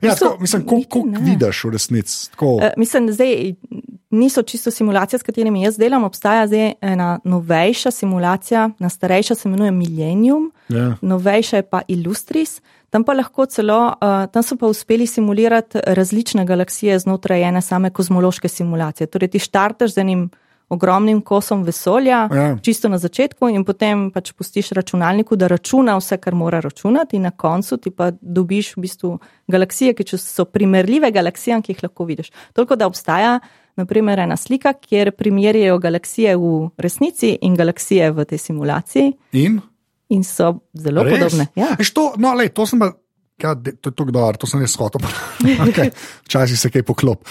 Ja, 0.03 0.15
tako, 0.15 0.37
mislim, 0.41 0.67
koliko 0.67 1.03
vidiš 1.21 1.65
v 1.65 1.71
resnici? 1.71 2.31
Uh, 2.41 2.63
mislim, 2.77 3.07
da 3.07 3.13
zdaj 3.13 3.55
niso 4.11 4.43
čisto 4.43 4.71
simulacije, 4.71 5.19
s 5.19 5.23
katerimi 5.23 5.63
jaz 5.63 5.79
delam. 5.79 6.05
Obstaja 6.05 6.47
zdaj 6.47 6.73
ena 6.81 7.21
novejša 7.25 7.91
simulacija, 7.91 8.71
na 8.79 8.89
starejša 8.89 9.35
se 9.35 9.49
imenuje 9.49 9.71
Millennium, 9.71 10.53
yeah. 10.69 10.89
Ja. 10.89 10.97
novejša 11.01 11.57
je 11.57 11.63
pa 11.63 11.81
Illustris. 11.89 12.61
Tam 12.91 13.05
pa 13.05 13.13
lahko 13.13 13.47
celo, 13.47 13.87
uh, 13.87 14.31
tam 14.33 14.43
so 14.43 14.57
pa 14.57 14.67
uspeli 14.67 15.07
simulirati 15.07 15.79
različne 15.87 16.45
galaksije 16.45 16.99
znotraj 16.99 17.43
ene 17.49 17.63
same 17.63 17.91
kozmološke 17.91 18.49
simulacije. 18.49 19.07
Torej, 19.07 19.29
ti 19.29 19.39
štarteš 19.39 19.95
z 19.95 19.99
enim 19.99 20.31
ogromnim 20.69 21.21
kosom 21.21 21.63
vesolja, 21.65 22.29
ja. 22.35 22.49
čisto 22.63 22.89
na 22.89 22.99
začetku, 22.99 23.49
in 23.49 23.65
potem 23.65 24.09
pač 24.13 24.33
pustiš 24.37 24.73
računalniku, 24.77 25.37
da 25.37 25.49
računa 25.49 25.97
vse, 25.97 26.19
kar 26.21 26.37
mora 26.37 26.61
računati, 26.65 27.17
in 27.17 27.25
na 27.29 27.31
koncu 27.31 27.79
ti 27.81 27.91
pa 27.91 28.11
dobiš 28.21 28.75
v 28.77 28.85
bistvu 28.85 29.15
galaksije, 29.49 29.95
ki 29.97 30.19
so 30.19 30.45
primerljive 30.45 31.11
galaksijam, 31.13 31.63
ki 31.65 31.73
jih 31.73 31.83
lahko 31.89 32.05
vidiš. 32.05 32.31
Toliko 32.53 32.77
da 32.77 32.87
obstaja. 32.87 33.39
Naprimer, 33.79 34.19
ena 34.19 34.35
slika, 34.37 34.73
kjer 34.75 35.13
primerjajo 35.15 35.77
galaksije 35.79 36.33
v 36.37 36.49
resnici 36.83 37.37
in 37.47 37.55
galaksije 37.55 38.09
v 38.11 38.25
tej 38.27 38.41
simulaciji. 38.43 39.13
In, 39.39 39.61
in 40.11 40.25
so 40.27 40.49
zelo 40.75 41.05
Res? 41.07 41.15
podobne. 41.15 41.47
Ja. 41.55 41.77
To, 41.95 42.09
no, 42.19 42.33
lej, 42.35 42.51
to, 42.59 42.67
sem, 42.67 42.83
ja, 43.39 43.55
to 43.55 43.71
je 43.71 43.95
tako 43.95 44.11
dobro, 44.11 44.35
to 44.35 44.51
sem 44.51 44.65
jaz 44.67 44.75
hotel. 44.83 45.07
okay. 45.69 45.95
Včasih 46.27 46.59
se 46.59 46.73
kaj 46.75 46.83
poklop. 46.91 47.23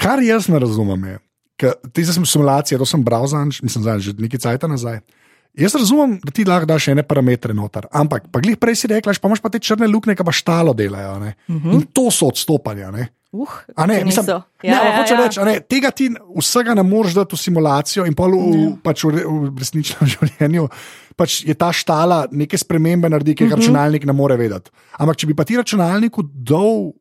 Kar 0.00 0.24
jaz 0.24 0.48
ne 0.48 0.62
razumem, 0.64 1.04
je, 1.12 1.18
Ti 1.56 2.04
sem 2.04 2.26
simulacije, 2.26 2.78
to 2.78 2.86
sem 2.86 3.04
bral 3.04 3.26
za 3.26 3.40
že 3.98 4.12
nekaj 4.18 4.40
časa 4.40 4.68
nazaj. 4.68 5.00
Jaz 5.56 5.72
razumem, 5.74 6.18
da 6.20 6.32
ti 6.36 6.44
lahko 6.44 6.68
daš 6.68 6.90
ene 6.92 7.02
parametre 7.02 7.54
noter, 7.56 7.86
ampak 7.88 8.28
pa 8.28 8.42
glih 8.44 8.58
prej 8.60 8.76
si 8.76 8.90
rekla, 8.92 9.14
pa 9.16 9.28
imaš 9.28 9.40
pa 9.40 9.48
te 9.48 9.58
črne 9.58 9.88
luknje, 9.88 10.12
ki 10.18 10.24
pa 10.24 10.32
štalo 10.32 10.74
delajo. 10.76 11.14
Uh 11.16 11.22
mhm. 11.54 11.68
-huh. 11.68 11.74
In 11.74 11.86
to 11.92 12.10
so 12.10 12.28
odstopanja. 12.28 12.90
Ne? 12.90 13.08
Uh, 13.32 13.48
ne, 13.86 14.04
mislim, 14.04 14.24
ja, 14.28 14.42
ne, 14.62 14.70
ja, 14.70 14.82
ja. 14.84 15.24
Reč, 15.24 15.36
ne, 15.36 15.60
tega 15.60 15.90
ti 15.90 16.10
vsega 16.38 16.74
ne 16.74 16.82
moreš 16.82 17.14
dati 17.14 17.36
v 17.36 17.38
simulacijo 17.38 18.06
in 18.06 18.14
v, 18.16 18.22
v, 18.22 18.76
pač 18.82 19.04
v, 19.04 19.24
v 19.26 19.58
resničnem 19.58 20.08
življenju. 20.14 20.68
Pač 21.16 21.42
je 21.44 21.54
ta 21.54 21.72
štala 21.72 22.26
neke 22.30 22.58
spremembe 22.58 23.08
naredi, 23.08 23.34
ki 23.34 23.44
jih 23.44 23.52
uh 23.52 23.56
mhm. 23.56 23.62
-huh. 23.62 23.66
računalnik 23.66 24.04
ne 24.04 24.12
more 24.12 24.36
vedeti. 24.36 24.70
Ampak 24.98 25.16
če 25.16 25.26
bi 25.26 25.34
pa 25.34 25.44
ti 25.44 25.56
računalniku 25.56 26.22
dal 26.22 26.92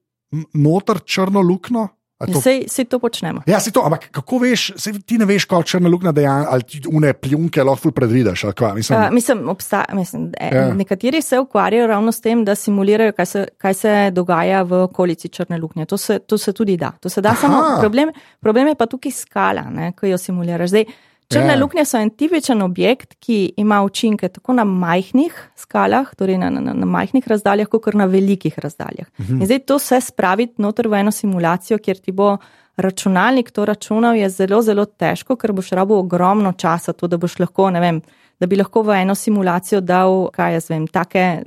noter 0.54 1.00
črno 1.06 1.42
luknjo, 1.42 1.88
Vse 2.20 2.86
to 2.88 3.00
počnemo. 3.00 3.42
Ja, 3.46 3.60
to, 3.74 3.82
ampak 3.84 4.08
kako 4.12 4.38
veš, 4.38 4.72
se, 4.80 4.94
ti 5.06 5.18
ne 5.18 5.26
veš, 5.26 5.46
kako 5.46 5.64
črna 5.64 5.90
luknja 5.90 6.12
dejansko 6.16 6.54
ali 6.54 6.64
ti 6.64 6.82
une 6.88 7.14
pljunke 7.14 7.64
lahko 7.64 7.92
predvidiš? 7.92 8.44
Mislim, 8.76 9.00
uh, 9.00 9.12
mislim, 9.12 9.50
obsta, 9.50 9.84
mislim 9.94 10.32
e, 10.40 10.56
ja. 10.56 10.74
nekateri 10.74 11.22
se 11.22 11.40
ukvarjajo 11.40 11.88
ravno 11.88 12.12
s 12.12 12.22
tem, 12.22 12.46
da 12.46 12.56
simulirajo, 12.56 13.12
kaj 13.12 13.26
se, 13.26 13.48
kaj 13.58 13.74
se 13.74 14.12
dogaja 14.12 14.62
v 14.64 14.84
okolici 14.84 15.30
črne 15.30 15.58
luknje. 15.58 15.86
To 15.86 15.98
se, 15.98 16.20
to 16.20 16.38
se 16.38 16.54
tudi 16.54 16.78
da. 16.78 16.92
Se 17.08 17.22
da 17.22 17.36
samo, 17.42 17.64
problem, 17.80 18.10
problem 18.40 18.68
je 18.68 18.76
pa 18.76 18.86
tukaj 18.86 19.12
skala, 19.12 19.92
ki 20.00 20.10
jo 20.10 20.18
simuliraš. 20.18 20.70
Zdaj, 20.70 20.86
Črne 21.32 21.54
ja. 21.54 21.60
luknje 21.60 21.86
so 21.86 21.98
en 21.98 22.10
tipičen 22.10 22.62
objekt, 22.62 23.16
ki 23.20 23.54
ima 23.58 23.82
učinke 23.84 24.30
tako 24.30 24.54
na 24.54 24.64
majhnih 24.64 25.34
skalah, 25.58 26.12
torej 26.18 26.38
na, 26.38 26.50
na, 26.50 26.74
na 26.74 26.86
majhnih 26.86 27.28
razdaljah, 27.28 27.68
kot 27.68 27.94
na 27.94 28.06
velikih 28.06 28.60
razdaljah. 28.60 29.08
Mhm. 29.20 29.42
In 29.42 29.46
zdaj 29.46 29.60
to 29.66 29.80
vse 29.82 30.02
spraviti 30.02 30.62
noter 30.62 30.88
v 30.88 31.02
eno 31.02 31.12
simulacijo, 31.12 31.78
kjer 31.78 31.98
ti 31.98 32.12
bo 32.12 32.38
računalnik 32.78 33.52
to 33.52 33.66
računal, 33.66 34.16
je 34.16 34.30
zelo, 34.30 34.62
zelo 34.62 34.86
težko, 34.86 35.36
ker 35.36 35.54
boš 35.56 35.72
rabo 35.72 36.00
ogromno 36.00 36.52
časa, 36.54 36.94
to, 36.94 37.08
da, 37.08 37.18
lahko, 37.40 37.70
vem, 37.72 38.02
da 38.40 38.48
bi 38.48 38.56
lahko 38.60 38.84
v 38.84 39.02
eno 39.02 39.16
simulacijo 39.16 39.82
dal, 39.82 40.28
kaj 40.36 40.54
jaz 40.54 40.70
vem, 40.70 40.88
take, 40.88 41.44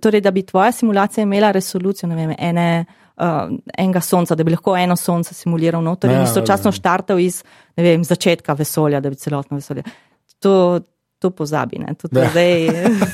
torej 0.00 0.20
da 0.20 0.30
bi 0.30 0.42
tvoja 0.42 0.72
simulacija 0.72 1.22
imela 1.22 1.52
resolucijo, 1.52 2.08
ne 2.08 2.16
vem, 2.16 2.34
ene 2.38 2.84
uh, 3.16 3.50
enega 3.78 4.00
sonca, 4.00 4.36
da 4.38 4.44
bi 4.44 4.54
lahko 4.54 4.76
eno 4.76 4.96
sonce 4.96 5.34
simuliral 5.34 5.82
noter 5.84 6.10
ja, 6.10 6.20
in 6.20 6.26
istočasno 6.26 6.72
štartal 6.72 7.20
iz 7.20 7.42
vem, 7.76 8.04
začetka 8.04 8.56
vesolja, 8.58 9.00
da 9.00 9.10
bi 9.10 9.16
celotno 9.16 9.58
vesolje. 9.60 9.84
To, 10.42 10.80
to 11.22 11.30
pozabi. 11.30 11.80
To, 11.98 12.08
to, 12.08 12.20
ja. 12.20 12.30
zdaj, 12.30 12.68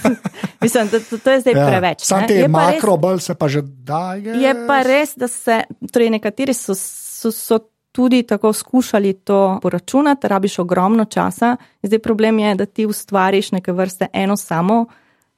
mislim, 0.65 0.89
to, 0.89 1.01
to, 1.11 1.19
to 1.19 1.31
je 1.31 1.41
zdaj 1.41 1.55
ja. 1.55 1.67
preveč. 1.67 2.05
Sam 2.09 2.27
te 2.29 2.49
makrobal 2.49 3.19
se 3.19 3.35
pa 3.35 3.49
že 3.49 3.63
daje. 3.63 4.39
Je 4.43 4.55
pa 4.67 4.83
res, 4.87 5.17
da 5.17 5.29
se, 5.29 5.63
torej 5.93 6.15
nekateri 6.19 6.55
so. 6.55 6.77
so, 6.77 7.33
so 7.33 7.65
Tudi 7.99 8.21
tako 8.23 8.53
skušali 8.53 9.13
to 9.27 9.59
poračunati, 9.63 10.29
rabiš 10.29 10.59
ogromno 10.59 11.05
časa. 11.05 11.57
Zdaj 11.83 11.99
problem 11.99 12.39
je, 12.39 12.55
da 12.55 12.67
ti 12.67 12.87
ustvariš 12.87 13.53
neke 13.53 13.73
vrste 13.73 14.07
eno 14.13 14.37
samo, 14.37 14.85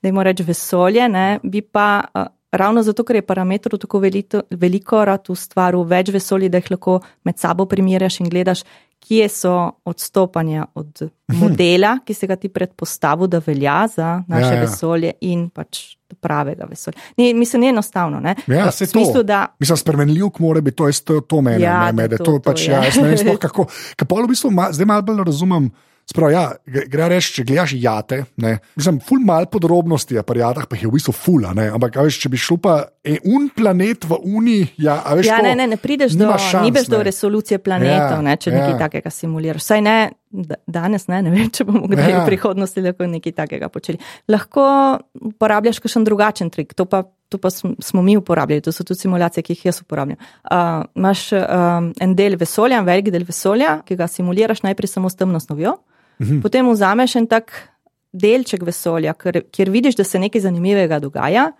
da 0.03 0.09
jim 0.09 0.19
rečeš 0.21 0.47
vesolje, 0.47 1.09
ne? 1.09 1.39
bi 1.43 1.63
pa 1.63 2.03
uh, 2.15 2.27
ravno 2.53 2.83
zato, 2.83 3.05
ker 3.05 3.17
je 3.17 3.27
parametrov 3.27 3.81
tako 3.81 3.99
veliko, 3.99 4.43
veliko 4.51 5.05
rad 5.05 5.31
ustvaril 5.31 5.85
več 5.89 6.13
vesolja, 6.15 6.51
da 6.51 6.61
jih 6.61 6.71
lahko 6.75 7.01
med 7.25 7.39
sabo 7.39 7.67
primerjaš 7.71 8.21
in 8.21 8.31
gledaš, 8.31 8.65
kje 9.01 9.29
so 9.33 9.55
odstopanja 9.85 10.67
od 10.75 11.07
modela, 11.41 11.99
ki 12.05 12.15
se 12.15 12.27
ga 12.27 12.37
ti 12.37 12.51
predpostavil, 12.53 13.31
da 13.33 13.41
velja 13.47 13.87
za 13.89 14.11
naše 14.29 14.47
ja, 14.47 14.55
ja. 14.55 14.61
vesolje 14.61 15.13
in 15.21 15.49
pač 15.49 15.81
pravega 16.21 16.67
vesolja. 16.69 16.99
Ni, 17.17 17.33
mislim, 17.35 17.63
ni 17.63 17.69
enostavno. 17.69 18.21
Ne? 18.21 18.35
Ja, 18.47 18.71
se 18.71 18.87
smislu, 18.87 19.23
da... 19.23 19.47
Mislim, 19.59 19.77
spremenljiv 19.77 20.27
mora 20.39 20.61
biti, 20.61 20.77
to 20.77 20.89
je 20.89 20.93
to, 21.05 21.21
to 21.21 21.41
meni. 21.41 21.63
Ja, 21.63 21.93
ne, 21.93 22.09
to, 22.09 22.17
to, 22.17 22.25
to, 22.25 22.41
pač, 22.45 22.67
to, 22.67 22.73
ja, 22.73 22.85
jaz 22.85 22.99
ne 23.01 23.15
vem, 23.15 23.37
kako. 23.47 23.67
Kapolo 23.97 24.27
v 24.29 24.35
bistvu, 24.35 24.51
ma, 24.55 24.69
zdaj 24.75 24.91
malo 24.91 25.07
bolj 25.07 25.25
razumem. 25.31 25.71
Sprav, 26.11 26.33
ja, 26.35 26.45
gre 26.67 27.07
reči, 27.13 27.37
če 27.37 27.45
gledaš 27.47 27.73
jate, 27.79 28.25
ne, 28.43 28.57
mislim, 28.75 28.97
ful 29.07 29.21
mal 29.23 29.45
podrobnosti 29.51 30.17
je 30.17 30.25
pri 30.27 30.41
jatah, 30.43 30.65
pa 30.67 30.75
jih 30.75 30.89
je 30.89 30.91
v 30.91 30.95
bistvu 30.97 31.13
ful, 31.15 31.45
ampak 31.47 32.01
veš, 32.03 32.17
če 32.25 32.31
bi 32.33 32.41
šel 32.41 32.59
pa 32.63 32.73
e, 33.07 33.21
un 33.31 33.47
planet 33.55 34.09
v 34.11 34.19
Uni, 34.27 34.57
ja, 34.83 34.97
veš, 35.15 35.29
ja, 35.29 35.39
ne, 35.47 35.53
ne, 35.61 35.69
ne 35.71 35.79
prideš 35.79 36.17
do, 36.19 36.33
šans, 36.35 36.89
do 36.91 36.99
resolucije 37.07 37.61
planetov, 37.63 38.17
ja, 38.17 38.25
ne, 38.27 38.35
če 38.35 38.51
ja. 38.51 38.57
nekaj 38.57 38.75
takega 38.89 39.13
simuliraš. 39.15 39.63
Saj 39.69 39.85
ne, 39.87 39.95
danes 40.67 41.07
ne, 41.11 41.21
ne 41.27 41.35
vem, 41.35 41.53
če 41.55 41.69
bomo 41.69 41.87
kdaj 41.91 42.11
ja. 42.11 42.23
v 42.25 42.27
prihodnosti 42.27 42.83
lahko 42.83 43.07
nekaj 43.11 43.37
takega 43.45 43.69
počeli. 43.71 44.03
Lahko 44.31 44.65
uporabljaš 45.31 45.79
kakšen 45.85 46.09
drugačen 46.09 46.51
trik, 46.51 46.75
to 46.75 46.89
pa, 46.91 47.05
to 47.31 47.39
pa 47.39 47.53
smo 47.55 48.03
mi 48.03 48.17
uporabljali, 48.19 48.65
to 48.67 48.75
so 48.75 48.83
tudi 48.87 49.05
simulacije, 49.05 49.47
ki 49.47 49.55
jih 49.55 49.69
jaz 49.71 49.79
uporabljam. 49.85 50.19
Uh, 50.43 50.83
imaš 50.99 51.29
um, 51.39 51.93
en 52.03 52.19
del 52.19 52.35
vesolja, 52.41 52.83
en 52.83 52.91
velik 52.91 53.15
del 53.15 53.29
vesolja, 53.31 53.79
ki 53.87 53.99
ga 53.99 54.11
simuliraš 54.11 54.65
najprej 54.67 54.95
samo 54.97 55.11
s 55.11 55.19
temno 55.23 55.39
snovjo. 55.43 55.79
-hmm. 56.21 56.43
Potem 56.43 56.71
vzameš 56.71 57.17
en 57.17 57.27
tak 57.27 57.53
delček 58.13 58.63
vesolja, 58.63 59.15
kjer, 59.15 59.43
kjer 59.53 59.71
vidiš, 59.71 59.97
da 59.97 60.05
se 60.05 60.19
nekaj 60.19 60.41
zanimivega 60.41 60.99
dogaja, 60.99 61.53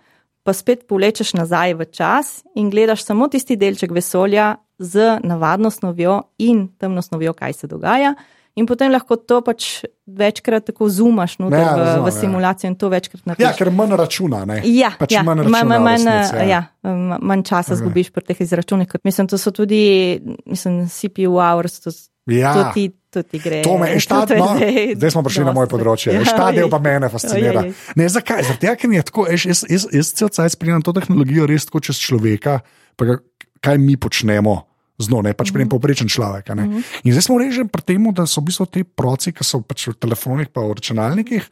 pa 0.43 0.53
spet 0.53 0.87
povlečeš 0.87 1.33
nazaj 1.33 1.73
v 1.73 1.85
čas 1.91 2.43
in 2.55 2.69
gledaš 2.69 3.05
samo 3.05 3.27
tisti 3.27 3.55
delček 3.55 3.91
vesolja 3.91 4.55
z 4.79 5.19
navadno 5.23 5.69
snovjo 5.69 6.21
in 6.37 6.67
temno 6.77 7.01
snovjo, 7.01 7.33
kaj 7.33 7.53
se 7.53 7.67
dogaja. 7.67 8.15
In 8.59 8.65
potem 8.67 8.91
lahko 8.91 9.15
to 9.15 9.37
pač 9.45 9.85
večkrat 10.11 10.65
tako 10.67 10.89
zumaš 10.91 11.37
ja, 11.39 11.45
v, 11.47 11.51
razumem, 11.55 12.03
v 12.03 12.09
ja. 12.09 12.11
simulacijo 12.11 12.67
in 12.67 12.75
to 12.75 12.89
večkrat 12.91 13.21
narediš. 13.25 13.45
Ja, 13.45 13.51
ker 13.55 13.71
manj 13.71 13.95
računa. 13.95 14.41
Ja, 14.67 14.89
pač 14.99 15.15
ja, 15.15 15.21
manj, 15.23 15.45
računa 15.45 15.61
manj, 15.63 15.83
manj, 15.85 16.07
resnici, 16.09 16.49
ja. 16.49 16.59
Ja, 16.83 17.19
manj 17.21 17.45
časa 17.47 17.77
zgubiš 17.79 18.09
pri 18.11 18.25
teh 18.27 18.41
izračunih. 18.43 18.91
Mislim, 19.07 19.29
to 19.31 19.39
so 19.39 19.53
tudi 19.55 20.19
mislim, 20.43 20.83
CPU 20.91 21.39
hours, 21.39 21.79
to, 21.79 21.95
ja. 22.25 22.53
to 22.53 22.63
ti 22.73 22.91
to 23.11 23.23
ti 23.23 23.39
gre. 23.43 23.61
To 23.67 23.75
me 23.77 23.99
štad, 24.05 24.31
no, 24.39 24.55
zdaj 24.95 25.11
smo 25.11 25.23
prišli 25.27 25.43
na 25.43 25.53
moje 25.55 25.67
področje. 25.71 26.15
Ja, 26.15 26.23
Štadil 26.23 26.71
pa 26.71 26.79
mene 26.79 27.11
fascinira. 27.11 27.67
Ne, 27.99 28.07
zakaj? 28.07 28.45
Zato, 28.47 28.75
ker 28.79 28.95
je 28.95 29.03
tako, 29.03 29.27
jaz, 29.27 29.45
jaz, 29.45 29.63
jaz, 29.67 29.85
jaz 29.91 30.11
cel 30.15 30.31
cel 30.31 30.35
cel 30.39 30.51
spremljam 30.55 30.85
to 30.87 30.95
tehnologijo 30.95 31.47
res 31.51 31.67
tako 31.67 31.83
čez 31.83 31.99
človeka, 31.99 32.61
pa 32.95 33.19
kaj 33.61 33.81
mi 33.81 33.99
počnemo. 33.99 34.63
Zno, 35.01 35.23
ne 35.25 35.33
pač 35.33 35.49
mm 35.49 35.65
-hmm. 35.65 35.69
povprečen 35.69 36.07
človek. 36.07 36.49
Mm 36.49 36.59
-hmm. 36.59 36.83
In 37.03 37.11
zdaj 37.11 37.21
smo 37.21 37.37
reženi 37.37 37.69
pri 37.69 37.81
tem, 37.81 38.13
da 38.13 38.25
so 38.25 38.41
v 38.41 38.45
bistvu 38.45 38.65
te 38.65 38.83
proci, 38.83 39.33
ki 39.33 39.43
so 39.43 39.61
pač 39.61 39.87
v 39.87 39.97
telefonih, 39.97 40.47
pa 40.53 40.61
v 40.61 40.77
računalnikih, 40.77 41.49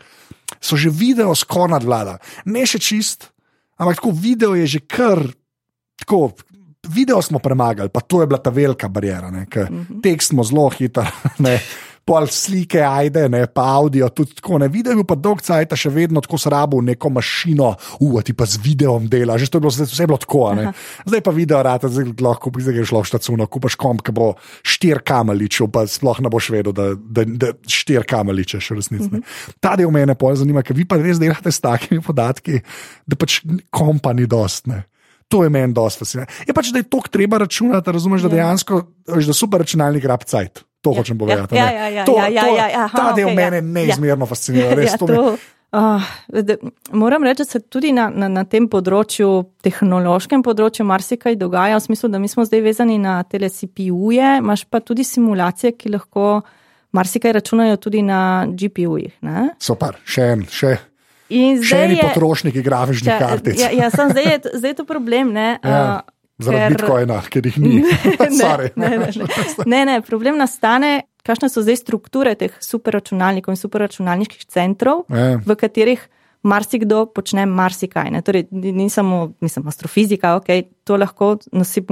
so 0.62 0.78
že 0.78 0.90
video 0.90 1.36
skoraj 1.36 1.72
nadvlada. 1.72 2.18
Ne 2.46 2.66
še 2.66 2.80
čist, 2.80 3.34
ampak 3.78 3.96
tako 3.96 4.12
video 4.12 4.56
je 4.56 4.68
že 4.68 4.80
kar. 4.80 5.34
Tako, 6.00 6.32
video 6.88 7.22
smo 7.22 7.40
premagali, 7.40 7.90
pa 7.90 8.00
to 8.00 8.22
je 8.22 8.28
bila 8.28 8.40
ta 8.40 8.50
velika 8.50 8.88
barijera. 8.88 9.32
Mm 9.32 9.46
-hmm. 9.52 10.02
Tekst 10.02 10.30
smo 10.30 10.44
zelo 10.44 10.70
hitro, 10.70 11.06
pol 12.10 12.26
slike, 12.28 12.82
ajde, 12.82 13.28
ne, 13.30 13.44
pa 13.54 13.68
audio, 13.78 14.10
tudi 14.10 14.34
tako 14.40 14.58
ne. 14.58 14.68
Video 14.68 14.92
je 14.92 14.96
bil 14.96 15.06
pa 15.06 15.16
dolg 15.16 15.44
cajt, 15.46 15.76
še 15.78 15.92
vedno 15.94 16.24
tako 16.26 16.40
srabo 16.42 16.82
neko 16.82 17.12
mašino, 17.14 17.76
uf, 18.02 18.24
ti 18.26 18.34
pa 18.34 18.48
z 18.50 18.62
videom 18.64 19.06
dela, 19.12 19.38
že 19.38 19.50
to 19.52 19.60
je 19.60 19.62
bilo, 19.62 19.70
vse 19.70 20.08
bilo 20.08 20.18
tako. 20.18 20.54
Ne. 20.58 20.74
Zdaj 21.06 21.22
pa 21.22 21.32
video 21.36 21.62
rata, 21.64 21.88
zdaj 21.88 22.16
lahko 22.26 22.52
zdaj 22.58 22.74
greš 22.74 22.94
lahko 22.96 23.12
štacuno, 23.12 23.48
kupaš 23.48 23.78
komp, 23.80 24.02
ki 24.02 24.16
bo 24.18 24.34
štir 24.66 25.04
kamaličev, 25.06 25.70
pa 25.70 25.86
sploh 25.86 26.24
ne 26.26 26.34
boš 26.34 26.50
vedel, 26.50 26.74
da, 26.74 26.96
da, 26.98 27.28
da 27.46 27.54
štir 27.70 28.08
kamaličeš 28.10 28.72
v 28.72 28.80
resnici. 28.82 29.10
Mm 29.12 29.22
-hmm. 29.22 29.54
Ta 29.60 29.76
del 29.76 29.92
mene 29.92 30.16
pa 30.16 30.34
zanima, 30.36 30.64
ker 30.64 30.76
vi 30.76 30.86
pa 30.86 30.98
res 30.98 31.20
delate 31.20 31.52
s 31.52 31.62
takimi 31.62 32.02
podatki, 32.02 32.62
da 33.06 33.16
pač 33.16 33.42
kompa 33.70 34.14
ni 34.14 34.26
dost. 34.26 34.66
To 35.30 35.44
je 35.46 35.50
meni 35.54 35.74
dosti 35.74 36.02
fascinantno. 36.02 36.36
Je 36.48 36.54
pač, 36.58 36.72
da 36.74 36.82
je 36.82 36.88
to 36.90 37.04
treba 37.12 37.38
računati, 37.38 37.92
razumeš, 37.92 38.26
da 38.26 38.32
ja. 38.32 38.34
dejansko 38.34 38.82
je 39.14 39.26
da 39.28 39.34
super 39.34 39.62
računalnik 39.62 40.06
rab 40.10 40.26
cajt. 40.26 40.64
To 40.82 40.92
ja. 40.92 41.02
hočem 41.02 41.18
povedati. 41.18 41.56
Ja, 41.56 41.72
ja, 41.72 41.88
ja, 41.90 42.06
to, 42.06 42.16
ja, 42.18 42.28
ja, 42.28 42.48
ja, 42.48 42.68
ja, 42.70 42.90
ta 42.90 43.12
del 43.14 43.28
okay, 43.28 43.36
mene 43.36 43.58
ja. 43.58 43.62
neizmerno 43.62 44.26
ja. 44.26 44.30
fascinira. 44.30 44.76
Res, 44.80 44.94
ja, 44.94 44.98
to 44.98 45.08
to, 45.08 45.36
uh, 45.76 46.02
de, 46.28 46.58
moram 46.92 47.24
reči, 47.24 47.44
da 47.44 47.46
se 47.46 47.60
tudi 47.60 47.92
na, 47.94 48.08
na, 48.10 48.30
na 48.32 48.46
tem 48.48 48.70
področju, 48.72 49.30
tehnološkem 49.66 50.44
področju, 50.46 50.88
marsikaj 50.88 51.36
dogaja. 51.38 51.78
V 51.78 51.90
smislu, 51.90 52.10
da 52.14 52.22
mi 52.24 52.32
smo 52.32 52.48
zdaj 52.48 52.64
vezani 52.66 52.98
na 53.02 53.20
tele 53.28 53.52
CPU-je, 53.52 54.38
imaš 54.40 54.66
pa 54.72 54.82
tudi 54.82 55.04
simulacije, 55.04 55.76
ki 55.78 55.94
lahko 55.98 56.40
marsikaj 56.96 57.36
računajo 57.38 57.78
tudi 57.78 58.02
na 58.08 58.48
GPU-jih. 58.50 59.20
Super, 59.62 60.00
še 60.08 60.32
en, 60.34 60.48
še. 60.50 60.78
Še 61.30 61.84
eni 61.86 62.00
potrošniki 62.02 62.64
grafičnih 62.66 63.20
kartic. 63.22 63.60
Ja, 63.62 63.70
ja 63.74 63.90
sem, 63.94 64.10
zdaj, 64.14 64.26
je, 64.26 64.40
zdaj 64.58 64.74
je 64.74 64.78
to 64.82 64.86
problem. 64.90 65.36
Ja, 65.38 66.02
Zaradi 66.40 66.76
bitcoina, 66.78 67.20
ker 67.28 67.48
jih 67.50 67.58
ni. 67.60 67.82
ne, 68.40 68.70
ne, 68.76 68.92
ne, 68.98 69.10
ne, 69.74 69.82
ne, 69.92 69.98
problem 70.06 70.40
nastane, 70.40 70.94
kakšne 71.28 71.52
so 71.52 71.64
zdaj 71.66 71.82
strukture 71.82 72.36
teh 72.40 72.56
superračunalnikov 72.64 73.56
in 73.56 73.60
superračunalniških 73.60 74.48
centrov, 74.48 75.04
ja. 75.12 75.36
v 75.44 75.60
katerih 75.60 76.08
marsikdo 76.48 77.04
počne 77.12 77.44
marsikaj. 77.44 78.14
Torej, 78.24 78.46
ni 78.52 78.88
samo 78.88 79.34
mislim, 79.44 79.68
astrofizika, 79.68 80.38
okay, 80.40 80.64
to 80.88 80.96
lahko 80.96 81.34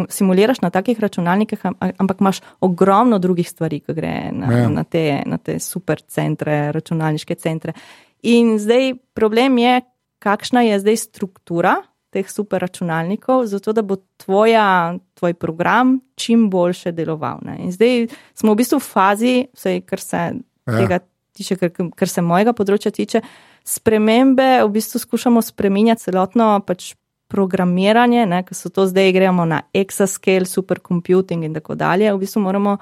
simuliraš 0.10 0.62
na 0.64 0.72
takih 0.72 1.00
računalnikih, 1.04 1.66
ampak 2.00 2.24
imaš 2.24 2.40
ogromno 2.64 3.20
drugih 3.20 3.50
stvari, 3.50 3.82
ki 3.84 3.96
gre 3.98 4.14
na, 4.32 4.54
ja. 4.56 4.70
na, 4.72 4.86
te, 4.88 5.04
na 5.28 5.38
te 5.38 5.60
supercentre, 5.60 6.70
računalniške 6.72 7.36
centre. 7.36 7.76
In 8.24 8.58
zdaj 8.60 8.96
problem 9.14 9.58
je, 9.58 9.82
kakšna 10.20 10.62
je 10.62 10.80
zdaj 10.80 10.98
struktura 10.98 11.76
teh 12.10 12.30
superračunalnikov, 12.32 13.46
zato 13.46 13.74
da 13.74 13.84
bo 13.86 14.00
tvoja, 14.18 14.98
tvoj 15.14 15.34
program 15.34 16.00
čim 16.16 16.50
boljše 16.50 16.92
deloval. 16.92 17.44
Ne? 17.46 17.58
In 17.68 17.72
zdaj 17.72 18.08
smo 18.34 18.56
v 18.56 18.64
bistvu 18.64 18.80
v 18.80 18.88
fazi, 18.88 19.36
vse, 19.54 19.82
kar 19.86 20.02
se 20.02 20.18
ja. 20.18 20.78
tega 20.78 21.00
tiče, 21.38 21.56
kar, 21.56 21.72
kar 21.96 22.10
se 22.10 22.24
mojega 22.24 22.56
področja 22.58 22.92
tiče, 22.92 23.22
spremembe, 23.68 24.64
v 24.64 24.72
bistvu 24.80 25.04
skušamo 25.04 25.44
spremenjati 25.44 26.08
celotno 26.08 26.56
pač 26.66 26.94
programiranje, 27.28 28.24
ker 28.48 28.56
so 28.56 28.72
to 28.72 28.88
zdaj 28.88 29.12
gremo 29.12 29.46
na 29.46 29.62
exascale, 29.76 30.48
supercomputing 30.48 31.44
in 31.44 31.58
tako 31.58 31.76
dalje. 31.76 32.08
V 32.14 32.24
bistvu 32.24 32.42
moramo 32.46 32.78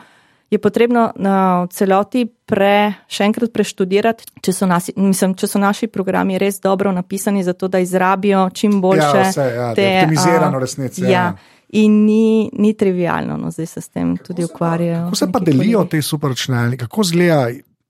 je 0.55 0.61
potrebno 0.61 1.09
na 1.15 1.67
celoti 1.71 2.25
pre, 2.25 3.05
še 3.11 3.27
enkrat 3.27 3.51
preštudirati, 3.53 4.27
če 4.43 4.53
so, 4.55 4.67
nasi, 4.69 4.93
mislim, 4.97 5.35
če 5.37 5.49
so 5.51 5.61
naši 5.61 5.89
programi 5.91 6.39
res 6.41 6.61
dobro 6.63 6.93
napisani, 6.95 7.43
zato 7.43 7.69
da 7.71 7.81
izrabijo 7.83 8.47
čim 8.55 8.79
boljše. 8.81 9.19
Ja, 9.19 9.27
vse, 9.29 9.49
ja, 9.55 9.67
te, 9.75 9.89
optimizirano 10.03 10.61
resnici. 10.63 11.05
Ja. 11.05 11.11
ja. 11.11 11.27
In 11.75 12.03
ni, 12.05 12.49
ni 12.53 12.71
trivialno, 12.77 13.35
no, 13.41 13.49
zdaj 13.51 13.67
se 13.67 13.81
s 13.81 13.89
tem 13.91 14.13
tudi 14.21 14.45
ukvarjajo. 14.45 15.07
Kako 15.09 15.19
se 15.19 15.27
pa 15.33 15.41
delijo 15.43 15.83
te 15.91 15.99
superračunalniki, 16.01 16.85
kako 16.85 17.03
zgleda 17.03 17.49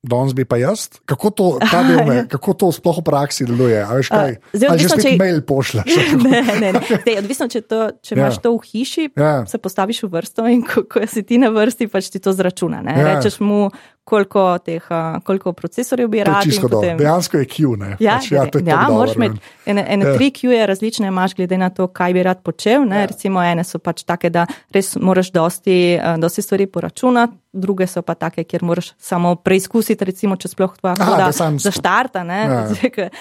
danes 0.09 0.35
bi 0.37 0.45
pa 0.45 0.59
jaz, 0.61 0.87
kako 1.09 1.31
to, 1.35 1.47
me, 2.07 2.25
kako 2.31 2.53
to 2.53 2.71
sploh 2.75 3.01
v 3.01 3.05
praksi 3.07 3.47
deluje. 3.49 3.81
Veš, 3.89 4.11
kaj, 4.13 4.37
uh, 4.37 4.53
zdaj, 4.53 4.69
odvisno, 4.75 4.99
če 5.01 5.15
mail 5.19 5.41
pošlješ. 5.47 5.97
ne, 6.25 6.41
ne, 6.61 6.71
ne. 6.77 6.83
Dej, 7.05 7.19
odvisno, 7.23 7.49
če, 7.51 7.63
to, 7.65 7.81
če 8.05 8.15
ja. 8.15 8.19
imaš 8.21 8.39
to 8.43 8.53
v 8.55 8.61
hiši, 8.71 9.09
ja. 9.17 9.33
se 9.49 9.61
postaviš 9.61 10.05
v 10.05 10.11
vrsto 10.17 10.47
in 10.51 10.63
ko, 10.65 10.85
ko 10.89 11.03
si 11.09 11.25
ti 11.27 11.41
na 11.41 11.51
vrsti, 11.53 11.89
pač 11.91 12.11
ti 12.13 12.21
to 12.23 12.35
zračuna. 12.35 12.83
Ja. 12.85 13.15
Rečeš 13.15 13.41
mu, 13.43 13.69
koliko, 14.05 14.57
teh, 14.57 14.83
koliko 15.23 15.53
procesorjev 15.53 16.09
bi 16.09 16.23
rad. 16.23 16.45
Potem... 16.61 16.97
Dejansko 16.97 17.37
je 17.37 17.45
Q. 17.45 17.71
Ne? 17.77 17.95
Ja, 17.99 18.19
pač, 18.21 18.31
ja, 18.31 18.45
ja 18.65 18.87
moraš 18.89 19.15
imeti 19.15 19.39
ene, 19.65 19.85
ene 19.89 20.05
ja. 20.05 20.13
tri 20.17 20.29
Q, 20.31 20.51
je 20.53 20.67
različne, 20.67 21.07
imaš 21.07 21.33
glede 21.35 21.57
na 21.57 21.69
to, 21.73 21.87
kaj 21.87 22.13
bi 22.13 22.23
rad 22.23 22.43
počel. 22.45 22.85
Ja. 22.85 23.05
Recimo, 23.09 23.41
ene 23.43 23.65
so 23.65 23.81
pač 23.81 24.03
take, 24.05 24.29
da 24.29 24.45
res 24.73 24.93
moraš 25.01 25.33
dosti, 25.33 25.97
dosti 26.21 26.45
stvari 26.45 26.69
poračunati. 26.69 27.33
Druge 27.55 27.87
so 27.87 28.03
pa 28.05 28.17
take, 28.19 28.43
kjer 28.43 28.63
moraš 28.67 28.91
samo 28.99 29.35
preizkusiti, 29.39 30.05
recimo, 30.05 30.35
če 30.37 30.51
sploh 30.51 30.77
tvoja 30.77 30.95
koda 30.99 31.31
zaštarta. 31.33 32.25
Ja. 32.29 32.63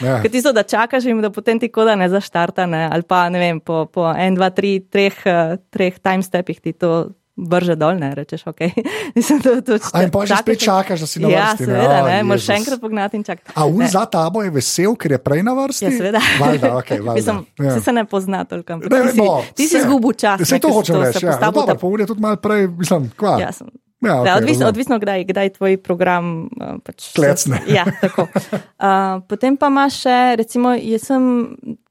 Ja. 0.05 0.19
Ker 0.23 0.31
ti 0.31 0.41
so, 0.43 0.51
da 0.53 0.63
čakaš 0.67 1.07
in 1.09 1.21
da 1.23 1.31
potem 1.33 1.59
ti 1.61 1.69
koda 1.73 1.95
ne 1.97 2.09
zaštarta, 2.13 2.67
ne? 2.67 2.85
ali 2.93 3.07
pa 3.09 3.29
ne 3.33 3.41
vem, 3.41 3.61
po, 3.61 3.85
po 3.87 4.09
en, 4.11 4.35
dva, 4.37 4.51
tri, 4.55 4.79
treh, 4.91 5.17
treh 5.73 5.99
timestepih 6.03 6.61
ti 6.61 6.73
to 6.77 6.91
vrže 7.37 7.75
dol, 7.77 7.99
ne 7.99 8.15
rečeš, 8.15 8.47
ok. 8.47 8.61
Mislim, 9.17 9.43
to, 9.43 9.61
to, 9.61 9.79
to, 9.79 10.03
in 10.03 10.11
pa 10.11 10.23
že 10.27 10.39
spet 10.39 10.61
čakaš, 10.63 11.01
da 11.03 11.07
si 11.07 11.21
na 11.21 11.29
ja, 11.29 11.45
vrsti. 11.51 11.63
Ja, 11.63 11.67
seveda, 11.67 11.99
ne, 12.07 12.19
moraš 12.23 12.47
še 12.47 12.59
enkrat 12.61 12.81
pognati 12.81 13.19
in 13.19 13.25
čakati. 13.27 13.55
A 13.59 13.67
un 13.67 13.83
za 13.91 14.05
tabo 14.07 14.43
je 14.47 14.55
vesel, 14.55 14.95
ker 14.95 15.17
je 15.17 15.21
prej 15.23 15.43
na 15.47 15.55
vrsti? 15.59 15.87
Ja, 15.89 15.93
seveda. 15.99 16.23
Valda, 16.41 16.73
okay, 16.79 17.03
valda. 17.03 17.19
Mislim, 17.19 17.45
ja. 17.59 17.79
se 17.83 17.95
ne 17.95 18.05
pozna 18.07 18.45
toliko. 18.47 18.79
Ne, 18.83 18.89
ti 18.89 19.15
si, 19.15 19.23
no, 19.23 19.31
ti 19.55 19.69
si 19.71 19.83
zgubil 19.83 20.15
čas. 20.19 20.45
Se 20.47 20.63
to 20.63 20.71
hočem 20.75 21.03
reči, 21.03 21.27
ja. 21.27 21.39
No, 21.43 21.51
dobro, 21.51 21.79
pa 21.81 21.87
ur 21.91 22.05
je 22.05 22.11
tudi 22.11 22.23
malo 22.23 22.39
prej, 22.39 22.69
mislim, 22.79 23.11
kva. 23.19 23.39
Ja, 23.43 23.51
sem. 23.55 23.71
Ja, 24.05 24.19
okay, 24.21 24.27
ja, 24.27 24.37
odvisno, 24.37 24.69
odvisno 24.69 24.99
kdaj, 25.01 25.25
kdaj 25.25 25.51
tvoj 25.57 25.79
program. 25.81 26.51
Uh, 26.61 26.77
pač 26.85 27.09
Klecne. 27.17 27.63
Ja, 27.73 27.87
tako. 28.01 28.29
Uh, 28.31 29.23
potem 29.31 29.57
pa 29.57 29.73
imaš 29.73 30.03
še, 30.05 30.19
recimo, 30.41 30.75
jaz 30.77 31.09
sem 31.09 31.25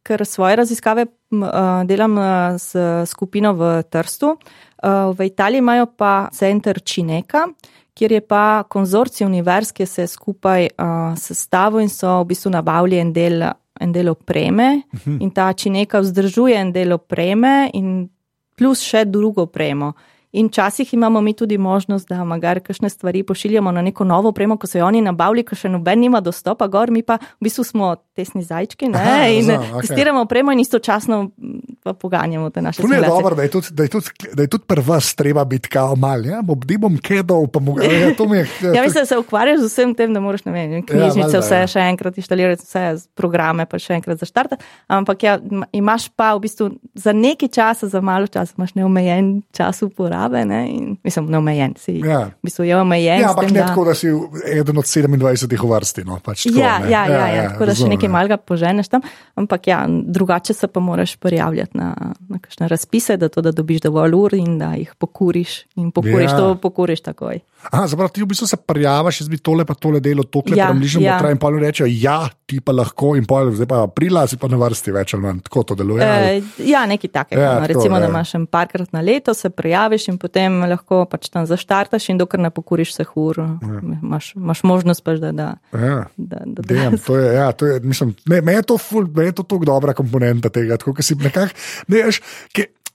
ker 0.06 0.26
svoje 0.28 0.60
raziskave 0.60 1.08
uh, 1.08 1.82
delam 1.90 2.20
uh, 2.20 2.60
s 2.60 2.76
skupino 3.10 3.56
v 3.58 3.80
Trstu. 3.90 4.36
Uh, 4.84 5.16
v 5.18 5.26
Italiji 5.26 5.58
imajo 5.58 5.86
pa 5.98 6.30
center 6.32 6.80
Čineka, 6.84 7.48
kjer 7.96 8.12
je 8.12 8.22
pa 8.22 8.64
konzorcij 8.70 9.26
univerz, 9.26 9.72
ki 9.72 9.86
se 9.86 10.08
skupaj 10.08 10.68
uh, 10.68 11.14
sestavil 11.16 11.86
in 11.86 11.90
so 11.90 12.20
v 12.24 12.28
bistvu 12.34 12.52
nabavili 12.52 13.00
en 13.00 13.14
del, 13.14 13.46
en 13.80 13.92
del 13.92 14.10
opreme. 14.10 14.84
Uh 14.94 15.00
mhm. 15.00 15.16
-huh. 15.18 15.22
In 15.24 15.32
ta 15.32 15.54
Čineka 15.54 16.00
vzdržuje 16.00 16.56
en 16.56 16.72
del 16.72 16.92
opreme 16.92 17.70
in 17.74 18.10
plus 18.56 18.82
še 18.82 19.06
drugo 19.06 19.42
opremo. 19.42 19.94
In 20.34 20.48
včasih 20.48 20.94
imamo 20.94 21.22
mi 21.22 21.34
tudi 21.34 21.58
možnost, 21.58 22.08
da 22.10 22.24
magar 22.24 22.60
kakšne 22.60 22.90
stvari 22.90 23.24
pošiljamo 23.24 23.72
na 23.72 23.82
neko 23.82 24.04
novo 24.04 24.30
opremo, 24.30 24.58
ko 24.58 24.68
so 24.68 24.78
jo 24.78 24.86
oni 24.86 25.02
nabavili, 25.02 25.44
ko 25.46 25.54
še 25.56 25.70
noben 25.70 26.00
nima 26.02 26.22
dostopa 26.26 26.66
gor, 26.68 26.90
mi 26.92 27.04
pa 27.06 27.20
v 27.22 27.46
bistvu 27.46 27.64
smo 27.64 27.90
tesni 28.18 28.42
zajčki 28.42 28.90
ne? 28.90 28.98
Aha, 28.98 29.28
in 29.30 29.52
okay. 29.52 29.84
testiramo 29.86 30.24
opremo 30.26 30.52
in 30.52 30.64
istočasno 30.64 31.20
pa 31.84 31.94
poganjamo 31.94 32.50
te 32.50 32.62
naše 32.62 32.82
stvari. 32.82 33.06
Dobro, 33.06 33.36
da 33.36 33.44
je 33.44 33.52
tudi, 33.54 33.68
da 33.72 33.84
je 33.84 33.90
tudi, 33.90 34.10
da 34.34 34.42
je 34.42 34.48
tudi 34.48 34.64
pri 34.68 34.82
vas 34.82 35.16
treba 35.16 35.46
biti 35.46 35.70
kao 35.70 35.96
mal, 35.96 36.26
ja, 36.26 36.42
bom, 36.42 36.60
bom 36.80 36.98
kedal, 36.98 37.46
pa 37.54 37.60
mu 37.60 37.78
ja, 37.78 38.16
to 38.18 38.28
mi 38.28 38.38
je. 38.38 38.48
ja, 38.74 38.82
mislim, 38.88 39.02
da 39.02 39.06
se 39.06 39.18
ukvarjaš 39.18 39.60
z 39.60 39.70
vsem 39.70 39.94
tem, 39.96 40.14
da 40.14 40.20
moraš, 40.20 40.46
ne 40.46 40.52
vem, 40.52 40.72
ja, 40.72 40.82
knjižnice, 40.82 41.38
ja, 41.38 41.44
vse 41.46 41.62
ja. 41.62 41.70
še 41.76 41.86
enkrat 41.94 42.18
inštalirati, 42.18 42.66
vse 42.66 42.88
programe 43.14 43.70
pa 43.70 43.78
še 43.78 44.00
enkrat 44.00 44.26
zaštartati, 44.26 44.66
ampak 44.90 45.30
ja, 45.30 45.38
imaš 45.72 46.10
pa 46.18 46.34
v 46.34 46.48
bistvu 46.48 46.72
za 46.98 47.14
nekaj 47.14 47.54
časa, 47.54 47.94
za 47.94 48.02
malo 48.02 48.26
časa, 48.34 48.58
imaš 48.58 48.74
neomejen 48.82 49.36
čas 49.54 49.86
uporabe 49.86 50.23
uporabe. 50.24 50.46
Ne? 50.46 50.70
In, 50.70 50.98
mislim, 51.04 51.26
neomejen 51.32 51.74
si. 51.78 52.00
Ja. 52.06 52.26
V 52.28 52.48
bistvu 52.48 52.64
je 52.64 52.78
omejen. 52.78 53.22
Ja, 53.22 53.30
ampak 53.30 53.48
tem, 53.48 53.54
ne 53.54 53.66
tako, 53.68 53.86
da 53.86 53.96
si 53.96 54.08
eden 54.46 54.78
od 54.78 54.86
27 54.86 55.64
v 55.64 55.70
vrsti. 55.72 56.06
No? 56.06 56.20
Pač 56.24 56.44
tako, 56.48 56.60
ja, 56.60 56.80
ja, 56.88 57.06
ja, 57.06 57.06
ja, 57.06 57.28
ja, 57.28 57.46
tako 57.54 57.68
da 57.70 57.76
še 57.78 57.90
nekaj 57.92 58.12
malega 58.12 58.38
poženeš 58.38 58.92
tam. 58.92 59.06
Ampak 59.36 59.68
ja, 59.68 59.84
drugače 59.88 60.54
se 60.54 60.68
pa 60.68 60.80
moraš 60.84 61.16
prijavljati 61.16 61.78
na, 61.78 61.94
na 62.30 62.42
kakšne 62.42 62.68
razpise, 62.72 63.18
da, 63.18 63.30
to, 63.30 63.42
da 63.42 63.52
dobiš 63.52 63.84
dovolj 63.88 64.18
ur 64.18 64.38
in 64.38 64.58
da 64.62 64.74
jih 64.80 64.94
pokuriš. 65.00 65.64
In 65.76 65.92
pokuriš 65.92 66.32
ja. 66.32 66.38
to, 66.38 66.56
pokuriš 66.62 67.06
takoj. 67.06 67.44
Aha, 67.72 67.88
zapravo, 67.88 68.12
ti 68.12 68.24
v 68.24 68.28
bistvu 68.28 68.48
se 68.48 68.58
prijaviš, 68.58 69.22
jaz 69.22 69.30
bi 69.32 69.38
tole 69.40 69.64
pa 69.66 69.74
tole 69.74 70.02
delo, 70.04 70.26
to 70.28 70.42
kle 70.44 70.58
ja, 70.58 70.68
premišljamo, 70.68 71.06
ja. 71.06 71.20
in 71.32 71.40
pa 71.40 71.50
rečejo, 71.50 71.88
ja, 71.88 72.18
ti 72.46 72.60
pa 72.60 72.76
lahko, 72.76 73.14
in 73.16 73.26
pa 73.26 73.40
zdaj 73.56 73.70
pa 73.70 73.84
aprila 73.88 74.26
si 74.28 74.38
pa 74.38 74.50
na 74.52 74.60
vrsti 74.60 74.92
več 74.92 75.14
ali 75.16 75.24
manj, 75.24 75.40
tako 75.48 75.64
to 75.72 75.78
deluje. 75.80 76.04
E, 76.04 76.42
ja, 76.68 76.84
nekaj 76.90 77.12
takega. 77.14 77.42
Ja, 77.42 77.54
no. 77.62 77.70
Recimo, 77.72 77.96
tako, 77.96 78.02
da 78.04 78.10
imaš 78.12 78.36
en 78.36 78.48
parkrat 78.52 78.92
na 78.92 79.02
leto, 79.02 79.34
se 79.34 79.50
prijaviš 79.50 80.10
in 80.12 80.13
potem 80.22 80.60
lahko 80.70 81.04
pač 81.10 81.30
tam 81.34 81.48
zaštartaš 81.50 82.10
in 82.14 82.20
dokler 82.22 82.42
ne 82.46 82.52
pokuriš 82.54 82.94
vseh 82.94 83.12
ur, 83.20 83.40
ja. 83.44 83.80
imaš, 84.02 84.34
imaš 84.36 84.64
možnost 84.64 85.04
pač, 85.04 85.20
da. 85.24 85.32
da, 85.32 85.50
ja. 85.74 85.98
da, 86.18 86.44
da, 86.46 86.62
da 86.62 86.68
Dejem, 86.70 86.98
to 86.98 87.18
je, 87.18 87.34
ja, 87.36 87.52
to 87.52 87.70
je, 87.70 87.80
mislim, 87.84 88.16
ne, 88.30 88.42
me 88.42 88.56
je 88.58 88.64
to 88.74 88.78
ful, 88.78 89.08
me 89.16 89.30
je 89.30 89.36
to 89.40 89.44
tako 89.44 89.66
dobra 89.70 89.96
komponenta 89.98 90.52
tega, 90.54 90.78
tako, 90.82 90.96
ki 90.98 91.06
si 91.06 91.18
nekako, 91.20 91.56
ne, 91.88 92.06
veš, 92.10 92.22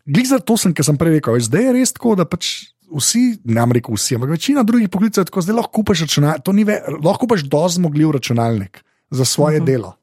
glih 0.09 0.29
za 0.29 0.41
to 0.41 0.57
sem, 0.61 0.75
ker 0.75 0.87
sem 0.87 0.99
prej 1.01 1.19
rekel, 1.19 1.39
zdaj 1.45 1.69
je 1.69 1.77
res 1.77 1.95
tako, 1.97 2.17
da 2.19 2.29
pač 2.29 2.71
vsi, 2.89 3.25
ne 3.45 3.61
vem, 3.61 3.77
rekel 3.79 3.99
vsi, 3.99 4.17
ampak 4.17 4.33
večina 4.37 4.65
drugih 4.67 4.91
poklicev 4.93 5.23
je 5.25 5.31
tako, 5.31 5.45
zdaj 5.45 5.59
lahko 5.61 5.81
kupaš 5.81 6.07
računalnik, 6.07 6.45
to 6.47 6.57
ni 6.57 6.65
več, 6.69 6.89
lahko 6.97 7.27
kupaš 7.27 7.45
dozmogljiv 7.51 8.17
računalnik 8.17 8.83
za 9.11 9.25
svoje 9.25 9.61
uh 9.61 9.63
mhm. 9.63 9.69
-huh. 9.69 9.73
delo. 9.73 9.95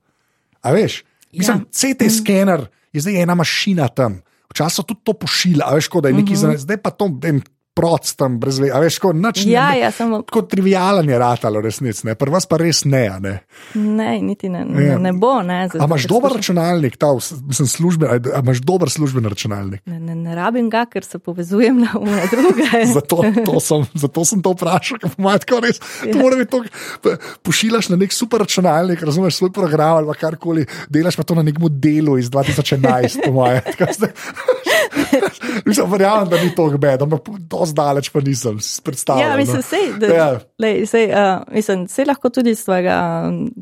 A 0.61 0.71
veš, 0.71 1.03
mislim, 1.33 1.57
ja. 1.57 1.63
CT 1.71 2.01
-huh. 2.01 2.21
skener 2.21 2.67
je 2.93 3.01
zdaj 3.01 3.21
ena 3.21 3.35
mašina 3.35 3.87
tam. 3.87 4.21
Včasih 4.55 4.87
tudi 4.87 5.03
to 5.03 5.13
pošilja, 5.19 5.67
veš, 5.75 5.91
da 5.99 6.09
je 6.09 6.15
nekaj 6.15 6.35
uh 6.35 6.39
mhm. 6.39 6.47
-huh. 6.47 6.57
za 6.57 6.63
zdaj 6.63 6.77
pa 6.79 6.89
to, 6.95 7.11
vem, 7.11 7.43
proc 7.75 8.13
tam, 8.15 8.39
brez 8.39 8.59
veze. 8.59 8.79
Veš, 8.79 8.97
kot 9.03 9.17
način. 9.19 9.51
Ja, 9.51 9.73
ja, 9.75 9.91
samo. 9.91 10.21
Kot 10.31 10.47
trivialen 10.51 11.09
je 11.09 11.19
ratalo, 11.19 11.61
resnici. 11.61 12.07
Pri 12.19 12.31
vas 12.31 12.47
pa 12.47 12.57
res 12.61 12.85
ne. 12.87 13.03
Ne, 13.19 13.33
ne 13.75 14.09
niti 14.23 14.49
ne, 14.49 14.63
ne, 14.65 14.85
ja. 14.85 14.97
ne 15.01 15.11
bo. 15.13 15.33
Ampak 15.41 15.75
imaš 15.75 16.07
dober 16.07 16.31
služben. 16.31 16.37
računalnik, 16.39 16.97
ta, 16.97 17.11
mislim, 17.47 17.67
služben, 17.67 18.29
imaš 18.39 18.61
dober 18.63 18.89
služben 18.89 19.27
računalnik. 19.29 19.83
Ne, 19.85 19.99
ne, 19.99 20.15
ne 20.15 20.35
rabim 20.35 20.69
ga, 20.71 20.85
ker 20.91 21.03
se 21.03 21.19
povezujem 21.19 21.81
na 21.83 21.99
ume 21.99 22.23
druge. 22.31 22.85
zato, 22.97 23.21
to 23.45 23.59
sem, 23.59 23.85
zato 23.93 24.25
sem 24.25 24.41
to 24.45 24.55
vprašal, 24.55 25.01
ker 25.03 25.17
imaš 25.17 25.43
tako 25.43 25.61
res. 25.67 25.81
Ja. 26.07 26.45
To, 26.55 26.63
pošiljaš 27.43 27.91
na 27.91 27.99
nek 27.99 28.15
super 28.15 28.45
računalnik, 28.45 29.03
razumeš 29.03 29.41
svoj 29.41 29.51
program 29.55 29.99
ali 29.99 30.15
karkoli, 30.19 30.65
delaš 30.89 31.19
pa 31.19 31.27
to 31.27 31.35
na 31.35 31.43
nekem 31.43 31.67
delu 31.69 32.17
iz 32.17 32.31
2011, 32.31 33.25
po 33.25 33.35
mojem. 33.35 33.61
Mislim, 35.65 35.91
verjamem, 35.91 36.29
da 36.29 36.39
ni 36.41 36.51
to 36.55 36.67
gbed, 36.73 37.01
ampak 37.01 37.29
zdaleč 37.69 38.09
pa 38.13 38.21
nisem 38.23 38.57
predstavljal. 38.83 39.29
Ja, 39.29 39.37
mislim, 39.37 39.61
sej, 39.61 39.85
da, 39.99 40.07
ja. 40.07 40.27
lej, 40.61 40.85
sej, 40.89 41.07
uh, 41.11 41.45
mislim, 41.53 41.85
sej 41.91 42.07
lahko 42.09 42.29
tudi 42.33 42.53
iz 42.55 42.63
svojega 42.63 42.97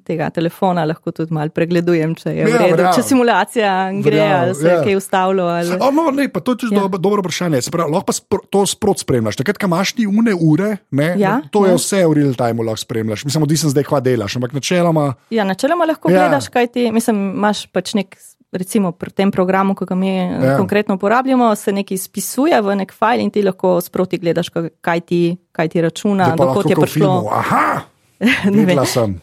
tega 0.07 0.29
telefona 0.33 0.85
lahko 0.87 1.11
tudi 1.11 1.33
malo 1.33 1.53
pregledujem, 1.53 2.15
če 2.19 2.33
je 2.33 2.45
ja, 2.45 2.49
v 2.49 2.61
redu, 2.73 2.87
če 2.97 3.05
simulacija 3.05 3.73
gre 4.03 4.21
ali 4.23 4.55
se 4.57 4.67
je 4.67 4.73
ja. 4.73 4.81
kaj 4.85 4.97
ustavilo. 4.99 5.47
Ali... 5.53 5.77
A, 5.77 5.91
no, 5.93 6.09
ne, 6.15 6.27
pa 6.31 6.41
to 6.43 6.55
je 6.55 6.63
tudi 6.65 6.75
ja. 6.75 6.81
dobro, 6.81 7.01
dobro 7.01 7.25
vprašanje. 7.25 7.63
Pravi, 7.73 7.95
lahko 7.95 8.09
pa 8.09 8.17
spro, 8.17 8.41
to 8.51 8.65
sprot 8.69 9.03
spremljaš. 9.03 9.39
Takrat, 9.41 9.59
ko 9.61 9.69
imaš 9.69 9.95
ti 9.97 10.07
une 10.09 10.35
ure, 10.35 10.75
ne, 10.91 11.13
ja, 11.19 11.37
to 11.53 11.65
je 11.67 11.73
ja. 11.73 11.79
vse 11.79 12.03
v 12.05 12.17
real 12.19 12.37
time 12.39 12.65
lahko 12.65 12.83
spremljaš. 12.83 13.25
Mislim, 13.29 13.45
da 13.45 13.55
nisem 13.55 13.73
zdaj 13.73 13.87
kva 13.89 14.01
delaš, 14.03 14.37
ampak 14.39 14.55
načeloma. 14.57 15.07
Ja, 15.33 15.47
načeloma 15.47 15.87
lahko 15.89 16.11
ja. 16.11 16.23
gledaš, 16.23 16.49
kaj 16.53 16.71
ti, 16.75 16.89
mislim, 16.93 17.23
imaš 17.37 17.65
pač 17.73 17.95
nek 17.97 18.17
recimo 18.53 18.91
pri 18.91 19.11
tem 19.11 19.31
programu, 19.31 19.75
ki 19.75 19.85
ga 19.89 19.95
mi 19.95 20.11
eh, 20.13 20.37
ja. 20.45 20.57
konkretno 20.57 20.95
uporabljamo, 20.95 21.55
se 21.55 21.71
nekaj 21.71 21.97
spisuje 21.97 22.61
v 22.61 22.75
nek 22.75 22.93
file 22.93 23.25
in 23.25 23.31
ti 23.31 23.43
lahko 23.43 23.79
sproti 23.81 24.19
gledaš, 24.21 24.51
kaj 24.81 25.01
ti, 25.01 25.23
kaj 25.51 25.73
ti 25.73 25.81
računa, 25.81 26.33
dokot 26.37 26.69
je 26.69 26.75
prišlo. 26.75 27.13
ne, 28.45 28.65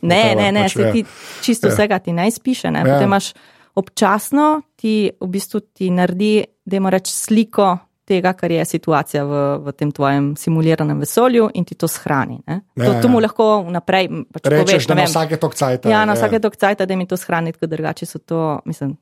ne, 0.03 0.35
ne, 0.35 0.53
ne, 0.53 0.69
se 0.69 0.91
ti 0.93 1.05
čisto 1.43 1.69
ja. 1.69 1.75
vsega 1.75 1.99
ti 1.99 2.13
ne 2.13 2.29
izpiše. 2.29 2.71
Ne? 2.71 2.83
Ja. 2.85 2.85
Potem 2.85 3.09
imaš 3.09 3.33
občasno, 3.75 4.61
ti 4.77 5.11
v 5.21 5.29
bistvu 5.31 5.61
ti 5.73 5.91
naredi, 5.91 6.45
da 6.65 6.77
imaš 6.77 6.99
reč 6.99 7.15
sliko. 7.15 7.77
Tega, 8.11 8.33
kar 8.35 8.51
je 8.51 8.65
situacija 8.67 9.21
v, 9.23 9.41
v 9.63 9.73
tem 9.79 9.93
tvojem 9.95 10.33
simuliranem 10.35 10.99
vesolju, 10.99 11.45
in 11.55 11.63
ti 11.63 11.77
to 11.79 11.87
shrani. 11.87 12.41
Ja, 12.43 12.57
to, 12.75 12.97
to 13.05 13.11
mu 13.13 13.21
lahko 13.23 13.61
vnaprej 13.69 14.09
pač 14.35 14.49
Rečeš, 14.51 14.89
poveš. 14.91 14.97
Na 14.99 15.05
vsake 15.07 15.39
tok 15.39 15.55
cajt. 15.55 15.87
Ja, 15.87 16.01
na 16.09 16.17
vsake 16.19 16.41
tok 16.43 16.59
cajt, 16.59 16.83
da 16.91 16.97
mi 16.99 17.07
to 17.07 17.15
shrani, 17.15 17.55
ker 17.55 17.71
drugače 17.71 18.11
so 18.11 18.19
to, 18.19 18.59
mislim, 18.67 18.97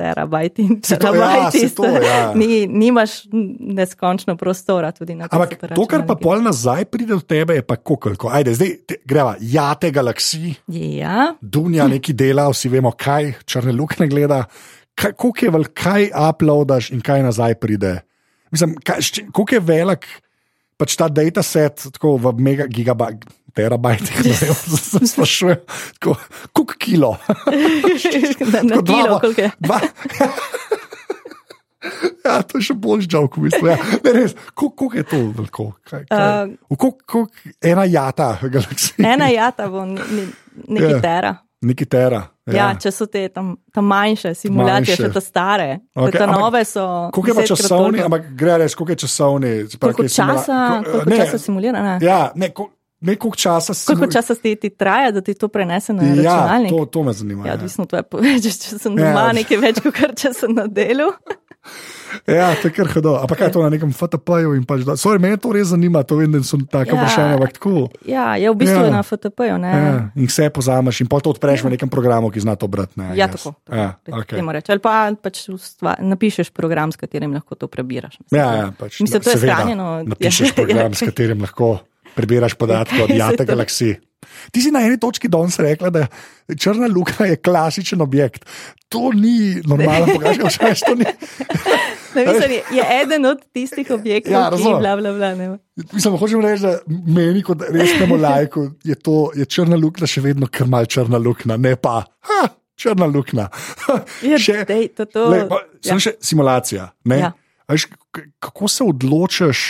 terabajti 0.00 0.64
in 0.64 0.80
terabajti. 0.80 1.62
Ja, 1.82 1.90
ja. 2.00 2.20
Ni, 2.34 2.64
nimaš 2.66 3.22
neskončno 3.32 4.36
prostora 4.40 4.92
tudi 4.96 5.14
na 5.18 5.28
tem. 5.28 5.36
Ampak 5.36 5.74
to, 5.76 5.86
kar 5.90 6.06
pa 6.08 6.16
pol 6.20 6.42
nazaj 6.44 6.86
pride 6.92 7.12
do 7.12 7.20
tebe, 7.20 7.58
je 7.58 7.64
pa 7.66 7.76
koliko. 7.76 8.30
Ajde, 8.32 8.54
zdaj 8.56 8.74
te, 8.88 9.00
greva, 9.08 9.36
jate 9.40 9.92
galaksiji. 9.94 10.54
Ja. 11.00 11.32
Dunja 11.40 11.88
neki 11.90 12.16
dela, 12.16 12.48
vsi 12.52 12.72
vemo, 12.72 12.94
kaj 12.96 13.34
črne 13.44 13.76
lukne 13.76 14.08
gleda. 14.10 14.44
Kako 15.00 15.32
je 15.40 15.52
velik, 15.52 15.74
kaj 15.76 16.10
uploadaš 16.12 16.90
in 16.94 17.04
kaj 17.04 17.24
nazaj 17.28 17.56
pride. 17.60 18.00
Mislim, 18.50 18.74
kako 18.82 19.46
je 19.54 19.60
velik 19.60 20.08
pač 20.80 20.96
ta 20.96 21.10
dataset, 21.12 21.92
tako 21.92 22.16
v 22.16 22.32
megagigabajtih 22.40 23.36
terabajtih, 23.54 24.22
da 24.22 24.54
se 24.90 25.06
sprašujem, 25.06 25.56
koliko 26.54 26.74
kilo. 26.78 27.16
na, 28.52 28.62
na 28.62 28.82
kilo, 28.82 29.20
koliko 29.20 29.40
je. 29.40 29.50
Ja, 32.24 32.42
to 32.44 32.58
je 32.60 32.66
še 32.68 32.74
bolj 32.76 33.06
žal, 33.08 33.24
v 33.32 33.46
bistvu. 33.46 33.70
Ja. 33.70 33.76
Ne, 34.04 34.10
res, 34.12 34.34
koliko 34.52 34.90
je 34.92 35.04
to? 35.08 35.20
Koliko, 35.32 35.64
kaj, 35.88 36.02
kaj? 36.10 36.50
Uh, 36.52 36.74
koliko, 36.76 36.90
koliko, 37.08 37.52
ena 37.64 37.86
jata, 37.88 38.26
galaksija. 38.42 39.00
Ena 39.14 39.30
jata, 39.32 39.70
bo 39.72 39.86
nekaj 39.88 40.92
ja. 40.92 40.98
tera. 41.00 41.32
Neki 41.60 41.84
tera. 41.86 42.22
Ja. 42.48 42.54
ja, 42.56 42.66
če 42.80 42.90
so 42.90 43.04
te 43.06 43.26
tam, 43.28 43.52
tam 43.74 43.84
manjše 43.84 44.32
simulacije, 44.34 44.96
manjše. 44.96 44.96
še 44.96 45.10
te 45.12 45.20
stare, 45.20 45.66
okay, 45.94 46.16
te 46.16 46.26
nove 46.26 46.62
so. 46.64 46.84
Koliko 47.12 47.44
je 47.44 47.50
časovni, 47.52 48.00
ampak 48.02 48.30
gre 48.38 48.56
res, 48.62 48.74
koliko 48.74 48.96
je 48.96 49.00
časovni? 49.04 49.50
Koliko 49.76 50.08
časa, 50.08 50.60
koliko 50.86 51.18
časa 51.20 51.38
simulira? 51.38 51.98
Ja, 52.02 52.20
ne, 52.34 52.48
koliko 53.00 53.28
Nekaj 53.28 53.30
časa 53.36 53.74
se. 53.74 53.86
Koliko 53.86 54.12
časa 54.12 54.34
ti, 54.34 54.56
ti 54.56 54.70
traja, 54.70 55.10
da 55.10 55.20
ti 55.20 55.34
to 55.34 55.48
prenese 55.48 55.92
na 55.92 56.02
ja, 56.02 56.14
računalnik? 56.14 56.70
To, 56.70 56.84
to 56.84 57.02
me 57.02 57.12
zanima. 57.12 57.46
Ja, 57.46 57.48
ja. 57.48 57.54
odvisno 57.54 57.86
to 57.86 57.96
je 57.96 58.02
povedati, 58.02 58.60
če 58.60 58.78
sem 58.78 58.96
doma 58.96 59.30
ja. 59.30 59.32
nekaj 59.32 59.56
več, 59.56 59.80
kot 59.80 59.94
kar 59.94 60.12
če 60.14 60.34
sem 60.36 60.52
na 60.54 60.66
delu. 60.66 61.08
ja, 62.38 62.54
to 62.60 62.68
je 62.68 62.72
kar 62.76 62.88
hodo. 62.92 63.14
A 63.16 63.24
pa 63.28 63.36
kaj 63.36 63.48
je 63.48 63.52
to 63.56 63.62
na 63.64 63.70
nekem 63.72 63.92
FTP-ju? 63.92 64.52
Pač, 64.68 64.84
Sorry, 65.00 65.20
me 65.20 65.32
to 65.40 65.52
res 65.52 65.72
zanima, 65.72 66.02
to 66.04 66.20
vem, 66.20 66.32
da 66.32 66.40
so 66.44 66.60
tako 66.60 66.96
ja. 66.96 67.00
vprašanja, 67.00 67.34
ampak 67.36 67.56
tako. 67.56 67.88
Ja, 68.04 68.36
je 68.40 68.52
v 68.52 68.56
bistvu 68.60 68.84
ja. 68.84 68.92
na 68.92 69.02
FTP-ju. 69.04 69.56
Ja. 69.64 69.92
In 70.16 70.28
vse 70.28 70.48
pozameš 70.52 71.00
in 71.04 71.08
pa 71.08 71.20
to 71.24 71.32
odpreš 71.32 71.64
ja. 71.64 71.68
v 71.68 71.76
nekem 71.76 71.92
programu, 71.92 72.32
ki 72.32 72.44
zna 72.44 72.56
to 72.60 72.68
brati. 72.68 73.00
Ja, 73.16 73.28
tako. 73.32 73.56
tako. 73.64 73.76
Ja, 73.76 73.96
okay. 74.20 74.44
Ali 74.44 74.80
pa 74.84 75.08
pač 75.16 75.46
stva, 75.48 75.96
napišeš 76.00 76.52
program, 76.52 76.92
s 76.92 77.00
katerim 77.00 77.32
lahko 77.36 77.56
to 77.56 77.68
prebiraš. 77.68 78.20
Mislim, 78.24 78.40
ja, 78.40 78.48
ja, 78.56 78.72
pač, 78.76 79.00
mislim, 79.00 79.24
to 79.24 79.36
je 79.36 79.40
shranjeno. 79.40 79.88
Napišeš 80.16 80.52
program, 80.58 80.96
s 80.96 81.08
katerim 81.08 81.44
lahko 81.44 81.78
prebiraš 82.20 82.54
podatke 82.60 83.02
od 83.02 83.16
Jate 83.20 83.48
galaksije. 83.48 84.00
Ti 84.52 84.62
si 84.62 84.70
na 84.70 84.82
eni 84.84 84.98
točki 85.00 85.28
danes 85.28 85.58
rekla, 85.58 85.90
da 85.90 86.06
črna 86.58 86.88
luka 86.92 87.24
je 87.26 87.36
klasičen 87.36 88.00
objekt. 88.00 88.44
To 88.88 89.10
ni 89.14 89.60
normalno, 89.64 90.06
pokažeš, 90.14 90.58
kaj 90.60 90.74
to 90.86 90.94
ni. 91.00 91.08
Ne, 92.14 92.24
mislim, 92.26 92.50
je 92.50 92.84
eden 93.02 93.26
od 93.26 93.38
tistih 93.52 93.90
objektov, 93.94 94.32
ja, 94.32 94.48
ki 94.50 94.56
jih 94.64 94.78
bla, 94.80 94.96
bla, 94.98 95.12
bla, 95.14 95.28
mislim, 95.92 96.16
hočem 96.18 96.40
reči, 96.42 96.64
da 96.64 96.72
meni 97.06 97.42
kot 97.46 97.62
resnemu 97.70 98.16
lajku 98.18 98.64
je, 98.84 98.96
to, 98.98 99.28
je 99.38 99.46
črna 99.46 99.78
luknja 99.78 100.08
še 100.10 100.24
vedno 100.24 100.48
krmal 100.50 100.88
črna 100.90 101.20
luknja, 101.22 101.54
ne 101.54 101.76
pa. 101.78 102.00
Ha, 102.26 102.40
črna 102.74 103.06
luknja. 103.06 103.46
Ja, 104.26 104.40
še, 104.42 104.64
dej, 104.66 104.88
to, 104.98 105.06
to, 105.06 105.28
le, 105.30 105.44
pa, 105.52 105.62
ja. 105.86 106.00
še 106.02 106.16
simulacija. 106.18 106.88
Ja. 107.14 107.30
Veš, 107.70 107.86
kako 108.42 108.72
se 108.74 108.90
odločiš, 108.90 109.64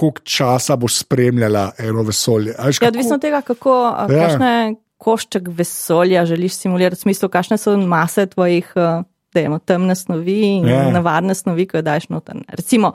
koliko 0.00 0.24
časa 0.24 0.76
boš 0.80 1.02
spremljala 1.04 1.70
eno 1.78 2.02
vesolje? 2.06 2.54
Veš, 2.56 2.78
kako... 2.78 2.86
ja, 2.86 2.94
odvisno 2.94 3.18
od 3.20 3.22
tega, 3.22 3.42
kako, 3.46 3.76
ja. 4.08 4.08
kakšne 4.08 4.54
košček 5.00 5.48
vesolja 5.56 6.26
želiš 6.28 6.58
simulirati, 6.60 6.98
v 6.98 7.06
smislu, 7.08 7.28
kakšne 7.32 7.56
so 7.60 7.76
mase 7.76 8.26
tvojih 8.32 8.72
dejmo, 9.34 9.58
temne 9.58 9.94
snovi 9.96 10.40
in 10.58 10.68
ja. 10.68 10.88
navadne 10.92 11.34
snovi, 11.34 11.66
ki 11.68 11.78
jo 11.78 11.82
daš 11.86 12.08
noter. 12.12 12.42
Recimo, 12.48 12.92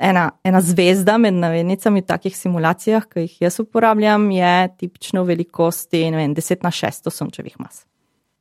ena, 0.00 0.30
ena 0.44 0.62
zvezda 0.64 1.18
med 1.20 1.36
navednicami 1.38 2.02
v 2.02 2.08
takih 2.08 2.36
simulacijah, 2.36 3.06
ki 3.10 3.26
jih 3.26 3.36
jaz 3.46 3.60
uporabljam, 3.62 4.30
je 4.34 4.54
tipično 4.80 5.24
velikosti 5.28 6.06
vem, 6.16 6.34
10 6.34 6.66
na 6.66 6.72
6 6.74 7.10
sončevih 7.14 7.60
mas. 7.60 7.84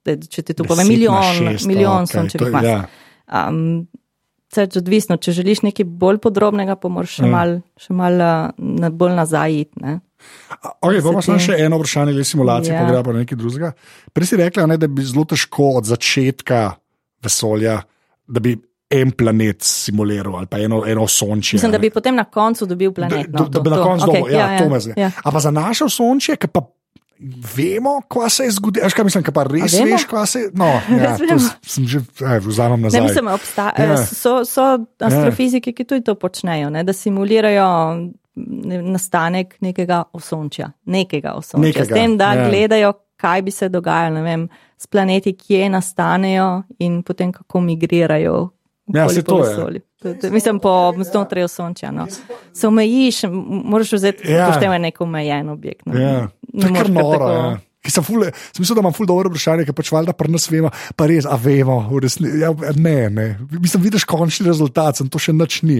Če 0.07 0.41
ti 0.41 0.55
to 0.57 0.65
pove, 0.65 0.87
milijon, 0.87 1.51
milijon 1.67 2.07
okay, 2.07 2.13
sončevih 2.15 2.55
mas. 2.55 2.65
Ja. 2.65 2.79
Um, 3.29 3.85
Ceč 4.49 4.79
odvisno, 4.79 5.19
če 5.21 5.33
želiš 5.37 5.61
nekaj 5.67 5.85
bolj 5.85 6.17
podrobnega, 6.23 6.73
pa 6.79 6.89
moraš 6.89 7.19
še 7.19 7.25
mm. 7.27 7.33
malo 7.33 7.59
mal, 7.93 8.23
na, 8.57 8.89
bolj 8.89 9.13
nazaj 9.19 9.59
iti. 9.61 9.97
Okay, 10.81 11.03
bomo 11.05 11.21
ti... 11.21 11.35
še 11.41 11.59
eno 11.63 11.77
vprašanje, 11.79 12.15
ali 12.15 12.25
simulacije, 12.25 12.73
ja. 12.73 12.81
pa 12.81 12.89
gre 12.89 13.03
pa 13.05 13.13
nekaj 13.15 13.39
drugega. 13.39 13.69
Prej 14.15 14.31
si 14.31 14.39
rekla, 14.41 14.65
ne, 14.71 14.79
da 14.81 14.89
bi 14.91 15.05
zelo 15.05 15.27
težko 15.29 15.75
od 15.79 15.87
začetka 15.89 16.63
vesolja, 17.23 17.77
da 18.27 18.43
bi 18.43 18.55
en 18.89 19.11
planet 19.13 19.61
simuliral 19.61 20.39
ali 20.39 20.49
pa 20.49 20.57
eno, 20.59 20.81
eno 20.87 21.05
sončje. 21.07 21.59
Mislim, 21.59 21.71
da 21.71 21.77
bi 21.77 21.91
potem 21.93 22.15
na 22.17 22.25
koncu 22.25 22.65
dobil 22.65 22.91
planet. 22.93 23.29
No, 23.29 23.45
da, 23.45 23.45
da, 23.45 23.59
da 23.59 23.61
bi 23.61 23.69
na 23.69 23.83
koncu 23.83 24.05
dobil, 24.05 24.23
okay, 24.25 24.33
ja, 24.33 24.51
ja, 24.51 24.63
to 24.63 24.69
me 24.69 24.79
zdaj. 24.79 24.97
Ja. 24.97 25.11
Ampak 25.23 25.41
za 25.45 25.51
naše 25.51 25.89
sončje, 25.93 26.35
ki 26.41 26.49
pa 26.49 26.65
vemo, 27.55 28.01
kva 28.07 28.29
se 28.29 28.43
je 28.43 28.51
zgodilo. 28.51 28.83
Veš, 28.83 28.93
kaj 28.93 29.03
mislim, 29.03 29.23
kaj 29.23 29.33
pa 29.33 29.43
res 29.43 29.73
veš, 29.73 30.05
kva 30.07 30.25
se 30.25 30.39
je. 30.39 30.51
No, 30.53 30.65
ja, 31.03 31.17
sem 31.61 31.87
že 31.87 31.99
vzamem 32.45 32.81
nazaj. 32.81 33.01
Ne, 33.01 33.07
mislim, 33.07 33.27
obsta- 33.27 33.73
ja. 33.79 33.97
so, 34.05 34.45
so 34.45 34.85
astrofiziki, 34.99 35.73
ki 35.73 35.83
tudi 35.83 36.05
to 36.07 36.15
počnejo, 36.15 36.69
ne, 36.69 36.83
da 36.83 36.93
simulirajo 36.93 37.67
nastanek 38.35 39.57
nekega 39.61 40.03
osončja. 40.13 40.71
Nekega 40.85 41.33
osončja. 41.33 41.67
Nekega, 41.67 41.85
S 41.85 41.93
tem, 41.93 42.17
da 42.17 42.33
ja. 42.33 42.47
gledajo, 42.49 42.93
kaj 43.19 43.41
bi 43.41 43.51
se 43.51 43.69
dogajalo 43.69 44.23
vem, 44.23 44.47
s 44.79 44.87
planeti, 44.87 45.35
kje 45.35 45.69
nastanejo 45.69 46.63
in 46.79 47.01
potem 47.03 47.31
kako 47.35 47.61
migrirajo. 47.61 48.49
Ja, 48.93 49.09
se 49.09 49.23
to 49.23 49.43
je. 49.45 49.81
Mislim, 50.31 50.59
po 50.59 50.93
znotraj 50.97 51.43
osončja. 51.43 51.91
No. 51.91 52.07
Se 52.53 52.67
omejiš, 52.67 53.21
moraš 53.47 53.91
vzeti 53.91 54.31
ja. 54.31 54.47
poštevati 54.47 54.81
nek 54.81 55.01
omejen 55.01 55.49
objekt. 55.49 55.85
No. 55.85 55.99
Ja. 55.99 56.27
To 56.61 56.67
je 56.67 56.73
kar 56.73 56.89
noro. 56.89 57.27
Ja. 57.29 57.57
Sem, 57.87 58.03
ful, 58.03 58.25
sem 58.27 58.59
mislil, 58.59 58.75
da 58.75 58.81
imam 58.83 58.93
ful 58.93 59.07
dobro 59.07 59.29
vprašanje, 59.31 59.63
ker 59.69 59.73
pač 59.73 59.87
valjda 59.95 60.11
pri 60.19 60.33
nas 60.33 60.49
vemo, 60.51 60.67
pa 60.99 61.05
res, 61.07 61.23
a 61.23 61.37
vemo, 61.39 61.77
ja, 62.41 62.49
ne, 62.75 62.95
ne. 63.09 63.27
Mislim, 63.55 63.85
vidiš 63.85 64.03
končni 64.03 64.43
rezultat, 64.49 64.99
sem 64.99 65.07
to 65.07 65.21
še 65.21 65.31
nič 65.33 65.61
ni. 65.63 65.79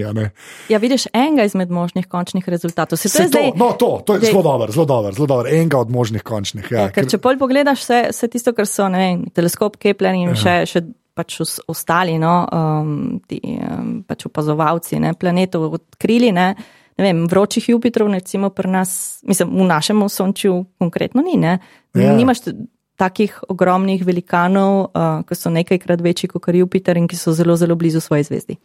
Ja, 0.71 0.79
vidiš 0.79 1.09
enega 1.11 1.43
izmed 1.49 1.73
možnih 1.75 2.07
končnih 2.07 2.47
rezultatov. 2.47 3.01
Se, 3.01 3.11
Se 3.11 3.25
to, 3.25 3.33
zdaj, 3.33 3.51
no, 3.59 3.73
to, 3.75 3.91
to 4.07 4.15
je 4.15 4.31
zelo 4.31 4.45
dobro, 4.47 4.71
zelo 4.71 4.87
dobro, 4.87 5.11
zelo 5.11 5.27
dobro, 5.27 5.51
enega 5.51 5.83
od 5.83 5.91
možnih 5.91 6.23
končnih. 6.23 6.71
Ja, 6.71 6.87
ja, 6.87 6.93
ker, 6.93 7.03
ker, 7.03 7.11
če 7.11 7.19
pol 7.19 7.35
pogledaš 7.41 7.83
vse, 7.83 7.99
vse 8.15 8.31
tisto, 8.31 8.55
kar 8.55 8.69
so, 8.69 8.87
ne 8.87 9.03
vem, 9.03 9.27
teleskop 9.35 9.75
Kepler 9.83 10.15
in 10.15 10.31
še, 10.39 10.55
še 10.71 10.85
pač 11.19 11.41
ostali, 11.67 12.15
no, 12.21 12.47
um, 12.47 13.19
ti 13.27 13.41
um, 13.43 13.99
pač 14.07 14.29
opazovalci 14.29 15.01
ne, 15.03 15.11
planetov 15.19 15.67
odkrili. 15.75 16.31
Ne, 16.35 16.53
ne 16.95 17.03
vem, 17.03 17.25
vročih 17.27 17.67
Jupiterov, 17.73 18.11
recimo 18.15 18.53
pri 18.55 18.71
nas, 18.71 18.91
mislim, 19.27 19.51
v 19.59 19.67
našem 19.67 20.03
sončju 20.07 20.63
konkretno 20.79 21.23
ni. 21.25 21.35
Ne, 21.41 21.59
ja. 21.97 22.15
Nimaš 22.15 22.47
takih 22.99 23.35
ogromnih 23.51 24.03
velikanov, 24.03 24.91
uh, 24.91 25.21
ki 25.27 25.35
so 25.35 25.51
nekajkrat 25.51 26.03
večji 26.03 26.31
kot 26.31 26.51
Jupiter 26.55 26.99
in 26.99 27.07
ki 27.07 27.19
so 27.19 27.35
zelo, 27.35 27.55
zelo 27.59 27.75
blizu 27.79 28.03
svoje 28.03 28.27
zvezdi. 28.27 28.59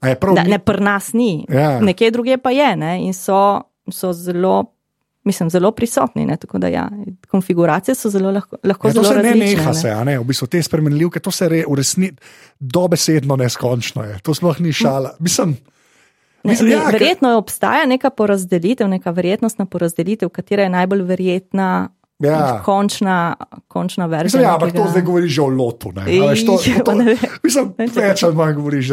Da, 0.00 0.44
ne, 0.46 0.60
pri 0.62 0.84
nas 0.84 1.12
ni, 1.12 1.42
ja. 1.50 1.80
nekje 1.82 2.12
druge 2.14 2.36
pa 2.38 2.52
je 2.54 2.68
ne, 2.78 2.92
in 3.02 3.16
so, 3.16 3.64
so 3.90 4.12
zelo 4.14 4.77
mislim, 5.28 5.50
zelo 5.52 5.70
prisotni. 5.76 6.26
Ne, 6.26 6.36
da, 6.52 6.68
ja, 6.72 6.88
konfiguracije 7.28 7.94
so 7.94 8.10
zelo 8.10 8.32
lahko, 8.34 8.56
lahko 8.64 8.88
ja, 8.88 8.96
zelo 8.98 9.14
različne. 9.14 9.46
Ne 9.46 9.56
neha 9.56 9.74
se, 9.74 9.94
ne, 10.04 10.18
v 10.18 10.28
bistvu 10.28 10.48
te 10.48 10.62
spremenljivke, 10.62 11.20
to 11.20 11.30
se 11.34 11.48
re, 11.48 11.64
v 11.68 11.76
resnici 11.78 12.16
dobesedno 12.58 13.36
neskončno 13.36 14.04
je. 14.04 14.20
To 14.26 14.34
sploh 14.34 14.60
ni 14.64 14.72
šala. 14.72 15.14
Mislim, 15.20 15.56
Ne, 16.44 16.52
Mislim, 16.52 16.70
ja, 16.70 16.84
verjetno 16.92 17.32
obstaja 17.36 17.86
neka 17.86 18.10
porazdelitev, 18.10 18.88
neka 18.88 19.10
verjetnostna 19.10 19.66
porazdelitev, 19.66 20.28
katera 20.28 20.62
je 20.62 20.68
najbolj 20.70 21.02
verjetna 21.02 21.88
Ja. 22.18 22.62
Končna, 22.64 23.36
končna 23.68 24.06
verzija. 24.06 24.42
Ja, 24.42 24.54
ampak 24.54 24.72
to 24.74 24.88
zdaj 24.90 25.02
govoriš 25.02 25.32
že 25.32 25.42
o 25.42 25.46
lotu. 25.46 25.92
Ne? 25.94 26.02
Ej, 26.10 26.42
to, 26.46 26.56
to, 26.84 26.84
to, 26.84 26.94
mislim, 27.44 27.68
več 27.94 28.22
ali 28.26 28.34
manj 28.34 28.56
govoriš. 28.56 28.90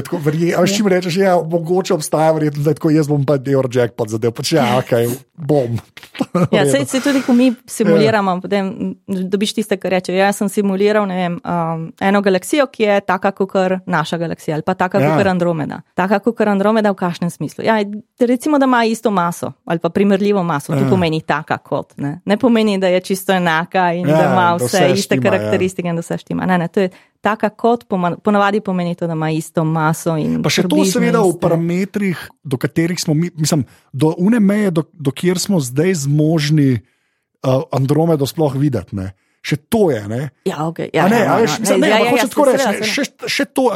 Ali 0.57 0.69
če 0.69 0.83
mi 0.85 0.91
rečeš, 0.93 1.17
da 1.17 1.23
ja, 1.23 1.33
mogoče 1.41 1.95
obstaja 1.95 2.35
verjetno, 2.37 2.61
da 2.67 2.75
tako 2.77 2.91
jaz 2.93 3.09
bom 3.09 3.23
pa 3.25 3.39
del 3.41 3.65
jackpot 3.65 4.13
zadev. 4.13 4.33
Pač 4.37 4.51
ja, 4.53 4.67
ok, 4.77 4.93
bom. 5.41 5.79
ja, 6.55 6.67
se, 6.69 6.83
se 6.85 7.01
tudi, 7.01 7.23
ko 7.25 7.33
mi 7.33 7.49
simuliramo, 7.65 8.37
ja. 8.37 8.43
potem 8.45 8.69
dobiš 9.07 9.55
tiste, 9.57 9.79
kar 9.81 9.95
reče. 9.97 10.13
Jaz 10.13 10.43
sem 10.43 10.51
simuliral 10.59 11.09
vem, 11.09 11.39
um, 11.41 11.89
eno 11.97 12.21
galaksijo, 12.21 12.69
ki 12.69 12.85
je 12.85 12.99
taka 13.09 13.33
kot 13.33 13.57
naša 13.89 14.21
galaksija 14.21 14.59
ali 14.59 14.63
pa 14.67 14.73
taka 14.77 15.01
ja. 15.01 15.15
kot 15.17 15.27
Andromeda. 15.33 15.81
Taka 15.97 16.21
kot 16.21 16.45
Andromeda 16.45 16.93
v 16.93 16.99
kakšnem 17.01 17.33
smislu. 17.33 17.65
Ja, 17.65 17.79
recimo, 18.21 18.61
da 18.61 18.69
ima 18.69 18.85
isto 18.85 19.09
maso 19.11 19.55
ali 19.65 19.81
pa 19.81 19.89
primerljivo 19.89 20.43
maso. 20.43 20.73
To 20.73 20.85
ja. 20.85 20.89
pomeni 20.89 21.21
taka 21.25 21.57
kot. 21.57 21.97
Ne, 21.97 22.19
ne 22.25 22.37
pomeni, 22.37 22.77
da 22.77 22.87
je 22.93 23.01
čisto 23.01 23.14
čisto 23.15 23.33
enaka 23.33 23.93
in 23.95 24.09
ja, 24.09 24.17
da 24.17 24.31
ima 24.31 24.47
vse, 24.59 24.67
vse 24.67 24.93
iste 24.93 25.15
štima, 25.15 25.23
ja. 25.23 25.31
karakteristike 25.31 25.87
ja. 25.87 25.93
in 25.93 25.95
da 25.95 26.03
vse 26.03 26.17
štima. 26.17 26.45
Ne, 26.45 26.57
ne, 26.57 26.67
to 26.67 26.83
je 26.83 26.89
taka 27.23 27.49
kot 27.49 27.87
ponavadi 28.23 28.61
pomeni 28.61 28.95
to, 28.95 29.07
da 29.07 29.15
ima 29.15 29.31
isto 29.31 29.63
maso. 29.63 30.17
Pa 30.43 30.51
še 30.53 30.67
to 30.69 30.83
seveda 30.85 31.23
v 31.23 31.33
parametrih, 31.41 32.27
do 32.43 32.59
katerih 32.61 32.99
smo 33.01 33.15
mi, 33.17 33.31
mislim, 33.33 33.65
do 33.93 34.13
une 34.21 34.39
meje, 34.43 34.75
do, 34.75 34.85
do 34.93 35.13
kjer 35.15 35.41
smo 35.41 35.59
zdaj 35.63 36.03
zmožni 36.05 36.75
uh, 36.75 37.63
Andromedo 37.73 38.27
sploh 38.29 38.57
videti. 38.59 38.99
Ne. 38.99 39.13
Še 39.45 39.57
to 39.69 39.87
je. 39.93 40.01
Ne? 40.09 40.21
Ja, 40.49 40.65
okay, 40.65 40.89
ja, 40.93 41.05
ne, 41.09 41.21
ja, 41.21 41.37
veš, 41.41 41.59
mislim, 41.61 41.85
ne, 41.85 41.89
ja, 41.93 42.01
ja, 42.01 42.13
ja, 42.17 42.27
tako 42.29 42.47
reči. 42.49 42.89
Še, 42.89 43.03
še 43.29 43.45
to, 43.53 43.69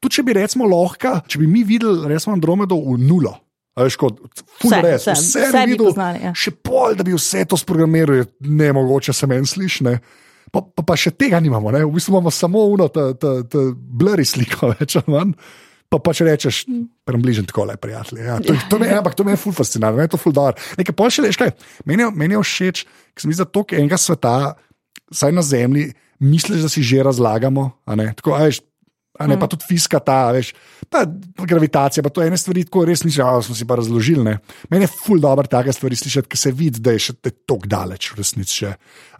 tudi 0.00 0.16
če 0.16 0.24
bi 0.24 0.36
recimo 0.36 0.68
lahko, 0.68 1.18
če 1.28 1.40
bi 1.40 1.48
mi 1.48 1.64
videli 1.68 2.08
recimo 2.12 2.36
Andromedo 2.36 2.80
v 2.80 2.96
nulo. 3.00 3.36
Veš, 3.78 3.96
kot 3.96 4.18
vse, 4.60 4.78
res, 4.84 5.06
vse, 5.06 5.14
vse, 5.16 5.44
vse 5.48 5.62
bi 5.70 5.76
poznali. 5.80 6.20
Ja. 6.26 6.34
Še 6.36 6.52
pol, 6.60 6.96
da 6.98 7.06
bi 7.06 7.14
vse 7.16 7.46
to 7.48 7.56
sprogramiral, 7.56 8.20
je 8.20 8.26
ne 8.52 8.68
mogoče 8.76 9.14
se 9.16 9.28
meni 9.30 9.48
slišne. 9.48 9.96
Pa, 10.52 10.60
pa, 10.60 10.84
pa 10.84 10.96
še 11.00 11.14
tega 11.16 11.40
nimamo, 11.40 11.72
ne? 11.72 11.80
v 11.86 11.94
bistvu 11.94 12.12
imamo 12.12 12.32
samo 12.34 12.66
uno, 12.74 12.90
te 12.92 13.62
blurry 13.72 14.26
sliko, 14.28 14.68
več 14.76 14.98
ali 15.00 15.14
manj. 15.14 15.36
Pa, 15.92 15.98
pa 16.00 16.12
če 16.16 16.24
rečeš, 16.24 16.62
prebližen 17.08 17.48
tako 17.48 17.66
le, 17.68 17.76
prijatelj. 17.80 18.20
Ja, 18.24 18.38
to, 18.40 18.56
to, 18.68 18.78
me, 18.80 18.88
ampak 18.96 19.16
to 19.16 19.26
me 19.28 19.34
je 19.34 19.40
ful 19.40 19.52
fascinantno, 19.56 20.00
me 20.00 20.06
je 20.06 20.12
to 20.14 20.20
ful 20.20 20.32
dar. 20.36 20.56
Nekaj 20.80 20.96
pol 20.96 21.12
še 21.12 21.24
veš, 21.24 21.36
kaj 21.40 21.52
meni, 21.88 22.06
meni 22.16 22.36
je 22.38 22.44
všeč, 22.44 22.84
ker 23.12 23.24
sem 23.24 23.32
videl 23.32 23.48
toliko 23.52 23.76
enega 23.76 23.98
sveta, 24.00 24.36
saj 25.12 25.34
na 25.36 25.44
zemlji, 25.44 25.90
misliš, 26.24 26.64
da 26.64 26.72
si 26.72 26.84
že 26.84 27.04
razlagamo. 27.04 27.66
Tako, 27.84 28.38
veš, 28.40 28.62
A 29.18 29.26
ne, 29.26 29.36
mm. 29.36 29.40
pa 29.40 29.46
tudi 29.46 29.66
fiska, 29.68 29.98
ta, 30.00 30.30
veš, 30.32 30.54
ta 30.88 31.02
gravitacija, 31.44 32.02
pa 32.04 32.08
to 32.08 32.22
je 32.22 32.30
ena 32.30 32.36
stvar, 32.40 32.56
ki 32.56 32.84
res 32.88 33.02
nisem, 33.04 33.26
ali 33.28 33.44
smo 33.44 33.54
si 33.54 33.66
pa 33.68 33.76
razložili. 33.76 34.24
Ne. 34.24 34.38
Meni 34.72 34.86
je 34.86 34.92
ful 34.92 35.20
dobro 35.20 35.44
take 35.52 35.72
stvari 35.76 35.98
slišati, 36.00 36.30
ker 36.32 36.40
se 36.40 36.52
vidi, 36.56 36.80
da 36.80 36.94
je 36.96 37.02
še 37.08 37.14
tako 37.20 37.58
daleč 37.68 38.08
v 38.12 38.22
resnici. 38.22 38.70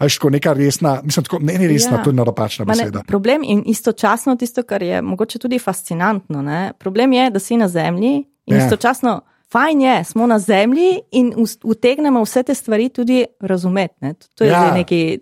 Veš, 0.01 0.17
ko 0.23 0.31
neka 0.33 0.55
resna, 0.57 0.95
mislim, 1.05 1.27
tako, 1.29 1.43
ne, 1.45 1.59
ne 1.61 1.69
resna, 1.69 1.99
ja. 1.99 2.05
to 2.07 2.13
je 2.13 2.17
naropačna 2.17 2.65
beseda. 2.69 3.03
Ne, 3.03 3.09
problem 3.09 3.45
in 3.45 3.61
istočasno 3.69 4.37
tisto, 4.41 4.65
kar 4.65 4.83
je 4.83 5.03
mogoče 5.05 5.43
tudi 5.45 5.61
fascinantno, 5.61 6.41
ne. 6.43 6.63
problem 6.81 7.13
je, 7.19 7.29
da 7.37 7.43
si 7.43 7.61
na 7.61 7.69
zemlji 7.69 8.15
in 8.17 8.57
ja. 8.57 8.65
istočasno. 8.65 9.21
Fajn 9.53 9.81
je, 9.85 10.05
smo 10.09 10.27
na 10.27 10.39
zemlji 10.41 11.03
in 11.21 11.35
utegnemo 11.69 12.23
vse 12.25 12.43
te 12.43 12.55
stvari 12.57 12.89
tudi 12.89 13.27
razumeti. 13.41 14.17
To 14.35 14.45
je 14.45 14.51
ja. 14.51 14.71
nekaj 14.73 15.19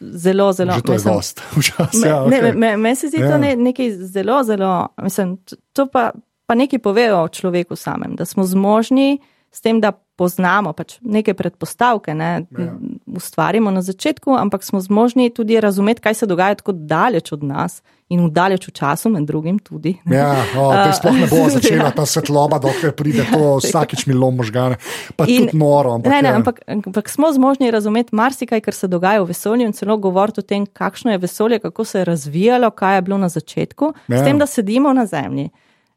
zelo, 0.00 0.52
zelo. 0.52 0.72
Že 0.72 0.82
to 0.82 0.92
je 0.92 0.98
gost, 1.04 1.42
včasih. 1.58 2.06
Ja, 2.06 2.24
okay. 2.24 2.54
Meni 2.54 2.76
me 2.76 2.94
se 2.94 3.08
zdi 3.08 3.20
ja. 3.20 3.30
to 3.30 3.38
ne, 3.38 3.56
nekaj 3.56 3.90
zelo, 3.90 4.42
zelo. 4.44 4.88
Mislim, 5.02 5.36
to 5.72 5.86
pa, 5.86 6.10
pa 6.46 6.54
nekaj 6.54 6.78
pove 6.78 7.14
o 7.14 7.28
človeku 7.28 7.76
samem, 7.76 8.16
da 8.16 8.24
smo 8.24 8.44
zmožni 8.44 9.18
s 9.50 9.60
tem, 9.60 9.80
da 9.80 9.92
poznamo 10.16 10.72
pač 10.72 10.96
neke 11.04 11.34
predpostavke, 11.36 12.14
ne, 12.16 12.30
ja. 12.58 12.70
ustvarimo 13.06 13.70
na 13.70 13.82
začetku, 13.84 14.32
ampak 14.36 14.64
smo 14.64 14.80
zmožni 14.80 15.28
tudi 15.30 15.60
razumeti, 15.60 16.00
kaj 16.00 16.22
se 16.22 16.26
dogaja 16.26 16.56
tako 16.56 16.72
daleč 16.72 17.32
od 17.36 17.44
nas 17.44 17.82
in 18.08 18.22
v 18.24 18.30
daleč 18.30 18.68
v 18.68 18.72
času, 18.72 19.10
med 19.12 19.26
drugim 19.28 19.58
tudi. 19.58 19.96
Ja, 20.08 20.30
o, 20.56 20.70
te 20.72 20.94
sploh 20.96 21.18
ne 21.18 21.28
bo 21.28 21.42
začela 21.56 21.90
ta 21.92 22.06
svetloba, 22.06 22.60
dokler 22.62 22.94
pride 22.96 23.26
to 23.28 23.58
vsakič 23.60 24.06
milo 24.08 24.30
možgane, 24.30 24.78
pa 25.18 25.26
in, 25.28 25.50
tudi 25.50 25.60
noro. 25.60 25.98
Ampak, 25.98 26.12
ne, 26.14 26.22
ne, 26.22 26.34
ampak, 26.40 26.64
ampak 26.64 27.12
smo 27.12 27.32
zmožni 27.34 27.70
razumeti 27.74 28.16
marsikaj, 28.16 28.62
kar 28.64 28.78
se 28.78 28.88
dogaja 28.88 29.20
v 29.20 29.30
vesolju 29.34 29.68
in 29.68 29.76
celo 29.76 29.98
govoriti 30.00 30.40
o 30.40 30.46
tem, 30.46 30.64
kakšno 30.64 31.12
je 31.12 31.22
vesolje, 31.26 31.60
kako 31.60 31.84
se 31.84 32.00
je 32.00 32.08
razvijalo, 32.08 32.70
kaj 32.70 33.02
je 33.02 33.06
bilo 33.10 33.20
na 33.20 33.28
začetku, 33.28 33.92
ja. 34.08 34.22
s 34.22 34.24
tem, 34.24 34.38
da 34.38 34.46
sedimo 34.48 34.96
na 34.96 35.06
zemlji. 35.06 35.50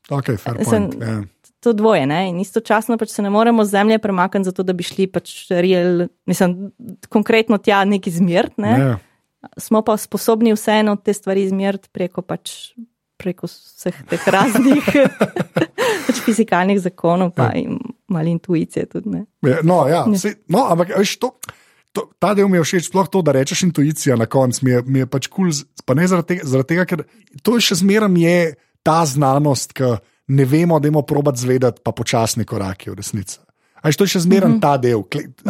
Okay, 0.10 0.42
Sem, 0.66 0.90
yeah 0.98 1.22
to 1.60 1.74
dvoje. 1.74 2.06
Ne? 2.08 2.30
In 2.30 2.40
istočasno 2.40 2.98
pač 2.98 3.14
se 3.14 3.24
ne 3.26 3.30
moremo 3.30 3.66
z 3.66 3.76
zemlje 3.76 4.00
premakniti, 4.00 4.50
zato 4.50 4.64
da 4.64 4.74
bi 4.74 4.84
šli 4.84 5.08
pač 5.12 5.34
real, 5.50 6.08
mislim, 6.30 6.72
konkretno 7.10 7.58
tja 7.58 7.84
neki 7.86 8.12
zmert. 8.12 8.58
Ne? 8.58 8.76
Yeah. 8.78 8.98
Ja. 9.42 9.50
smo 9.58 9.82
pa 9.82 9.98
sposobni 9.98 10.54
vseeno 10.54 10.96
te 10.96 11.14
stvari 11.14 11.44
izmeriti 11.48 11.90
preko 11.92 12.22
pač. 12.22 12.74
Preko 13.20 13.50
vseh 13.52 13.96
teh 14.08 14.28
raznih 14.32 14.86
pač 16.08 16.22
fizikalnih 16.24 16.78
zakonov, 16.80 17.34
pa 17.36 17.50
ja. 17.52 17.74
malo 18.08 18.32
intuicije. 18.32 18.86
Tudi, 18.88 19.26
ja, 19.44 19.58
no, 19.64 19.82
ja, 19.92 20.06
ja. 20.08 20.32
no, 20.48 20.62
ampak 20.72 20.94
veš, 20.96 21.18
to, 21.20 21.34
to, 21.92 22.06
ta 22.16 22.32
del 22.38 22.48
mi 22.48 22.62
je 22.62 22.64
všeč, 22.64 22.88
sploh 22.88 23.10
to, 23.12 23.20
da 23.20 23.36
rečeš 23.36 23.66
intuicija 23.68 24.16
na 24.16 24.24
koncu. 24.24 24.64
Mi, 24.64 24.78
mi 24.88 25.04
je 25.04 25.10
pač 25.12 25.28
kul, 25.28 25.52
cool, 25.52 25.84
pa 25.84 25.98
ne 26.00 26.08
zaradi 26.08 26.32
tega, 26.32 26.48
zaradi 26.48 26.72
tega, 26.72 26.88
ker 26.88 27.04
to 27.44 27.58
je 27.60 27.68
še 27.68 27.82
zmeraj 27.84 28.56
ta 28.88 29.04
znanost, 29.04 29.76
ki 29.76 29.98
ne 30.30 30.46
vemo, 30.46 30.80
da 30.80 30.88
imamo 30.88 31.06
probat 31.06 31.38
zvedeti, 31.38 31.82
pa 31.84 31.92
počasni 31.92 32.46
koraki 32.46 32.92
v 32.94 33.00
resnici. 33.02 33.40
Aj, 33.82 33.96
to 33.96 34.04
je 34.04 34.16
še 34.16 34.26
zmeraj 34.28 34.50
mm 34.50 34.56
-hmm. 34.56 34.62
ta 34.62 34.78
del, 34.78 35.04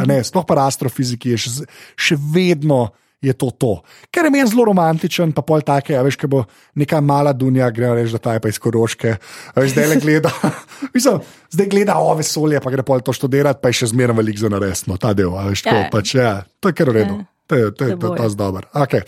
ne, 0.05 0.23
sploh 0.23 0.45
pa 0.45 0.67
astrofiziki 0.67 1.34
je 1.34 1.38
še, 1.38 1.49
še 1.97 2.15
vedno 2.34 2.89
je 3.21 3.34
to 3.34 3.51
to. 3.51 3.82
Ker 4.11 4.25
je 4.25 4.32
meni 4.32 4.47
zelo 4.47 4.65
romantičen, 4.65 5.32
pa 5.36 5.41
pol 5.41 5.61
take, 5.61 5.93
ja, 5.93 6.03
veš, 6.05 6.15
kaj 6.15 6.30
bo 6.32 6.43
neka 6.75 7.01
mala 7.01 7.34
dunja, 7.34 7.67
gre 7.71 7.91
reči, 7.95 8.15
da 8.15 8.17
ta 8.17 8.34
je 8.34 8.39
pa 8.39 8.49
iz 8.49 8.59
Koroške, 8.59 9.17
zdaj 9.55 9.88
le 9.88 9.95
gleda. 9.99 10.32
Mislim, 10.95 11.19
zdaj 11.51 11.67
gleda 11.67 11.97
o 11.99 12.15
vesolje, 12.15 12.61
pa 12.63 12.71
gre 12.71 12.84
pol 12.84 13.01
to 13.01 13.13
študirati, 13.13 13.59
pa 13.61 13.69
je 13.69 13.82
še 13.82 13.91
zmeraj 13.91 14.15
velik 14.15 14.39
za 14.39 14.49
naresno, 14.49 14.97
ta 14.97 15.13
del. 15.13 15.36
Veš, 15.49 15.65
tako, 15.67 15.84
ja. 15.84 15.89
pač, 15.91 16.15
ja, 16.15 16.34
to 16.59 16.71
je 16.71 16.73
kar 16.80 16.89
v 16.89 16.95
redu, 17.01 17.19
ja. 17.19 17.25
to 17.47 17.55
je, 17.55 17.71
to 17.71 17.84
je, 17.86 17.97
to 17.99 18.13
je, 18.13 18.17
to 18.17 18.23
je 18.23 18.36
dobro. 18.36 18.67
Okay. 18.73 19.03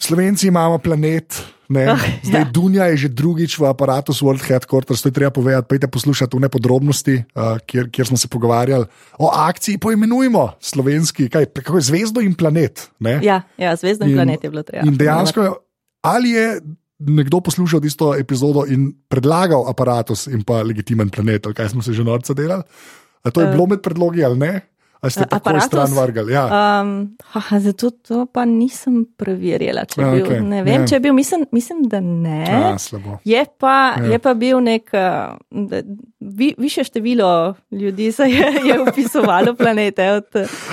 Slovenci 0.00 0.48
imamo 0.48 0.78
planet. 0.78 1.44
Oh, 1.74 1.98
Zdaj, 2.22 2.40
ja. 2.40 2.50
Dunja 2.54 2.84
je 2.94 2.96
že 2.96 3.08
drugič 3.10 3.58
v 3.58 3.66
aparatu 3.66 4.14
World 4.14 4.44
Headquarters, 4.46 5.02
to 5.02 5.10
je 5.10 5.16
treba 5.16 5.34
povedati. 5.34 5.66
Pojdite 5.66 5.90
poslušati 5.90 6.36
v 6.36 6.40
ne 6.46 6.48
podrobnosti, 6.48 7.14
uh, 7.34 7.58
kjer, 7.66 7.90
kjer 7.90 8.06
smo 8.06 8.16
se 8.16 8.30
pogovarjali 8.30 8.86
o 9.18 9.26
akciji. 9.28 9.78
Poimenujmo 9.78 10.54
slovenski, 10.60 11.28
kaj, 11.28 11.50
kako 11.50 11.82
je 11.82 11.88
zvezdo 11.90 12.22
in 12.22 12.34
planet. 12.34 12.90
Ja, 13.02 13.42
ja, 13.58 13.76
zvezdo 13.76 14.06
in, 14.06 14.14
in 14.14 14.16
planet 14.16 14.44
je 14.44 14.50
bilo 14.50 14.62
treba. 14.62 14.86
In 14.86 14.96
dejansko, 14.96 15.58
ali 16.06 16.30
je 16.38 16.46
nekdo 16.98 17.40
poslušal 17.40 17.82
tisto 17.82 18.14
epizodo 18.14 18.64
in 18.70 18.94
predlagal 19.08 19.66
aparatus 19.68 20.26
in 20.30 20.46
pa 20.46 20.62
legitimen 20.62 21.10
planet, 21.10 21.50
kaj 21.50 21.74
smo 21.74 21.82
se 21.82 21.92
že 21.92 22.04
norce 22.04 22.34
delali? 22.34 22.62
A 23.24 23.30
to 23.32 23.40
je 23.40 23.48
uh, 23.48 23.52
bilo 23.52 23.66
med 23.66 23.80
predlogi 23.82 24.24
ali 24.24 24.38
ne? 24.38 24.52
Ali 25.00 25.10
ste 25.10 25.26
tako 25.26 25.60
stran 25.60 25.92
vrgli? 25.92 26.32
Ja. 26.32 26.80
Um, 26.82 27.16
zato 27.60 27.90
to 27.90 28.26
pa 28.26 28.44
nisem 28.44 29.04
preverjala. 29.16 29.84
Če, 29.84 30.00
bil, 30.00 30.26
okay, 30.26 30.40
ne 30.40 30.62
vem, 30.62 30.80
ne. 30.80 30.88
če 30.88 31.00
bil, 31.00 31.12
mislim, 31.12 31.46
mislim, 31.52 31.82
da 31.88 32.00
ne. 32.00 32.44
A, 32.48 32.76
je, 33.24 33.44
pa, 33.58 33.94
ja. 33.98 34.12
je 34.12 34.18
pa 34.18 34.34
bil 34.34 34.60
nek, 34.64 34.90
vi, 36.20 36.54
više 36.58 36.84
število 36.84 37.54
ljudi 37.70 38.12
se 38.12 38.22
je, 38.22 38.52
je 38.68 38.80
upisovalo 38.80 39.54
planete 39.54 40.10
od, 40.12 40.26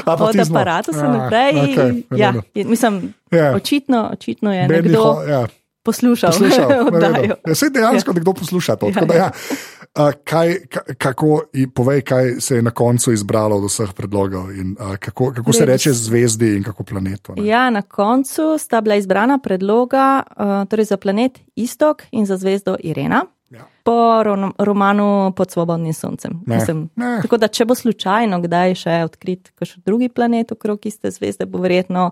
od 0.05 0.39
aparata 0.39 0.93
se 0.93 1.03
naprej. 1.03 1.53
Okay, 1.53 2.03
ja, 2.17 2.33
mislim, 2.55 3.13
ja. 3.31 3.55
očitno, 3.55 4.09
očitno 4.13 4.53
je 4.53 4.67
Bendiho, 4.67 5.19
nekdo. 5.19 5.31
Ja. 5.31 5.47
Poslušal, 5.83 6.29
poslušal 6.31 6.69
ja, 7.47 7.55
se 7.55 7.69
dejansko 7.69 8.11
ja. 8.11 8.13
nekdo 8.13 8.33
posluša 8.33 8.75
to. 8.75 8.87
Ja, 8.87 9.15
ja. 9.15 9.31
Uh, 9.99 10.11
kaj, 10.23 10.55
kako, 10.97 11.41
povej, 11.75 12.01
kaj 12.01 12.39
se 12.39 12.55
je 12.55 12.61
na 12.61 12.71
koncu 12.71 13.11
izbralo 13.11 13.57
od 13.57 13.65
vseh 13.67 13.89
predlogov 13.93 14.51
in 14.55 14.75
uh, 14.79 14.95
kako, 14.95 15.33
kako 15.35 15.53
se 15.53 15.65
reče 15.65 15.91
zvezdi 15.93 16.55
in 16.55 16.63
kako 16.63 16.83
planetu? 16.83 17.33
Ja, 17.37 17.69
na 17.69 17.81
koncu 17.81 18.57
sta 18.57 18.81
bila 18.81 18.95
izbrana 18.95 19.39
predloga 19.43 20.23
uh, 20.23 20.69
torej 20.69 20.85
za 20.85 20.97
planet 20.97 21.39
Istok 21.55 22.03
in 22.11 22.25
za 22.25 22.37
zvezdo 22.37 22.77
Irena. 22.79 23.25
Ja. 23.49 23.67
Po 23.83 24.23
rom 24.23 24.53
romanu 24.57 25.33
Pod 25.35 25.51
svobodnim 25.51 25.93
soncem. 25.93 26.43
Ne. 26.47 26.55
Mislim, 26.55 26.89
ne. 26.95 27.19
Tako 27.21 27.37
da, 27.37 27.47
če 27.47 27.65
bo 27.65 27.75
slučajno 27.75 28.39
kdaj 28.41 28.75
še 28.75 29.01
odkrit 29.03 29.51
kakšen 29.59 29.83
drugi 29.85 30.09
planet 30.09 30.51
okrog 30.51 30.85
iste 30.85 31.11
zvezde, 31.11 31.45
bo 31.45 31.59
verjetno 31.59 32.11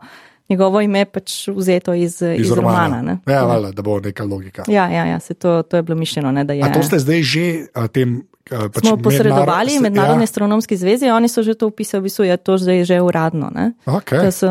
njegovo 0.49 0.81
ime 0.81 1.05
pač 1.05 1.47
vzeto 1.47 1.93
iz, 1.93 2.21
iz, 2.21 2.45
iz 2.45 2.51
romana. 2.51 2.87
romana 2.87 3.17
ja, 3.27 3.33
ja. 3.33 3.45
Vala, 3.45 3.71
da 3.71 3.81
bo 3.81 3.99
neka 3.99 4.23
logika. 4.23 4.63
Ja, 4.67 4.89
ja, 4.89 5.05
ja 5.05 5.19
to, 5.19 5.63
to 5.63 5.77
je 5.77 5.83
bilo 5.83 5.97
mišljeno. 5.97 6.31
Ne, 6.31 6.45
je... 6.49 6.73
To 6.73 6.83
ste 6.83 6.99
zdaj 6.99 7.23
že 7.23 7.45
tem. 7.93 8.23
Pač 8.49 8.81
smo 8.81 8.97
posredovali 8.97 9.77
mednarod... 9.77 9.81
mednarodni 9.81 10.25
ja. 10.25 10.29
astronomski 10.29 10.73
zvezi, 10.73 11.05
oni 11.13 11.29
so 11.29 11.43
že 11.45 11.53
to 11.53 11.69
upisali, 11.69 12.01
v 12.01 12.09
bistvu 12.09 12.23
je 12.25 12.37
to 12.41 12.57
zdaj 12.57 12.81
že 12.81 12.97
uradno. 12.97 13.53
Okay. 13.85 14.25
So, 14.33 14.49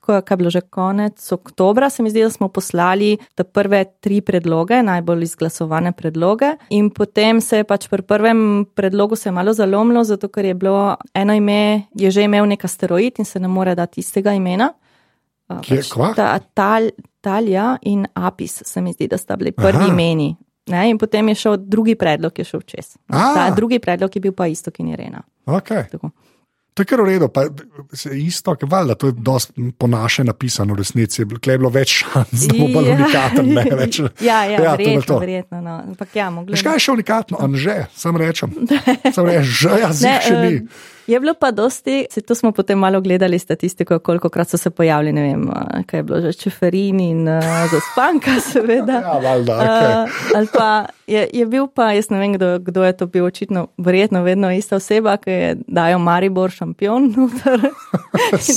kaj 0.00 0.32
je 0.32 0.36
bilo 0.40 0.50
že 0.50 0.64
konec 0.64 1.20
oktobra, 1.32 1.90
se 1.92 2.00
mi 2.02 2.08
zdi, 2.08 2.24
da 2.24 2.30
smo 2.32 2.48
poslali 2.48 3.20
te 3.36 3.44
prve 3.44 3.84
tri 4.00 4.24
predloge, 4.24 4.80
najbolj 4.80 5.28
izglasovane 5.28 5.92
predloge. 5.92 6.56
In 6.72 6.88
potem 6.88 7.44
se 7.44 7.60
je 7.60 7.68
pač 7.68 7.92
pri 7.92 8.00
prvem 8.00 8.64
predlogu 8.74 9.16
se 9.16 9.30
malo 9.30 9.52
zalomilo, 9.52 10.04
zato 10.08 10.32
ker 10.32 10.48
je 10.48 10.54
bilo 10.56 10.96
eno 11.12 11.36
ime, 11.36 11.92
je 11.92 12.08
že 12.10 12.24
imel 12.24 12.48
nek 12.48 12.64
asteroid 12.64 13.20
in 13.20 13.28
se 13.28 13.40
ne 13.40 13.48
more 13.48 13.74
dati 13.76 14.00
istega 14.00 14.32
imena. 14.32 14.72
Kje, 15.60 15.82
pač, 15.82 16.16
ta, 16.16 16.38
tal, 16.54 16.88
Talja 17.22 17.76
in 17.86 18.06
Apis, 18.14 18.62
se 18.66 18.80
mi 18.80 18.92
zdi, 18.92 19.06
da 19.08 19.18
sta 19.18 19.36
bili 19.36 19.52
prvi 19.52 19.88
imeni. 19.88 20.34
Ne? 20.66 20.90
In 20.90 20.98
potem 20.98 21.28
je 21.28 21.34
šel 21.34 21.56
drugi 21.56 21.94
predlog, 21.94 22.38
je 22.38 22.44
šel 22.44 22.60
čez. 22.66 22.96
Ta 23.08 23.50
drugi 23.56 23.78
predlog 23.78 24.16
je 24.16 24.20
bil 24.20 24.32
pa 24.32 24.46
isto, 24.46 24.70
ki 24.70 24.82
je 24.82 24.98
Irena. 24.98 25.22
Okay. 25.46 25.86
To 26.74 26.82
je 26.82 26.86
kar 26.88 27.02
v 27.02 27.04
redu, 27.04 27.28
pa 27.28 27.42
je 27.42 28.18
isto, 28.18 28.54
valjda, 28.62 28.94
to 28.94 29.10
je 29.10 29.12
dosti 29.16 29.72
po 29.78 29.86
naše 29.86 30.24
napisano, 30.24 30.74
v 30.74 30.78
resnici 30.80 31.20
je 31.22 31.26
bilo 31.58 31.68
več 31.68 31.98
šans, 32.00 32.46
da 32.48 32.56
bo 32.58 32.68
bolj 32.72 32.88
ja. 32.88 32.94
unikatno. 32.94 33.42
ja, 34.20 34.38
ja, 34.44 34.62
ja, 34.62 34.74
verjetno, 34.78 35.18
verjetno. 35.18 35.60
No. 35.60 35.82
Ampak 35.92 36.16
ja, 36.16 36.30
mogli. 36.30 36.56
Škaj 36.56 36.80
je 36.80 36.86
še 36.86 36.96
unikatno, 36.96 37.38
Anže, 37.44 37.76
sam 37.94 38.16
rečem. 38.16 38.54
Sam 39.14 39.28
rečem, 39.28 39.44
že 39.44 39.78
jaz 39.84 40.00
še 40.00 40.40
ni. 40.40 40.54
Uh, 40.62 40.90
Je 41.06 41.20
bilo 41.20 41.34
pa 41.34 41.50
dosti, 41.50 42.06
se 42.10 42.20
to 42.20 42.34
smo 42.34 42.52
potem 42.52 42.78
malo 42.78 43.00
gledali 43.00 43.38
statistiko, 43.38 43.98
koliko 43.98 44.28
krat 44.28 44.48
so 44.48 44.56
se 44.56 44.70
pojavili, 44.70 45.12
ne 45.12 45.22
vem, 45.22 45.50
kaj 45.86 45.98
je 45.98 46.02
bilo 46.02 46.20
že 46.20 46.32
čeferin 46.32 47.00
in 47.00 47.28
uh, 47.28 47.42
zaspanka, 47.72 48.40
seveda. 48.52 48.92
ja, 48.92 49.18
valjda, 49.22 49.52
okay. 49.52 50.04
uh, 50.04 50.36
ali 50.36 50.48
pa 50.52 50.86
je, 51.06 51.28
je 51.32 51.46
bil 51.46 51.66
pa, 51.66 51.92
jaz 51.92 52.10
ne 52.10 52.18
vem, 52.18 52.32
kdo, 52.32 52.58
kdo 52.58 52.84
je 52.84 52.96
to 52.96 53.06
bil, 53.06 53.24
očitno, 53.24 53.66
verjetno 53.78 54.22
vedno 54.22 54.52
ista 54.52 54.76
oseba, 54.76 55.16
ki 55.16 55.30
je 55.30 55.56
dajo 55.66 55.98
Maribor 55.98 56.50
šampion. 56.50 57.12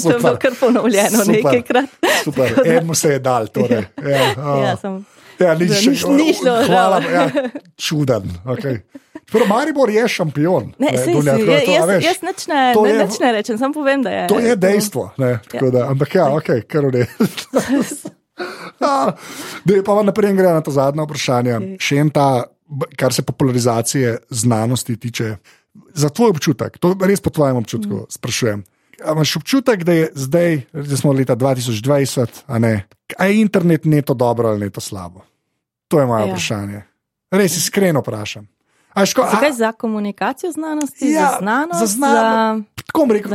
to 0.04 0.12
je 0.12 0.18
bilo 0.18 0.36
kar 0.42 0.54
ponovljeno 0.60 1.26
nekajkrat. 1.28 1.90
Super, 2.24 2.54
enemu 2.66 2.96
se 2.96 3.10
je 3.10 3.20
dal, 3.20 3.48
torej. 3.48 3.86
Ja, 4.06 4.22
uh. 4.38 4.64
ja, 4.64 4.76
sem. 4.78 5.06
Ja, 5.40 5.56
ni, 5.60 5.68
še, 5.68 5.92
ni 6.16 6.34
šlo. 6.36 6.54
Hvala, 6.68 7.02
ja, 7.12 7.26
čuden. 7.78 8.30
Okay. 8.46 8.82
Prav, 9.32 9.48
Maribor 9.50 9.90
je 9.90 10.08
šampion. 10.08 10.70
Ne, 10.78 10.92
ne, 10.92 10.98
sej, 11.02 11.16
dunja, 11.18 11.36
sej, 11.40 11.66
to, 11.66 11.72
jaz 11.74 11.88
veš, 11.90 12.06
jaz 12.06 12.20
neč 12.24 12.46
ne, 12.52 12.62
ne, 12.76 12.90
je, 12.90 12.98
neč 13.00 13.18
ne 13.24 13.32
rečem, 13.34 13.58
samo 13.58 13.74
povem, 13.74 14.04
da 14.06 14.14
je. 14.14 14.28
To 14.30 14.38
je 14.40 14.56
dejstvo. 14.56 15.08
Ne, 15.18 15.32
ja. 15.54 15.72
da, 15.74 15.88
ampak 15.90 16.16
ja, 16.20 16.28
ok, 16.36 16.52
kar 16.70 16.90
je. 16.94 17.08
Da 18.80 19.72
je 19.72 19.84
pa 19.88 19.94
naprej 20.04 20.36
gre 20.36 20.52
na 20.52 20.62
to 20.62 20.74
zadnje 20.76 21.06
vprašanje. 21.08 21.60
Še 21.82 22.00
en 22.04 22.10
ta, 22.14 22.28
kar 23.00 23.16
se 23.16 23.24
popularizacije 23.26 24.18
znanosti 24.30 24.98
tiče, 25.00 25.38
za 25.96 26.10
tvoj 26.12 26.36
občutek, 26.36 26.78
to 26.80 26.94
res 27.00 27.24
po 27.24 27.32
tvojem 27.32 27.58
občutku 27.60 28.04
mm. 28.04 28.12
sprašujem. 28.12 28.64
Imaš 29.12 29.36
občutek, 29.36 29.84
da 29.84 29.94
je 29.94 30.10
zdaj, 30.16 30.62
da 30.74 30.98
smo 30.98 31.14
leta 31.14 31.36
2020, 31.36 32.28
a 32.48 32.60
ne, 32.60 32.88
a 33.18 33.26
je 33.26 33.42
internet 33.42 33.86
neto 33.86 34.14
dobro 34.14 34.50
ali 34.50 34.60
neto 34.60 34.82
slabo? 34.82 35.22
To 35.88 36.00
je 36.00 36.06
moje 36.06 36.22
ja. 36.22 36.28
vprašanje. 36.28 36.82
Res 37.32 37.58
iskreno 37.58 38.00
vprašam. 38.00 38.48
Zakaj 38.96 39.52
za 39.52 39.72
komunikacijo 39.72 40.52
znanosti? 40.52 41.12
Ja, 41.12 41.22
za 41.32 41.38
znanost? 41.40 41.80
Za 41.80 41.86
znanost. 41.86 42.70
Tako 42.86 43.06
bi 43.06 43.14
rekel, 43.14 43.32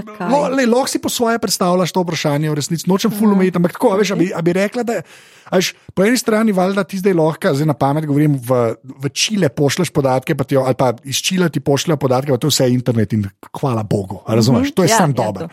lahko 0.71 0.89
si 0.89 0.99
po 0.99 1.09
svoje 1.09 1.39
predstavljaš 1.39 1.93
to 1.93 2.01
vprašanje, 2.01 2.51
v 2.51 2.55
resnici 2.55 2.89
nočem 2.89 3.11
fulumeti, 3.11 3.57
ampak 3.57 3.73
tako, 3.73 3.93
veš, 3.99 4.15
okay. 4.15 4.19
bi, 4.19 4.43
bi 4.43 4.53
rekla, 4.53 4.83
da 4.83 5.03
až, 5.51 5.75
po 5.95 6.05
eni 6.07 6.17
strani 6.17 6.53
valjda 6.53 6.85
ti 6.85 6.99
zdaj 6.99 7.15
lahko, 7.19 7.53
zdaj 7.55 7.69
na 7.69 7.75
pamet 7.75 8.07
govorim, 8.07 8.39
v, 8.39 8.61
v 8.81 9.11
Čile 9.13 9.51
pošleš 9.53 9.91
podatke, 9.93 10.35
pa 10.35 10.47
ti, 10.49 10.57
ali 10.57 10.75
pa 10.79 10.95
iz 11.05 11.21
Čile 11.21 11.51
ti 11.51 11.61
pošljajo 11.61 11.99
podatke, 12.01 12.33
pa 12.33 12.39
to 12.39 12.49
je 12.49 12.57
vse 12.57 12.71
internet 12.73 13.13
in 13.13 13.27
hvala 13.61 13.83
Bogu, 13.83 14.23
razumeš, 14.29 14.69
-hmm. 14.69 14.75
to 14.75 14.83
je 14.83 14.89
ja, 14.89 14.97
sam 14.97 15.11
ja, 15.11 15.15
dobro. 15.25 15.49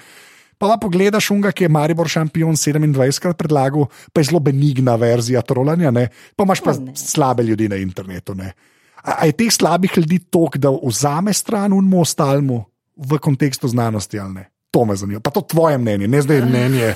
Pa 0.58 0.68
pa 0.68 0.78
pogledaš 0.82 1.32
unga, 1.32 1.52
ki 1.52 1.64
je 1.64 1.70
Maribor 1.70 2.08
šampion 2.10 2.56
27krat 2.56 3.34
predlagal, 3.34 3.86
pa 4.14 4.22
je 4.22 4.32
zelo 4.32 4.40
benigna 4.40 4.96
verzija 4.96 5.42
trolanja, 5.42 5.92
ne? 5.92 6.10
pa 6.36 6.44
imaš 6.44 6.62
pa 6.62 6.74
slabe 6.96 7.44
ljudi 7.44 7.70
na 7.70 7.76
internetu. 7.76 8.36
Ne? 8.36 8.54
A 9.04 9.26
je 9.26 9.32
teh 9.32 9.54
slabih 9.54 9.94
ljudi 9.98 10.20
toliko, 10.20 10.58
da 10.58 10.72
vzame 10.84 11.34
stran 11.34 11.74
unmo 11.74 12.02
ostalmu 12.02 12.64
v 12.96 13.20
kontekstu 13.20 13.68
znanosti 13.68 14.20
ali 14.20 14.34
ne? 14.34 14.50
To 14.72 14.86
me 14.86 14.96
zanima. 14.96 15.20
Pa 15.20 15.32
to 15.32 15.42
tvoje 15.42 15.78
mnenje, 15.78 16.08
ne 16.08 16.22
zdaj 16.22 16.42
mnenje. 16.42 16.96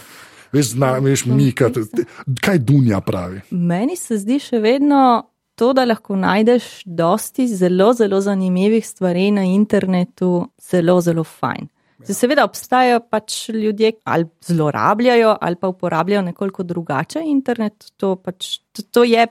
Veš, 0.51 0.73
zna, 0.75 0.97
veš 0.99 1.25
Mika, 1.25 1.69
kaj 2.43 2.59
Dunja 2.59 2.99
pravi? 3.01 3.41
Meni 3.51 3.95
se 3.95 4.17
zdi 4.19 4.39
še 4.43 4.59
vedno 4.59 5.31
to, 5.55 5.71
da 5.73 5.85
lahko 5.85 6.17
najdeš 6.19 6.81
dosti 6.85 7.47
zelo, 7.47 7.93
zelo 7.93 8.19
zanimivih 8.21 8.87
stvari 8.87 9.29
na 9.31 9.45
internetu, 9.47 10.49
zelo, 10.71 10.97
zelo 11.01 11.23
fajn. 11.23 11.69
Ja. 12.01 12.15
Seveda 12.17 12.43
obstajajo 12.47 13.03
pač 13.09 13.49
ljudje, 13.53 13.93
ali 14.03 14.25
zlorabljajo, 14.45 15.35
ali 15.41 15.55
pa 15.61 15.69
uporabljajo 15.71 16.21
nekoliko 16.31 16.63
drugače 16.63 17.21
internet. 17.25 17.91
To, 18.01 18.15
pač, 18.15 18.57
to, 18.73 18.83
to 18.91 19.03
je 19.07 19.27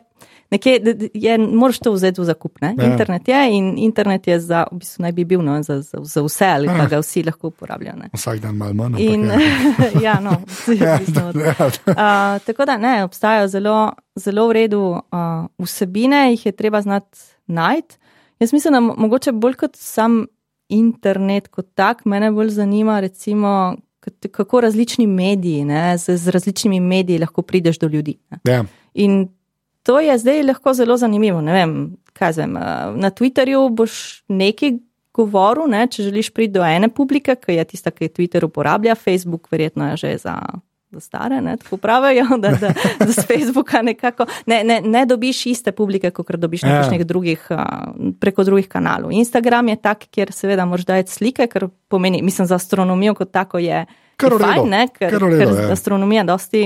nekje, 0.50 0.80
je, 1.14 1.38
moraš 1.38 1.78
to 1.78 1.92
vzeti 1.92 2.20
v 2.20 2.24
zakup. 2.24 2.58
Ja. 2.62 2.70
Internet 2.70 3.28
je 3.28 3.40
in 3.56 3.78
internet 3.78 4.26
je 4.26 4.40
za, 4.40 4.66
v 4.72 4.78
bistvu 4.78 5.02
naj 5.02 5.12
bi 5.12 5.24
bil 5.24 5.42
no, 5.42 5.62
za, 5.62 5.80
za, 5.82 5.98
za 6.02 6.22
vse 6.22 6.46
ali 6.46 6.68
pa 6.68 6.86
ga 6.86 6.98
vsi 6.98 7.22
lahko 7.22 7.48
uporabljajo. 7.48 7.96
Ne. 7.96 8.10
Vsak 8.14 8.40
dan 8.40 8.56
malo 8.56 8.74
manj. 8.74 8.98
In, 8.98 9.30
ja, 10.02 10.20
no, 10.26 10.36
ja, 10.80 10.98
ja. 11.46 11.54
uh, 11.60 12.42
tako 12.46 12.64
da 12.64 12.76
ne, 12.76 13.04
obstajajo 13.04 13.48
zelo, 13.48 13.92
zelo 14.16 14.48
v 14.48 14.52
redu 14.52 14.82
uh, 14.82 15.46
vsebine, 15.58 16.30
jih 16.30 16.46
je 16.46 16.52
treba 16.52 16.82
znati 16.82 17.18
najti. 17.46 17.96
Jaz 18.40 18.52
mislim, 18.52 18.72
da 18.72 18.80
mogoče 18.80 19.32
bolj 19.32 19.54
kot 19.54 19.76
sam 19.76 20.26
internet 20.68 21.48
kot 21.48 21.66
tak, 21.74 22.04
mene 22.04 22.30
bolj 22.30 22.48
zanima, 22.48 23.00
recimo, 23.00 23.76
kako 24.30 24.60
različni 24.60 25.06
mediji, 25.06 25.64
ne, 25.64 25.98
z, 25.98 26.16
z 26.16 26.28
različnimi 26.28 26.80
mediji 26.80 27.18
lahko 27.18 27.42
prideš 27.42 27.78
do 27.78 27.86
ljudi. 27.86 28.16
Ja. 28.44 28.64
In 28.94 29.28
to 29.82 30.00
je 30.00 30.18
zdaj 30.18 30.42
lahko 30.42 30.74
zelo 30.74 30.96
zanimivo. 30.96 31.40
Vem, 31.40 31.96
vem, 32.36 32.52
na 33.00 33.10
Twitterju 33.10 33.68
boš 33.74 34.22
nekaj 34.28 34.78
govoril, 35.16 35.68
ne, 35.70 35.86
če 35.90 36.08
želiš 36.08 36.30
priti 36.34 36.54
do 36.58 36.64
ene 36.64 36.88
publike, 36.88 37.34
ki 37.36 37.58
je 37.58 37.68
tista, 37.74 37.90
ki 37.90 38.12
Twitter 38.12 38.44
uporablja, 38.46 38.94
Facebook 38.94 39.50
verjetno 39.50 39.92
je 39.92 39.96
že 39.96 40.18
za 40.26 40.36
za 40.90 41.00
stare, 41.00 41.40
ne, 41.40 41.56
tako 41.56 41.76
pravijo, 41.76 42.24
da, 42.42 42.50
da, 42.50 42.72
da 42.98 43.06
z 43.06 43.26
Facebooka 43.26 43.82
nekako 43.82 44.26
ne, 44.46 44.64
ne, 44.64 44.80
ne 44.80 45.06
dobiš 45.06 45.46
iste 45.46 45.72
publike, 45.72 46.10
kot 46.10 46.30
dobiš 46.36 46.62
na 46.62 46.68
ja. 46.68 47.04
drugih, 47.04 47.48
preko 48.20 48.44
drugih 48.44 48.68
kanalov. 48.68 49.12
Instagram 49.12 49.68
je 49.68 49.76
tak, 49.76 50.06
kjer 50.10 50.32
seveda 50.32 50.64
moraš 50.64 50.86
dajati 50.86 51.12
slike, 51.12 51.46
ker 51.46 51.68
pomeni, 51.88 52.22
mislim, 52.22 52.46
za 52.46 52.54
astronomijo 52.54 53.14
kot 53.14 53.30
tako 53.32 53.58
je. 53.58 53.86
Kar 54.16 54.34
fajn, 54.40 54.66
ne, 54.68 54.88
ker, 54.92 55.14
redo, 55.14 55.30
ker 55.38 55.64
ja. 55.64 55.72
astronomija 55.72 56.24
dosti 56.28 56.64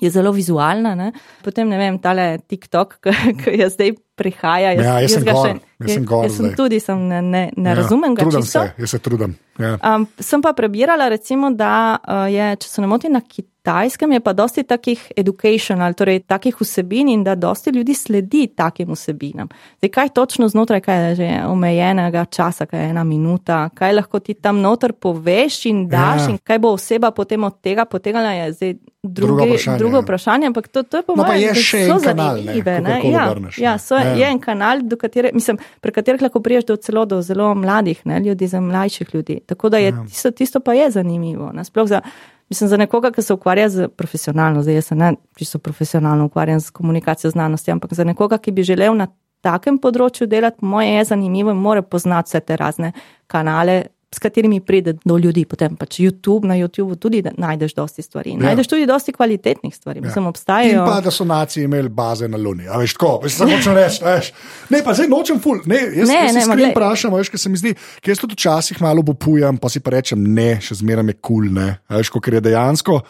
je 0.00 0.10
zelo 0.10 0.32
vizualna. 0.32 0.94
Ne. 0.98 1.12
Potem 1.44 1.68
ne 1.68 1.78
vem, 1.80 1.98
tale 2.02 2.38
TikTok, 2.48 2.98
ki 3.42 3.56
je 3.60 3.70
zdaj 3.74 3.96
prihaja. 4.18 4.74
Jaz, 4.76 4.84
ja, 4.84 4.94
jaz, 5.00 5.10
jaz 5.10 5.16
sem 5.16 5.28
gor, 5.28 5.44
še, 5.46 5.84
jaz 5.84 5.94
sem 5.94 6.08
gor. 6.08 6.24
Jaz 6.26 6.38
sem 6.40 6.54
tudi, 6.58 6.80
sem 6.82 7.04
ne, 7.10 7.20
ne, 7.22 7.44
ne 7.56 7.74
ja, 7.74 7.76
razumem 7.82 8.16
ga. 8.16 8.26
Trudim 8.26 8.46
čisto. 8.46 8.64
se, 8.66 8.82
jaz 8.84 8.96
se 8.96 9.02
trudim. 9.04 9.36
Ja. 9.58 9.76
Um, 9.82 10.06
sem 10.22 10.42
pa 10.42 10.52
prebirala, 10.54 11.08
recimo, 11.10 11.50
da 11.50 11.98
uh, 11.98 12.26
je, 12.30 12.50
če 12.62 12.68
se 12.70 12.82
ne 12.82 12.90
motim, 12.90 13.14
na 13.16 13.22
kitajskem 13.26 14.12
je 14.14 14.20
pa 14.22 14.32
dosti 14.32 14.62
takih 14.62 15.00
educational, 15.18 15.96
torej 15.98 16.20
takih 16.30 16.60
vsebin 16.60 17.10
in 17.10 17.24
da 17.26 17.34
dosti 17.34 17.72
ljudi 17.74 17.94
sledi 17.94 18.44
takim 18.56 18.92
vsebinam. 18.94 19.50
Zdaj, 19.78 19.90
kaj 19.94 20.12
točno 20.14 20.48
znotraj, 20.48 20.80
kaj 20.86 21.02
je 21.08 21.14
že 21.22 21.30
omejenega 21.46 22.24
časa, 22.24 22.66
kaj 22.66 22.84
je 22.84 22.90
ena 22.94 23.04
minuta, 23.04 23.64
kaj 23.74 23.96
lahko 23.98 24.20
ti 24.22 24.34
tam 24.34 24.62
noter 24.62 24.92
poveš 24.92 25.64
in 25.66 25.88
daš 25.88 26.28
ja. 26.28 26.30
in 26.30 26.38
kaj 26.38 26.62
bo 26.62 26.76
oseba 26.78 27.10
potem 27.10 27.44
od 27.44 27.58
tega 27.60 27.84
potegala, 27.84 28.30
je 28.38 28.52
zdaj 28.52 28.74
drugi, 29.02 29.46
vprašanje, 29.46 29.78
drugo 29.78 29.96
ja. 29.96 30.00
vprašanje, 30.00 30.46
ampak 30.46 30.68
to, 30.68 30.82
to 30.82 30.96
je 30.96 31.02
po 31.02 31.16
no, 31.16 31.22
mojem 31.22 31.40
mnenju 31.40 31.62
zelo 31.70 31.98
zanimivo. 31.98 32.70
Ja, 33.10 33.34
ja, 33.58 33.78
so, 33.78 33.94
ja. 33.94 34.07
Je 34.16 34.30
en 34.30 34.40
kanal, 34.40 34.80
katere, 35.00 35.30
mislim, 35.34 35.58
pre 35.80 35.92
katerih 35.92 36.22
lahko 36.22 36.40
priješ 36.40 36.64
do 36.64 36.76
celo 36.76 37.04
do 37.04 37.22
zelo 37.22 37.54
mladih 37.54 38.00
ne, 38.04 38.20
ljudi, 38.20 38.46
za 38.46 38.60
mlajših 38.60 39.14
ljudi. 39.14 39.40
Tako 39.46 39.68
da 39.68 39.78
je 39.78 39.90
ja. 39.90 40.04
tisto, 40.08 40.30
tisto 40.30 40.60
pa 40.60 40.74
je 40.74 40.90
zanimivo. 40.90 41.52
Za, 41.86 42.00
mislim, 42.48 42.68
za 42.68 42.76
nekoga, 42.76 43.10
ki 43.10 43.22
se 43.22 43.34
ukvarja 43.34 43.68
z 43.68 43.88
profesionalno, 43.88 44.62
zdaj 44.62 44.82
se 44.82 44.94
ne 44.94 45.14
čisto 45.36 45.58
profesionalno 45.58 46.26
ukvarjam 46.26 46.60
z 46.60 46.70
komunikacijo 46.70 47.30
znanosti, 47.30 47.70
ampak 47.70 47.92
za 47.94 48.04
nekoga, 48.04 48.38
ki 48.38 48.52
bi 48.52 48.62
želel 48.62 48.96
na 48.96 49.06
takem 49.40 49.78
področju 49.78 50.26
delati, 50.26 50.64
moje 50.64 50.96
je 50.96 51.04
zanimivo 51.04 51.50
in 51.54 51.60
mora 51.62 51.82
poznati 51.82 52.28
vse 52.28 52.40
te 52.40 52.56
razne 52.56 52.92
kanale, 53.26 53.82
s 54.14 54.18
katerimi 54.18 54.60
pride 54.60 54.94
do 55.04 55.18
ljudi. 55.18 55.44
Potem 55.44 55.76
pač 55.76 55.98
YouTube, 56.00 56.48
na 56.48 56.56
YouTubu 56.56 56.96
tudi 56.96 57.20
najdeš 57.36 57.74
dosti 57.76 58.02
stvari. 58.02 58.30
Ja. 58.30 58.48
Najdeš 58.48 58.70
tudi 58.70 58.86
dosti 58.88 59.12
kvalitetnih 59.12 59.74
stvari. 59.76 60.00
Ja. 60.00 60.06
Mislim, 60.06 60.26
obstajajo. 60.26 60.80
In 60.80 60.88
pa, 60.88 61.00
da 61.04 61.10
so 61.10 61.24
nacije 61.24 61.64
imeli 61.64 61.88
baze 61.88 62.28
na 62.28 62.40
Luni. 62.40 62.68
A 62.68 62.80
veš, 62.80 62.96
tako, 62.96 63.20
veš, 63.24 63.36
samo 63.42 63.60
če 63.64 63.76
rečeš, 63.76 64.32
ne, 64.72 64.82
pa 64.84 64.96
zdaj 64.96 65.10
nočem 65.12 65.40
ful. 65.44 65.60
Ne, 65.68 65.82
jaz, 65.92 66.08
ne, 66.08 66.20
jaz 66.24 66.34
ne, 66.38 66.44
skrbim 66.48 66.72
vprašam, 66.72 67.14
veš, 67.20 67.32
ker 67.34 67.42
se 67.42 67.52
mi 67.52 67.60
zdi, 67.60 67.74
ker 68.00 68.14
jaz 68.14 68.22
tudi 68.24 68.38
včasih 68.38 68.80
malo 68.84 69.04
popujem, 69.04 69.60
pa 69.60 69.68
si 69.72 69.84
pa 69.84 69.92
rečem, 69.98 70.24
ne, 70.34 70.54
še 70.64 70.80
zmeraj 70.80 71.12
je 71.12 71.16
kul, 71.20 71.48
cool, 71.48 71.50
ne, 71.60 71.72
veš, 71.92 72.12
ker 72.16 72.38
je 72.40 72.46
dejansko. 72.48 73.02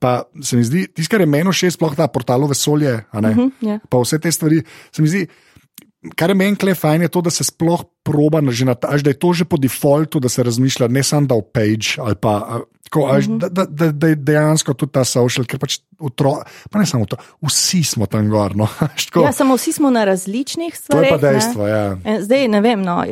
Pa 0.00 0.22
se 0.42 0.56
mi 0.56 0.64
zdi, 0.64 0.86
tisto, 0.88 1.12
kar 1.12 1.20
je 1.20 1.28
meni 1.28 1.52
všeč, 1.52 1.76
sploh 1.76 1.92
ta 1.96 2.08
portalo 2.08 2.48
vesolje, 2.50 2.94
uh 3.12 3.20
-huh, 3.20 3.50
yeah. 3.60 3.80
pa 3.88 4.00
vse 4.00 4.18
te 4.18 4.32
stvari, 4.32 4.62
se 4.92 5.02
mi 5.02 5.08
zdi, 5.08 5.26
kar 6.16 6.30
je 6.30 6.34
meni 6.34 6.56
kle 6.56 6.74
fajn, 6.74 7.06
je 7.06 7.08
to, 7.08 7.20
da 7.22 7.30
se 7.30 7.44
sploh 7.44 7.84
proba, 8.02 8.40
da 8.42 9.10
je 9.10 9.18
to 9.18 9.32
že 9.32 9.44
po 9.44 9.56
defaultu, 9.56 10.20
da 10.20 10.28
se 10.28 10.42
razmišlja 10.42 10.88
ne 10.88 11.02
samo 11.02 11.26
da 11.26 11.34
v 11.34 11.42
page 11.52 11.98
ali 11.98 12.14
pa. 12.14 12.60
Tako, 12.82 13.06
až, 13.08 13.26
mm 13.26 13.32
-hmm. 13.32 13.48
da, 13.48 13.64
da, 13.64 13.92
da 13.92 14.06
je 14.06 14.14
dejansko 14.14 14.74
tudi 14.74 14.92
ta 14.92 15.04
social, 15.04 15.46
ker 15.46 15.58
pač 15.58 15.78
utro, 15.98 16.42
pa 16.70 16.78
ne 16.78 16.86
samo 16.86 17.06
to, 17.06 17.16
vsi 17.40 17.84
smo 17.84 18.06
tam 18.06 18.28
gor. 18.28 18.56
No, 18.56 18.68
ja, 19.24 19.32
samo 19.32 19.56
vsi 19.56 19.72
smo 19.72 19.90
na 19.90 20.04
različnih 20.04 20.76
stvareh. 20.76 21.08
To 21.08 21.14
je 21.14 21.20
pa 21.20 21.30
dejstvo. 21.30 21.64
Ne? 21.64 21.70
Ja. 21.70 22.22
Zdaj 22.22 22.48
ne 22.48 22.60
vem. 22.60 22.82
No, 22.82 23.04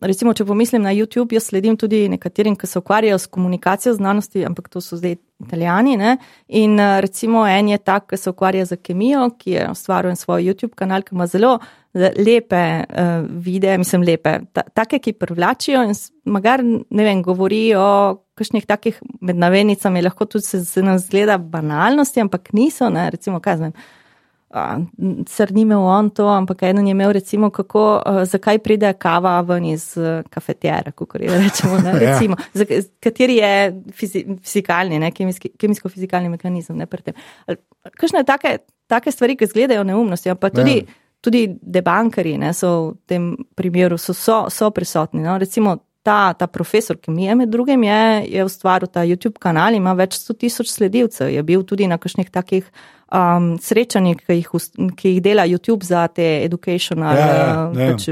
recimo, 0.00 0.34
če 0.34 0.44
pomislim 0.44 0.82
na 0.82 0.92
YouTube, 0.92 1.32
jaz 1.34 1.44
sledim 1.44 1.76
tudi 1.76 2.08
nekaterim, 2.08 2.56
ki 2.56 2.66
se 2.66 2.78
ukvarjajo 2.78 3.18
s 3.18 3.26
komunikacijo 3.26 3.94
znanosti, 3.94 4.44
ampak 4.44 4.68
to 4.68 4.80
so 4.80 4.96
zdaj 4.96 5.16
italijani. 5.46 5.96
Ne? 5.96 6.16
In 6.48 6.80
recimo 7.00 7.46
en 7.46 7.68
je 7.68 7.78
tak, 7.78 8.08
ki 8.10 8.16
se 8.16 8.30
ukvarja 8.30 8.64
z 8.64 8.80
kemijo, 8.82 9.28
ki 9.38 9.56
je 9.58 9.70
ustvaril 9.70 10.16
svoj 10.16 10.44
YouTube 10.48 10.74
kanal, 10.78 11.02
ki 11.02 11.16
ima 11.16 11.26
zelo 11.26 11.58
lepe 11.94 12.84
uh, 12.88 13.26
videe, 13.44 13.78
mislim, 13.78 14.02
lepe, 14.02 14.38
ta, 14.52 14.62
take, 14.74 14.98
ki 14.98 15.12
privlačijo 15.12 15.82
in 15.84 15.92
magar, 16.24 16.62
ne 16.64 17.04
vem, 17.04 17.20
govori 17.22 17.74
o 17.76 17.88
kakšnih 18.38 18.64
takih 18.66 19.00
med 19.20 19.36
navednicami, 19.36 20.02
lahko 20.02 20.24
tudi 20.24 20.46
se, 20.46 20.64
se 20.64 20.82
nam 20.82 20.98
zgleda 20.98 21.36
banalnosti, 21.38 22.22
ampak 22.24 22.52
niso, 22.56 22.88
ne, 22.90 23.10
recimo, 23.12 23.40
kaj 23.44 23.60
znam. 23.60 23.74
Sr 25.28 25.52
ni 25.52 25.64
imel 25.64 25.78
on 25.78 26.10
to, 26.10 26.26
ampak 26.28 26.62
eden 26.62 26.86
je 26.86 26.90
imel, 26.90 27.12
recimo, 27.12 27.50
kako, 27.50 27.84
uh, 28.06 28.22
zakaj 28.28 28.58
pride 28.58 28.92
kava 29.00 29.40
ven 29.40 29.64
iz 29.64 29.92
uh, 29.96 30.20
kafetjera, 30.30 30.92
kako 30.92 31.18
rečemo, 31.18 31.78
ne, 31.78 31.92
ja. 31.96 31.98
recimo, 31.98 32.36
ja. 32.54 32.64
z, 32.64 32.88
kateri 33.00 33.36
je 33.36 33.82
fizi, 33.92 34.24
fizikalni, 34.42 34.98
ne, 34.98 35.12
kemijsko-fizikalni 35.12 36.28
mehanizem, 36.28 36.76
ne. 36.76 36.86
Kakšne 37.96 38.24
take, 38.28 38.58
take 38.86 39.12
stvari, 39.12 39.36
ki 39.36 39.48
izgledajo 39.48 39.84
neumnosti, 39.88 40.34
pa 40.40 40.50
tudi. 40.50 40.82
Ja 40.82 40.98
tudi 41.22 41.46
debankari 41.62 42.34
ne, 42.38 42.50
so 42.50 42.68
v 42.90 42.94
tem 43.06 43.26
primeru 43.54 43.98
so, 43.98 44.14
so, 44.14 44.48
so 44.50 44.70
prisotni. 44.74 45.22
No. 45.22 45.36
Recimo 45.38 45.76
ta, 46.02 46.34
ta 46.34 46.46
profesor, 46.50 46.98
ki 46.98 47.10
mi 47.14 47.24
je 47.24 47.34
med 47.38 47.50
drugim, 47.50 47.82
je, 47.86 48.02
je 48.34 48.44
ustvaril 48.44 48.90
ta 48.90 49.04
YouTube 49.06 49.38
kanal, 49.42 49.74
ima 49.74 49.94
več 49.98 50.18
sto 50.18 50.34
tisoč 50.34 50.72
sledilcev, 50.72 51.30
je 51.30 51.42
bil 51.46 51.62
tudi 51.66 51.86
na 51.90 51.98
kakšnih 52.02 52.30
takih 52.34 52.66
um, 53.12 53.52
srečanjih, 53.62 54.18
ki 54.26 54.38
jih, 54.40 54.50
ki 54.98 55.14
jih 55.14 55.22
dela 55.22 55.46
YouTube 55.46 55.86
za 55.86 56.08
te 56.10 56.26
educational, 56.42 57.16
ja, 57.18 57.28
ja, 57.28 57.46
uh, 57.46 57.78
ja. 57.78 57.92
Pač, 57.92 58.08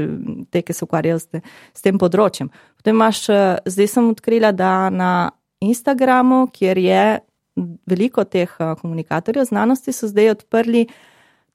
te, 0.51 0.63
ki 0.63 0.77
se 0.77 0.87
ukvarjajo 0.87 1.19
s, 1.19 1.27
te, 1.27 1.43
s 1.75 1.83
tem 1.83 1.99
področjem. 1.99 2.51
Potem 2.79 2.95
imaš, 2.95 3.25
uh, 3.29 3.59
zdaj 3.67 3.91
sem 3.91 4.09
odkrila, 4.13 4.55
da 4.55 4.73
na 4.93 5.13
Instagramu, 5.61 6.45
kjer 6.55 6.79
je 6.81 7.05
veliko 7.91 8.23
teh 8.23 8.51
uh, 8.59 8.73
komunikatorjev 8.79 9.51
znanosti, 9.51 9.93
so 9.93 10.07
zdaj 10.09 10.37
odprli 10.37 10.87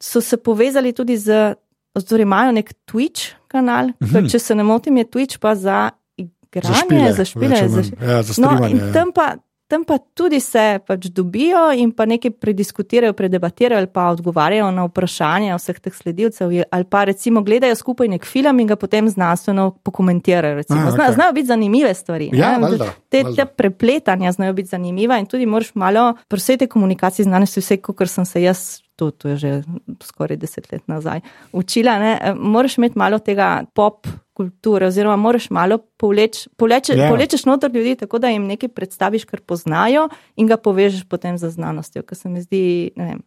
so 0.01 0.21
se 0.21 0.37
povezali 0.37 0.93
tudi 0.93 1.17
z, 1.17 1.55
oziroma 1.97 2.23
imajo 2.23 2.53
nek 2.53 2.75
Twitch 2.85 3.33
kanal, 3.49 3.87
mm 3.87 4.07
-hmm. 4.07 4.31
če 4.31 4.39
se 4.39 4.55
ne 4.55 4.63
motim, 4.63 4.97
je 4.97 5.05
Twitch 5.05 5.39
pa 5.39 5.55
za 5.55 5.91
igranje, 6.57 7.13
za 7.13 7.25
špile. 7.25 7.69
Za 7.69 7.83
špile. 7.83 8.13
Ja, 8.13 8.23
za 8.23 8.43
no, 8.43 8.69
in 8.69 8.79
ja. 8.79 8.93
tam 8.93 9.13
pa, 9.15 9.35
tam 9.67 9.85
pa 9.85 9.99
tudi 9.99 10.41
se 10.41 10.79
pač 10.87 11.09
dobijo 11.11 11.73
in 11.75 11.91
pa 11.93 12.07
nekaj 12.07 12.31
prediskutirajo, 12.31 13.13
predebatirajo 13.13 13.79
ali 13.79 13.91
pa 13.93 14.09
odgovarjajo 14.15 14.71
na 14.71 14.87
vprašanja 14.87 15.59
vseh 15.59 15.81
teh 15.81 15.95
sledilcev 15.95 16.55
ali 16.71 16.85
pa 16.85 17.05
recimo 17.05 17.43
gledajo 17.43 17.75
skupaj 17.75 18.09
nek 18.09 18.25
film 18.27 18.61
in 18.61 18.71
ga 18.71 18.77
potem 18.77 19.09
znanstveno 19.09 19.71
pokomentirajo. 19.83 20.63
Zna, 20.63 20.87
okay. 20.93 21.15
Znajo 21.15 21.33
biti 21.33 21.47
zanimive 21.47 21.95
stvari. 21.95 22.31
Ja, 22.33 22.57
valda, 22.63 22.93
te, 23.09 23.25
te 23.37 23.45
prepletanja 23.47 24.33
znajo 24.33 24.53
biti 24.53 24.69
zanimiva 24.69 25.19
in 25.19 25.27
tudi 25.27 25.47
moraš 25.47 25.75
malo 25.75 26.15
prosete 26.29 26.67
komunikacije 26.67 27.25
znanosti, 27.25 27.61
vse, 27.61 27.77
kot 27.77 28.09
sem 28.09 28.25
se 28.25 28.43
jaz 28.43 28.86
to, 28.97 29.11
to 29.11 29.29
je 29.29 29.37
že 29.37 29.51
skoraj 30.03 30.37
deset 30.41 30.71
let 30.73 30.83
nazaj, 30.89 31.21
učila, 31.53 31.99
ne, 31.99 32.13
e, 32.21 32.35
moraš 32.35 32.79
imeti 32.79 32.99
malo 32.99 33.19
tega 33.19 33.65
pop 33.75 34.09
kulture, 34.37 34.87
oziroma 34.87 35.17
moraš 35.17 35.51
malo 35.51 35.79
povleč, 35.97 36.45
povleče, 36.57 36.93
yeah. 36.93 37.07
Ja. 37.07 37.11
povlečeš 37.13 37.47
noter 37.49 37.73
ljudi, 37.73 37.95
tako 37.97 38.19
da 38.19 38.29
jim 38.29 38.47
nekaj 38.49 38.69
predstaviš, 38.69 39.25
kar 39.25 39.41
poznajo 39.41 40.09
in 40.37 40.49
ga 40.49 40.57
povežeš 40.57 41.07
potem 41.09 41.39
za 41.39 41.51
znanostjo, 41.51 42.03
kar 42.03 42.19
se 42.19 42.29
mi 42.29 42.43
zdi, 42.45 42.91
ne 42.97 43.11
vem, 43.11 43.23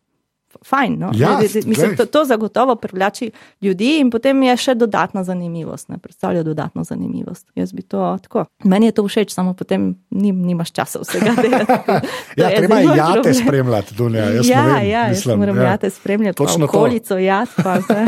fajn. 0.66 0.96
No? 1.00 1.12
Ja, 1.14 1.40
Mislim, 1.66 1.98
to, 1.98 2.06
to 2.06 2.26
zagotovo 2.26 2.76
privlači 2.76 3.32
ljudi 3.62 3.98
in 4.00 4.10
potem 4.10 4.44
je 4.44 4.58
še 4.58 4.76
dodatna 4.76 5.24
zanimivost, 5.24 5.90
ne 5.90 5.98
predstavlja 5.98 6.44
dodatno 6.44 6.84
zanimivost. 6.84 7.48
Jaz 7.56 7.74
bi 7.74 7.82
to 7.82 8.18
tako. 8.24 8.46
Meni 8.64 8.90
je 8.90 8.92
to 8.92 9.08
všeč, 9.08 9.34
samo 9.34 9.54
potem 9.54 9.96
nim, 10.10 10.42
nimaš 10.46 10.72
časa 10.72 11.00
vsega 11.04 11.36
delati. 11.42 12.08
ja, 12.42 12.50
treba 12.56 12.80
je 12.80 12.98
jate 12.98 13.34
spremljati, 13.34 13.96
Dunja. 13.96 14.30
Jaz 14.40 14.50
ja, 14.50 14.64
vem, 14.66 14.90
ja, 14.90 15.08
mislim, 15.10 15.32
jaz 15.32 15.40
moram 15.40 15.58
ja. 15.58 15.64
jate 15.64 15.90
spremljati. 15.90 16.38
Točno 16.38 16.66
okolico, 16.66 17.18
jat, 17.18 17.50
pa 17.64 17.78
vse. 17.80 18.06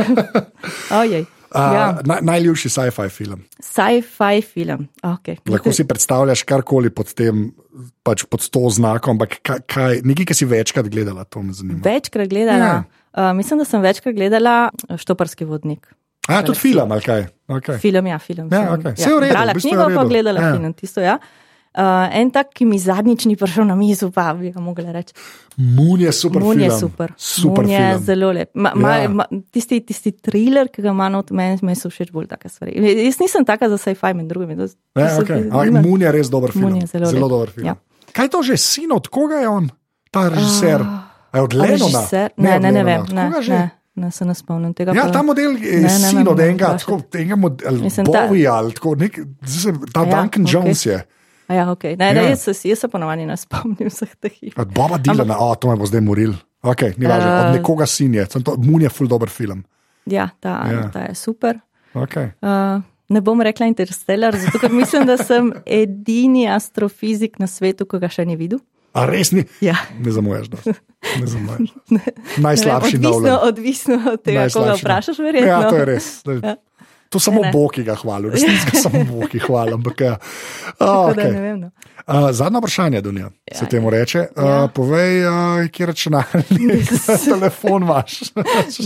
Ojej. 1.01 1.25
Uh, 1.51 1.73
ja. 1.75 1.85
na, 2.07 2.17
najljubši 2.21 2.69
sci-fi 2.71 3.09
film. 3.11 3.43
Sci-fi 3.59 4.41
film. 4.41 4.87
Okay. 5.03 5.35
Lahko 5.51 5.73
si 5.75 5.83
predstavljaš 5.87 6.45
karkoli 6.47 6.89
pod 6.95 7.11
tem, 7.13 7.49
pač 8.07 8.23
pod 8.23 8.47
to 8.47 8.69
znakom, 8.71 9.19
ampak 9.19 9.41
kaj, 9.43 9.59
kaj, 9.67 9.99
nekaj, 10.07 10.29
ki 10.31 10.37
si 10.37 10.47
večkrat 10.47 10.87
gledala, 10.91 11.27
to 11.27 11.43
me 11.43 11.51
zanima. 11.53 11.81
Večkrat 11.83 12.31
gledala. 12.31 12.69
Ja. 12.71 12.83
Uh, 13.11 13.33
mislim, 13.35 13.59
da 13.59 13.67
sem 13.67 13.83
večkrat 13.83 14.15
gledala 14.15 14.69
Štoparski 14.95 15.45
vodnik. 15.45 15.91
A, 16.29 16.39
tudi 16.45 16.59
film, 16.59 16.91
ali 16.91 17.03
kaj? 17.03 17.27
Okay. 17.51 17.79
Film, 17.83 18.07
ja, 18.07 18.19
film. 18.19 18.47
Ja, 18.47 18.63
sem, 18.63 18.73
okay. 18.77 18.95
Vse 18.95 19.09
je 19.09 19.15
v 19.15 19.21
redu, 19.25 19.33
Brala 19.35 19.51
v 19.51 19.59
bistvu 19.59 19.71
knjigo, 19.73 19.87
pa 19.95 20.03
gledala 20.07 20.41
Ja. 20.41 20.51
film, 20.55 20.73
tisto, 20.77 21.03
ja. 21.03 21.17
Uh, 21.19 21.40
en 22.11 22.31
tak, 22.31 22.49
ki 22.51 22.65
mi 22.65 22.75
zadnjič 22.75 23.25
ni 23.25 23.35
prišel 23.35 23.63
na 23.63 23.75
mizo, 23.75 24.11
pa 24.11 24.33
bi 24.33 24.51
ga 24.51 24.59
mogla 24.59 24.91
reči. 24.91 25.13
Moon 25.57 25.99
je 25.99 26.11
super 26.11 26.41
film. 26.41 26.59
je 26.59 26.71
super. 26.71 27.13
Super 27.17 27.63
Moon 27.63 27.69
je 27.69 27.77
film. 27.79 28.03
zelo 28.03 28.31
lep. 28.31 28.49
Ma, 28.53 28.71
ma, 28.75 28.95
Ja. 28.97 29.09
ma, 29.09 29.23
tisti, 29.51 29.79
tisti 29.81 30.11
thriller, 30.13 30.67
ki 30.67 30.81
ga 30.81 30.89
ima 30.89 31.09
not 31.09 31.31
meni, 31.31 31.59
meni 31.61 31.75
so 31.75 31.89
všeč 31.89 32.11
bolj 32.11 32.27
take 32.27 32.49
stvari. 32.49 32.75
Jaz 32.97 33.19
nisem 33.19 33.45
taka 33.45 33.69
za 33.69 33.77
sci-fi 33.77 34.13
med 34.13 34.25
drugimi. 34.25 34.55
To, 34.55 34.67
to 34.67 34.99
Ja, 34.99 35.09
so- 35.09 35.21
okay. 35.21 35.45
Ampak 35.45 35.71
Moon 35.81 36.01
je 36.01 36.11
res 36.11 36.29
dober 36.29 36.51
film. 36.51 36.63
Moon 36.63 36.75
je 36.75 36.87
zelo 36.87 37.05
zelo 37.05 37.21
lep. 37.21 37.29
dober 37.29 37.49
film. 37.49 37.65
Ja. 37.67 37.75
Kaj 38.11 38.25
je 38.25 38.29
to 38.29 38.43
že, 38.43 38.57
sin 38.57 38.91
od 38.91 39.07
koga 39.07 39.35
je 39.35 39.47
on, 39.47 39.69
ta 40.11 40.27
režiser? 40.27 40.81
A 41.31 41.37
je 41.37 41.41
od 41.41 41.53
Lenona? 41.53 41.99
od 41.99 42.11
Ne, 42.37 42.59
ne, 42.59 42.71
ne 42.71 42.71
Lennona. 42.73 42.83
vem. 42.83 43.01
Od 43.01 43.11
Ne, 43.11 43.29
ne, 43.49 43.61
ne, 43.95 44.11
se 44.11 44.25
ne 44.25 44.35
spomnim 44.35 44.73
tega. 44.73 44.91
Ja, 44.91 45.07
ta 45.07 45.21
model 45.21 45.51
je 45.53 45.71
Ne, 45.77 45.81
ne 45.83 45.89
sin 45.89 46.27
od 46.27 46.37
ne, 46.37 46.43
enega, 46.45 46.75
tako, 46.77 46.99
enega 47.13 47.35
modela, 47.35 47.77
Bowie 48.03 48.47
ali 48.47 48.73
tako, 48.73 48.95
nek, 48.95 49.19
ta 49.93 49.99
Ja, 50.01 50.05
Duncan 50.11 50.43
okej. 50.43 50.53
Jones 50.53 50.85
je. 50.85 50.99
Ja, 51.51 51.65
okay. 51.67 51.97
ne, 51.97 52.13
ne, 52.13 52.21
Ja. 52.21 52.29
jaz, 52.29 52.47
jaz 52.65 52.79
se 52.79 52.87
ponovadi 52.87 53.25
ne 53.25 53.37
spomnim 53.37 53.89
vseh 53.89 54.15
teh 54.15 54.43
iger. 54.43 54.57
Od 54.57 54.67
Boba 54.69 54.97
Dylana, 54.97 55.35
a 55.41 55.55
to 55.55 55.67
me 55.67 55.75
bo 55.75 55.85
zdaj 55.85 56.01
moril. 56.01 56.33
Okay, 56.63 56.93
ni 56.95 57.07
važno, 57.07 57.29
od 57.31 57.45
Eh. 57.45 57.51
nekoga 57.53 57.85
sin 57.85 58.13
je. 58.13 58.25
To- 58.27 58.55
Moon 58.59 58.81
je 58.81 58.89
full 58.89 59.07
dober 59.07 59.29
film. 59.29 59.63
Ja, 60.05 60.29
ta, 60.39 60.61
Ja. 60.65 60.89
ta 60.89 60.99
je 61.01 61.15
super. 61.15 61.59
Okay. 61.93 62.31
Uh, 62.39 62.81
ne 63.09 63.21
bom 63.21 63.41
rekla 63.41 63.65
Interstellar, 63.65 64.35
zato 64.35 64.59
ker 64.59 64.71
mislim, 64.71 65.05
da 65.05 65.17
sem 65.17 65.51
edini 65.65 66.47
astrofizik 66.47 67.39
na 67.39 67.47
svetu, 67.47 67.85
ki 67.85 67.99
ga 67.99 68.07
še 68.07 68.25
ni 68.25 68.35
videl. 68.35 68.59
A 68.93 69.05
res 69.05 69.31
ni? 69.31 69.45
Ja. 69.61 69.75
Ne 69.99 70.11
zamujaš. 70.11 70.47
dosti. 70.47 70.73
Ne 71.19 71.27
zamujaš. 71.27 71.69
Najslabši 72.37 72.97
vem, 72.97 73.05
odvisno, 73.05 73.39
odvisno 73.39 73.95
od 74.07 74.23
tega, 74.23 74.47
koga 74.49 74.73
vprašaš, 74.75 75.19
verjetno. 75.19 75.47
Ja, 75.49 75.69
to 75.69 75.75
je 75.75 75.85
res. 75.85 76.07
Ja. 76.43 76.55
To 77.11 77.19
samo 77.19 77.41
Ne, 77.41 77.47
ne. 77.47 77.51
Bog, 77.51 77.75
ga 77.77 77.95
hvali, 77.95 78.29
resnici 78.29 78.65
ga 78.65 78.79
samo 78.79 79.03
Bog, 79.05 79.27
ki 79.27 79.39
hvali. 79.39 79.73
Ampak, 79.73 80.01
ja. 80.01 80.13
Tako 80.77 80.91
oh, 80.91 81.09
okay. 81.09 81.31
vem. 81.33 81.59
No. 81.59 81.69
uh, 82.07 82.31
zadnja 82.31 82.59
vprašanje, 82.59 83.01
Dunja, 83.01 83.27
ja, 83.43 83.53
se 83.53 83.65
temu 83.67 83.89
reče. 83.89 84.27
Uh, 84.31 84.43
Ja. 84.43 84.67
Povej, 84.69 85.19
uh, 85.21 85.33
kje 85.67 85.85
računalnik, 85.85 86.87
telefon 87.25 87.83
imaš. 87.83 88.19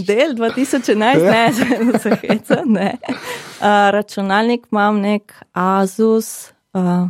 Del 0.02 0.34
2011, 0.34 1.22
Ja. 1.22 1.32
ne, 1.32 2.00
se 2.00 2.18
heca, 2.18 2.58
ne. 2.66 2.98
Uh, 3.04 3.14
računalnik 3.92 4.66
imam 4.72 5.00
nek 5.00 5.34
Asus. 5.54 6.50
Uh, 6.74 7.08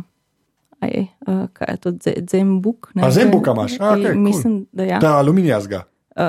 Aj, 0.78 0.92
uh, 1.22 1.46
kaj 1.52 1.66
je 1.70 1.76
to, 1.78 1.90
Ze- 2.02 2.20
Zenbook? 2.30 2.90
ne 2.94 3.02
A, 3.02 3.06
vem. 3.06 3.12
Zenbooka 3.12 3.50
imaš? 3.50 3.72
A, 3.74 3.94
cool. 3.96 4.14
Mislim, 4.16 4.66
da 4.72 4.84
ja. 4.84 5.00
Ta 5.00 5.16
aluminijazga. 5.16 5.82
Uh, 6.12 6.22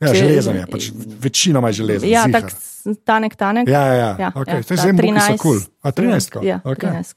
Ja, 0.00 0.14
železen 0.14 0.56
je, 0.56 0.66
pač 0.66 0.84
večinoma 1.20 1.68
je 1.68 1.72
železen. 1.72 2.06
ja, 2.08 2.22
ziher. 2.22 2.44
Tanek, 3.04 3.34
tanek. 3.34 3.68
Ja, 3.68 3.82
ja, 3.82 3.94
ja. 3.94 4.10
Ja, 4.18 4.28
okay. 4.34 4.54
ja, 4.56 4.62
Zdaj 4.62 4.76
so 4.78 4.88
13 4.92 5.36
kul. 5.36 5.58
Cool. 5.58 5.60
A 5.80 5.90
13? 5.90 6.42
Ja, 6.42 6.60
okay. 6.64 6.90
13. 6.90 7.14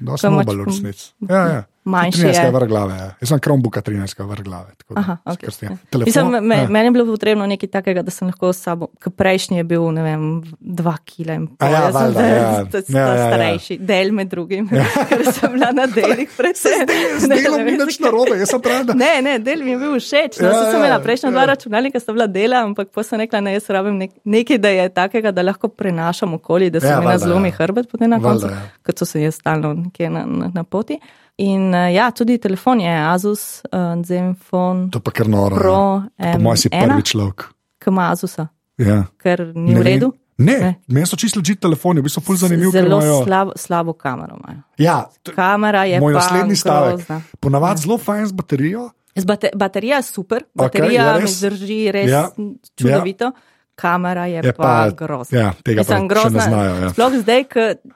Dosta 0.00 0.28
Kaj 0.28 0.36
nobel 0.36 0.64
resnici. 0.64 1.12
Ja, 1.20 1.42
ja. 1.48 1.62
Manjši 1.84 2.20
13 2.20 2.28
je 2.34 2.44
je. 2.44 2.50
vrh 2.50 2.68
glave. 2.68 2.94
Ja. 2.94 3.08
Jaz 3.16 3.28
sem 3.28 3.38
Chromebooka 3.38 3.80
13 3.80 4.20
vrh 4.22 4.42
glave. 4.42 4.72
tako 4.76 4.94
da 4.94 5.00
Aha, 5.00 5.14
okay. 5.24 5.46
krstim. 5.46 5.68
ja. 5.70 5.76
Telefon, 5.90 6.08
Mislim, 6.26 6.44
me, 6.44 6.56
ja. 6.56 6.68
meni 6.68 6.86
je 6.86 6.90
bilo 6.90 7.04
potrebno 7.06 7.46
nekaj 7.46 7.68
takega, 7.70 8.02
da 8.02 8.10
sem 8.10 8.28
lahko 8.28 8.52
s 8.52 8.60
sabo, 8.60 8.88
ker 8.98 9.12
prejšnji 9.12 9.56
je 9.56 9.64
bil, 9.64 9.86
ne 9.90 10.02
vem, 10.02 10.24
dva 10.60 10.96
kila 11.00 11.32
in 11.34 11.46
pol. 11.48 11.56
A 11.58 11.66
ja, 11.66 11.78
Jaz 11.78 11.86
sem 11.86 11.94
valjda, 11.94 12.12
zdaj 12.12 12.28
ja. 12.30 12.50
sta- 12.68 12.82
sta 12.82 12.92
Ja, 12.92 13.06
ja, 13.06 13.14
ja. 13.14 13.28
starejši, 13.28 13.78
del 13.80 14.12
med 14.12 14.28
drugim, 14.28 14.68
ker 15.08 15.24
sem 15.32 15.52
bila 15.52 15.70
na 15.72 15.86
delih 15.96 16.28
predvsem. 16.36 16.84
Z 17.18 17.24
delom 17.26 17.64
ni 17.64 17.76
nič 17.78 17.96
narobe, 17.98 18.36
jaz 18.36 18.50
sem 18.50 18.60
pravila. 18.60 18.94
Ne, 18.94 19.12
ne, 19.22 19.38
del 19.40 19.64
mi 19.64 19.70
je 19.70 19.78
bil 19.78 19.96
všeč. 19.98 20.40
No, 20.40 20.48
Ja, 20.48 20.52
ja, 20.52 20.64
sem 20.66 20.76
ja, 20.76 20.82
imela 20.82 21.00
prejšnja 21.00 21.28
ja. 21.28 21.32
dva 21.32 21.44
računalnika, 21.46 22.00
sta 22.00 22.12
bila 22.12 22.26
dela, 22.28 22.60
ampak 22.62 22.92
pa 22.92 23.00
sem 23.02 23.16
rekla, 23.18 23.40
ne, 23.40 23.56
jaz 23.56 23.70
rabim 23.70 23.96
nek, 23.96 24.12
nekaj, 24.28 24.58
da 24.58 24.68
je 24.70 24.88
takega, 24.98 25.32
da 25.32 25.42
lahko 25.42 25.68
prenašam 25.70 26.34
okoli, 26.34 26.68
da 26.68 26.80
se 26.80 26.86
Ja, 26.88 26.98
mi 27.00 27.06
ne 27.06 27.18
zlomi 27.20 27.48
ja. 27.48 27.56
hrbet 27.56 27.88
potem 27.88 28.10
na 28.10 28.18
koncu, 28.20 28.46
ja. 28.48 28.60
kot 28.82 28.98
so 28.98 29.06
se 29.06 29.20
jaz 29.20 29.34
stalno 29.36 29.72
nekje 29.76 30.10
na, 30.10 30.24
na, 30.26 30.50
na 30.52 30.64
poti. 30.66 30.98
In 31.38 31.68
uh, 31.70 31.86
ja, 31.88 32.10
tudi 32.12 32.38
telefon 32.38 32.80
je 32.80 32.94
Asus, 33.06 33.42
uh, 33.64 33.78
Zenfone 34.02 34.88
To 34.90 35.00
pa 35.00 35.10
kar 35.12 35.28
noro. 35.28 35.56
Pro 35.56 35.80
ja. 36.16 36.32
Po 36.32 36.40
mojem 36.40 36.56
si 36.58 36.68
M1, 36.70 36.82
prvi 36.84 37.02
človek. 37.04 37.44
ki 37.78 37.90
ima 37.90 38.08
Asusa, 38.10 38.48
Ja. 38.78 39.04
ker 39.16 39.52
ni 39.54 39.70
Ne 39.70 39.80
v 39.80 39.84
redu. 39.84 40.08
Ne, 40.38 40.54
Ne. 40.54 40.70
meni 40.88 41.02
so 41.04 41.16
čisto 41.16 41.38
legit 41.38 41.58
telefoni, 41.58 41.98
v 41.98 42.04
bistvu 42.04 42.22
ful 42.22 42.36
zanimiv. 42.36 42.70
ker 42.70 42.82
Zelo 42.82 42.98
imajo- 42.98 43.24
slabo, 43.24 43.52
slabo 43.56 43.92
kamero 43.94 44.36
imajo. 44.36 44.60
Ja, 44.78 45.06
Kamera 45.28 45.82
je 45.84 45.98
moj 45.98 46.12
naslednji 46.12 46.56
stavek. 46.56 47.06
Ponavadi 47.38 47.80
zelo 47.80 47.98
fajn 47.98 48.26
z 48.26 48.32
baterijo. 48.32 48.90
Z 49.16 49.24
bate, 49.24 49.50
baterija 49.52 49.96
je 49.96 50.02
super, 50.04 50.44
baterija 50.54 50.92
ja, 50.94 51.08
okay, 51.08 51.16
mi 51.16 51.22
res. 51.22 51.36
zdrži 51.36 51.90
res 51.90 52.06
Ja, 52.06 52.20
ja, 52.30 52.30
čudovito, 52.72 53.24
ja. 53.26 53.32
Kamera 53.78 54.26
je, 54.26 54.40
Je 54.40 54.52
pa- 54.52 54.62
pa, 54.64 54.90
grozna. 54.92 55.38
ja, 55.38 55.48
tega 55.62 55.82
pa 55.82 55.94
še 55.94 56.30
ne 56.30 56.40
znajo, 56.42 56.74
ja. 56.76 56.90
Sploh 56.90 57.12
zdaj, 57.16 57.44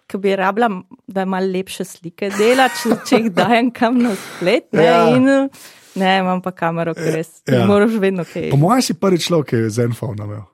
ko 0.06 0.18
bi 0.18 0.36
rabila, 0.36 0.68
da 1.08 1.22
ima 1.22 1.40
lepše 1.40 1.84
slike 1.84 2.30
dela, 2.32 2.68
če, 2.70 2.96
če 3.02 3.16
jih 3.18 3.30
dajem 3.32 3.70
kam 3.72 3.98
na 3.98 4.14
splet. 4.16 4.70
Ne, 4.72 4.84
Ja. 4.84 4.96
ja. 5.02 5.12
in, 5.12 5.26
ne, 5.94 6.12
imam 6.18 6.40
pa 6.40 6.52
kamero, 6.52 6.94
ki 6.94 7.10
res 7.12 7.42
Ja. 7.44 7.54
ja. 7.56 7.66
moraš 7.66 7.98
vedno 7.98 8.24
kaj. 8.24 8.48
Po 8.48 8.56
mojem 8.58 8.82
si 8.82 8.94
prvi 8.94 9.18
človek, 9.18 9.46
ki 9.48 9.56
je 9.58 9.70
Zenfone 9.72 10.22
imel. 10.22 10.44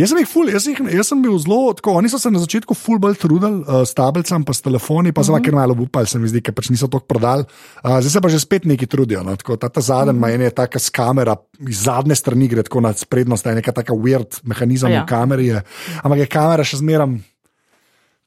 Jaz 0.00 0.14
sem 0.14 0.20
jih 0.22 0.28
ful, 0.28 0.48
jaz, 0.48 0.64
jih, 0.64 0.78
jaz 0.94 1.10
sem 1.10 1.20
bil 1.20 1.34
zelo 1.42 1.74
tako. 1.76 1.92
Oni 2.00 2.08
so 2.08 2.18
se 2.20 2.30
na 2.32 2.40
začetku 2.40 2.72
ful 2.78 3.00
bolj 3.02 3.18
trudili 3.20 3.60
uh, 3.60 3.82
s 3.84 3.92
tablicami, 3.96 4.46
pa 4.48 4.54
s 4.56 4.64
telefoni, 4.64 5.12
pa 5.12 5.24
zdaj, 5.26 5.42
ker 5.44 5.56
malo 5.56 5.76
upali, 5.76 6.08
se 6.08 6.20
mi 6.20 6.30
zdi, 6.30 6.40
ker 6.44 6.56
pač 6.56 6.70
niso 6.72 6.88
toliko 6.88 7.10
prodali. 7.10 7.44
Uh, 7.82 7.98
zdaj 8.00 8.14
se 8.14 8.22
pa 8.24 8.30
že 8.32 8.40
spet 8.40 8.68
neki 8.70 8.88
trudijo. 8.88 9.24
No, 9.26 9.36
tako, 9.36 9.58
ta, 9.60 9.68
ta 9.68 9.84
zadnji 9.84 10.16
ima 10.16 10.30
ena 10.32 10.48
taka 10.54 10.80
s 10.80 10.88
kamera, 10.94 11.36
iz 11.68 11.84
zadnje 11.84 12.16
strani 12.16 12.48
gre 12.48 12.64
tako 12.64 12.84
na 12.86 12.94
sprednost, 12.96 13.46
je 13.46 13.58
neka 13.60 13.76
taka 13.76 13.96
weird 13.96 14.40
mehanizem 14.42 14.94
ja. 14.94 15.04
V 15.04 15.10
kameri. 15.10 15.50
Je. 15.52 15.64
Ampak 16.00 16.24
je 16.24 16.30
kamera 16.32 16.64
še 16.64 16.80
zmeram 16.80 17.20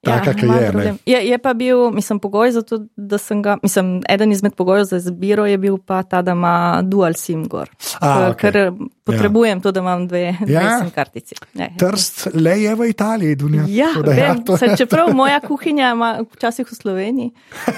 taka, 0.04 0.34
ki 0.34 0.45
ima 0.45 0.56
je. 0.56 0.62
ne. 0.62 0.72
problem. 0.72 0.97
je. 1.06 1.20
Je 1.24 1.38
pa 1.38 1.54
bil, 1.54 1.91
mislim, 1.91 2.20
pogoj 2.20 2.51
za 2.51 2.62
to, 2.62 2.80
da 2.95 3.18
sem 3.18 3.41
ga, 3.41 3.58
mislim, 3.64 4.01
eden 4.10 4.32
izmed 4.32 4.54
pogojev 4.54 4.84
za 4.86 4.97
izbiro 4.97 5.45
je 5.45 5.58
bil 5.58 5.78
pa 5.78 6.04
ta, 6.04 6.22
da 6.22 6.32
ima 6.32 6.54
dual 6.84 7.14
sim 7.14 7.47
gor. 7.47 7.70
A, 7.99 8.30
okej. 8.30 8.51
Ker 8.51 8.72
potrebujem 9.04 9.62
to, 9.62 9.72
da 9.72 9.80
imam 9.80 10.08
dve, 10.08 10.36
dve 10.39 10.54
Ja. 10.54 10.80
sim 10.80 10.89
kartici. 10.89 11.36
Ja, 11.54 11.64
ja. 11.64 11.70
Trst 11.80 12.28
le 12.34 12.62
je 12.62 12.76
v 12.76 12.89
Italiji, 12.89 13.36
Dunja. 13.36 13.64
Ja, 13.68 13.88
da 13.95 14.12
vem, 14.12 14.43
to- 14.45 14.58
se, 14.58 14.76
čeprav 14.78 15.14
moja 15.14 15.39
kuhinja 15.39 15.91
ima 15.91 16.20
včasih 16.34 16.68
v 16.68 16.76
Sloveniji, 16.76 17.32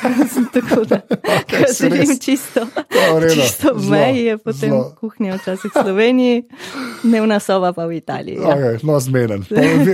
tako 0.53 0.83
da 0.83 0.99
okay, 1.23 1.65
želim 1.81 2.19
čisto, 2.19 2.67
redu. 3.19 3.33
čisto 3.35 3.73
v 3.73 3.89
meji, 3.89 4.23
je 4.23 4.37
potem 4.37 4.69
zelo. 4.69 4.95
kuhinja 4.99 5.35
včasih 5.35 5.71
v 5.75 5.83
Sloveniji, 5.83 6.43
dnevna 7.03 7.39
soba 7.39 7.73
pa 7.73 7.85
v 7.85 7.97
Italiji. 7.97 8.35
Ja. 8.35 8.55
Okay, 8.55 8.79
no, 8.83 8.99
zmeden. 8.99 9.45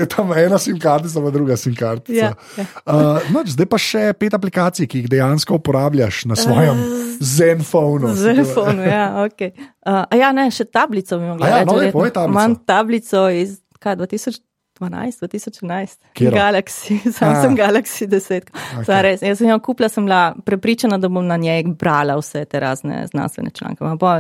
Tam 0.08 0.34
ena 0.34 0.58
sim 0.58 0.80
kartica, 0.80 1.22
pa 1.22 1.30
druga 1.30 1.58
sim 1.58 1.76
kartica. 1.76 2.14
Ja, 2.14 2.21
ja. 2.22 2.66
Uh, 2.86 3.20
no, 3.34 3.44
zdaj 3.46 3.68
pa 3.72 3.80
še 3.82 4.04
pet 4.20 4.36
aplikacij, 4.38 4.88
ki 4.90 5.04
jih 5.04 5.10
dejansko 5.12 5.58
uporabljaš 5.60 6.26
na 6.32 6.38
svojem 6.40 6.80
Zenfonu. 7.22 8.14
Zenfonu, 8.18 8.86
ja, 8.86 9.26
ok. 9.26 9.42
Uh, 9.86 10.04
a 10.06 10.20
ja, 10.20 10.32
ne, 10.36 10.48
še 10.54 10.66
tablico 10.70 11.20
bi 11.22 11.28
mogla 11.30 11.50
ja, 11.52 11.66
no, 11.66 11.76
verjetno. 11.78 11.98
povej 12.00 12.14
tablico. 12.16 12.38
Imam 12.38 12.56
tablico 12.66 13.26
iz 13.30 13.58
kaj, 13.82 13.98
2012, 14.02 15.22
2011. 15.26 15.98
Katero? 16.14 16.36
Galaxy, 16.38 17.00
Samsung 17.18 17.60
A. 17.60 17.68
Galaxy 17.68 18.08
10. 18.08 18.50
Okay. 18.50 18.82
Okay. 18.82 19.02
Res, 19.06 19.26
jaz 19.26 19.42
sem 19.42 19.50
jo 19.50 19.60
kupila, 19.64 19.90
sem 19.90 20.06
bila 20.06 20.24
prepričana, 20.46 20.98
da 21.02 21.10
bom 21.10 21.26
na 21.28 21.38
njej 21.42 21.64
brala 21.78 22.18
vse 22.22 22.46
te 22.46 22.62
razne 22.62 23.06
znanstvene 23.12 23.54
članke. 23.54 23.86
Pa 24.00 24.20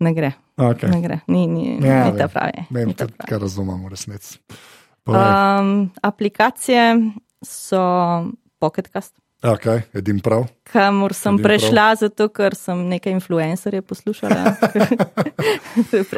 ne 0.00 0.14
gre. 0.16 0.32
Okay. 0.60 0.90
Ne 0.92 1.00
gre, 1.00 1.20
ni, 1.26 1.46
ni, 1.46 1.78
Ja, 1.80 2.04
ni 2.10 2.18
ta 2.18 2.28
pravi. 2.28 2.66
Vem, 2.70 2.88
ni 2.88 2.94
ta 2.94 3.06
pravi. 3.08 3.28
kar 3.28 3.40
razumem 3.40 3.80
v 3.84 3.92
resnici. 3.94 4.38
Um, 5.08 5.90
aplikacije 6.02 6.82
so 7.42 7.80
Pocketcast, 8.60 9.14
Okay, 9.42 9.86
edim 9.96 10.20
prav. 10.20 10.44
Kamor 10.72 11.12
sem 11.12 11.34
prav. 11.34 11.44
prešla, 11.44 11.86
zato 11.96 12.28
ker 12.28 12.54
sem 12.54 12.88
nekaj 12.88 13.12
influencerje 13.12 13.82
poslušala. 13.82 14.54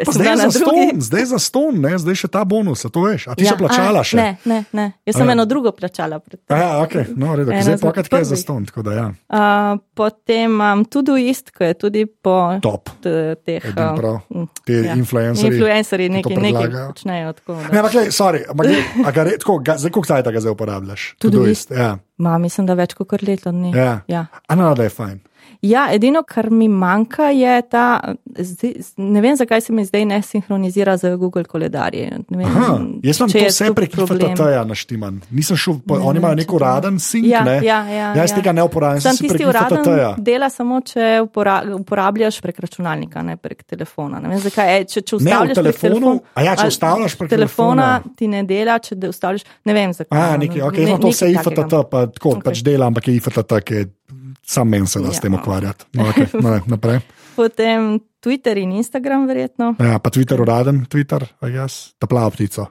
Pa 0.05 0.13
zdaj 0.13 0.37
za 0.39 0.51
ston, 0.51 1.01
zdaj 1.01 1.25
za 1.25 1.39
ston, 1.39 1.81
ne? 1.81 1.99
zdaj 1.99 2.15
še 2.17 2.29
ta 2.29 2.45
bonus, 2.45 2.85
to 2.85 3.01
veš. 3.03 3.29
A 3.29 3.35
ti 3.35 3.45
ja, 3.45 3.53
Ja, 3.53 3.57
plačala 3.59 4.01
a, 4.01 4.05
še? 4.05 4.17
Ne, 4.17 4.29
ne, 4.45 4.59
ne. 4.73 4.87
Jaz 5.05 5.17
sem 5.17 5.25
A 5.25 5.29
ja. 5.29 5.33
eno 5.33 5.45
drugo 5.45 5.73
plačala. 5.73 6.21
Ja, 6.49 6.81
okay. 6.81 7.05
no, 7.13 7.37
redo, 7.37 7.53
zdaj 7.53 7.79
pokaj 7.79 8.05
kaj 8.07 8.25
za 8.25 8.37
ston. 8.37 8.65
da 8.65 8.93
Ja. 8.93 9.07
Uh, 9.27 9.81
potem 9.95 10.51
imam 10.51 10.85
tudi 10.85 11.29
ist, 11.29 11.51
ki 11.51 11.65
je 11.65 11.75
tudi 11.79 12.03
po 12.07 12.59
Top. 12.61 12.91
teh 13.37 13.61
Edin 13.63 13.85
uh, 13.85 13.97
prav. 13.97 14.17
mm, 14.29 14.49
Ti 14.65 14.75
influencerji, 14.95 15.53
influencerji 15.53 16.09
nekaj, 16.11 16.37
nekaj 16.39 16.69
počnejo. 16.89 17.33
Tako, 17.33 17.53
Ne, 17.53 17.69
da. 17.69 17.79
ampak, 17.79 17.95
lej, 17.95 18.07
sorry, 18.11 18.41
ampak, 18.45 18.67
zdaj 19.79 19.91
koliko 19.91 20.05
cajt 20.05 20.27
ga 20.29 20.41
zdaj 20.41 20.53
uporabljaš? 20.53 21.03
Todoist. 21.19 21.71
Ja. 21.71 21.99
Ma, 22.17 22.37
mislim, 22.39 22.67
da 22.67 22.75
več 22.75 22.95
kot 22.95 23.23
leto 23.23 23.51
dni. 23.51 23.73
Ja. 23.75 24.03
Ja. 24.07 24.27
A 24.49 24.55
no, 24.55 24.75
da 24.75 24.83
je 24.83 24.95
fajn. 24.95 25.21
Ja, 25.63 25.87
edino, 25.95 26.25
kar 26.27 26.51
mi 26.51 26.67
manjka, 26.69 27.29
je 27.31 27.63
ta. 27.71 28.15
Zdaj, 28.39 28.73
ne 28.97 29.21
vem, 29.21 29.37
zakaj 29.37 29.61
se 29.61 29.73
mi 29.73 29.85
zdaj 29.85 30.05
ne 30.05 30.23
sinhronizira 30.23 30.97
z 30.97 31.17
Google 31.17 31.45
koledarji. 31.45 32.09
Vem, 32.29 32.47
Aha, 32.47 32.81
jaz 33.03 33.21
sem 33.21 33.31
to 33.31 33.43
vse 33.47 33.69
prek 33.75 33.95
FTT-ja 33.95 34.65
naštiman. 34.67 35.21
Nisem 35.31 35.57
šel, 35.57 35.79
ne, 35.87 36.01
oni 36.11 36.19
imajo 36.19 36.41
nek 36.41 36.55
uraden 36.59 36.99
sink. 36.99 37.29
Ja, 37.31 37.45
ne? 37.47 37.61
ja, 37.63 37.79
ja, 37.87 38.11
jaz 38.19 38.35
ja. 38.35 38.41
tega 38.41 38.57
ne 38.59 38.65
uporabljam. 38.67 39.05
Sam 39.07 39.21
tisti 39.23 39.47
uraden 39.47 39.87
dela 40.19 40.51
samo, 40.51 40.81
če 40.83 41.21
upora, 41.23 41.61
uporabljaš 41.79 42.41
prek 42.43 42.59
računalnika, 42.67 43.23
ne 43.23 43.39
prek 43.39 43.63
telefona. 43.63 44.19
Ne 44.19 44.35
vem, 44.35 44.43
zakaj. 44.43 44.75
E, 44.81 44.91
če, 44.91 45.07
če 45.07 45.23
ne, 45.23 45.39
telefonu, 45.55 45.95
telefon, 45.95 46.21
a 46.35 46.47
ja, 46.49 46.59
če 46.59 46.69
ustavljaš 46.75 47.19
prek 47.23 47.35
telefona, 47.37 47.89
telefona, 47.95 48.19
ti 48.19 48.35
ne 48.35 48.43
dela, 48.51 48.81
če 48.83 48.99
ustavljaš. 49.15 49.47
Ne 49.71 49.79
vem, 49.79 49.95
zakaj. 49.95 50.19
A, 50.19 50.37
nekaj, 50.43 50.67
okay, 50.73 50.91
ne, 50.91 50.99
to 50.99 51.15
vse 51.15 51.31
IFTT, 51.37 51.65
pa 51.87 52.07
tako 52.11 52.33
Okay. 52.33 52.49
pač 52.49 52.61
dela, 52.65 52.87
ampak 52.89 53.11
je 53.11 53.19
IFTT, 53.19 53.59
ki 53.67 53.75
je 53.77 53.89
sam 54.47 54.69
meni 54.69 54.87
se 54.87 55.01
da 55.01 55.13
s 55.13 55.17
Ja. 55.17 55.21
tem 55.21 55.35
ukvarjati. 55.35 55.85
No, 55.95 56.05
okay, 56.05 56.27
no, 56.43 56.51
ne, 56.51 56.61
naprej. 56.67 57.01
Potem 57.37 58.01
Twitter 58.21 58.59
in 58.59 58.73
Instagram, 58.73 59.27
verjetno. 59.27 59.75
Ja, 59.81 59.99
pa 59.99 60.11
Twitter, 60.11 60.41
uraden 60.41 60.85
Twitter, 60.87 61.25
jaz, 61.43 61.95
ta 61.99 62.07
plava 62.07 62.31
ptica. 62.31 62.67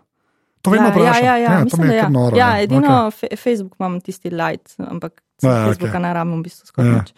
To 0.61 0.69
vedno 0.69 0.87
ja, 0.87 0.93
ja, 0.93 0.99
vprašam. 1.01 1.25
ja, 1.25 1.35
ja, 1.37 1.57
to 1.57 1.63
mislim, 1.63 1.87
da 1.87 1.93
je 1.93 1.97
ja. 1.97 2.09
noro. 2.09 2.37
ja, 2.37 2.53
ne. 2.53 2.63
edino 2.63 2.87
okay. 3.09 3.35
Facebook 3.37 3.75
imam 3.79 4.01
tisti 4.01 4.29
light, 4.29 4.75
ampak 4.77 5.21
Ja, 5.41 5.49
ja. 5.49 5.65
Facebooka 5.65 5.97
okay. 5.97 6.01
ne 6.01 6.13
rabim 6.13 6.39
v 6.39 6.43
bistvu 6.43 6.65
skoraj 6.69 6.89
Ja. 6.91 6.97
nič. 7.01 7.13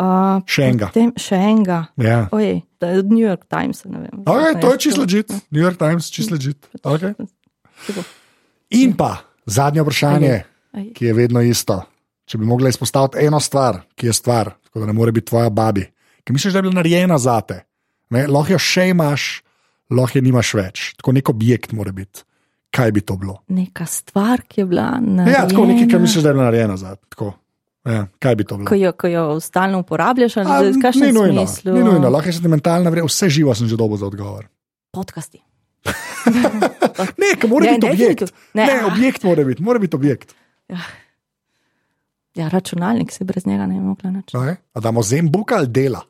Uh, 0.00 0.40
Še 0.48 0.62
enega. 0.64 0.86
Potem, 0.90 1.12
še 1.14 1.36
enega. 1.38 1.78
Ja. 2.00 2.24
Ojej, 2.32 2.62
to 2.80 2.86
je 2.88 2.98
od 2.98 3.08
New 3.12 3.22
York 3.22 3.44
Times. 3.46 3.84
Vem. 3.84 4.24
Okay, 4.24 4.56
to 4.58 4.72
je 4.72 4.78
čisto 4.78 5.00
legit. 5.04 5.28
New 5.52 5.62
York 5.62 5.76
Times, 5.78 6.10
čisto 6.10 6.34
legit. 6.34 6.56
Okay. 6.82 7.14
In 8.70 8.92
pa 8.96 9.22
zadnje 9.46 9.82
vprašanje, 9.82 10.34
Aj. 10.72 10.84
ki 10.94 11.04
je 11.06 11.12
vedno 11.14 11.40
isto. 11.42 11.82
Če 12.30 12.38
bi 12.38 12.46
mogla 12.46 12.70
izpostaviti 12.70 13.24
eno 13.26 13.40
stvar, 13.42 13.80
ki 13.98 14.06
je 14.06 14.12
stvar, 14.14 14.52
tako 14.62 14.80
da 14.80 14.86
ne 14.86 14.94
more 14.94 15.10
biti 15.12 15.26
tvoja 15.26 15.50
babi, 15.50 15.82
ki 16.22 16.32
misliš, 16.32 16.54
da 16.54 16.60
je 16.60 16.62
bila 16.62 16.76
narejena 16.78 17.18
za 17.18 17.40
te. 17.42 17.56
Ne, 18.14 18.26
Lahko 18.30 18.54
jo 18.54 18.60
še 18.62 18.84
imaš, 18.92 19.24
lahko 19.90 20.18
je 20.18 20.22
nimaš 20.22 20.52
več. 20.54 20.84
Tako 21.00 21.16
nek 21.16 21.28
objekt 21.28 21.74
mora 21.74 21.90
biti. 21.92 22.22
Kaj 22.70 22.92
bi 22.94 23.02
to 23.02 23.16
bilo? 23.18 23.40
Neka 23.50 23.82
stvar, 23.90 24.44
ki 24.46 24.60
je 24.62 24.66
bila 24.66 24.92
narejena. 25.00 25.32
Ja, 25.32 25.48
tako 25.50 25.64
nekaj, 25.66 25.88
kar 25.90 26.02
misliš, 26.04 26.22
da 26.22 26.30
je 26.30 26.36
bila 26.38 26.46
narejena 26.46 26.76
za 26.78 26.94
te. 26.94 27.30
Ja, 27.90 28.04
kaj 28.22 28.36
bi 28.38 28.46
to 28.46 28.60
bilo? 28.60 28.68
Ko 28.70 28.78
jo, 28.78 28.92
ko 28.94 29.10
jo 29.10 29.24
stalno 29.42 29.82
uporabljaš, 29.82 30.36
ali 30.36 30.70
v 30.70 30.76
ni 30.76 30.82
kakšnem 30.82 31.14
nujno, 31.14 31.46
smislu? 31.46 31.74
ni 31.74 31.82
nujno, 31.82 32.10
lahko 32.14 32.30
je 32.30 32.36
sentimentalna 32.38 32.94
vrednost, 32.94 33.16
vse 33.16 33.30
živo 33.40 33.54
sem 33.58 33.66
že 33.66 33.74
dobil 33.74 33.98
za 33.98 34.06
odgovor. 34.06 34.46
Podcasti. 34.94 35.42
Ne, 37.18 37.48
mora 37.48 37.64
Ne, 37.64 37.72
biti 37.72 37.86
objekt. 37.86 38.20
definitivno. 38.20 38.32
Ne, 38.54 38.66
Ne, 38.66 38.84
objekt 38.86 39.22
mora 39.24 39.44
biti, 39.44 39.62
mora 39.62 39.78
biti 39.78 39.96
objekt. 39.96 40.34
Ja, 40.68 40.78
računalnik 42.36 43.12
se 43.12 43.24
brez 43.24 43.46
njega 43.46 43.66
ne 43.66 43.74
bi 43.74 43.80
mogla 43.80 44.10
nič. 44.10 44.32
Okay. 44.32 44.56
A 44.74 44.80
damo 44.80 45.02
zembuka 45.02 45.56
ali 45.56 45.68
dela? 45.68 46.00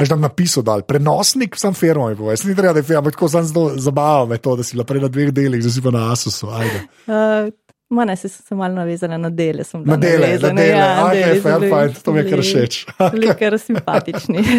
Veš, 0.00 0.08
da 0.08 0.16
bi 0.16 0.22
napisal 0.22 0.64
dol, 0.66 0.82
prenosnik 0.82 1.56
sem 1.56 1.74
firmo, 1.74 2.08
je 2.10 2.16
povedal. 2.16 2.48
Ni 2.48 2.56
treba, 2.56 2.72
da 2.72 2.78
je 2.78 2.84
firma, 2.84 2.98
ampak 2.98 3.16
tako 3.16 3.28
sem 3.28 3.44
zelo 3.44 3.72
zabaval 3.76 4.26
me 4.26 4.38
to, 4.38 4.56
da 4.56 4.66
si 4.66 4.76
bila 4.76 4.84
prej 4.84 5.02
na 5.04 5.08
dveh 5.08 5.32
delih, 5.32 5.62
zdaj 5.62 5.74
si 5.76 5.82
pa 5.84 5.92
na 5.94 6.12
Asusu. 6.12 6.50
Uh, 6.50 7.50
Mana 7.90 8.14
se 8.16 8.28
sem 8.28 8.58
malo 8.58 8.74
navezala 8.74 9.18
na 9.18 9.30
dele. 9.30 9.64
Na 9.74 9.96
dele, 9.96 10.18
na 10.18 10.26
navezana, 10.26 10.54
dele, 10.54 10.78
ja, 10.78 11.06
okay, 11.06 11.24
deli 11.24 11.40
so 11.40 11.42
fair, 11.42 11.60
bili- 11.60 11.70
fine, 11.70 12.02
to 12.04 12.12
mi 12.12 12.20
je 12.20 12.30
kar 12.30 12.42
všeč. 12.46 12.74
Bili 13.14 13.34
kar 13.38 13.58
simpatični. 13.58 14.44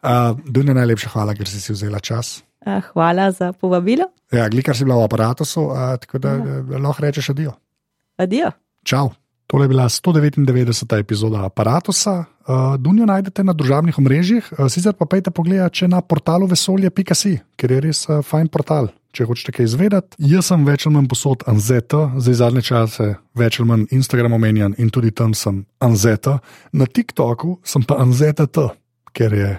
Uh, 0.00 0.32
Dunja, 0.48 0.72
najlepša 0.72 1.10
hvala, 1.12 1.34
ker 1.36 1.44
si 1.44 1.58
si 1.60 1.74
vzela 1.74 1.98
čas. 2.00 2.38
Uh, 2.64 2.78
Hvala 2.94 3.26
za 3.36 3.50
povabilo. 3.52 4.06
Ja, 4.32 4.46
glikar 4.48 4.72
si 4.72 4.86
bila 4.88 4.96
v 4.96 5.04
aparatu, 5.04 5.44
uh, 5.44 5.76
tako 6.00 6.16
da 6.24 6.32
ja. 6.40 6.62
lahko 6.80 7.04
rečeš 7.04 7.28
adijo. 7.34 7.52
Adijo. 8.16 8.48
Čau. 8.80 9.10
Tole 9.50 9.64
je 9.64 9.68
bila 9.68 9.88
199. 9.88 10.98
epizoda 10.98 11.44
aparata. 11.44 11.90
Uh, 11.90 12.76
Dunjo 12.78 13.06
najdete 13.06 13.42
na 13.44 13.52
družabnih 13.52 13.98
omrežjih, 13.98 14.46
uh, 14.52 14.68
sicer 14.70 14.94
pa 14.94 15.06
pejte 15.10 15.34
pogled 15.34 15.72
če 15.74 15.88
na 15.90 15.98
portalu 16.00 16.46
vesolje.si, 16.46 17.32
ker 17.58 17.74
je 17.74 17.80
res 17.82 18.04
uh, 18.06 18.22
fajn 18.22 18.46
portal. 18.46 18.92
Če 19.10 19.26
hočete 19.26 19.50
kaj 19.56 19.66
izvedeti, 19.66 20.20
jaz 20.22 20.52
sem 20.52 20.62
več 20.62 20.86
ali 20.86 20.94
manj 20.94 21.08
posod 21.10 21.42
Anzeta, 21.50 22.12
zdaj 22.14 22.36
zadnje 22.44 22.62
čase 22.62 23.08
več 23.34 23.58
ali 23.58 23.68
manj 23.72 23.88
Instagram 23.90 24.38
omenjan 24.38 24.78
in 24.78 24.94
tudi 24.94 25.10
tam 25.10 25.34
sem 25.34 25.64
Anzeta. 25.82 26.38
Na 26.70 26.86
TikToku 26.86 27.56
sem 27.66 27.82
pa 27.82 27.98
Anzeta 28.06 28.46
T, 28.46 28.68
ker 29.10 29.34
je 29.34 29.50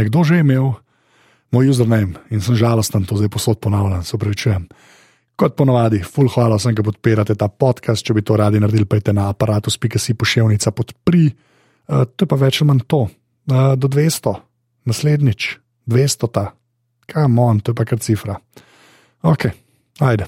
nekdo 0.00 0.24
že 0.24 0.40
imel 0.40 0.72
moj 1.52 1.76
username 1.76 2.24
in 2.32 2.40
sem 2.40 2.56
žalosten, 2.56 3.04
to 3.04 3.20
zdaj 3.20 3.28
posod 3.36 3.60
ponavljam, 3.60 4.00
se 4.00 4.16
upravičujem. 4.16 4.64
Kot 5.36 5.56
ponovadi, 5.56 6.00
full 6.00 6.30
hvala 6.32 6.56
vsem, 6.56 6.72
ki 6.76 6.84
podpirate 6.84 7.34
ta 7.36 7.50
podcast. 7.52 8.04
Če 8.06 8.16
bi 8.16 8.24
to 8.24 8.38
radi 8.40 8.60
naredili, 8.62 8.88
pejte 8.88 9.12
na 9.12 9.28
aparatus.si 9.32 10.16
pošiljnica 10.16 10.72
podpri. 10.72 11.26
Uh, 11.86 12.06
to 12.08 12.24
je 12.24 12.30
pa 12.30 12.38
več 12.40 12.62
ali 12.62 12.70
manj 12.70 12.86
to. 12.88 13.02
Uh, 13.46 13.74
do 13.78 13.90
200, 13.92 14.32
naslednjič, 14.88 15.50
200 15.92 16.30
ta, 16.32 16.46
kam 17.06 17.38
on, 17.38 17.60
to 17.60 17.74
je 17.74 17.78
pa 17.78 17.84
kar 17.86 18.00
cifra. 18.02 18.40
Ok, 19.22 19.46
ajde. 20.00 20.26